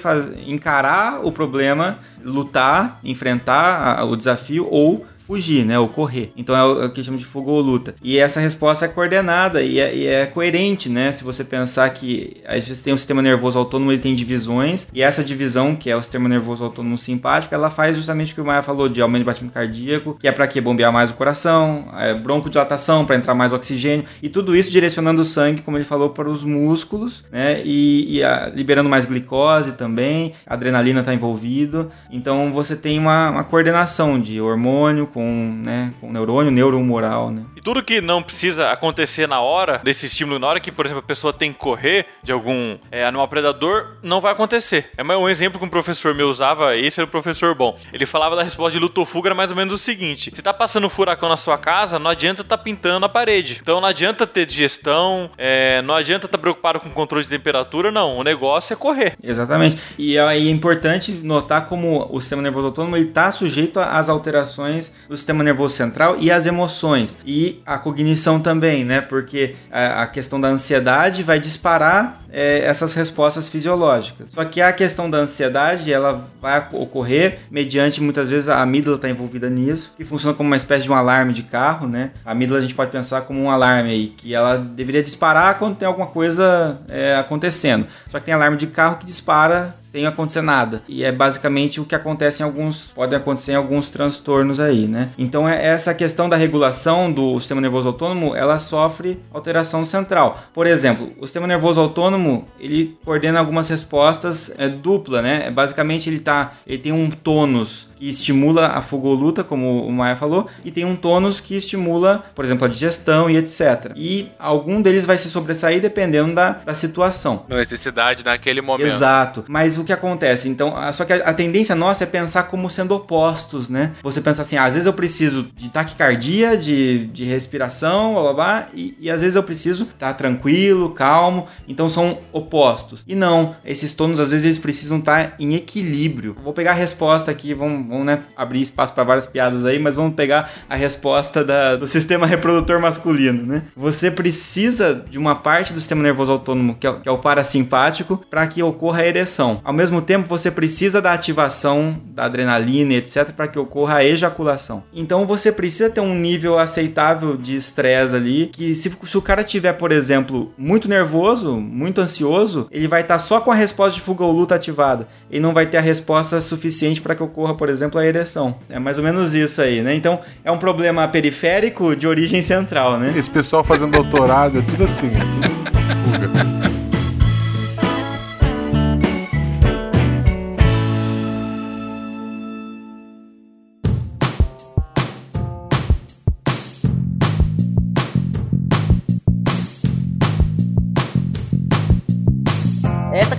encarar 0.46 1.26
o 1.26 1.32
problema, 1.32 2.00
lutar, 2.24 3.00
enfrentar 3.04 4.04
o 4.06 4.16
desafio 4.16 4.68
ou 4.70 5.06
fugir, 5.30 5.64
né? 5.64 5.78
Ou 5.78 5.88
correr. 5.88 6.34
Então 6.36 6.56
é 6.56 6.64
o 6.64 6.82
é 6.84 6.86
o 6.88 6.90
que 6.92 7.04
chama 7.04 7.18
de 7.20 7.26
fuga 7.26 7.52
ou 7.52 7.62
luta. 7.62 7.94
E 8.02 8.18
essa 8.18 8.40
resposta 8.40 8.86
é 8.86 8.88
coordenada 8.88 9.62
e 9.62 9.80
é, 9.80 9.96
e 9.96 10.08
é 10.08 10.26
coerente, 10.26 10.90
né? 10.90 11.12
Se 11.12 11.24
você 11.24 11.44
pensar 11.44 11.88
que 11.92 12.38
às 12.48 12.64
vezes 12.68 12.82
tem 12.82 12.92
um 12.94 12.98
sistema 12.98 13.22
nervoso 13.22 13.60
autônomo, 13.60 13.92
ele 13.92 14.02
tem 14.02 14.16
divisões, 14.16 14.88
e 14.92 15.02
essa 15.04 15.24
divisão, 15.24 15.76
que 15.76 15.88
é 15.90 15.96
o 15.96 16.02
sistema 16.02 16.28
nervoso 16.28 16.64
autônomo 16.64 16.98
simpático, 16.98 17.54
ela 17.54 17.70
faz 17.70 17.96
justamente 17.96 18.32
o 18.32 18.36
que 18.36 18.42
o 18.42 18.46
Maia 18.46 18.64
falou 18.64 18.90
de 18.90 19.02
aumento 19.02 19.20
de 19.20 19.26
batimento 19.26 19.54
cardíaco, 19.54 20.18
que 20.20 20.28
é 20.28 20.32
para 20.32 20.48
que 20.48 20.60
bombear 20.60 20.92
mais 20.92 21.12
o 21.12 21.14
coração, 21.14 21.86
é, 21.98 22.14
broncodilatação 22.16 23.06
para 23.06 23.16
entrar 23.16 23.36
mais 23.36 23.54
oxigênio, 23.54 24.06
e 24.24 24.30
tudo 24.30 24.56
isso 24.56 24.72
direcionando 24.72 25.22
o 25.22 25.26
sangue, 25.26 25.62
como 25.62 25.78
ele 25.78 25.84
falou, 25.84 26.10
para 26.10 26.28
os 26.30 26.44
músculos, 26.44 27.24
né? 27.32 27.62
E, 27.64 28.18
e, 28.18 28.24
a- 28.24 28.52
liberando 28.56 28.90
mais 28.90 29.06
glicose 29.06 29.74
também, 29.74 30.34
adrenalina 30.48 31.02
está 31.02 31.14
envolvido. 31.14 31.92
Então 32.10 32.52
você 32.52 32.76
tem 32.76 32.98
uma, 32.98 33.30
uma 33.30 33.44
coordenação 33.44 34.20
de 34.20 34.40
hormônio 34.42 35.06
com, 35.08 35.19
né, 35.24 35.94
com 36.00 36.12
neurônio, 36.12 36.52
neurohumoral, 36.52 37.32
né? 37.32 37.44
E 37.56 37.62
tudo 37.62 37.84
que 37.84 38.00
não 38.02 38.22
precisa 38.24 38.72
acontecer 38.72 39.28
na 39.28 39.42
hora 39.42 39.80
desse 39.84 40.06
estímulo, 40.06 40.40
na 40.40 40.48
hora 40.48 40.60
que, 40.60 40.72
por 40.72 40.86
exemplo, 40.86 41.04
a 41.04 41.08
pessoa 41.08 41.34
tem 41.34 41.52
que 41.52 41.60
correr 41.60 42.06
de 42.24 42.32
algum 42.32 42.78
é, 42.92 43.06
animal 43.06 43.28
predador, 43.28 43.98
não 44.02 44.22
vai 44.22 44.32
acontecer. 44.32 44.90
É 44.98 45.04
um 45.04 45.28
exemplo 45.28 45.60
que 45.60 45.66
um 45.66 45.70
professor 45.70 46.14
meu 46.16 46.30
usava, 46.30 46.76
esse 46.78 47.00
era 47.00 47.08
o 47.08 47.12
professor 47.12 47.54
bom. 47.54 47.78
Ele 47.92 48.06
falava 48.06 48.36
da 48.36 48.44
resposta 48.44 48.72
de 48.72 48.80
luto 48.80 49.02
ou 49.02 49.06
fuga, 49.06 49.30
era 49.30 49.36
mais 49.36 49.52
ou 49.52 49.58
menos 49.58 49.74
o 49.74 49.78
seguinte: 49.78 50.32
se 50.34 50.42
tá 50.42 50.54
passando 50.54 50.88
um 50.88 50.90
furacão 50.90 51.28
na 51.28 51.38
sua 51.38 51.58
casa, 51.58 52.00
não 52.00 52.12
adianta 52.12 52.44
tá 52.44 52.58
pintando 52.58 53.06
a 53.06 53.10
parede. 53.10 53.60
Então 53.62 53.82
não 53.82 53.88
adianta 53.88 54.26
ter 54.26 54.46
digestão, 54.46 55.30
é, 55.38 55.82
não 55.82 55.96
adianta 55.96 56.28
tá 56.28 56.38
preocupado 56.38 56.80
com 56.80 56.90
controle 56.90 57.24
de 57.24 57.30
temperatura, 57.30 57.92
não. 57.92 58.18
O 58.18 58.24
negócio 58.24 58.74
é 58.74 58.76
correr. 58.76 59.16
Exatamente. 59.24 59.78
E 59.98 60.18
aí 60.18 60.48
é 60.48 60.52
importante 60.52 61.12
notar 61.12 61.68
como 61.68 62.08
o 62.10 62.22
sistema 62.22 62.42
nervoso 62.42 62.68
autônomo 62.68 62.96
está 62.98 63.32
sujeito 63.32 63.80
às 63.80 64.10
alterações 64.10 64.94
do 65.10 65.18
sistema 65.18 65.44
nervoso 65.44 65.76
central 65.76 66.18
e 66.20 66.30
às 66.30 66.46
emoções. 66.46 67.18
E 67.26 67.60
a 67.66 67.80
cognição 67.80 68.40
também, 68.40 68.86
né? 68.86 69.02
Porque 69.02 69.56
a, 69.72 70.04
a 70.04 70.08
questão 70.08 70.40
da 70.40 70.48
ansiedade 70.48 71.24
vai 71.24 71.40
disparar 71.40 72.22
é, 72.32 72.60
essas 72.60 72.94
respostas 72.94 73.48
fisiológicas. 73.48 74.30
Só 74.30 74.46
que 74.46 74.62
a 74.62 74.72
questão 74.72 75.10
da 75.10 75.18
ansiedade, 75.18 75.92
ela 75.92 76.28
vai 76.40 76.68
ocorrer 76.74 77.40
mediante, 77.50 78.02
muitas 78.02 78.30
vezes, 78.30 78.50
a 78.50 78.62
amígdala 78.62 78.98
está 78.98 79.10
envolvida 79.10 79.50
nisso, 79.50 79.94
que 79.98 80.06
funciona 80.06 80.36
como 80.36 80.48
uma 80.48 80.58
espécie 80.58 80.84
de 80.84 80.92
um 80.92 80.96
alarme 80.96 81.34
de 81.34 81.42
carro, 81.42 81.88
né? 81.88 82.12
A 82.24 82.32
amígdala 82.32 82.60
a 82.60 82.62
gente 82.62 82.76
pode 82.76 82.92
pensar 82.92 83.22
como 83.22 83.42
um 83.42 83.50
alarme 83.50 83.90
aí, 83.90 84.08
que 84.16 84.36
ela 84.36 84.58
deveria 84.58 85.02
disparar 85.02 85.58
quando 85.58 85.76
tem 85.76 85.88
alguma 85.88 86.08
coisa 86.08 86.80
é, 86.88 87.16
acontecendo. 87.16 87.88
Só 88.08 88.20
que 88.20 88.26
tem 88.26 88.34
alarme 88.34 88.58
de 88.58 88.68
carro 88.68 88.98
que 88.98 89.08
dispara 89.08 89.76
sem 89.92 90.06
acontecer 90.06 90.42
nada. 90.42 90.84
E 90.88 91.04
é 91.04 91.12
basicamente 91.12 91.82
o 91.82 91.86
que 91.86 91.96
acontece 91.96 92.42
em 92.42 92.46
alguns, 92.46 92.92
pode 92.94 93.16
acontecer 93.16 93.54
em 93.54 93.56
alguns 93.56 93.90
transtornos 93.90 94.60
aí, 94.60 94.88
né? 94.88 95.10
Então 95.18 95.48
é 95.48 95.66
essa 95.66 95.94
questão 95.94 96.30
da 96.30 96.36
regulação 96.36 97.12
do 97.12 97.40
sistema 97.40 97.62
nervoso 97.62 97.88
autônomo, 97.88 98.36
ela 98.36 98.60
sofre 98.60 99.20
alteração 99.34 99.86
central. 99.86 100.40
Por 100.54 100.68
exemplo, 100.68 101.12
o 101.20 101.26
sistema 101.26 101.48
nervoso 101.48 101.82
autônomo, 101.82 102.48
ele 102.60 102.98
coordena 103.04 103.40
algumas 103.40 103.68
respostas 103.68 104.54
é, 104.58 104.68
dupla, 104.68 105.22
né? 105.22 105.48
É, 105.48 105.52
Basicamente 105.52 106.10
ele 106.10 106.20
tá, 106.20 106.54
ele 106.66 106.78
tem 106.78 106.92
um 106.92 107.10
tônus 107.10 107.90
que 107.98 108.08
estimula 108.08 108.68
a 108.68 108.82
fuga 108.82 109.08
ou 109.08 109.14
luta, 109.14 109.44
como 109.44 109.86
o 109.86 109.92
Maia 109.92 110.16
falou, 110.16 110.48
e 110.64 110.72
tem 110.72 110.86
um 110.86 110.96
tônus 110.96 111.42
que 111.42 111.56
estimula, 111.56 112.24
por 112.34 112.46
exemplo, 112.46 112.66
a 112.66 112.68
digestão 112.70 113.30
e 113.30 113.36
etc. 113.36 113.92
E 113.96 114.30
algum 114.40 114.82
deles 114.82 115.06
vai 115.06 115.18
se 115.18 115.30
sobressair 115.30 115.82
dependendo 115.82 116.34
da, 116.34 116.52
da 116.52 116.74
situação. 116.74 117.46
Necessidade 117.50 118.24
naquele 118.24 118.62
momento. 118.62 118.88
Exato. 118.88 119.44
Mas 119.50 119.78
o 119.80 119.86
que 119.86 119.94
acontece? 119.94 120.48
Então, 120.50 120.74
só 120.94 121.06
que 121.06 121.14
a, 121.14 121.34
tendência 121.34 121.76
nossa 121.76 122.04
é 122.04 122.08
pensar 122.08 122.44
como 122.44 122.70
sendo 122.70 122.94
opostos, 122.96 123.70
né? 123.70 123.92
Você 124.04 124.22
pensa 124.22 124.42
assim, 124.42 124.58
ah, 124.58 124.66
às 124.66 124.74
vezes 124.74 124.86
eu 124.88 124.94
preciso 124.94 125.48
de 125.56 125.70
taquicardia, 125.70 126.58
de, 126.58 127.08
de 127.08 127.24
respiração, 127.26 128.14
blá 128.14 128.22
blá 128.24 128.34
blá, 128.34 128.66
e, 128.74 128.96
e 129.00 129.10
às 129.10 129.22
vezes 129.22 129.36
eu 129.36 129.44
preciso 129.44 129.84
estar 129.84 130.14
tranquilo, 130.14 130.92
calmo. 130.92 131.48
Então 131.68 131.90
são 131.90 132.20
opostos. 132.32 133.04
E 133.08 133.16
não, 133.16 133.56
esses 133.66 133.94
tônus 133.94 134.20
às 134.20 134.32
vezes 134.32 134.46
eles 134.46 134.58
precisam 134.58 135.00
estar 135.00 135.36
em 135.40 135.56
equilíbrio. 135.56 136.36
Vou 136.44 136.54
pegar 136.54 136.72
a 136.72 136.76
resposta 136.76 137.32
aqui, 137.32 137.54
vamos, 137.54 137.88
vamos 137.88 138.06
né, 138.06 138.24
abrir 138.36 138.62
espaço 138.62 138.94
para 138.94 139.04
várias 139.04 139.28
piadas 139.28 139.66
aí, 139.66 139.80
mas 139.80 139.96
vamos 139.96 140.14
pegar 140.16 140.50
a 140.70 140.76
resposta 140.76 141.44
da- 141.44 141.76
do 141.76 141.88
sistema 141.88 142.26
reprodutor 142.28 142.80
masculino, 142.80 143.46
né? 143.46 143.64
Você 143.76 144.12
precisa 144.12 145.04
de 145.10 145.18
uma 145.18 145.36
parte 145.36 145.74
do 145.74 145.80
sistema 145.80 146.02
nervoso 146.04 146.32
autônomo, 146.32 146.76
que 146.80 146.86
é, 146.88 146.90
o- 146.90 147.00
que 147.00 147.10
é 147.10 147.12
o 147.12 147.18
parasimpático, 147.18 148.18
para 148.30 148.46
que 148.48 148.62
ocorra 148.64 149.02
a 149.02 149.08
ereção. 149.08 149.62
Ao 149.70 149.74
mesmo 149.74 150.02
tempo, 150.02 150.28
você 150.28 150.50
precisa 150.50 151.00
da 151.00 151.14
ativação 151.14 152.02
da 152.16 152.26
adrenalina, 152.26 152.96
etc, 152.96 153.30
para 153.34 153.48
que 153.48 153.60
ocorra 153.60 153.98
a 153.98 154.04
ejaculação. 154.04 154.82
Então, 154.92 155.28
você 155.28 155.52
precisa 155.52 155.92
ter 155.92 156.02
um 156.02 156.16
nível 156.16 156.58
aceitável 156.58 157.38
de 157.38 157.56
estresse 157.56 158.16
ali, 158.16 158.50
que 158.52 158.76
se, 158.76 158.92
se 159.04 159.16
o 159.16 159.22
cara 159.22 159.44
tiver, 159.44 159.74
por 159.74 159.92
exemplo, 159.92 160.52
muito 160.58 160.90
nervoso, 160.90 161.56
muito 161.56 162.02
ansioso, 162.02 162.68
ele 162.72 162.88
vai 162.88 163.02
estar 163.02 163.20
só 163.20 163.40
com 163.42 163.52
a 163.52 163.56
resposta 163.56 163.94
de 163.94 164.02
fuga 164.02 164.24
ou 164.24 164.32
luta 164.32 164.56
ativada. 164.56 165.08
Ele 165.30 165.40
não 165.40 165.54
vai 165.54 165.68
ter 165.68 165.78
a 165.78 165.82
resposta 165.82 166.42
suficiente 166.42 167.00
para 167.00 167.14
que 167.14 167.22
ocorra, 167.22 167.54
por 167.54 167.70
exemplo, 167.70 168.00
a 168.02 168.06
ereção. 168.08 168.56
É 168.72 168.80
mais 168.80 168.98
ou 168.98 169.04
menos 169.04 169.36
isso 169.36 169.62
aí, 169.62 169.84
né? 169.84 169.94
Então, 169.94 170.20
é 170.44 170.50
um 170.52 170.58
problema 170.58 171.08
periférico 171.08 171.96
de 171.96 172.08
origem 172.08 172.42
central, 172.42 172.98
né? 172.98 173.14
Esse 173.16 173.30
pessoal 173.30 173.64
fazendo 173.64 173.92
doutorado 173.92 174.58
é 174.58 174.62
tudo 174.64 174.84
assim. 174.86 175.12
é 175.14 175.20
tudo- 175.20 175.60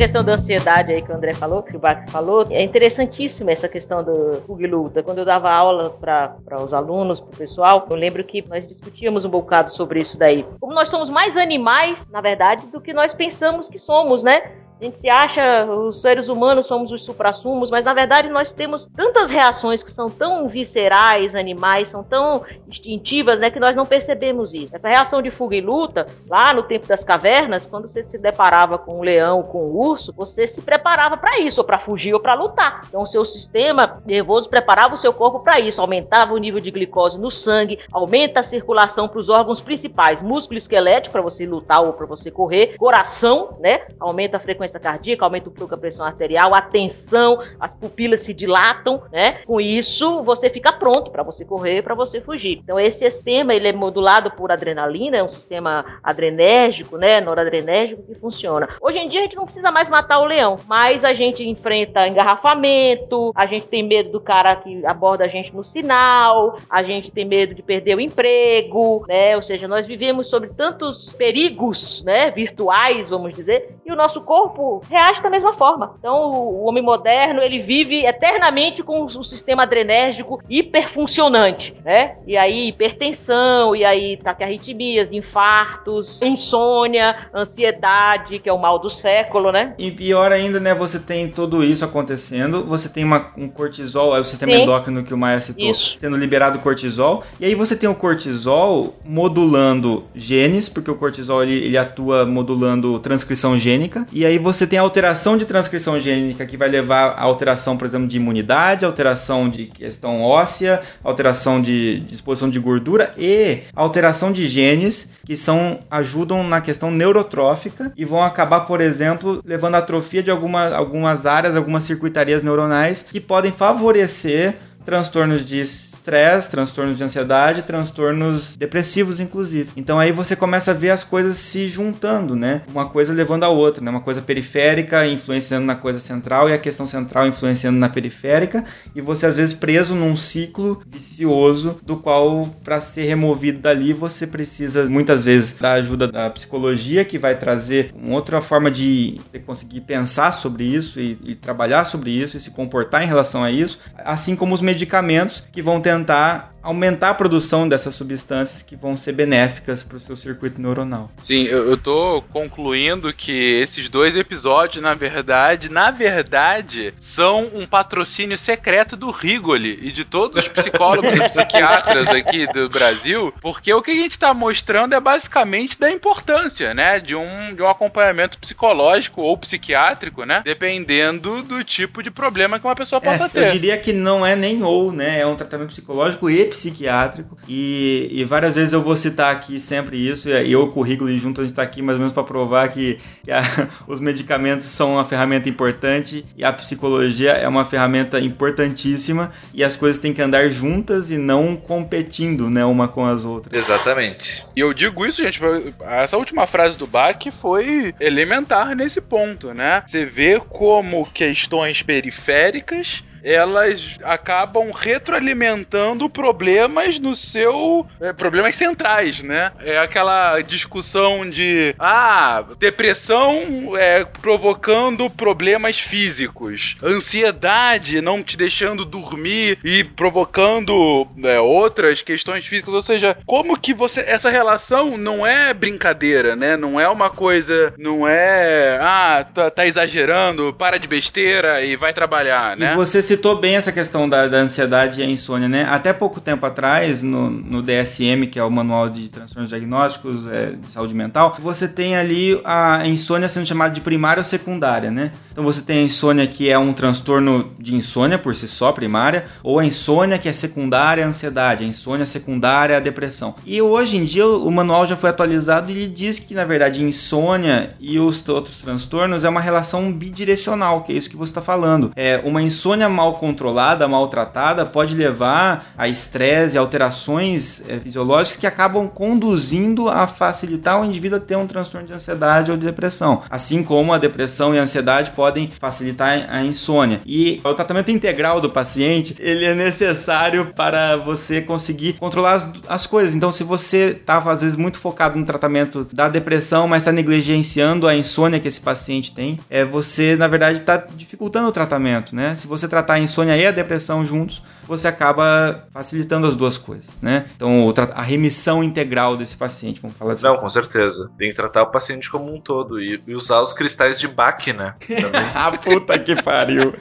questão 0.00 0.24
da 0.24 0.32
ansiedade 0.32 0.92
aí 0.92 1.02
que 1.02 1.12
o 1.12 1.14
André 1.14 1.34
falou, 1.34 1.62
que 1.62 1.76
o 1.76 1.78
Bach 1.78 2.08
falou, 2.10 2.46
é 2.50 2.64
interessantíssima 2.64 3.50
essa 3.50 3.68
questão 3.68 4.02
do 4.02 4.58
e 4.58 4.66
luta. 4.66 5.02
Quando 5.02 5.18
eu 5.18 5.26
dava 5.26 5.50
aula 5.50 5.90
para 5.90 6.64
os 6.64 6.72
alunos, 6.72 7.20
para 7.20 7.34
o 7.34 7.36
pessoal, 7.36 7.86
eu 7.90 7.96
lembro 7.96 8.24
que 8.24 8.42
nós 8.48 8.66
discutíamos 8.66 9.26
um 9.26 9.28
bocado 9.28 9.70
sobre 9.70 10.00
isso 10.00 10.18
daí. 10.18 10.46
Como 10.58 10.72
nós 10.72 10.88
somos 10.88 11.10
mais 11.10 11.36
animais, 11.36 12.06
na 12.10 12.22
verdade, 12.22 12.66
do 12.68 12.80
que 12.80 12.94
nós 12.94 13.12
pensamos 13.12 13.68
que 13.68 13.78
somos, 13.78 14.24
né? 14.24 14.40
A 14.80 14.84
gente 14.84 14.96
se 14.96 15.10
acha, 15.10 15.66
os 15.66 16.00
seres 16.00 16.26
humanos 16.30 16.64
somos 16.64 16.90
os 16.90 17.04
suprassumos, 17.04 17.70
mas 17.70 17.84
na 17.84 17.92
verdade 17.92 18.30
nós 18.30 18.50
temos 18.50 18.86
tantas 18.96 19.28
reações 19.28 19.82
que 19.82 19.92
são 19.92 20.06
tão 20.06 20.48
viscerais, 20.48 21.34
animais, 21.34 21.90
são 21.90 22.02
tão 22.02 22.42
instintivas, 22.66 23.38
né, 23.38 23.50
que 23.50 23.60
nós 23.60 23.76
não 23.76 23.84
percebemos 23.84 24.54
isso. 24.54 24.74
Essa 24.74 24.88
reação 24.88 25.20
de 25.20 25.30
fuga 25.30 25.54
e 25.54 25.60
luta, 25.60 26.06
lá 26.30 26.54
no 26.54 26.62
tempo 26.62 26.86
das 26.86 27.04
cavernas, 27.04 27.66
quando 27.66 27.90
você 27.90 28.02
se 28.04 28.16
deparava 28.16 28.78
com 28.78 29.00
um 29.00 29.02
leão, 29.02 29.42
com 29.42 29.66
um 29.66 29.76
urso, 29.76 30.14
você 30.16 30.46
se 30.46 30.62
preparava 30.62 31.14
para 31.18 31.38
isso, 31.40 31.60
ou 31.60 31.66
para 31.66 31.78
fugir 31.78 32.14
ou 32.14 32.20
para 32.20 32.32
lutar. 32.32 32.80
Então 32.88 33.02
o 33.02 33.06
seu 33.06 33.22
sistema 33.26 34.00
nervoso 34.06 34.48
preparava 34.48 34.94
o 34.94 34.96
seu 34.98 35.12
corpo 35.12 35.44
para 35.44 35.60
isso, 35.60 35.82
aumentava 35.82 36.32
o 36.32 36.38
nível 36.38 36.58
de 36.58 36.70
glicose 36.70 37.18
no 37.18 37.30
sangue, 37.30 37.78
aumenta 37.92 38.40
a 38.40 38.44
circulação 38.44 39.06
para 39.06 39.18
os 39.18 39.28
órgãos 39.28 39.60
principais, 39.60 40.22
músculo 40.22 40.56
esquelético 40.56 41.12
para 41.12 41.20
você 41.20 41.44
lutar 41.44 41.82
ou 41.82 41.92
para 41.92 42.06
você 42.06 42.30
correr, 42.30 42.78
coração, 42.78 43.58
né, 43.60 43.82
aumenta 44.00 44.38
a 44.38 44.40
frequência 44.40 44.69
frequência 44.70 44.80
cardíaca, 44.80 45.24
aumenta 45.24 45.50
um 45.50 45.52
pouco 45.52 45.74
a 45.74 45.78
pressão 45.78 46.06
arterial, 46.06 46.54
a 46.54 46.60
tensão, 46.60 47.42
as 47.58 47.74
pupilas 47.74 48.20
se 48.20 48.32
dilatam, 48.32 49.02
né? 49.12 49.32
Com 49.44 49.60
isso, 49.60 50.22
você 50.22 50.48
fica 50.48 50.72
pronto 50.72 51.10
para 51.10 51.22
você 51.22 51.44
correr, 51.44 51.82
para 51.82 51.94
você 51.94 52.20
fugir. 52.20 52.60
Então, 52.62 52.78
esse 52.78 53.10
sistema 53.10 53.54
ele 53.54 53.68
é 53.68 53.72
modulado 53.72 54.30
por 54.30 54.52
adrenalina, 54.52 55.16
é 55.16 55.22
um 55.22 55.28
sistema 55.28 55.84
adrenérgico, 56.02 56.96
né? 56.96 57.20
Noradrenérgico 57.20 58.02
que 58.02 58.14
funciona. 58.14 58.68
Hoje 58.80 58.98
em 58.98 59.06
dia, 59.06 59.20
a 59.20 59.22
gente 59.24 59.36
não 59.36 59.44
precisa 59.44 59.70
mais 59.70 59.88
matar 59.88 60.20
o 60.20 60.26
leão, 60.26 60.56
mas 60.68 61.04
a 61.04 61.12
gente 61.12 61.46
enfrenta 61.48 62.06
engarrafamento, 62.06 63.32
a 63.34 63.46
gente 63.46 63.66
tem 63.66 63.82
medo 63.82 64.10
do 64.10 64.20
cara 64.20 64.54
que 64.56 64.84
aborda 64.86 65.24
a 65.24 65.28
gente 65.28 65.54
no 65.54 65.64
sinal, 65.64 66.56
a 66.68 66.82
gente 66.82 67.10
tem 67.10 67.24
medo 67.24 67.54
de 67.54 67.62
perder 67.62 67.96
o 67.96 68.00
emprego, 68.00 69.04
né? 69.08 69.34
Ou 69.36 69.42
seja, 69.42 69.66
nós 69.66 69.86
vivemos 69.86 70.28
sobre 70.28 70.50
tantos 70.50 71.12
perigos, 71.16 72.02
né? 72.04 72.30
Virtuais, 72.30 73.08
vamos 73.08 73.34
dizer, 73.34 73.76
e 73.84 73.92
o 73.92 73.96
nosso 73.96 74.24
corpo 74.24 74.59
corpo 74.60 74.84
reage 74.88 75.22
da 75.22 75.30
mesma 75.30 75.54
forma. 75.54 75.94
Então, 75.98 76.30
o 76.30 76.64
homem 76.64 76.82
moderno, 76.82 77.40
ele 77.40 77.60
vive 77.60 78.04
eternamente 78.04 78.82
com 78.82 79.04
o 79.04 79.24
sistema 79.24 79.62
adrenérgico 79.62 80.38
hiperfuncionante, 80.48 81.74
né? 81.84 82.16
E 82.26 82.36
aí, 82.36 82.68
hipertensão, 82.68 83.74
e 83.74 83.84
aí 83.84 84.16
taquiarritmias, 84.18 85.12
infartos, 85.12 86.20
insônia, 86.22 87.28
ansiedade, 87.34 88.38
que 88.38 88.48
é 88.48 88.52
o 88.52 88.58
mal 88.58 88.78
do 88.78 88.90
século, 88.90 89.50
né? 89.50 89.74
E 89.78 89.90
pior 89.90 90.32
ainda, 90.32 90.60
né, 90.60 90.74
você 90.74 90.98
tem 90.98 91.28
tudo 91.28 91.64
isso 91.64 91.84
acontecendo, 91.84 92.64
você 92.64 92.88
tem 92.88 93.04
uma, 93.04 93.32
um 93.36 93.48
cortisol, 93.48 94.16
é 94.16 94.20
o 94.20 94.24
sistema 94.24 94.52
Sim. 94.52 94.62
endócrino 94.62 95.02
que 95.02 95.14
o 95.14 95.18
Maia 95.18 95.40
citou, 95.40 95.70
Isso. 95.70 95.96
sendo 95.98 96.16
liberado 96.16 96.58
cortisol, 96.58 97.22
e 97.38 97.44
aí 97.44 97.54
você 97.54 97.74
tem 97.76 97.88
o 97.88 97.94
cortisol 97.94 98.94
modulando 99.04 100.04
genes, 100.14 100.68
porque 100.68 100.90
o 100.90 100.94
cortisol 100.94 101.42
ele, 101.42 101.54
ele 101.54 101.78
atua 101.78 102.26
modulando 102.26 102.98
transcrição 102.98 103.56
gênica, 103.56 104.04
e 104.12 104.24
aí 104.24 104.38
você 104.38 104.49
tem 104.66 104.78
a 104.78 104.82
alteração 104.82 105.36
de 105.36 105.44
transcrição 105.44 105.98
gênica 105.98 106.46
que 106.46 106.56
vai 106.56 106.68
levar 106.68 107.14
a 107.16 107.22
alteração, 107.22 107.76
por 107.76 107.86
exemplo, 107.86 108.06
de 108.06 108.16
imunidade, 108.16 108.84
alteração 108.84 109.48
de 109.48 109.66
questão 109.66 110.22
óssea, 110.22 110.80
alteração 111.02 111.60
de 111.60 112.00
disposição 112.00 112.50
de 112.50 112.58
gordura 112.58 113.14
e 113.16 113.60
alteração 113.74 114.32
de 114.32 114.46
genes 114.46 115.12
que 115.24 115.36
são 115.36 115.78
ajudam 115.90 116.42
na 116.42 116.60
questão 116.60 116.90
neurotrófica 116.90 117.92
e 117.96 118.04
vão 118.04 118.22
acabar, 118.22 118.60
por 118.60 118.80
exemplo, 118.80 119.40
levando 119.44 119.76
à 119.76 119.78
atrofia 119.78 120.22
de 120.22 120.30
alguma, 120.30 120.74
algumas 120.74 121.26
áreas, 121.26 121.56
algumas 121.56 121.84
circuitarias 121.84 122.42
neuronais 122.42 123.06
que 123.10 123.20
podem 123.20 123.52
favorecer 123.52 124.54
transtornos 124.84 125.44
de 125.44 125.89
estresse, 126.10 126.50
transtornos 126.50 126.96
de 126.96 127.04
ansiedade, 127.04 127.62
transtornos 127.62 128.56
depressivos, 128.56 129.20
inclusive. 129.20 129.70
Então 129.76 129.98
aí 129.98 130.10
você 130.10 130.34
começa 130.34 130.72
a 130.72 130.74
ver 130.74 130.90
as 130.90 131.04
coisas 131.04 131.36
se 131.36 131.68
juntando, 131.68 132.34
né? 132.34 132.62
Uma 132.70 132.88
coisa 132.88 133.12
levando 133.12 133.44
a 133.44 133.48
outra, 133.48 133.82
né? 133.82 133.90
Uma 133.90 134.00
coisa 134.00 134.20
periférica 134.20 135.06
influenciando 135.06 135.64
na 135.64 135.76
coisa 135.76 136.00
central 136.00 136.48
e 136.48 136.52
a 136.52 136.58
questão 136.58 136.86
central 136.86 137.28
influenciando 137.28 137.78
na 137.78 137.88
periférica 137.88 138.64
e 138.94 139.00
você 139.00 139.26
às 139.26 139.36
vezes 139.36 139.54
preso 139.54 139.94
num 139.94 140.16
ciclo 140.16 140.82
vicioso 140.86 141.78
do 141.84 141.96
qual 141.96 142.48
para 142.64 142.80
ser 142.80 143.04
removido 143.04 143.60
dali 143.60 143.92
você 143.92 144.26
precisa 144.26 144.86
muitas 144.86 145.24
vezes 145.24 145.58
da 145.58 145.74
ajuda 145.74 146.08
da 146.08 146.28
psicologia 146.30 147.04
que 147.04 147.18
vai 147.18 147.38
trazer 147.38 147.92
uma 147.94 148.14
outra 148.14 148.40
forma 148.40 148.70
de 148.70 149.20
você 149.30 149.38
conseguir 149.38 149.82
pensar 149.82 150.32
sobre 150.32 150.64
isso 150.64 150.98
e, 150.98 151.18
e 151.22 151.34
trabalhar 151.34 151.84
sobre 151.84 152.10
isso 152.10 152.36
e 152.36 152.40
se 152.40 152.50
comportar 152.50 153.02
em 153.02 153.06
relação 153.06 153.44
a 153.44 153.50
isso, 153.50 153.80
assim 153.98 154.34
como 154.34 154.54
os 154.54 154.60
medicamentos 154.60 155.42
que 155.52 155.62
vão 155.62 155.80
tentar 155.80 155.99
tentar 156.00 156.49
aumentar 156.62 157.10
a 157.10 157.14
produção 157.14 157.68
dessas 157.68 157.94
substâncias 157.94 158.62
que 158.62 158.76
vão 158.76 158.96
ser 158.96 159.12
benéficas 159.12 159.82
para 159.82 159.96
o 159.96 160.00
seu 160.00 160.16
circuito 160.16 160.60
neuronal. 160.60 161.10
Sim, 161.22 161.44
eu, 161.44 161.70
eu 161.70 161.76
tô 161.76 162.22
concluindo 162.32 163.12
que 163.12 163.32
esses 163.62 163.88
dois 163.88 164.14
episódios, 164.16 164.82
na 164.82 164.94
verdade, 164.94 165.70
na 165.70 165.90
verdade, 165.90 166.94
são 167.00 167.50
um 167.54 167.66
patrocínio 167.66 168.36
secreto 168.36 168.96
do 168.96 169.10
Rigoli 169.10 169.78
e 169.82 169.92
de 169.92 170.04
todos 170.04 170.36
os 170.44 170.48
psicólogos 170.48 171.16
e 171.16 171.20
psiquiatras 171.28 172.06
aqui 172.08 172.46
do 172.52 172.68
Brasil, 172.68 173.32
porque 173.40 173.72
o 173.72 173.82
que 173.82 173.90
a 173.90 173.94
gente 173.94 174.18
tá 174.18 174.32
mostrando 174.34 174.94
é 174.94 175.00
basicamente 175.00 175.78
da 175.78 175.90
importância, 175.90 176.74
né, 176.74 177.00
de 177.00 177.14
um, 177.14 177.54
de 177.54 177.62
um 177.62 177.68
acompanhamento 177.68 178.38
psicológico 178.38 179.22
ou 179.22 179.36
psiquiátrico, 179.38 180.24
né, 180.24 180.42
dependendo 180.44 181.42
do 181.42 181.64
tipo 181.64 182.02
de 182.02 182.10
problema 182.10 182.58
que 182.58 182.66
uma 182.66 182.76
pessoa 182.76 183.00
possa 183.00 183.24
É, 183.24 183.28
ter. 183.28 183.46
eu 183.48 183.52
diria 183.52 183.78
que 183.78 183.92
não 183.92 184.24
é 184.24 184.36
nem 184.36 184.62
ou, 184.62 184.92
né? 184.92 185.20
É 185.20 185.26
um 185.26 185.36
tratamento 185.36 185.68
psicológico 185.68 186.28
e 186.28 186.49
psiquiátrico. 186.50 187.36
E, 187.48 188.08
e 188.12 188.24
várias 188.24 188.54
vezes 188.54 188.72
eu 188.72 188.82
vou 188.82 188.96
citar 188.96 189.32
aqui 189.32 189.58
sempre 189.60 189.96
isso. 189.96 190.28
E 190.28 190.52
eu, 190.52 190.64
o 190.64 190.72
currículo 190.72 191.14
junto, 191.16 191.40
a 191.40 191.44
gente 191.44 191.54
tá 191.54 191.62
aqui 191.62 191.80
mais 191.82 191.96
ou 191.96 192.00
menos 192.00 192.12
para 192.12 192.22
provar 192.22 192.68
que, 192.68 192.98
que 193.24 193.30
a- 193.30 193.42
os 193.88 194.00
medicamentos 194.00 194.66
são 194.66 194.94
uma 194.94 195.04
ferramenta 195.04 195.48
importante 195.48 196.24
e 196.36 196.44
a 196.44 196.52
psicologia 196.52 197.32
é 197.32 197.48
uma 197.48 197.64
ferramenta 197.64 198.20
importantíssima. 198.20 199.30
E 199.54 199.64
as 199.64 199.76
coisas 199.76 200.00
têm 200.00 200.12
que 200.12 200.22
andar 200.22 200.48
juntas 200.48 201.10
e 201.10 201.16
não 201.18 201.56
competindo, 201.56 202.50
né? 202.50 202.64
Uma 202.64 202.88
com 202.88 203.04
as 203.04 203.24
outras. 203.24 203.52
Exatamente. 203.56 204.44
E 204.54 204.60
eu 204.60 204.72
digo 204.74 205.06
isso, 205.06 205.22
gente, 205.22 205.40
essa 205.82 206.16
última 206.16 206.46
frase 206.46 206.76
do 206.76 206.86
Bach 206.86 207.16
foi 207.32 207.94
elementar 208.00 208.74
nesse 208.74 209.00
ponto, 209.00 209.52
né? 209.54 209.82
Você 209.86 210.04
vê 210.04 210.40
como 210.40 211.06
questões 211.12 211.82
periféricas 211.82 213.02
elas 213.22 213.96
acabam 214.02 214.70
retroalimentando 214.72 216.08
problemas 216.08 216.98
no 216.98 217.14
seu. 217.14 217.86
é, 218.00 218.12
problemas 218.12 218.56
centrais, 218.56 219.22
né? 219.22 219.52
É 219.60 219.78
aquela 219.78 220.40
discussão 220.40 221.28
de. 221.28 221.74
Ah, 221.78 222.44
depressão 222.58 223.76
é, 223.76 224.04
provocando 224.04 225.08
problemas 225.10 225.78
físicos, 225.78 226.76
ansiedade 226.82 228.00
não 228.00 228.22
te 228.22 228.36
deixando 228.36 228.84
dormir 228.84 229.58
e 229.64 229.84
provocando 229.84 231.06
é, 231.24 231.40
outras 231.40 232.02
questões 232.02 232.46
físicas. 232.46 232.74
Ou 232.74 232.82
seja, 232.82 233.16
como 233.26 233.58
que 233.58 233.74
você. 233.74 234.00
Essa 234.00 234.30
relação 234.30 234.96
não 234.96 235.26
é 235.26 235.52
brincadeira, 235.52 236.34
né? 236.36 236.56
Não 236.56 236.78
é 236.78 236.88
uma 236.88 237.10
coisa. 237.10 237.72
Não 237.78 238.06
é. 238.06 238.78
Ah, 238.80 239.26
tá, 239.34 239.50
tá 239.50 239.66
exagerando, 239.66 240.54
para 240.58 240.78
de 240.78 240.86
besteira 240.86 241.62
e 241.62 241.76
vai 241.76 241.92
trabalhar, 241.92 242.56
né? 242.56 242.72
E 242.72 242.76
você 242.76 243.02
citou 243.10 243.34
bem 243.34 243.56
essa 243.56 243.72
questão 243.72 244.08
da, 244.08 244.28
da 244.28 244.38
ansiedade 244.38 245.00
e 245.00 245.02
a 245.02 245.06
insônia, 245.06 245.48
né? 245.48 245.66
Até 245.68 245.92
pouco 245.92 246.20
tempo 246.20 246.46
atrás, 246.46 247.02
no, 247.02 247.28
no 247.28 247.60
DSM, 247.60 248.28
que 248.30 248.38
é 248.38 248.44
o 248.44 248.50
Manual 248.50 248.88
de 248.88 249.08
Transtornos 249.08 249.50
Diagnósticos 249.50 250.28
é, 250.28 250.52
de 250.52 250.68
Saúde 250.68 250.94
Mental, 250.94 251.34
você 251.40 251.66
tem 251.66 251.96
ali 251.96 252.40
a 252.44 252.86
insônia 252.86 253.28
sendo 253.28 253.46
chamada 253.46 253.74
de 253.74 253.80
primária 253.80 254.20
ou 254.20 254.24
secundária, 254.24 254.92
né? 254.92 255.10
Então 255.32 255.42
você 255.42 255.60
tem 255.60 255.80
a 255.80 255.82
insônia 255.82 256.24
que 256.28 256.48
é 256.48 256.56
um 256.56 256.72
transtorno 256.72 257.52
de 257.58 257.74
insônia 257.74 258.16
por 258.16 258.32
si 258.32 258.46
só, 258.46 258.70
primária, 258.70 259.24
ou 259.42 259.58
a 259.58 259.64
insônia 259.64 260.16
que 260.16 260.28
é 260.28 260.32
secundária 260.32 261.04
à 261.04 261.08
ansiedade, 261.08 261.64
a 261.64 261.66
insônia 261.66 262.06
secundária 262.06 262.76
à 262.76 262.80
depressão. 262.80 263.34
E 263.44 263.60
hoje 263.60 263.96
em 263.96 264.04
dia 264.04 264.24
o 264.24 264.50
manual 264.52 264.86
já 264.86 264.96
foi 264.96 265.10
atualizado 265.10 265.68
e 265.68 265.72
ele 265.72 265.88
diz 265.88 266.20
que, 266.20 266.32
na 266.32 266.44
verdade, 266.44 266.80
insônia 266.80 267.74
e 267.80 267.98
os 267.98 268.28
outros 268.28 268.58
transtornos 268.58 269.24
é 269.24 269.28
uma 269.28 269.40
relação 269.40 269.90
bidirecional, 269.92 270.82
que 270.82 270.92
é 270.92 270.96
isso 270.96 271.10
que 271.10 271.16
você 271.16 271.30
está 271.30 271.42
falando. 271.42 271.90
É 271.96 272.20
uma 272.24 272.40
insônia 272.40 272.88
mal 273.00 273.14
controlada, 273.14 273.88
maltratada, 273.88 274.66
pode 274.66 274.94
levar 274.94 275.72
a 275.76 275.88
estresse, 275.88 276.58
alterações 276.58 277.62
é, 277.66 277.78
fisiológicas 277.78 278.38
que 278.38 278.46
acabam 278.46 278.88
conduzindo 278.88 279.88
a 279.88 280.06
facilitar 280.06 280.80
o 280.80 280.84
indivíduo 280.84 281.16
a 281.16 281.20
ter 281.20 281.36
um 281.36 281.46
transtorno 281.46 281.86
de 281.86 281.94
ansiedade 281.94 282.50
ou 282.50 282.58
de 282.58 282.66
depressão. 282.66 283.22
Assim 283.30 283.64
como 283.64 283.94
a 283.94 283.98
depressão 283.98 284.54
e 284.54 284.58
a 284.58 284.62
ansiedade 284.62 285.12
podem 285.12 285.50
facilitar 285.58 286.26
a 286.28 286.44
insônia. 286.44 287.00
E 287.06 287.40
o 287.42 287.54
tratamento 287.54 287.90
integral 287.90 288.38
do 288.38 288.50
paciente, 288.50 289.16
ele 289.18 289.46
é 289.46 289.54
necessário 289.54 290.52
para 290.54 290.96
você 290.96 291.40
conseguir 291.40 291.94
controlar 291.94 292.34
as, 292.34 292.46
as 292.68 292.86
coisas. 292.86 293.14
Então, 293.14 293.32
se 293.32 293.42
você 293.42 293.96
estava 293.98 294.30
às 294.30 294.42
vezes 294.42 294.56
muito 294.56 294.78
focado 294.78 295.18
no 295.18 295.24
tratamento 295.24 295.88
da 295.90 296.08
depressão, 296.08 296.68
mas 296.68 296.82
está 296.82 296.92
negligenciando 296.92 297.88
a 297.88 297.94
insônia 297.94 298.38
que 298.38 298.48
esse 298.48 298.60
paciente 298.60 299.12
tem, 299.12 299.38
é 299.48 299.64
você, 299.64 300.16
na 300.16 300.28
verdade, 300.28 300.58
está 300.58 300.76
dificultando 300.76 301.48
o 301.48 301.52
tratamento, 301.52 302.14
né? 302.14 302.34
Se 302.34 302.46
você 302.46 302.68
tratar 302.68 302.89
a 302.94 302.98
insônia 302.98 303.36
e 303.36 303.46
a 303.46 303.50
depressão 303.50 304.04
juntos, 304.04 304.42
você 304.70 304.88
acaba 304.88 305.66
facilitando 305.72 306.26
as 306.26 306.34
duas 306.34 306.56
coisas, 306.56 307.02
né? 307.02 307.28
Então, 307.34 307.72
a 307.92 308.02
remissão 308.02 308.62
integral 308.62 309.16
desse 309.16 309.36
paciente, 309.36 309.80
vamos 309.80 309.96
falar 309.96 310.12
assim. 310.12 310.24
Não, 310.24 310.36
com 310.36 310.48
certeza. 310.48 311.10
Tem 311.18 311.30
que 311.30 311.36
tratar 311.36 311.62
o 311.62 311.66
paciente 311.66 312.10
como 312.10 312.32
um 312.32 312.40
todo 312.40 312.80
e, 312.80 313.00
e 313.06 313.14
usar 313.14 313.40
os 313.40 313.52
cristais 313.52 313.98
de 313.98 314.08
Bach, 314.08 314.46
né? 314.46 314.74
Ah, 315.34 315.50
puta 315.52 315.98
que 315.98 316.20
pariu. 316.22 316.74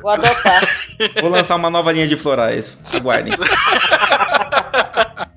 Vou 0.00 0.10
adotar. 0.10 0.68
Vou 1.20 1.30
lançar 1.30 1.56
uma 1.56 1.70
nova 1.70 1.92
linha 1.92 2.06
de 2.06 2.16
florais. 2.16 2.78
Aguardem. 2.92 3.34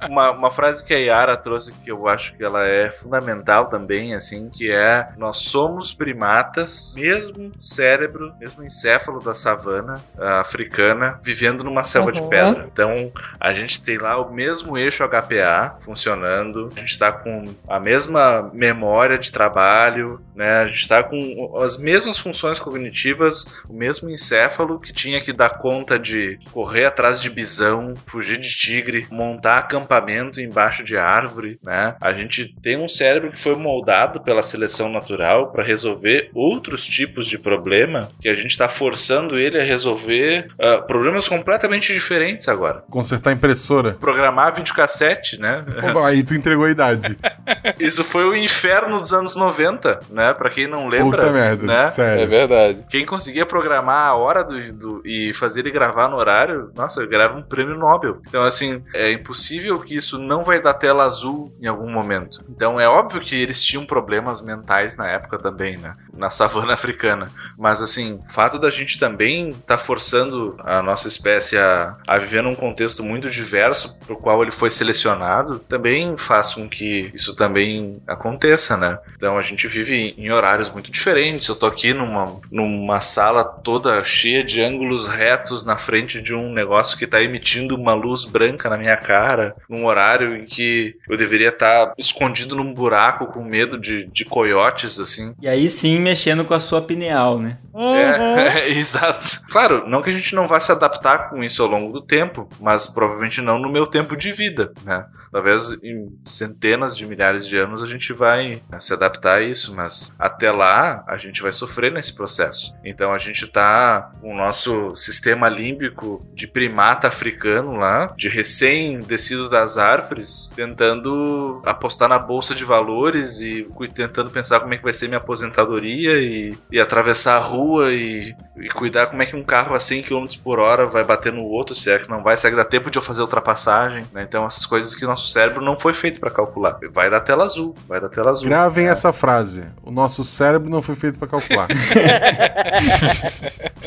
uma, 0.10 0.32
uma 0.32 0.52
frase 0.52 0.84
que 0.84 0.94
a 0.94 0.98
Yara 0.98 1.36
trouxe 1.36 1.72
que 1.84 1.92
eu 1.92 2.08
acho 2.08 2.36
que 2.36 2.44
ela 2.44 2.66
é 2.66 2.92
fundamental 2.92 3.68
também, 3.68 4.14
assim, 4.14 4.50
que 4.50 4.72
é 4.72 5.08
nós 5.18 5.40
somos 5.40 5.94
primatas, 5.94 6.94
mesmo 6.96 7.52
cérebro, 7.60 8.34
mesmo 8.40 8.64
encéfalo 8.64 9.20
da 9.20 9.34
savana 9.34 9.96
ah, 10.18 10.42
africana, 10.42 11.20
vivendo 11.24 11.43
numa 11.64 11.84
selva 11.84 12.12
de 12.12 12.20
Uhum. 12.20 12.30
pedra. 12.30 12.70
Então, 12.72 13.12
a 13.40 13.54
gente 13.54 13.84
tem 13.84 13.98
lá 13.98 14.18
o 14.18 14.32
mesmo 14.32 14.78
eixo 14.78 15.04
HPA 15.04 15.76
funcionando, 15.82 16.70
a 16.76 16.80
gente 16.80 16.92
está 16.92 17.12
com 17.12 17.44
a 17.68 17.80
mesma 17.80 18.50
memória 18.54 19.18
de 19.18 19.32
trabalho, 19.32 20.22
né? 20.36 20.62
A 20.62 20.68
gente 20.68 20.82
está 20.82 21.04
com 21.04 21.62
as 21.62 21.78
mesmas 21.78 22.18
funções 22.18 22.60
cognitivas, 22.60 23.46
o 23.68 23.74
mesmo 23.74 24.10
encéfalo 24.10 24.80
que 24.80 24.94
tinha 24.94 25.22
que 25.22 25.34
dar 25.34 25.50
conta 25.50 25.98
de 25.98 26.40
correr 26.52 26.86
atrás 26.86 27.20
de 27.20 27.30
bisão, 27.30 27.94
fugir 28.08 28.40
de 28.40 28.50
tigre, 28.56 29.06
montar 29.12 29.58
acampamento 29.58 30.42
embaixo 30.42 30.84
de 30.84 30.98
árvore, 30.98 31.58
né? 31.64 31.96
A 32.02 32.14
gente 32.14 32.56
tem 32.62 32.78
um 32.78 32.90
cérebro 32.90 33.32
que 33.32 33.40
foi 33.40 33.56
moldado 33.56 34.22
pela 34.22 34.44
seleção 34.44 34.90
natural 34.90 35.52
para 35.52 35.64
resolver 35.64 36.30
outros 36.34 36.86
tipos 36.86 37.28
de 37.28 37.38
problema 37.38 38.10
que 38.20 38.30
a 38.30 38.36
gente 38.36 38.52
está 38.52 38.68
forçando 38.68 39.38
ele 39.38 39.60
a 39.60 39.64
resolver 39.64 40.46
ah, 40.60 40.82
problemas 40.82 41.28
completamente 41.28 41.94
diferentes 41.94 42.48
agora. 42.48 42.84
Consertar 42.90 43.34
impressora. 43.34 43.94
Programar 43.94 44.56
videocassete, 44.56 45.40
né? 45.40 45.64
Pô, 45.92 46.00
aí 46.04 46.24
tu 46.24 46.34
entregou 46.34 46.66
a 46.66 46.70
idade. 46.70 47.18
Isso 47.80 48.04
foi 48.04 48.26
o 48.26 48.36
inferno 48.36 49.00
dos 49.00 49.14
anos 49.14 49.36
90, 49.36 50.00
né? 50.10 50.23
Pra 50.32 50.52
quem 50.52 50.68
não 50.68 50.88
lembra. 50.88 51.18
Puta 51.18 51.32
merda, 51.32 51.66
né? 51.66 51.90
sério. 51.90 52.22
É 52.22 52.26
verdade. 52.28 52.86
Quem 52.88 53.04
conseguia 53.04 53.46
programar 53.48 54.10
a 54.10 54.16
hora 54.16 54.44
do, 54.44 54.72
do- 54.74 55.02
e 55.04 55.34
fazer 55.34 55.62
ele 55.62 55.72
gravar 55.72 56.08
no 56.08 56.18
horário, 56.18 56.70
nossa, 56.76 57.02
ele 57.02 57.10
ganhava 57.10 57.36
um 57.36 57.42
prêmio 57.42 57.76
Nobel. 57.76 58.20
Então, 58.28 58.44
assim, 58.44 58.84
é 58.94 59.12
impossível 59.12 59.80
que 59.80 59.96
isso 59.96 60.20
não 60.20 60.44
vai 60.44 60.62
dar 60.62 60.76
tela 60.76 61.04
azul 61.06 61.48
em 61.60 61.66
algum 61.66 61.90
momento. 61.90 62.38
Então, 62.48 62.80
é 62.80 62.88
óbvio 62.88 63.20
que 63.22 63.36
eles 63.36 63.64
tinham 63.64 63.86
problemas 63.86 64.46
mentais 64.46 64.96
na 64.96 65.08
época 65.10 65.40
também, 65.40 65.78
né? 65.78 65.96
Na 66.14 66.30
savana 66.30 66.74
africana. 66.74 67.26
Mas, 67.58 67.82
assim, 67.82 68.22
o 68.28 68.32
fato 68.32 68.60
da 68.60 68.70
gente 68.70 69.00
também 69.00 69.50
estar 69.50 69.78
forçando 69.78 70.56
a 70.64 70.82
nossa 70.82 71.08
espécie 71.08 71.58
a, 71.58 71.98
a 72.08 72.18
viver 72.18 72.44
num 72.44 72.56
contexto 72.56 73.04
muito 73.04 73.30
diverso 73.30 73.98
pro 74.06 74.16
qual 74.16 74.42
ele 74.42 74.52
foi 74.52 74.70
selecionado, 74.70 75.60
também 75.60 76.16
faz 76.18 76.54
com 76.54 76.70
que 76.70 77.12
isso 77.14 77.36
também 77.36 78.02
aconteça, 78.08 78.78
né? 78.78 78.98
Então 79.16 79.38
a 79.38 79.42
gente 79.42 79.68
vive 79.68 80.14
em 80.18 80.32
horários 80.32 80.70
muito 80.70 80.92
diferentes. 80.92 81.48
Eu 81.48 81.56
tô 81.56 81.66
aqui 81.66 81.94
numa, 81.94 82.26
numa 82.52 83.02
sala 83.02 83.44
toda 83.44 84.04
cheia 84.04 84.44
de 84.44 84.62
ângulos 84.62 85.08
retos 85.08 85.64
na 85.64 85.78
frente 85.78 86.22
de 86.22 86.34
um 86.34 86.52
negócio 86.52 86.98
que 86.98 87.08
tá 87.08 87.22
emitindo 87.22 87.76
uma 87.76 87.94
luz 87.94 88.26
branca 88.26 88.70
na 88.70 88.78
minha 88.78 88.98
cara, 88.98 89.56
num 89.70 89.86
horário 89.86 90.36
em 90.36 90.46
que 90.46 90.96
eu 91.10 91.18
deveria 91.18 91.50
estar 91.50 91.94
escondido 91.98 92.56
num 92.56 92.74
buraco 92.74 93.28
com 93.28 93.44
medo 93.44 93.80
de, 93.80 94.06
de 94.06 94.26
coiotes, 94.26 95.00
assim. 95.00 95.34
E 95.42 95.48
aí 95.48 95.70
sim, 95.70 96.00
mexendo 96.04 96.46
com 96.46 96.54
a 96.54 96.60
sua 96.60 96.82
pineal, 96.82 97.40
né? 97.40 97.58
Uhum. 97.74 97.94
É, 98.44 98.70
exato. 98.70 99.42
Claro, 99.50 99.88
não 99.88 100.02
que 100.02 100.10
a 100.10 100.14
gente 100.14 100.36
não 100.36 100.48
vá 100.48 100.60
se 100.60 100.72
adaptar 100.72 101.30
com 101.30 101.44
isso 101.44 101.64
ao 101.64 101.70
longo 101.70 101.94
do 101.94 102.02
tempo, 102.02 102.48
mas 102.60 102.86
provavelmente 102.86 103.42
não 103.42 103.58
no 103.58 103.72
meu 103.72 103.88
tempo 103.88 104.18
de 104.18 104.32
vida, 104.32 104.72
né? 104.84 105.06
Talvez 105.32 105.72
em 105.82 106.16
centenas 106.24 106.96
de 106.96 107.08
milhares 107.08 107.48
de 107.48 107.58
anos 107.58 107.82
a 107.82 107.88
gente 107.88 108.14
vai 108.14 108.62
né, 108.70 108.80
se 108.80 108.94
adaptar 108.94 109.38
a 109.38 109.42
isso, 109.42 109.74
mas 109.74 110.14
até 110.20 110.52
lá 110.52 111.04
a 111.08 111.18
gente 111.18 111.42
vai 111.42 111.52
sofrer 111.52 111.92
nesse 111.92 112.14
processo. 112.14 112.72
Então 112.86 113.12
a 113.12 113.18
gente 113.18 113.48
tá 113.48 114.12
com 114.22 114.32
o 114.32 114.38
nosso 114.38 114.96
sistema 114.96 115.50
límbico 115.50 116.24
de 116.36 116.46
primata 116.46 117.08
africano 117.08 117.76
lá, 117.76 118.14
de 118.16 118.30
recém-descido 118.30 119.50
das 119.50 119.76
árvores, 119.76 120.52
tentando 120.56 121.64
apostar 121.66 122.08
na 122.08 122.20
bolsa 122.20 122.54
de 122.54 122.64
valores 122.64 123.40
e 123.40 123.68
tentando 123.96 124.30
pensar 124.30 124.60
como 124.60 124.74
é 124.74 124.78
que 124.78 124.84
vai 124.84 124.94
ser 124.94 125.08
minha 125.08 125.18
aposentadoria 125.18 125.93
e, 125.94 126.50
e 126.72 126.80
atravessar 126.80 127.36
a 127.38 127.40
rua 127.40 127.92
e, 127.94 128.36
e 128.58 128.70
cuidar 128.70 129.08
como 129.08 129.22
é 129.22 129.26
que 129.26 129.36
um 129.36 129.44
carro 129.44 129.76
a 129.76 129.80
100 129.80 130.04
km 130.04 130.26
por 130.44 130.60
hora 130.60 130.86
vai 130.86 131.04
bater 131.04 131.32
no 131.34 131.44
outro, 131.44 131.74
se 131.76 131.92
é 131.92 132.00
que 132.00 132.10
não 132.10 132.22
vai, 132.24 132.36
será 132.38 132.52
que 132.52 132.58
dá 132.58 132.66
tempo 132.66 132.90
de 132.92 132.98
eu 132.98 133.02
fazer 133.02 133.22
ultrapassagem, 133.22 134.04
né? 134.14 134.24
Então 134.28 134.46
essas 134.46 134.66
coisas 134.66 134.96
que 134.96 135.06
o 135.06 135.08
nosso 135.08 135.28
cérebro 135.28 135.62
não 135.64 135.78
foi 135.78 135.94
feito 135.94 136.20
para 136.20 136.32
calcular. 136.32 136.78
Vai 136.92 137.10
dar 137.10 137.20
tela 137.22 137.44
azul, 137.44 137.74
vai 137.88 138.00
dar 138.02 138.10
tela 138.10 138.32
azul. 138.32 138.48
Gravem 138.48 138.88
É. 138.88 138.90
essa 138.90 139.12
frase. 139.14 139.72
O 139.84 139.92
nosso 139.92 140.24
cérebro 140.24 140.70
não 140.70 140.82
foi 140.82 140.96
feito 140.96 141.20
pra 141.20 141.28
calcular. 141.28 141.68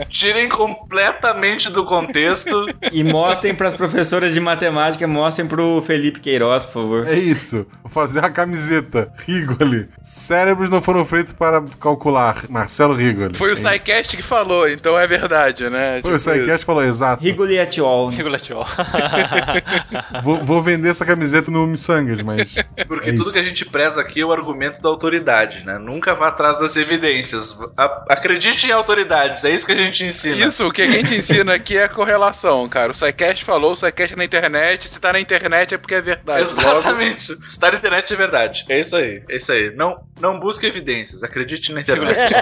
Tirem 0.08 0.48
completamente 0.48 1.70
do 1.70 1.84
contexto. 1.84 2.66
E 2.92 3.02
mostrem 3.04 3.54
para 3.54 3.68
as 3.68 3.74
professoras 3.76 4.32
de 4.34 4.40
matemática, 4.40 5.06
mostrem 5.06 5.46
pro 5.46 5.82
Felipe 5.82 6.20
Queiroz, 6.20 6.64
por 6.64 6.72
favor. 6.72 7.06
é 7.08 7.14
isso. 7.14 7.66
Vou 7.82 7.90
fazer 7.90 8.24
a 8.24 8.30
camiseta. 8.30 9.12
Rigoli. 9.26 9.88
Cérebros 10.02 10.68
não 10.70 10.80
foram 10.82 11.04
feitos 11.04 11.32
para 11.32 11.62
calcular. 11.80 12.44
Marcelo 12.48 12.94
Rigoli. 12.94 13.36
Foi 13.36 13.48
o 13.48 13.52
É 13.52 13.54
isso. 13.54 13.66
SciCast 13.68 14.16
que 14.16 14.22
falou, 14.22 14.68
então 14.68 14.98
é 14.98 15.06
verdade, 15.06 15.68
né? 15.70 16.00
Foi 16.02 16.12
o 16.14 16.18
Tipo, 16.18 16.30
Psycast 16.32 16.64
falou, 16.66 16.84
exato. 16.84 17.22
Rigoli 17.24 17.58
et 17.58 17.78
al. 17.80 18.10
né? 18.10 18.16
Regulatio. 18.16 18.56
Vou, 20.22 20.42
vou 20.44 20.62
vender 20.62 20.90
essa 20.90 21.04
camiseta 21.04 21.50
no 21.50 21.66
Missangas, 21.66 22.20
mas. 22.22 22.54
Porque 22.86 23.10
É 23.10 23.12
tudo 23.12 23.22
isso. 23.22 23.32
que 23.32 23.38
a 23.38 23.42
gente 23.42 23.64
preza 23.64 24.00
aqui 24.00 24.20
é 24.20 24.24
o 24.24 24.32
argumento 24.32 24.80
da 24.80 24.88
autoridade, 24.88 25.64
né? 25.64 25.78
Nunca 25.78 26.14
vá 26.14 26.28
atrás 26.28 26.58
das 26.58 26.76
evidências. 26.76 27.58
A- 27.76 28.04
acredite 28.08 28.68
em 28.68 28.72
autoridades, 28.72 29.44
é 29.44 29.50
isso 29.50 29.66
que 29.66 29.72
a 29.72 29.76
gente 29.76 29.85
ensina. 30.04 30.46
Isso, 30.46 30.66
o 30.66 30.72
que 30.72 30.82
a 30.82 30.86
gente 30.90 31.14
ensina 31.14 31.54
aqui 31.54 31.76
é 31.76 31.84
a 31.84 31.88
correlação, 31.88 32.66
cara. 32.68 32.92
O 32.92 32.94
SciCast 32.94 33.44
falou, 33.44 33.72
o 33.72 33.76
SciCast 33.76 34.14
é 34.14 34.16
na 34.16 34.24
internet. 34.24 34.88
Se 34.88 35.00
tá 35.00 35.12
na 35.12 35.20
internet 35.20 35.74
é 35.74 35.78
porque 35.78 35.94
é 35.94 36.00
verdade. 36.00 36.46
Logo, 36.56 36.78
Exatamente. 36.78 37.22
Se 37.48 37.60
tá 37.60 37.70
na 37.70 37.78
internet 37.78 38.12
é 38.12 38.16
verdade. 38.16 38.64
É 38.68 38.80
isso 38.80 38.96
aí. 38.96 39.22
É 39.28 39.36
isso 39.36 39.52
aí. 39.52 39.74
Não, 39.74 40.00
não 40.20 40.38
busque 40.40 40.66
evidências. 40.66 41.22
Acredite 41.22 41.72
na 41.72 41.80
internet. 41.80 42.18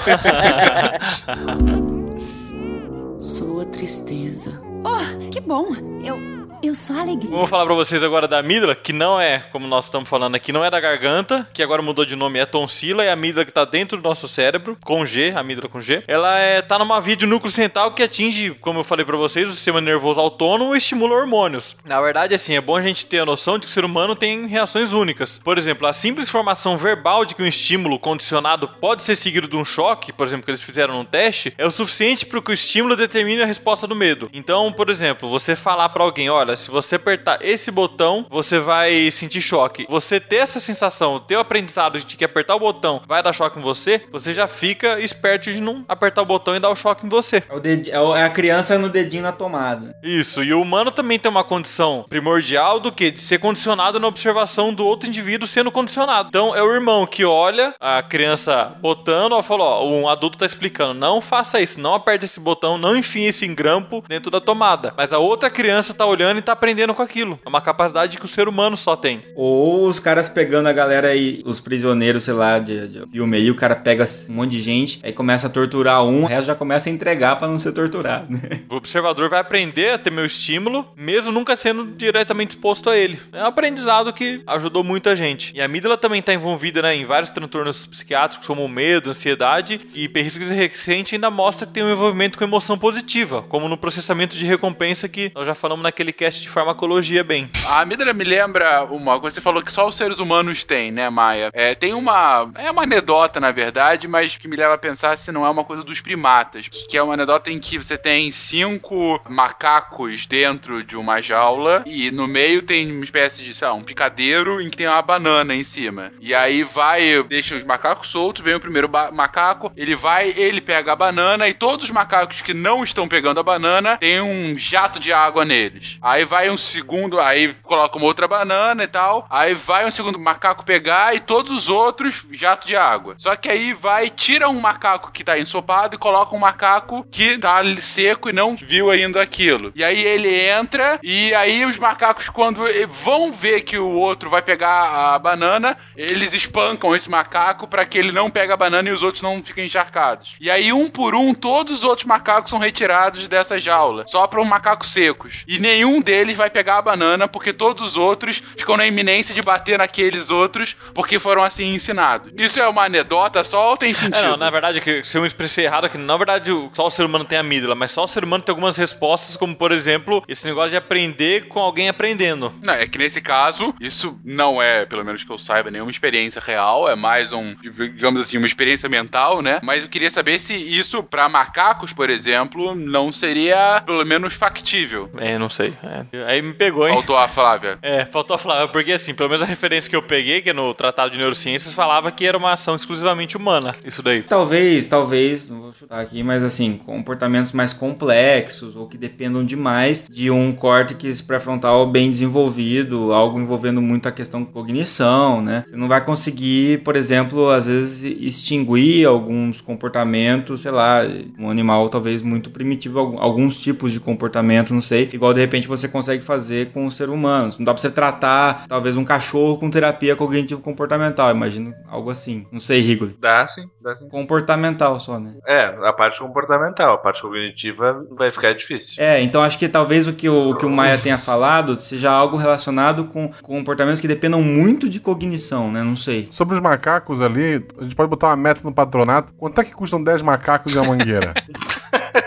Sou 3.23 3.61
a 3.61 3.65
tristeza. 3.67 4.61
Oh, 4.85 5.29
que 5.31 5.41
bom. 5.41 5.67
Eu, 6.05 6.19
eu 6.67 6.75
sou 6.75 6.97
alegria. 6.97 7.31
Vou 7.31 7.47
falar 7.47 7.67
pra 7.67 7.75
vocês 7.75 8.03
agora 8.03 8.27
da 8.27 8.39
amígdala, 8.39 8.75
que 8.75 8.93
não 8.93 9.21
é, 9.21 9.41
como 9.53 9.67
nós 9.67 9.85
estamos 9.85 10.09
falando 10.09 10.35
aqui, 10.35 10.53
não 10.53 10.65
é 10.65 10.71
da 10.71 10.81
garganta, 10.81 11.47
que 11.53 11.63
agora 11.63 11.83
mudou 11.83 12.05
de 12.05 12.17
nome, 12.17 12.39
é 12.39 12.47
tonsila, 12.47 13.05
é 13.05 13.11
a 13.11 13.13
amígdala 13.13 13.45
que 13.45 13.53
tá 13.53 13.65
dentro 13.65 13.99
do 13.99 14.03
nosso 14.03 14.27
cérebro, 14.27 14.77
com 14.83 15.05
G, 15.05 15.33
amígdala 15.37 15.69
com 15.69 15.81
G. 15.81 16.03
Ela 16.07 16.39
é, 16.39 16.63
tá 16.63 16.79
numa 16.79 17.01
via 17.01 17.17
de 17.17 17.27
núcleo 17.27 17.51
central 17.51 17.93
que 17.93 18.03
atinge, 18.03 18.53
como 18.61 18.81
eu 18.81 18.85
falei 18.85 19.05
pra 19.05 19.17
vocês, 19.17 19.49
o 19.49 19.53
sistema 19.53 19.81
nervoso 19.81 20.19
autônomo 20.19 20.75
e 20.75 20.79
estimula 20.79 21.15
hormônios. 21.15 21.77
Na 21.85 22.01
verdade, 22.01 22.35
assim, 22.35 22.57
é 22.57 22.61
bom 22.61 22.77
a 22.77 22.83
gente 22.83 23.07
ter 23.07 23.19
a 23.19 23.27
noção 23.27 23.59
de 23.59 23.67
que 23.67 23.71
o 23.71 23.73
ser 23.73 23.85
humano 23.85 24.17
tem 24.17 24.47
reações 24.47 24.93
únicas. 24.93 25.39
Por 25.39 25.59
exemplo, 25.59 25.87
a 25.87 25.93
simples 25.93 26.31
formação 26.31 26.79
verbal 26.79 27.25
de 27.25 27.35
que 27.35 27.43
um 27.43 27.47
estímulo 27.47 27.99
condicionado 27.99 28.69
pode 28.69 29.03
ser 29.03 29.17
seguido 29.17 29.47
de 29.47 29.57
um 29.57 29.65
choque, 29.65 30.13
por 30.13 30.27
exemplo, 30.27 30.45
que 30.45 30.51
eles 30.51 30.63
fizeram 30.63 30.95
num 30.95 31.05
teste, 31.05 31.53
é 31.59 31.67
o 31.67 31.71
suficiente 31.71 32.25
para 32.25 32.41
que 32.41 32.51
o 32.51 32.55
estímulo 32.55 32.97
determine 32.97 33.43
a 33.43 33.47
resposta 33.47 33.87
do 33.87 33.95
medo. 33.95 34.31
Então, 34.33 34.73
por 34.73 34.89
exemplo, 34.89 35.29
você 35.29 35.55
falar 35.55 35.91
pra 35.91 36.03
alguém, 36.03 36.31
olha, 36.31 36.54
olha, 36.55 36.57
se 36.57 36.71
você 36.71 36.97
apertar 36.97 37.39
esse 37.43 37.71
botão, 37.71 38.27
você 38.31 38.59
vai 38.59 39.11
sentir 39.11 39.43
choque. 39.43 39.87
Você 39.89 40.21
ter 40.21 40.37
essa 40.37 40.61
sensação, 40.61 41.19
ter 41.19 41.37
o 41.37 41.41
aprendizado 41.41 41.99
de 41.99 42.17
que 42.17 42.25
apertar 42.25 42.55
o 42.55 42.61
botão 42.61 43.03
vai 43.07 43.23
dar 43.23 43.33
choque 43.33 43.59
em 43.59 43.63
você, 43.63 44.03
você 44.13 44.33
já 44.33 44.47
fica 44.47 45.01
esperto 45.01 45.53
de 45.53 45.61
não 45.61 45.85
apertar 45.89 46.23
o 46.23 46.27
botão 46.27 46.55
e 46.55 46.61
dar 46.61 46.71
o 46.71 46.77
choque 46.77 47.05
em 47.05 47.09
você. 47.09 47.43
É, 47.49 47.55
o 47.55 47.61
dedi- 47.61 47.91
é 47.91 48.05
é 48.15 48.23
a 48.23 48.31
criança 48.31 48.79
no 48.79 48.89
dedinho 48.89 49.23
na 49.23 49.33
tomada. 49.33 49.97
Isso, 50.03 50.45
e 50.45 50.53
o 50.53 50.61
humano 50.61 50.91
também 50.91 51.19
tem 51.19 51.31
uma 51.31 51.43
condição 51.43 52.05
primordial 52.09 52.79
do 52.79 52.93
que? 52.93 53.11
De 53.11 53.21
ser 53.21 53.39
condicionado 53.39 53.99
na 53.99 54.07
observação 54.07 54.73
do 54.73 54.87
outro 54.87 55.09
indivíduo 55.09 55.49
sendo 55.49 55.73
condicionado. 55.73 56.29
Então 56.29 56.55
é 56.55 56.63
o 56.63 56.73
irmão 56.73 57.07
que 57.07 57.25
olha 57.25 57.75
a 57.81 58.03
criança 58.03 58.77
botando, 58.81 59.33
ó, 59.33 59.43
falou, 59.43 59.67
ó, 59.67 59.87
um 59.89 60.09
adulto 60.09 60.39
tá 60.39 60.47
explicando, 60.47 60.95
não 60.95 61.21
faça 61.21 61.61
isso, 61.61 61.81
não 61.81 61.95
aperte 61.95 62.25
esse 62.27 62.39
botão, 62.39 62.79
não 62.79 62.97
enfie 62.97 63.25
esse 63.25 63.47
grampo 63.49 64.05
dentro 64.07 64.31
da 64.31 64.41
tomada. 64.41 64.93
Mas 64.97 65.13
a 65.13 65.19
outra 65.19 65.51
criança 65.51 65.95
tá 65.95 66.05
olhando 66.07 66.39
e 66.39 66.43
tá 66.45 66.53
aprendendo 66.53 66.95
com 66.95 67.03
aquilo. 67.03 67.39
É 67.45 67.49
uma 67.49 67.61
capacidade 67.61 68.19
que 68.19 68.25
o 68.25 68.29
ser 68.29 68.49
humano 68.49 68.77
só 68.77 68.97
tem. 68.97 69.23
Ou 69.35 69.87
os 69.87 69.99
caras 69.99 70.29
pegando 70.29 70.69
a 70.69 70.73
galera 70.73 71.09
aí, 71.09 71.43
os 71.45 71.61
prisioneiros, 71.61 72.25
sei 72.25 72.35
lá, 72.35 72.59
de, 72.59 72.89
de 72.89 73.07
filme 73.11 73.37
aí, 73.37 73.51
o 73.51 73.55
cara 73.55 73.77
pega 73.77 74.05
um 74.29 74.35
monte 74.35 74.53
de 74.53 74.61
gente, 74.61 75.01
aí 75.03 75.13
começa 75.13 75.47
a 75.47 75.51
torturar 75.51 76.05
um, 76.05 76.25
o 76.25 76.27
resto 76.27 76.47
já 76.47 76.55
começa 76.55 76.89
a 76.89 76.93
entregar 76.93 77.37
pra 77.37 77.49
não 77.49 77.59
ser 77.59 77.73
torturado, 77.73 78.33
né? 78.33 78.41
O 78.69 78.77
observador 78.77 79.29
vai 79.29 79.41
aprender 79.41 79.91
a 79.91 79.99
ter 79.99 80.11
meu 80.11 80.25
estímulo, 80.25 80.87
mesmo 80.97 81.31
nunca 81.31 81.55
sendo 81.57 81.87
diretamente 81.87 82.57
exposto 82.57 82.91
a 82.91 82.97
ele. 82.97 83.21
É 83.33 83.43
um 83.43 83.47
aprendizado 83.47 84.13
que 84.13 84.43
ajudou 84.47 84.83
muita 84.83 85.15
gente. 85.15 85.53
E 85.55 85.61
a 85.61 85.65
amígdala 85.67 85.97
também 85.97 86.21
está 86.21 86.35
envolvida 86.35 86.83
né, 86.83 86.95
em 86.97 87.05
vários 87.05 87.31
transtornos 87.31 87.87
psiquiátricos, 87.87 88.47
como 88.47 88.67
medo, 88.69 89.11
ansiedade, 89.11 89.81
e 89.95 90.09
pesquisa 90.09 90.55
recente 90.55 91.15
ainda 91.15 91.31
mostra 91.31 91.67
que 91.67 91.73
tem 91.73 91.83
um 91.83 91.93
envolvimento 91.93 92.39
com 92.39 92.45
emoção 92.45 92.77
positiva, 92.79 93.43
como 93.43 93.69
no 93.69 93.77
processamento 93.77 94.37
de 94.37 94.45
recompensa 94.45 95.09
que 95.09 95.31
nós 95.35 95.47
já 95.47 95.55
falamos 95.55 95.83
naquele 95.83 96.13
cast 96.25 96.41
de 96.41 96.49
farmacologia 96.49 97.23
bem. 97.23 97.51
A 97.67 97.81
amígdala 97.81 98.15
me 98.15 98.25
lembra 98.25 98.83
uma 98.85 99.21
coisa, 99.21 99.35
você 99.35 99.41
falou 99.43 99.63
que 99.63 99.71
só 99.71 99.87
os 99.87 99.95
seres 99.95 100.19
humanos 100.19 100.65
têm, 100.65 100.91
né, 100.91 101.11
Maia? 101.11 101.51
É, 101.53 101.75
tem 101.75 101.93
uma. 101.93 102.51
É 102.55 102.71
uma 102.71 102.85
anedota, 102.85 103.39
na 103.39 103.53
verdade, 103.53 104.09
mas 104.09 104.35
que 104.35 104.49
me 104.49 104.57
leva 104.57 104.73
a 104.73 104.79
pensar 104.79 105.19
se 105.19 105.31
não 105.31 105.45
é 105.45 105.51
uma 105.51 105.65
coisa 105.65 105.83
dos 105.83 106.01
primatas. 106.01 106.67
Que 106.69 106.97
é 106.97 107.03
uma 107.03 107.13
anedota 107.13 107.51
em 107.51 107.59
que 107.59 107.77
você 107.77 107.99
tem 107.99 108.33
cinco 108.33 109.21
macacos 109.29 110.25
dentro 110.25 110.83
de 110.83 110.97
uma 110.97 111.21
jaula 111.21 111.83
e 111.85 112.11
no 112.11 112.27
meio 112.27 112.63
tem 112.63 112.91
uma 112.91 113.05
espécie 113.05 113.43
de, 113.45 113.55
sei 113.55 113.69
lá, 113.69 113.75
um 113.75 113.83
picadeiro 113.83 114.63
em 114.63 114.71
que 114.71 114.79
tem 114.79 114.87
uma 114.87 115.03
banana 115.03 115.55
em 115.55 115.65
cima. 115.65 116.11
E 116.21 116.35
aí 116.35 116.63
vai, 116.63 117.23
deixa 117.25 117.55
os 117.55 117.65
macacos 117.65 118.09
soltos, 118.09 118.43
vem 118.43 118.55
o 118.55 118.61
primeiro 118.61 118.89
macaco, 119.13 119.71
ele 119.77 119.95
vai, 119.95 120.31
ele 120.31 120.63
pega 120.63 120.93
a 120.93 120.97
banana 120.97 121.47
e 121.49 121.53
todos 121.53 121.85
os 121.85 121.91
macacos 121.91 122.41
que 122.41 122.55
não 122.55 122.83
estão 122.83 123.07
pegando 123.07 123.41
a 123.41 123.43
banana 123.43 123.99
tem 123.99 124.23
um 124.23 124.57
jato 124.57 124.99
de 124.99 125.13
água 125.13 125.45
neles. 125.45 125.99
Aí 126.01 126.14
vai 126.23 126.51
um 126.51 126.59
segundo, 126.59 127.19
aí 127.19 127.55
coloca 127.63 127.97
uma 127.97 128.05
outra 128.05 128.29
banana 128.29 128.85
e 128.85 128.87
tal. 128.87 129.27
Aí 129.31 129.55
vai 129.55 129.87
um 129.87 129.91
segundo 129.91 130.19
macaco 130.19 130.65
pegar 130.65 131.17
e 131.17 131.21
todos 131.21 131.51
os 131.51 131.69
outros 131.71 132.27
jato 132.33 132.67
de 132.67 132.77
água. 132.77 133.15
Só 133.17 133.35
que 133.35 133.49
aí 133.49 133.73
vai, 133.73 134.11
tira 134.11 134.51
um 134.51 134.61
macaco 134.61 135.11
que 135.11 135.25
tá 135.25 135.39
ensopado 135.39 135.97
e 135.97 135.99
coloca 135.99 136.37
um 136.37 136.39
macaco 136.39 137.07
que 137.11 137.39
tá 137.39 137.63
seco 137.81 138.29
e 138.29 138.33
não 138.33 138.55
viu 138.55 138.91
ainda 138.91 139.23
aquilo. 139.23 139.73
E 139.75 139.83
aí 139.83 140.05
ele 140.05 140.33
entra 140.49 140.99
e 141.03 141.35
aí 141.35 141.65
os 141.65 141.79
macacos 141.79 142.29
quando 142.29 142.63
vão 143.03 143.33
ver 143.33 143.63
que 143.63 143.79
o 143.79 143.89
outro 143.89 144.29
vai 144.29 144.43
pegar 144.43 145.15
a 145.15 145.19
banana, 145.19 145.77
eles 145.97 146.35
espancam 146.35 146.95
esse 146.95 147.11
macaco 147.11 147.67
pra 147.67 147.85
que 147.85 147.97
ele 147.97 148.13
não 148.13 148.31
pegue 148.31 148.53
a 148.53 148.57
banana 148.57 148.89
e 148.89 148.93
os 148.93 149.03
outros 149.03 149.23
não 149.23 149.43
fiquem 149.43 149.65
encharcados. 149.65 150.35
E 150.41 150.51
aí 150.51 150.73
um 150.73 150.91
por 150.91 151.15
um 151.15 151.33
todos 151.33 151.79
os 151.79 151.85
outros 151.85 152.07
macacos 152.07 152.51
são 152.51 152.59
retirados 152.59 153.27
dessa 153.29 153.59
jaula, 153.59 154.05
só 154.07 154.27
para 154.27 154.41
os 154.41 154.47
macacos 154.47 154.93
secos. 154.93 155.45
E 155.47 155.59
nenhum 155.59 156.01
deles 156.05 156.37
vai 156.37 156.51
pegar 156.51 156.79
a 156.79 156.83
banana 156.83 157.27
porque 157.27 157.53
todos 157.53 157.83
os 157.83 157.97
outros 157.97 158.43
ficam 158.57 158.77
na 158.77 158.87
iminência 158.87 159.35
de 159.35 159.43
bater 159.43 159.79
naqueles 159.79 160.31
outros 160.31 160.77
porque 160.95 161.19
foram 161.19 161.43
assim 161.43 161.75
ensinados. 161.75 162.33
Isso 162.37 162.61
é 162.61 162.69
uma 162.69 162.85
anedota 162.85 163.43
só 163.43 163.71
ou 163.71 163.77
tem 163.77 163.93
sentido? 163.95 164.17
É, 164.17 164.23
não, 164.23 164.37
na 164.37 164.51
verdade, 164.51 164.81
que 164.81 165.03
se 165.03 165.17
eu 165.19 165.27
expressei 165.27 165.65
errado, 165.65 165.87
é 165.87 165.89
que 165.89 165.99
na 165.99 166.17
verdade 166.17 166.51
só 166.73 166.87
o 166.87 166.91
ser 166.91 167.05
humano 167.05 167.25
tem 167.25 167.39
amígdala, 167.39 167.75
mas 167.75 167.91
só 167.91 168.05
o 168.05 168.09
ser 168.09 168.23
humano 168.25 168.45
tem 168.45 168.53
algumas 168.53 168.77
respostas, 168.77 169.37
como 169.37 169.57
por 169.57 169.73
exemplo, 169.73 170.23
esse 170.29 170.47
negócio 170.47 170.71
de 170.71 170.77
aprender 170.77 171.49
com 171.49 171.61
alguém 171.61 171.89
aprendendo. 171.89 172.53
Não, 172.63 172.75
é 172.75 172.87
que 172.87 172.99
nesse 172.99 173.21
caso, 173.21 173.75
isso 173.81 174.19
não 174.25 174.61
é, 174.61 174.85
pelo 174.85 175.05
menos 175.05 175.25
que 175.25 175.31
eu 175.31 175.39
saiba, 175.39 175.71
nenhuma 175.71 175.91
experiência 175.91 176.41
real, 176.41 176.89
é 176.89 176.95
mais 176.95 177.33
um, 177.33 177.55
digamos 177.63 178.21
assim, 178.21 178.37
uma 178.37 178.47
experiência 178.47 178.89
mental, 178.89 179.41
né? 179.41 179.61
Mas 179.63 179.83
eu 179.83 179.89
queria 179.89 180.11
saber 180.11 180.39
se 180.39 180.55
isso, 180.55 181.03
pra 181.03 181.29
macacos, 181.29 181.93
por 181.93 182.11
exemplo, 182.11 182.75
não 182.75 183.13
seria, 183.13 183.83
pelo 183.85 184.05
menos, 184.05 184.35
factível. 184.35 185.11
É, 185.17 185.39
não 185.39 185.49
sei. 185.49 185.73
É. 186.13 186.25
Aí 186.25 186.43
me 186.43 186.55
pegou, 186.55 186.89
hein? 186.89 186.95
Faltou 186.95 187.17
a 187.17 187.29
Flávia. 187.29 187.79
É, 187.83 188.05
faltou 188.05 188.37
falar, 188.39 188.69
porque 188.69 188.93
assim, 188.93 189.15
pelo 189.15 189.29
menos 189.29 189.43
a 189.43 189.47
referência 189.47 189.89
que 189.89 189.97
eu 189.97 190.03
peguei, 190.03 190.41
que 190.43 190.51
é 190.51 190.53
no 190.53 190.73
Tratado 190.75 191.11
de 191.11 191.19
Neurociências, 191.19 191.73
falava 191.73 192.11
que 192.11 192.27
era 192.27 192.37
uma 192.37 192.53
ação 192.53 192.75
exclusivamente 192.75 193.37
humana, 193.37 193.75
isso 193.85 194.03
daí. 194.03 194.23
Talvez, 194.23 194.89
talvez, 194.89 195.49
não 195.49 195.61
vou 195.63 195.73
chutar 195.73 196.01
aqui, 196.01 196.23
mas 196.23 196.43
assim, 196.43 196.77
comportamentos 196.85 197.53
mais 197.53 197.73
complexos 197.73 198.77
ou 198.77 198.87
que 198.87 198.97
dependam 198.97 199.45
demais 199.45 200.05
de 200.09 200.31
um 200.31 200.53
córtex 200.53 201.21
pré-frontal 201.21 201.87
bem 201.87 202.11
desenvolvido, 202.11 203.13
algo 203.13 203.39
envolvendo 203.39 203.81
muito 203.81 204.09
a 204.09 204.13
questão 204.13 204.43
de 204.43 204.51
cognição, 204.51 205.41
né? 205.41 205.65
Você 205.67 205.77
não 205.77 205.89
vai 205.89 206.05
conseguir, 206.05 206.83
por 206.83 206.97
exemplo, 206.97 207.51
às 207.51 207.67
vezes 207.67 208.03
extinguir 208.21 209.07
alguns 209.07 209.61
comportamentos, 209.61 210.63
sei 210.63 210.71
lá, 210.71 211.03
um 211.39 211.51
animal 211.51 211.89
talvez 211.89 212.23
muito 212.23 212.51
primitivo, 212.51 212.99
alguns 213.19 213.61
tipos 213.61 213.93
de 213.93 214.01
comportamento, 214.01 214.75
não 214.75 214.83
sei, 214.83 215.09
igual 215.13 215.35
de 215.35 215.41
repente 215.41 215.69
você 215.69 215.84
consegue 215.89 216.25
fazer 216.25 216.71
com 216.73 216.87
o 216.87 216.91
ser 216.91 217.09
humano. 217.09 217.53
Não 217.59 217.65
dá 217.65 217.73
pra 217.73 217.81
você 217.81 217.91
tratar 217.91 218.67
talvez 218.69 218.97
um 218.97 219.05
cachorro 219.05 219.59
com 219.59 219.71
terapia 219.71 220.17
cognitivo 220.17 220.61
comportamental, 220.61 221.31
imagino 221.31 221.75
algo 221.89 222.11
assim. 222.11 222.47
Não 222.51 222.61
sei, 222.61 222.81
Rigoli. 222.81 223.17
Dá 223.19 223.47
sim, 223.47 223.69
dá 223.81 223.95
sim. 223.97 224.09
Comportamental 224.09 224.99
só, 224.99 225.19
né? 225.19 225.35
É, 225.47 225.65
a 225.65 225.93
parte 225.93 226.19
comportamental, 226.19 226.95
a 226.95 226.99
parte 226.99 227.23
cognitiva 227.23 228.05
vai 228.11 228.31
ficar 228.31 228.53
difícil. 228.55 229.03
É, 229.03 229.21
então 229.23 229.43
acho 229.43 229.59
que 229.59 229.69
talvez 229.69 230.09
o 230.09 230.13
que 230.13 230.29
o, 230.29 230.51
o 230.51 230.57
que 230.57 230.67
o 230.67 230.71
Maia 230.71 230.99
tenha 230.99 231.19
falado 231.19 231.79
seja 231.81 232.11
algo 232.11 232.37
relacionado 232.37 233.05
com 233.05 233.31
comportamentos 233.43 234.01
que 234.01 234.09
dependam 234.09 234.43
muito 234.43 234.89
de 234.89 235.01
cognição, 235.01 235.71
né? 235.71 235.83
Não 235.83 235.97
sei. 235.97 236.29
Sobre 236.31 236.55
os 236.55 236.61
macacos 236.61 237.21
ali, 237.21 237.65
a 237.79 237.83
gente 237.83 237.95
pode 237.95 238.09
botar 238.09 238.29
uma 238.29 238.37
meta 238.37 238.61
no 238.65 238.73
patronato. 238.73 239.33
Quanto 239.35 239.61
é 239.61 239.65
que 239.65 239.73
custam 239.73 240.03
10 240.03 240.23
macacos 240.23 240.73
de 240.73 240.79
uma 240.79 240.89
mangueira? 240.89 241.35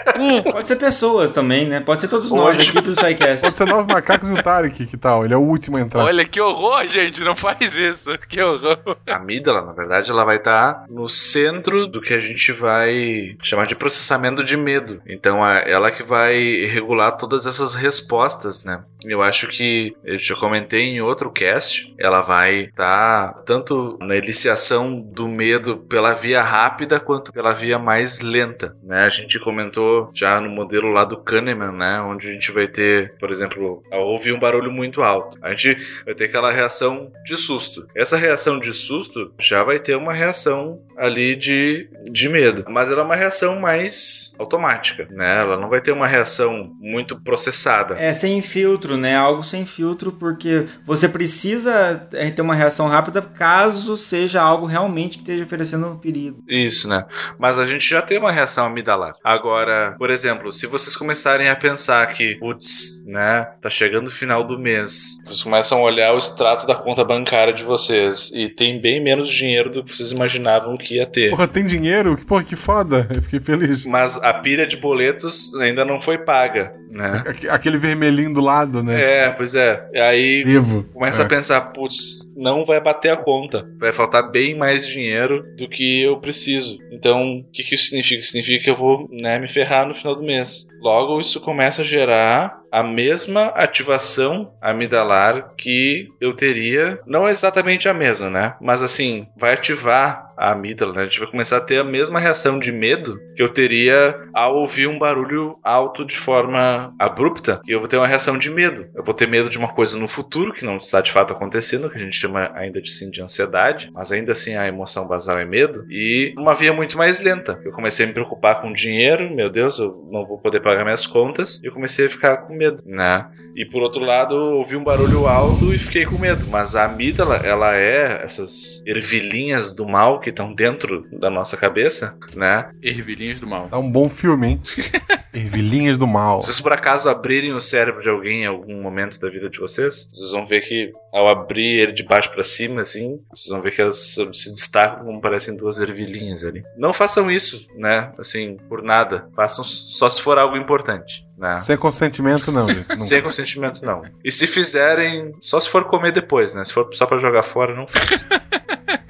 Pode 0.51 0.67
ser 0.67 0.75
pessoas 0.77 1.31
também, 1.31 1.67
né? 1.67 1.79
Pode 1.79 2.01
ser 2.01 2.07
todos 2.07 2.31
nós, 2.31 2.55
a 2.55 2.59
Hoje- 2.59 2.69
equipe 2.69 2.81
do 2.89 2.95
SciCast. 2.95 3.41
Pode 3.41 3.57
ser 3.57 3.65
nove 3.65 3.91
macacos 3.91 4.29
e 4.29 4.33
o 4.33 4.41
Tarek, 4.41 4.85
que 4.85 4.97
tal? 4.97 5.25
Ele 5.25 5.33
é 5.33 5.37
o 5.37 5.41
último 5.41 5.77
a 5.77 5.81
entrar. 5.81 6.03
Olha 6.03 6.25
que 6.25 6.39
horror, 6.39 6.85
gente, 6.87 7.21
não 7.23 7.35
faz 7.35 7.75
isso. 7.75 8.17
Que 8.27 8.41
horror. 8.41 8.97
A 9.07 9.15
amígdala, 9.15 9.61
na 9.61 9.73
verdade, 9.73 10.09
ela 10.09 10.23
vai 10.23 10.37
estar 10.37 10.85
no 10.89 11.07
centro 11.09 11.87
do 11.87 12.01
que 12.01 12.13
a 12.13 12.19
gente 12.19 12.51
vai 12.51 13.35
chamar 13.41 13.65
de 13.65 13.75
processamento 13.75 14.43
de 14.43 14.55
medo. 14.57 15.01
Então, 15.07 15.45
é 15.45 15.69
ela 15.71 15.91
que 15.91 16.03
vai 16.03 16.35
regular 16.71 17.11
todas 17.13 17.45
essas 17.45 17.75
respostas, 17.75 18.63
né? 18.63 18.81
Eu 19.03 19.21
acho 19.21 19.47
que, 19.47 19.95
eu 20.03 20.17
já 20.17 20.35
comentei 20.35 20.81
em 20.83 21.01
outro 21.01 21.29
cast, 21.31 21.93
ela 21.99 22.21
vai 22.21 22.65
estar 22.65 23.33
tanto 23.45 23.97
na 24.01 24.15
iniciação 24.15 24.99
do 24.99 25.27
medo 25.27 25.77
pela 25.89 26.13
via 26.13 26.41
rápida 26.41 26.99
quanto 26.99 27.31
pela 27.31 27.53
via 27.53 27.77
mais 27.79 28.19
lenta, 28.19 28.75
né? 28.83 29.03
A 29.05 29.09
gente 29.09 29.39
comentou 29.39 29.96
já 30.13 30.39
no 30.41 30.49
modelo 30.49 30.91
lá 30.91 31.03
do 31.03 31.17
Kahneman, 31.17 31.71
né? 31.71 32.01
Onde 32.01 32.27
a 32.27 32.31
gente 32.31 32.51
vai 32.51 32.67
ter, 32.67 33.15
por 33.19 33.31
exemplo, 33.31 33.83
ouvir 33.91 34.33
um 34.33 34.39
barulho 34.39 34.71
muito 34.71 35.01
alto. 35.01 35.37
A 35.41 35.49
gente 35.49 35.77
vai 36.05 36.13
ter 36.13 36.25
aquela 36.25 36.51
reação 36.51 37.11
de 37.25 37.37
susto. 37.37 37.87
Essa 37.95 38.17
reação 38.17 38.59
de 38.59 38.73
susto 38.73 39.31
já 39.39 39.63
vai 39.63 39.79
ter 39.79 39.95
uma 39.95 40.13
reação 40.13 40.79
ali 40.97 41.35
de, 41.35 41.89
de 42.11 42.27
medo, 42.27 42.65
mas 42.67 42.91
ela 42.91 43.01
é 43.01 43.05
uma 43.05 43.15
reação 43.15 43.59
mais 43.59 44.33
automática, 44.39 45.07
né? 45.11 45.41
Ela 45.41 45.57
não 45.57 45.69
vai 45.69 45.79
ter 45.79 45.91
uma 45.91 46.07
reação 46.07 46.71
muito 46.79 47.19
processada. 47.21 47.95
É 47.95 48.13
sem 48.13 48.41
filtro, 48.41 48.97
né? 48.97 49.15
Algo 49.15 49.43
sem 49.43 49.65
filtro, 49.65 50.11
porque 50.11 50.65
você 50.85 51.07
precisa 51.07 52.07
é, 52.13 52.29
ter 52.31 52.41
uma 52.41 52.55
reação 52.55 52.87
rápida 52.87 53.21
caso 53.21 53.95
seja 53.95 54.41
algo 54.41 54.65
realmente 54.65 55.17
que 55.17 55.23
esteja 55.23 55.43
oferecendo 55.43 55.87
um 55.87 55.97
perigo. 55.97 56.43
Isso, 56.47 56.89
né? 56.89 57.05
Mas 57.37 57.57
a 57.59 57.65
gente 57.65 57.87
já 57.87 58.01
tem 58.01 58.17
uma 58.17 58.31
reação 58.31 58.65
amidalar. 58.65 59.13
Agora, 59.23 59.86
por 59.97 60.09
exemplo, 60.09 60.51
se 60.51 60.67
vocês 60.67 60.95
começarem 60.95 61.49
a 61.49 61.55
pensar 61.55 62.05
que, 62.13 62.35
putz, 62.35 63.01
né, 63.05 63.47
tá 63.61 63.69
chegando 63.69 64.07
o 64.07 64.11
final 64.11 64.43
do 64.43 64.57
mês, 64.57 65.17
vocês 65.23 65.43
começam 65.43 65.79
a 65.79 65.81
olhar 65.81 66.13
o 66.13 66.17
extrato 66.17 66.65
da 66.65 66.75
conta 66.75 67.03
bancária 67.03 67.53
de 67.53 67.63
vocês 67.63 68.31
e 68.33 68.49
tem 68.49 68.79
bem 68.79 69.03
menos 69.03 69.29
dinheiro 69.29 69.69
do 69.69 69.83
que 69.83 69.95
vocês 69.95 70.11
imaginavam 70.11 70.77
que 70.77 70.95
ia 70.95 71.05
ter. 71.05 71.31
Porra, 71.31 71.47
tem 71.47 71.65
dinheiro? 71.65 72.15
Que 72.15 72.25
Porra, 72.25 72.43
que 72.43 72.55
foda. 72.55 73.07
Eu 73.13 73.21
fiquei 73.21 73.39
feliz. 73.39 73.85
Mas 73.85 74.17
a 74.21 74.33
pilha 74.33 74.65
de 74.65 74.77
boletos 74.77 75.53
ainda 75.55 75.83
não 75.85 75.99
foi 76.01 76.17
paga. 76.17 76.73
Aque- 77.27 77.49
Aquele 77.49 77.77
vermelhinho 77.77 78.33
do 78.33 78.41
lado, 78.41 78.81
né? 78.83 79.01
É, 79.01 79.29
pois 79.31 79.55
é. 79.55 79.87
E 79.93 79.99
aí 79.99 80.43
Devo. 80.43 80.83
começa 80.93 81.21
É. 81.21 81.25
a 81.25 81.27
pensar, 81.27 81.61
putz, 81.73 82.19
não 82.35 82.65
vai 82.65 82.79
bater 82.81 83.09
a 83.11 83.17
conta. 83.17 83.65
Vai 83.79 83.91
faltar 83.91 84.31
bem 84.31 84.55
mais 84.57 84.87
dinheiro 84.87 85.43
do 85.57 85.67
que 85.67 86.01
eu 86.03 86.17
preciso. 86.17 86.77
Então, 86.91 87.39
o 87.39 87.43
que, 87.51 87.63
que 87.63 87.75
isso 87.75 87.85
significa? 87.89 88.21
Significa 88.23 88.63
que 88.63 88.69
eu 88.69 88.75
vou 88.75 89.07
né, 89.11 89.37
me 89.39 89.47
ferrar 89.47 89.87
no 89.87 89.93
final 89.95 90.15
do 90.15 90.23
mês. 90.23 90.67
Logo, 90.81 91.19
isso 91.19 91.39
começa 91.41 91.81
a 91.81 91.85
gerar 91.85 92.57
a 92.71 92.83
mesma 92.83 93.47
ativação 93.47 94.53
amidalar 94.61 95.53
que 95.57 96.07
eu 96.19 96.33
teria, 96.33 96.99
não 97.05 97.27
exatamente 97.27 97.87
a 97.87 97.93
mesma, 97.93 98.29
né? 98.29 98.55
Mas 98.61 98.83
assim, 98.83 99.27
vai 99.37 99.53
ativar 99.53 100.27
a 100.37 100.51
amígdala, 100.51 100.93
né? 100.93 101.01
A 101.01 101.05
gente 101.05 101.19
vai 101.19 101.29
começar 101.29 101.57
a 101.57 101.61
ter 101.61 101.79
a 101.79 101.83
mesma 101.83 102.19
reação 102.19 102.59
de 102.59 102.71
medo 102.71 103.19
que 103.35 103.41
eu 103.41 103.49
teria 103.49 104.15
ao 104.33 104.55
ouvir 104.57 104.87
um 104.87 104.99
barulho 104.99 105.57
alto 105.63 106.05
de 106.05 106.15
forma 106.15 106.93
abrupta. 106.99 107.59
E 107.67 107.71
eu 107.71 107.79
vou 107.79 107.87
ter 107.87 107.97
uma 107.97 108.07
reação 108.07 108.37
de 108.37 108.51
medo. 108.51 108.87
Eu 108.93 109.03
vou 109.03 109.15
ter 109.15 109.27
medo 109.27 109.49
de 109.49 109.57
uma 109.57 109.73
coisa 109.73 109.97
no 109.97 110.07
futuro 110.07 110.53
que 110.53 110.63
não 110.63 110.77
está 110.77 111.01
de 111.01 111.11
fato 111.11 111.33
acontecendo, 111.33 111.89
que 111.89 111.97
a 111.97 112.01
gente 112.01 112.15
chama 112.15 112.51
ainda 112.53 112.79
de 112.79 112.91
sim 112.91 113.09
de 113.09 113.21
ansiedade, 113.21 113.89
mas 113.91 114.11
ainda 114.11 114.31
assim 114.31 114.55
a 114.55 114.67
emoção 114.67 115.07
basal 115.07 115.39
é 115.39 115.45
medo. 115.45 115.85
E 115.89 116.33
uma 116.37 116.53
via 116.53 116.71
muito 116.71 116.97
mais 116.97 117.19
lenta. 117.19 117.59
Eu 117.65 117.71
comecei 117.71 118.05
a 118.05 118.07
me 118.07 118.13
preocupar 118.13 118.61
com 118.61 118.71
dinheiro, 118.71 119.33
meu 119.33 119.49
Deus, 119.49 119.79
eu 119.79 120.07
não 120.11 120.25
vou 120.25 120.37
poder 120.37 120.59
pagar 120.59 120.83
minhas 120.83 121.07
contas. 121.07 121.59
E 121.63 121.67
eu 121.67 121.71
comecei 121.71 122.05
a 122.05 122.09
ficar 122.09 122.37
com 122.37 122.53
medo, 122.57 122.83
né? 122.85 123.27
E 123.55 123.65
por 123.65 123.81
outro 123.81 124.01
lado, 124.01 124.35
ouvi 124.35 124.75
um 124.75 124.83
barulho 124.83 125.27
alto 125.27 125.73
e 125.73 125.79
fiquei 125.79 126.05
com 126.05 126.17
medo. 126.17 126.45
Mas 126.47 126.75
a 126.75 126.85
amígdala, 126.85 127.37
ela 127.37 127.75
é 127.75 128.23
essas 128.23 128.83
ervilhinhas 128.85 129.71
do 129.71 129.87
mal 129.87 130.19
que 130.19 130.29
estão 130.29 130.53
dentro 130.53 131.07
da 131.11 131.29
nossa 131.29 131.57
cabeça, 131.57 132.15
né? 132.35 132.69
Ervilhinhos 132.83 133.39
do 133.39 133.47
mal. 133.47 133.67
Dá 133.69 133.79
um 133.79 133.91
bom 133.91 134.07
filme, 134.09 134.47
hein? 134.47 134.61
Ervilhinhas 135.33 135.97
do 135.97 136.07
mal. 136.07 136.41
Se 136.41 136.47
vocês 136.47 136.61
por 136.61 136.73
acaso 136.73 137.09
abrirem 137.09 137.53
o 137.53 137.59
cérebro 137.59 138.01
de 138.01 138.09
alguém 138.09 138.43
em 138.43 138.47
algum 138.47 138.81
momento 138.81 139.19
da 139.19 139.29
vida 139.29 139.49
de 139.49 139.59
vocês, 139.59 140.09
vocês 140.11 140.31
vão 140.31 140.45
ver 140.45 140.61
que 140.61 140.91
ao 141.13 141.27
abrir 141.27 141.79
ele 141.79 141.91
de 141.91 142.03
baixo 142.03 142.31
pra 142.31 142.43
cima, 142.43 142.81
assim, 142.81 143.19
vocês 143.31 143.49
vão 143.49 143.61
ver 143.61 143.71
que 143.71 143.81
elas 143.81 144.15
se 144.33 144.51
destacam 144.51 145.05
como 145.05 145.21
parecem 145.21 145.55
duas 145.55 145.79
ervilhinhas 145.79 146.43
ali. 146.43 146.63
Não 146.77 146.93
façam 146.93 147.29
isso, 147.29 147.67
né? 147.75 148.11
Assim, 148.17 148.57
por 148.69 148.81
nada. 148.81 149.27
Façam 149.35 149.63
só 149.63 150.09
se 150.09 150.21
for 150.21 150.39
algo 150.39 150.57
importante. 150.57 151.26
Né? 151.37 151.57
Sem 151.59 151.77
consentimento, 151.77 152.51
não, 152.51 152.67
gente. 152.67 152.89
Não. 152.89 152.99
Sem 152.99 153.21
consentimento, 153.21 153.85
não. 153.85 154.01
E 154.23 154.31
se 154.31 154.47
fizerem, 154.47 155.33
só 155.39 155.59
se 155.59 155.69
for 155.69 155.83
comer 155.85 156.11
depois, 156.11 156.55
né? 156.55 156.65
Se 156.65 156.73
for 156.73 156.89
só 156.93 157.05
pra 157.05 157.19
jogar 157.19 157.43
fora, 157.43 157.75
não 157.75 157.85
faz. 157.87 158.25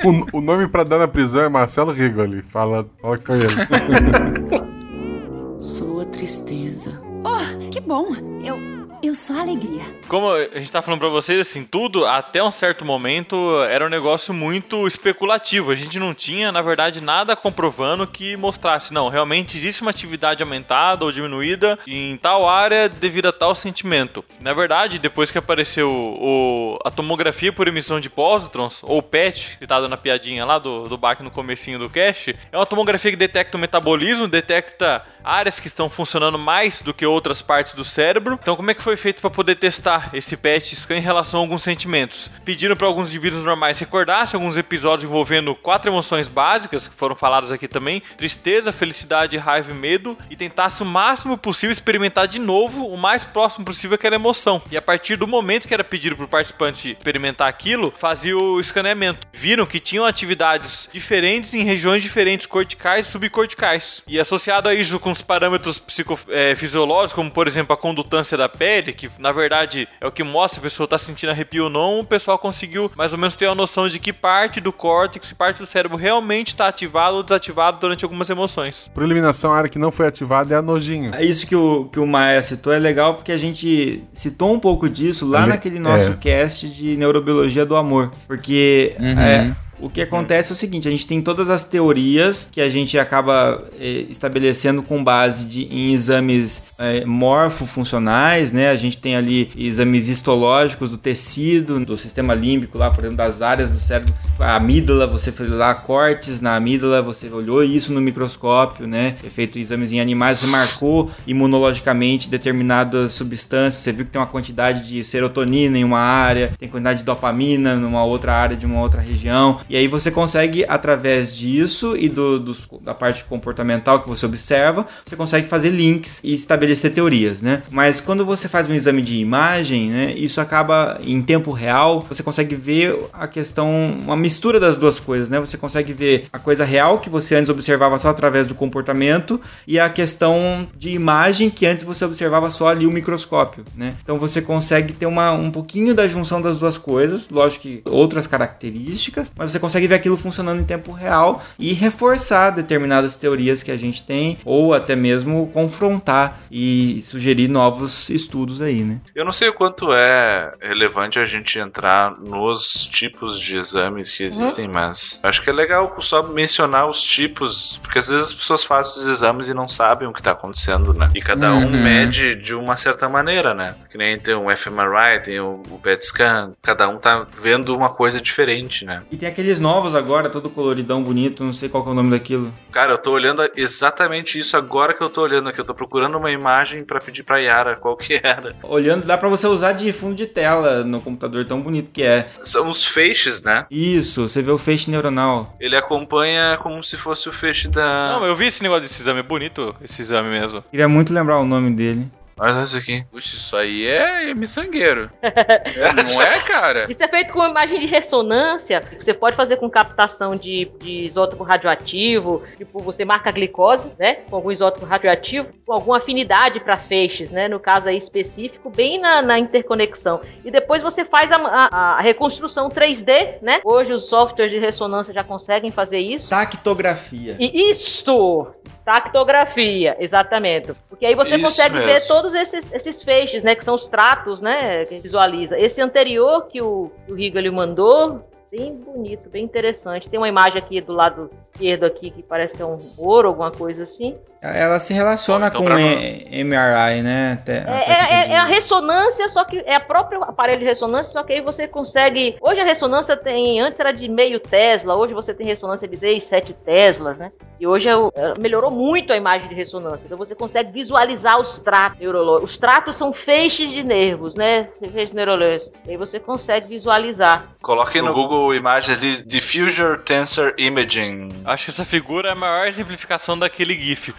O, 0.04 0.38
o 0.38 0.41
nome 0.41 0.68
pra 0.68 0.84
dar 0.84 0.99
na 0.99 1.08
prisão 1.08 1.44
é 1.44 1.49
Marcelo 1.49 1.91
Rigoli. 1.91 2.44
Fala, 2.44 2.86
fala 3.02 3.18
que 3.18 3.26
foi 3.26 3.40
ele. 3.40 3.48
Sou 5.62 6.02
a 6.02 6.06
tristeza. 6.06 7.02
Oh, 7.24 7.70
que 7.70 7.80
bom. 7.80 8.06
Eu, 8.44 8.58
eu 9.02 9.14
sou 9.14 9.38
alegria. 9.38 9.84
Como 10.07 10.32
a 10.32 10.60
gente 10.60 10.72
tá 10.72 10.82
falando 10.82 10.99
pra 10.99 11.10
vocês, 11.10 11.40
assim, 11.40 11.64
tudo 11.64 12.06
até 12.06 12.41
um 12.41 12.52
certo 12.52 12.84
momento 12.84 13.61
era 13.69 13.86
um 13.86 13.90
negócio 13.90 14.34
muito 14.34 14.88
especulativo. 14.88 15.72
A 15.72 15.76
gente 15.76 15.99
não 15.99 16.14
tinha, 16.14 16.52
na 16.52 16.61
verdade, 16.61 17.02
nada 17.02 17.36
comprovando 17.36 18.07
que 18.07 18.36
mostrasse, 18.36 18.94
não, 18.94 19.10
realmente 19.10 19.57
existe 19.57 19.82
uma 19.82 19.91
atividade 19.91 20.41
aumentada 20.41 21.06
ou 21.06 21.11
diminuída 21.11 21.78
em 21.86 22.18
tal 22.18 22.48
área 22.48 22.90
devido 22.90 23.28
a 23.28 23.32
tal 23.32 23.53
sentimento. 23.53 24.24
Na 24.40 24.53
verdade, 24.53 24.99
depois 24.99 25.30
que 25.32 25.38
apareceu 25.38 25.91
o, 25.91 26.80
a 26.84 26.90
tomografia 26.90 27.52
por 27.53 27.68
emissão 27.68 27.99
de 27.99 28.10
pósitrons, 28.10 28.82
ou 28.84 29.02
PET, 29.02 29.57
que 29.60 29.68
tá 29.68 29.80
dando 29.80 29.94
a 29.94 29.98
piadinha 29.98 30.45
lá 30.45 30.57
do, 30.57 30.88
do 30.88 30.98
Bach 30.98 31.19
no 31.22 31.30
comecinho 31.32 31.80
do 31.80 31.90
cast, 31.90 32.36
é 32.52 32.57
uma 32.57 32.65
tomografia 32.65 33.11
que 33.11 33.18
detecta 33.18 33.57
o 33.57 33.60
metabolismo, 33.60 34.28
detecta 34.28 35.06
áreas 35.24 35.60
que 35.60 35.68
estão 35.68 35.90
funcionando 35.90 36.40
mais 36.40 36.82
do 36.82 36.94
que 36.94 37.06
outras 37.06 37.41
partes 37.41 37.74
do 37.74 37.84
cérebro. 37.84 38.40
Então, 38.41 38.56
como 38.56 38.72
é 38.72 38.74
que 38.74 38.82
foi 38.88 38.95
feito 38.95 39.19
para 39.19 39.30
poder 39.30 39.55
testar 39.55 40.11
esse 40.14 40.38
PET 40.38 40.73
scan 40.73 40.95
em 40.95 41.01
relação 41.01 41.41
a 41.41 41.43
alguns 41.43 41.61
sentimentos? 41.61 42.30
Pediram 42.45 42.73
para 42.73 42.88
alguns 42.88 43.09
indivíduos 43.09 43.43
normais 43.43 43.77
recordassem 43.77 44.39
alguns 44.39 44.55
episódios 44.55 45.03
envolvendo 45.03 45.53
quatro 45.53 45.91
emoções 45.91 46.30
básicas 46.30 46.88
que 46.88 46.95
foram 46.95 47.14
faladas 47.14 47.51
aqui 47.51 47.68
também: 47.68 48.01
tristeza, 48.18 48.72
felicidade, 48.72 49.35
raiva 49.35 49.72
e 49.72 49.73
medo, 49.73 50.18
e 50.30 50.38
tentasse 50.38 50.81
o 50.81 50.85
máximo 50.85 51.38
possível 51.38 51.73
experimentar 51.73 52.30
de 52.30 52.39
novo 52.39 52.88
o 52.88 52.95
mais 52.95 53.26
próximo 53.26 53.65
possível 53.65 53.95
aquela 53.95 54.15
emoção. 54.15 54.61
E 54.72 54.77
a 54.77 54.81
partir 54.81 55.18
do 55.18 55.27
momento 55.27 55.68
que 55.68 55.73
era 55.73 55.84
pedido 55.84 56.15
para 56.15 56.23
o 56.23 56.30
participante 56.30 56.91
experimentar 56.91 57.49
aquilo, 57.49 57.93
fazia 57.99 58.38
o 58.38 58.57
escaneamento. 58.57 59.27
Viram 59.34 59.65
que 59.65 59.81
tinham 59.81 60.05
atividades 60.05 60.88
diferentes 60.93 61.53
em 61.53 61.64
regiões 61.65 62.01
diferentes, 62.01 62.45
corticais 62.45 63.05
e 63.05 63.11
subcorticais. 63.11 64.01
E 64.07 64.18
associado 64.18 64.69
a 64.69 64.73
isso 64.73 64.97
com 64.97 65.11
os 65.11 65.22
parâmetros 65.22 65.77
psicofisiológicos, 65.77 67.11
como 67.11 67.30
por 67.30 67.47
exemplo 67.47 67.73
a 67.73 67.77
condutância 67.77 68.38
da 68.38 68.47
pele, 68.47 68.77
que 68.84 69.10
na 69.20 69.32
verdade 69.32 69.88
é 69.99 70.08
o 70.08 70.12
que 70.12 70.24
mostra 70.24 70.56
se 70.56 70.60
a 70.60 70.64
pessoa 70.64 70.86
está 70.86 70.98
sentindo 70.98 71.30
arrepio 71.30 71.66
ou 71.66 71.70
não, 71.70 71.99
o 71.99 72.04
pessoal 72.06 72.38
conseguiu 72.40 72.91
mais 72.95 73.12
ou 73.14 73.20
menos 73.20 73.36
ter 73.36 73.45
uma 73.48 73.56
noção 73.56 73.88
de 73.88 73.99
que 73.99 74.12
parte 74.14 74.60
do 74.62 74.72
córtex, 74.72 75.32
parte 75.34 75.58
do 75.58 75.66
cérebro 75.66 75.98
realmente 75.98 76.49
está 76.49 76.68
ativado 76.68 77.18
ou 77.18 77.24
desativado 77.24 77.80
durante 77.80 78.04
algumas 78.06 78.30
emoções. 78.30 78.90
Por 78.94 79.04
eliminação, 79.04 79.52
a 79.54 79.58
área 79.58 79.70
que 79.70 79.80
não 79.80 79.91
foi 79.91 80.08
ativada 80.08 80.54
é 80.54 80.58
a 80.58 80.62
nojinho. 80.62 81.14
É 81.16 81.24
Isso 81.24 81.45
que 81.45 81.56
o, 81.56 81.86
que 81.86 81.99
o 81.99 82.08
Maia 82.08 82.41
citou 82.41 82.72
é 82.74 82.80
legal 82.80 83.16
porque 83.16 83.32
a 83.32 83.38
gente 83.38 84.04
citou 84.14 84.54
um 84.54 84.60
pouco 84.60 84.90
disso 84.90 85.28
lá 85.28 85.41
Ale- 85.44 85.49
naquele 85.49 85.80
nosso 85.80 86.12
é. 86.12 86.16
cast 86.16 86.70
de 86.70 86.95
neurobiologia 86.98 87.66
do 87.66 87.76
amor. 87.76 88.12
Porque 88.28 88.95
Uhum. 88.99 89.20
é, 89.20 89.56
o 89.80 89.90
que 89.90 90.02
acontece 90.02 90.52
é 90.52 90.54
o 90.54 90.56
seguinte: 90.56 90.88
a 90.88 90.91
gente 90.91 91.08
tem 91.08 91.22
todas 91.22 91.49
as 91.49 91.64
teorias 91.64 92.48
que 92.52 92.62
a 92.62 92.70
gente 92.70 92.98
acaba 92.98 93.64
eh, 93.80 94.06
estabelecendo 94.10 94.82
com 94.82 95.04
base 95.04 95.45
de, 95.45 95.64
em 95.66 95.94
exames 95.94 96.68
eh, 96.80 97.06
morfofuncionais, 97.06 98.52
né? 98.52 98.70
A 98.70 98.76
gente 98.76 98.98
tem 98.98 99.16
ali 99.16 99.52
exames 99.56 100.08
histológicos 100.08 100.91
do 100.91 100.98
tecido, 100.98 101.84
do 101.86 101.98
sistema 101.98 102.34
límbico, 102.34 102.78
lá, 102.78 102.90
por 102.90 102.99
exemplo, 102.99 103.18
das 103.18 103.41
áreas 103.41 103.72
do 103.72 103.80
cérebro, 103.80 104.14
a 104.40 104.56
amígdala, 104.56 105.08
você 105.08 105.32
fez 105.32 105.49
lá 105.49 105.74
cortes 105.74 106.41
na 106.41 106.56
amígdala, 106.56 107.02
você 107.02 107.30
olhou 107.30 107.64
isso 107.64 107.94
no 107.94 108.02
microscópio, 108.02 108.88
né? 108.88 109.16
Feito 109.30 109.60
exames 109.60 109.91
em 109.91 109.99
animais, 109.99 110.40
você 110.40 110.48
marcou 110.48 111.12
imunologicamente 111.26 112.30
determinadas 112.30 113.12
substâncias, 113.14 113.84
você 113.84 113.91
viu 113.91 114.06
que 114.06 114.12
tem 114.12 114.22
uma 114.22 114.28
quantidade 114.28 114.88
de 114.88 115.04
serotonina 115.04 115.78
em 115.78 115.84
uma 115.84 115.99
área, 115.99 116.52
tem 116.60 116.70
quantidade 116.70 116.99
de 116.99 117.06
dopamina 117.06 117.76
numa 117.76 118.04
outra 118.04 118.34
área 118.34 118.56
de 118.56 118.66
uma 118.66 118.82
outra 118.82 119.02
região. 119.02 119.60
E 119.69 119.76
aí 119.76 119.88
você 119.88 120.10
consegue, 120.11 120.65
através 120.68 121.35
disso 121.35 121.95
e 121.98 122.07
do, 122.10 122.39
dos- 122.39 122.68
da 122.81 122.94
parte 122.94 123.23
comportamental 123.26 124.02
que 124.02 124.07
você 124.10 124.26
observa, 124.26 124.85
você 125.06 125.15
consegue 125.15 125.48
fazer 125.48 125.69
links 125.69 126.22
e 126.23 126.34
estabelecer 126.34 126.94
teorias, 126.94 127.41
né? 127.41 127.64
Mas 127.69 127.99
quando 127.99 128.26
você 128.26 128.48
faz 128.48 128.69
um 128.69 128.73
exame 128.73 129.02
de 129.02 129.18
imagem, 129.19 129.89
né, 129.89 130.14
isso 130.15 130.39
acaba 130.41 130.99
em 131.03 131.22
tempo 131.22 131.52
real, 131.52 132.02
você 132.07 132.23
consegue 132.23 132.56
ver 132.56 132.98
a 133.14 133.27
questão, 133.27 133.69
uma 134.03 134.15
mistura 134.15 134.60
das 134.60 134.77
duas 134.77 134.99
coisas, 134.99 135.30
né? 135.30 135.39
Você 135.39 135.57
consegue 135.57 135.94
ver 135.94 136.27
a 136.31 136.39
coisa 136.39 136.64
real 136.65 136.99
que 136.99 137.10
você 137.10 137.35
antes 137.35 137.49
observava 137.49 137.98
só 137.98 138.10
através 138.10 138.48
do 138.48 138.56
comportamento 138.56 139.39
e 139.68 139.80
a 139.80 139.89
questão 139.89 140.68
de 140.77 140.89
imagem 140.89 141.49
que 141.49 141.65
antes 141.65 141.84
você 141.84 142.06
observava 142.06 142.49
só 142.49 142.68
ali 142.69 142.85
o 142.85 142.91
microscópio, 142.91 143.64
né? 143.76 143.94
Então 144.03 144.18
você 144.18 144.41
consegue 144.41 144.94
ter 144.94 145.06
uma, 145.06 145.31
um 145.31 145.52
pouquinho 145.52 145.94
da 145.94 146.07
junção 146.07 146.41
das 146.41 146.57
duas 146.57 146.77
coisas, 146.77 147.30
lógico 147.30 147.64
que 147.64 147.81
outras 147.85 148.27
características, 148.27 149.31
mas 149.35 149.52
você 149.52 149.56
consegue 149.59 149.88
ver 149.88 149.95
aquilo 149.95 150.17
funcionando 150.17 150.59
em 150.61 150.65
tempo 150.65 150.91
real 150.91 151.43
e 151.59 151.73
reforçar 151.73 152.51
determinadas 152.51 153.15
teorias 153.17 153.61
que 153.63 153.71
a 153.71 153.77
gente 153.77 154.03
tem 154.03 154.38
ou 154.45 154.73
até 154.73 154.95
mesmo 154.95 155.47
confrontar 155.53 156.39
e 156.51 156.99
sugerir 157.01 157.47
novos 157.47 158.09
estudos 158.09 158.61
aí, 158.61 158.84
né? 158.84 158.99
Eu 159.15 159.25
não 159.25 159.31
sei 159.31 159.49
o 159.49 159.53
quanto 159.53 159.91
é 159.93 160.51
relevante 160.61 161.19
a 161.19 161.25
gente 161.25 161.57
entrar 161.59 162.11
nos 162.19 162.85
tipos 162.91 163.39
de 163.39 163.57
exames 163.57 164.11
que 164.13 164.23
existem, 164.23 164.67
mas 164.67 165.19
acho 165.23 165.41
que 165.41 165.49
é 165.49 165.53
legal 165.53 165.95
só 166.01 166.23
mencionar 166.23 166.88
os 166.88 167.01
tipos, 167.01 167.79
porque 167.81 167.99
às 167.99 168.07
vezes 168.09 168.27
as 168.27 168.34
pessoas 168.34 168.63
fazem 168.63 169.01
os 169.01 169.07
exames 169.07 169.47
e 169.47 169.53
não 169.53 169.67
sabem 169.67 170.07
o 170.07 170.13
que 170.13 170.19
está 170.19 170.31
acontecendo, 170.31 170.93
né? 170.93 171.09
E 171.15 171.21
cada 171.21 171.53
um 171.55 171.67
Uhum. 171.67 171.84
mede 171.84 172.35
de 172.35 172.55
uma 172.55 172.77
certa 172.77 173.09
maneira, 173.09 173.53
né? 173.53 173.75
Que 173.89 173.97
nem 173.97 174.17
tem 174.17 174.35
um 174.35 174.49
fMRI, 174.55 175.19
tem 175.23 175.39
o, 175.39 175.61
o 175.69 175.79
PET 175.79 176.05
scan, 176.05 176.53
cada 176.61 176.88
um 176.88 176.97
tá 176.97 177.25
vendo 177.41 177.75
uma 177.75 177.89
coisa 177.89 178.21
diferente, 178.21 178.85
né? 178.85 179.01
E 179.11 179.17
tem 179.17 179.27
aqueles 179.48 179.60
novos 179.60 179.95
agora, 179.95 180.30
todo 180.30 180.49
coloridão 180.49 181.02
bonito, 181.02 181.41
não 181.41 181.53
sei 181.53 181.69
qual 181.69 181.82
que 181.82 181.90
é 181.90 181.91
o 181.94 181.95
nome 181.95 182.11
daquilo. 182.11 182.53
Cara, 182.69 182.91
eu 182.94 182.98
tô 182.98 183.11
olhando 183.11 183.41
exatamente 183.56 184.38
isso 184.38 184.57
agora 184.57 184.94
que 184.94 185.02
eu 185.02 185.10
tô 185.10 185.22
olhando 185.22 185.48
aqui. 185.48 185.60
Eu 185.61 185.65
tô 185.65 185.74
procurando 185.74 186.18
uma 186.18 186.30
imagem 186.30 186.84
pra 186.84 186.99
pedir 186.99 187.24
pra 187.24 187.38
Yara 187.38 187.78
qual 187.78 187.95
que 187.95 188.19
era. 188.22 188.53
Olhando, 188.61 189.06
dá 189.06 189.18
pra 189.18 189.30
você 189.30 189.48
usar 189.48 189.72
de 189.72 189.94
fundo 189.94 190.15
de 190.15 190.26
tela 190.28 190.84
no 190.84 190.99
computador, 190.99 191.45
tão 191.45 191.61
bonito 191.61 191.91
que 191.94 192.03
é. 192.03 192.28
São 192.44 192.68
os 192.68 192.86
feixes, 192.86 193.41
né? 193.41 193.65
Isso, 193.72 194.28
você 194.28 194.41
vê 194.41 194.52
o 194.52 194.57
feixe 194.57 194.91
neuronal. 194.91 195.56
Ele 195.61 195.78
acompanha 195.78 196.57
como 196.61 196.84
se 196.84 196.98
fosse 196.98 197.30
o 197.30 197.34
feixe 197.34 197.69
da. 197.69 198.19
Não, 198.19 198.26
eu 198.26 198.36
vi 198.36 198.48
esse 198.48 198.61
negócio 198.61 198.82
desse 198.82 199.02
exame, 199.02 199.22
é 199.22 199.24
bonito 199.24 199.74
esse 199.82 200.02
exame 200.02 200.30
mesmo. 200.30 200.61
Queria 200.69 200.90
muito 200.90 201.14
lembrar 201.14 201.40
o 201.40 201.45
nome 201.45 201.72
dele. 201.72 202.07
Olha 202.39 202.61
isso 202.64 202.77
aqui. 202.77 203.03
Puxa, 203.11 203.35
isso 203.35 203.55
aí 203.55 203.88
é 203.88 204.34
miçangueiro. 204.34 205.09
não 206.15 206.22
é, 206.22 206.39
cara? 206.41 206.85
Isso 206.89 207.01
é 207.01 207.07
feito 207.07 207.34
com 207.34 207.43
imagem 207.47 207.80
de 207.80 207.85
ressonância. 207.88 208.81
Você 208.99 209.14
pode 209.14 209.35
fazer 209.35 209.57
com 209.57 209.69
captação 209.69 210.35
de, 210.35 210.65
de 210.80 211.03
isótopo 211.05 211.43
radioativo. 211.43 212.43
Tipo, 212.57 212.80
você 212.80 213.03
marca 213.03 213.30
a 213.30 213.31
glicose, 213.31 213.91
né? 213.97 214.15
Com 214.30 214.35
algum 214.35 214.51
isótopo 214.51 214.85
radioativo, 214.85 215.47
com 215.65 215.73
alguma 215.73 215.97
afinidade 215.97 216.59
para 216.59 216.77
feixes, 216.77 217.31
né? 217.31 217.47
No 217.47 217.59
caso 217.59 217.89
aí 217.89 217.97
específico, 217.97 218.69
bem 218.69 218.99
na, 218.99 219.22
na 219.22 219.39
interconexão. 219.39 220.22
E 220.45 220.51
depois 220.51 220.81
você 220.84 221.03
faz 221.03 221.31
a, 221.31 221.38
a- 221.38 221.97
a 221.97 222.01
reconstrução 222.01 222.69
3D, 222.69 223.41
né? 223.41 223.61
Hoje 223.64 223.91
os 223.93 224.07
softwares 224.07 224.51
de 224.51 224.59
ressonância 224.59 225.14
já 225.14 225.23
conseguem 225.23 225.72
fazer 225.72 225.99
isso. 225.99 226.30
Tactografia. 226.30 227.35
E 227.39 227.72
isto! 227.72 228.47
Tactografia, 228.85 229.97
exatamente. 229.99 230.72
Porque 230.89 231.05
aí 231.05 231.14
você 231.14 231.35
Isso 231.35 231.43
consegue 231.43 231.76
mesmo. 231.76 231.91
ver 231.91 232.01
todos 232.28 232.34
esses, 232.34 232.74
esses 232.74 233.04
feixes, 233.04 233.41
né? 233.41 233.56
Que 233.56 233.64
são 233.64 233.76
os 233.76 233.88
tratos, 233.88 234.41
né? 234.41 234.86
Que 234.86 234.99
visualiza. 234.99 235.58
Esse 235.58 235.82
anterior 235.82 236.48
que 236.48 236.62
o, 236.62 236.91
o 237.08 237.14
Rigo 237.14 237.38
ele 237.38 237.49
mandou, 237.49 238.22
bem 238.57 238.73
bonito, 238.75 239.29
bem 239.29 239.43
interessante. 239.43 240.09
Tem 240.09 240.19
uma 240.19 240.27
imagem 240.27 240.57
aqui 240.57 240.81
do 240.81 240.91
lado 240.93 241.29
esquerdo 241.53 241.85
aqui 241.85 242.09
que 242.09 242.23
parece 242.23 242.55
que 242.55 242.61
é 242.61 242.65
um 242.65 242.77
ouro, 242.97 243.27
alguma 243.27 243.51
coisa 243.51 243.84
assim. 243.84 244.15
Ela 244.41 244.77
se 244.79 244.93
relaciona 244.93 245.47
Então, 245.47 245.63
com 245.63 245.79
E- 245.79 246.43
MRI, 246.43 247.01
né? 247.01 247.39
Até- 247.41 247.57
É, 247.57 247.59
até 247.61 247.91
é- 247.91 248.29
é- 248.29 248.31
é 248.34 248.38
a 248.38 248.45
ressonância, 248.45 249.27
só 249.29 249.43
que 249.43 249.59
é 249.65 249.73
a 249.75 249.79
próprio 249.79 250.23
aparelho 250.23 250.59
de 250.59 250.65
ressonância, 250.65 251.11
só 251.11 251.23
que 251.23 251.34
aí 251.34 251.41
você 251.41 251.67
consegue. 251.67 252.38
Hoje 252.39 252.59
a 252.59 252.63
ressonância 252.63 253.17
tem. 253.17 253.59
Antes 253.59 253.79
era 253.79 253.91
de 253.91 254.07
meio 254.07 254.39
Tesla, 254.39 254.95
hoje 254.95 255.13
você 255.13 255.34
tem 255.34 255.45
ressonância 255.47 255.88
de 255.88 255.97
10, 255.97 256.23
7 256.23 256.53
Teslas, 256.53 257.17
né? 257.17 257.31
E 257.59 257.65
hoje 257.65 257.89
é 257.89 257.97
o- 257.97 258.11
é, 258.15 258.34
melhorou 258.39 258.69
muito 258.69 259.11
a 259.11 259.17
imagem 259.17 259.47
de 259.49 259.55
ressonância. 259.55 260.05
Então 260.05 260.17
você 260.17 260.35
consegue 260.35 260.71
visualizar 260.71 261.39
os 261.39 261.59
tratos 261.59 261.99
neurológicos. 261.99 262.51
Os 262.51 262.57
tratos 262.59 262.95
são 262.95 263.11
feixes 263.11 263.71
de 263.71 263.81
nervos, 263.84 264.35
né? 264.35 264.67
Feixes 264.79 265.11
neurológicos. 265.13 265.71
E 265.88 265.91
aí 265.91 265.97
você 265.97 266.19
consegue 266.19 266.67
visualizar. 266.67 267.47
Coloquem 267.63 268.03
no 268.03 268.13
Google 268.13 268.47
imagem 268.53 268.95
ali 268.95 269.24
Diffuser 269.24 269.99
Tensor 269.99 270.53
Imaging. 270.57 271.30
Acho 271.45 271.65
que 271.65 271.69
essa 271.72 271.86
figura 271.86 272.30
é 272.30 272.32
a 272.32 272.36
maior 272.36 272.68
exemplificação 272.68 273.38
daquele 273.38 273.74
GIF. 273.74 274.14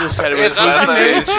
E 0.00 0.04
o 0.04 0.08
cérebro 0.08 0.44
Exatamente. 0.44 1.32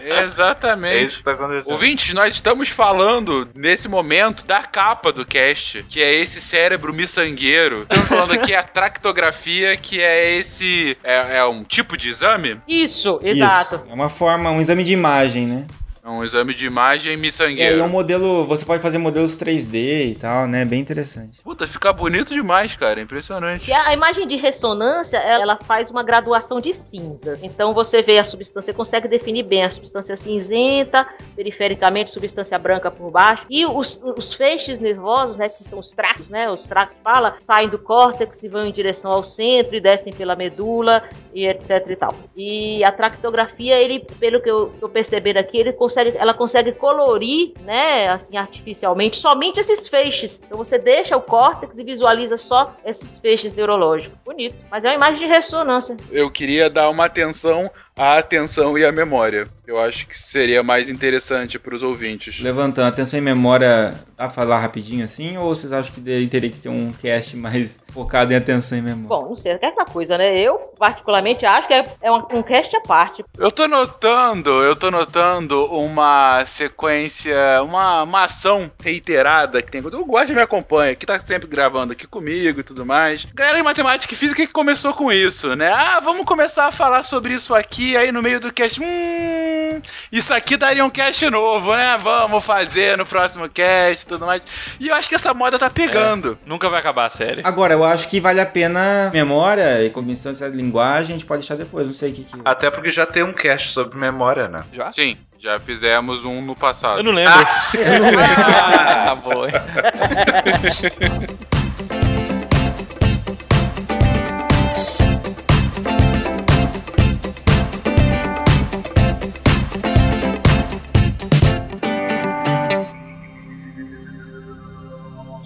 É 0.00 0.22
Exatamente. 0.24 1.04
isso 1.04 1.18
que 1.18 1.24
tá 1.24 1.32
acontecendo. 1.32 1.72
Ouvintes, 1.72 2.12
nós 2.14 2.34
estamos 2.34 2.68
falando 2.68 3.48
nesse 3.54 3.88
momento 3.88 4.44
da 4.44 4.62
capa 4.62 5.12
do 5.12 5.24
cast, 5.24 5.82
que 5.84 6.02
é 6.02 6.12
esse 6.14 6.40
cérebro 6.40 6.92
miçangueiro. 6.92 7.82
Estamos 7.82 8.08
falando 8.08 8.32
aqui 8.32 8.54
a 8.54 8.62
tractografia, 8.62 9.76
que 9.76 10.00
é 10.00 10.36
esse. 10.36 10.96
É, 11.02 11.38
é 11.38 11.44
um 11.44 11.64
tipo 11.64 11.96
de 11.96 12.08
exame? 12.10 12.60
Isso, 12.68 13.18
Isso. 13.22 13.28
exato. 13.28 13.82
É 13.88 13.94
uma 13.94 14.08
forma, 14.08 14.50
um 14.50 14.60
exame 14.60 14.84
de 14.84 14.92
imagem, 14.92 15.46
né? 15.46 15.66
É 16.04 16.10
um 16.10 16.22
exame 16.22 16.52
de 16.54 16.66
imagem 16.66 17.12
É, 17.12 17.14
e 17.14 17.16
é 17.16 17.20
miçangueiro. 17.20 17.82
um 17.84 17.88
modelo. 17.88 18.44
Você 18.46 18.62
pode 18.66 18.82
fazer 18.82 18.98
modelos 18.98 19.38
3D 19.38 20.10
e 20.10 20.14
tal, 20.16 20.46
né? 20.46 20.62
Bem 20.62 20.78
interessante. 20.78 21.40
Puta, 21.42 21.66
fica 21.66 21.90
bonito 21.94 22.34
demais, 22.34 22.74
cara. 22.74 23.00
Impressionante. 23.00 23.70
E 23.70 23.72
a 23.72 23.84
a 23.88 23.92
imagem 23.94 24.26
de 24.26 24.36
ressonância, 24.36 25.16
ela 25.18 25.56
faz 25.64 25.90
uma 25.90 26.02
graduação 26.02 26.60
de 26.60 26.74
cinzas. 26.74 27.42
Então 27.42 27.72
você 27.72 28.02
vê 28.02 28.18
a 28.18 28.24
substância, 28.24 28.74
consegue 28.74 29.08
definir 29.08 29.44
bem 29.44 29.62
a 29.64 29.70
substância 29.70 30.14
cinzenta, 30.16 31.06
perifericamente 31.34 32.10
substância 32.10 32.58
branca 32.58 32.90
por 32.90 33.10
baixo. 33.10 33.46
E 33.48 33.64
os, 33.64 34.00
os 34.02 34.34
feixes 34.34 34.78
nervosos, 34.78 35.36
né, 35.36 35.48
que 35.48 35.64
são 35.64 35.78
os 35.78 35.90
tractos, 35.90 36.28
né, 36.28 36.50
os 36.50 36.64
tractos 36.66 36.98
fala, 37.02 37.36
saem 37.38 37.68
do 37.68 37.78
córtex 37.78 38.42
e 38.42 38.48
vão 38.48 38.66
em 38.66 38.72
direção 38.72 39.10
ao 39.12 39.24
centro 39.24 39.74
e 39.76 39.80
descem 39.80 40.12
pela 40.12 40.34
medula 40.36 41.02
e 41.32 41.46
etc 41.46 41.86
e 41.88 41.96
tal. 41.96 42.14
E 42.36 42.84
a 42.84 42.92
tractografia, 42.92 43.76
ele, 43.80 44.04
pelo 44.18 44.40
que 44.42 44.50
eu 44.50 44.72
tô 44.80 44.88
percebendo 44.88 45.36
aqui, 45.38 45.56
ele 45.58 45.72
consegue, 45.72 45.93
ela 45.96 46.34
consegue 46.34 46.72
colorir, 46.72 47.52
né, 47.62 48.08
assim, 48.08 48.36
artificialmente, 48.36 49.16
somente 49.16 49.60
esses 49.60 49.88
feixes. 49.88 50.40
Então 50.44 50.58
você 50.58 50.78
deixa 50.78 51.16
o 51.16 51.20
córtex 51.20 51.76
e 51.76 51.84
visualiza 51.84 52.36
só 52.36 52.74
esses 52.84 53.18
feixes 53.18 53.52
neurológicos. 53.52 54.18
Bonito. 54.24 54.56
Mas 54.70 54.84
é 54.84 54.88
uma 54.88 54.94
imagem 54.94 55.18
de 55.18 55.26
ressonância. 55.26 55.96
Eu 56.10 56.30
queria 56.30 56.68
dar 56.70 56.90
uma 56.90 57.04
atenção 57.04 57.70
à 57.96 58.18
atenção 58.18 58.76
e 58.76 58.84
à 58.84 58.92
memória. 58.92 59.46
Eu 59.66 59.80
acho 59.80 60.06
que 60.06 60.18
seria 60.18 60.62
mais 60.62 60.90
interessante 60.90 61.58
para 61.58 61.74
os 61.74 61.82
ouvintes. 61.82 62.38
Levantando, 62.38 62.88
atenção 62.88 63.18
em 63.18 63.22
memória, 63.22 63.94
dá 64.14 64.24
pra 64.24 64.30
falar 64.30 64.60
rapidinho 64.60 65.04
assim? 65.04 65.38
Ou 65.38 65.54
vocês 65.54 65.72
acham 65.72 65.94
que 65.94 66.00
teria 66.02 66.50
que 66.50 66.58
ter 66.58 66.68
um 66.68 66.92
cast 66.92 67.34
mais 67.36 67.82
focado 67.88 68.32
em 68.32 68.36
atenção 68.36 68.76
em 68.76 68.82
memória? 68.82 69.08
Bom, 69.08 69.30
não 69.30 69.36
sei, 69.36 69.52
é 69.52 69.58
essa 69.62 69.84
coisa, 69.86 70.18
né? 70.18 70.38
Eu, 70.38 70.58
particularmente, 70.78 71.46
acho 71.46 71.66
que 71.66 71.72
é, 71.72 71.84
é 72.02 72.12
um, 72.12 72.22
um 72.34 72.42
cast 72.42 72.76
à 72.76 72.80
parte. 72.82 73.24
Eu 73.38 73.50
tô 73.50 73.66
notando, 73.66 74.50
eu 74.62 74.76
tô 74.76 74.90
notando 74.90 75.64
uma 75.72 76.44
sequência, 76.44 77.62
uma, 77.62 78.02
uma 78.02 78.24
ação 78.24 78.70
reiterada 78.82 79.62
que 79.62 79.70
tem. 79.70 79.80
O 79.80 80.04
Guacha 80.04 80.34
me 80.34 80.42
acompanha, 80.42 80.94
que 80.94 81.06
tá 81.06 81.18
sempre 81.20 81.48
gravando 81.48 81.94
aqui 81.94 82.06
comigo 82.06 82.60
e 82.60 82.62
tudo 82.62 82.84
mais. 82.84 83.24
Galera 83.32 83.56
de 83.56 83.62
matemática 83.62 84.12
e 84.12 84.16
física 84.16 84.46
que 84.46 84.52
começou 84.52 84.92
com 84.92 85.10
isso, 85.10 85.56
né? 85.56 85.72
Ah, 85.72 86.00
vamos 86.00 86.26
começar 86.26 86.66
a 86.66 86.72
falar 86.72 87.02
sobre 87.02 87.32
isso 87.32 87.54
aqui, 87.54 87.83
aí 87.96 88.10
no 88.10 88.22
meio 88.22 88.40
do 88.40 88.52
cast. 88.52 88.80
Hum, 88.82 89.82
isso 90.10 90.32
aqui 90.32 90.56
daria 90.56 90.84
um 90.84 90.90
cast 90.90 91.28
novo, 91.28 91.74
né? 91.74 91.98
Vamos 92.02 92.44
fazer 92.44 92.96
no 92.96 93.04
próximo 93.04 93.48
cast 93.48 94.04
e 94.04 94.06
tudo 94.06 94.26
mais. 94.26 94.42
E 94.80 94.88
eu 94.88 94.94
acho 94.94 95.08
que 95.08 95.14
essa 95.14 95.34
moda 95.34 95.58
tá 95.58 95.68
pegando. 95.68 96.38
Nunca 96.46 96.68
vai 96.68 96.80
acabar 96.80 97.06
a 97.06 97.10
série. 97.10 97.42
Agora, 97.44 97.74
eu 97.74 97.84
acho 97.84 98.08
que 98.08 98.20
vale 98.20 98.40
a 98.40 98.46
pena 98.46 99.10
memória 99.12 99.84
e 99.84 99.90
cognição 99.90 100.32
dessa 100.32 100.48
linguagem, 100.48 101.14
a 101.14 101.18
gente 101.18 101.26
pode 101.26 101.42
deixar 101.42 101.56
depois, 101.56 101.86
não 101.86 101.94
sei 101.94 102.10
o 102.10 102.14
que 102.14 102.24
que... 102.24 102.40
Até 102.44 102.70
porque 102.70 102.90
já 102.90 103.06
tem 103.06 103.22
um 103.22 103.32
cast 103.32 103.70
sobre 103.70 103.98
memória, 103.98 104.48
né? 104.48 104.64
Já? 104.72 104.92
Sim, 104.92 105.16
já 105.38 105.58
fizemos 105.58 106.24
um 106.24 106.40
no 106.40 106.56
passado. 106.56 106.98
Eu 106.98 107.04
não 107.04 107.12
lembro. 107.12 107.34
Ah, 107.34 109.16
boa. 109.22 109.48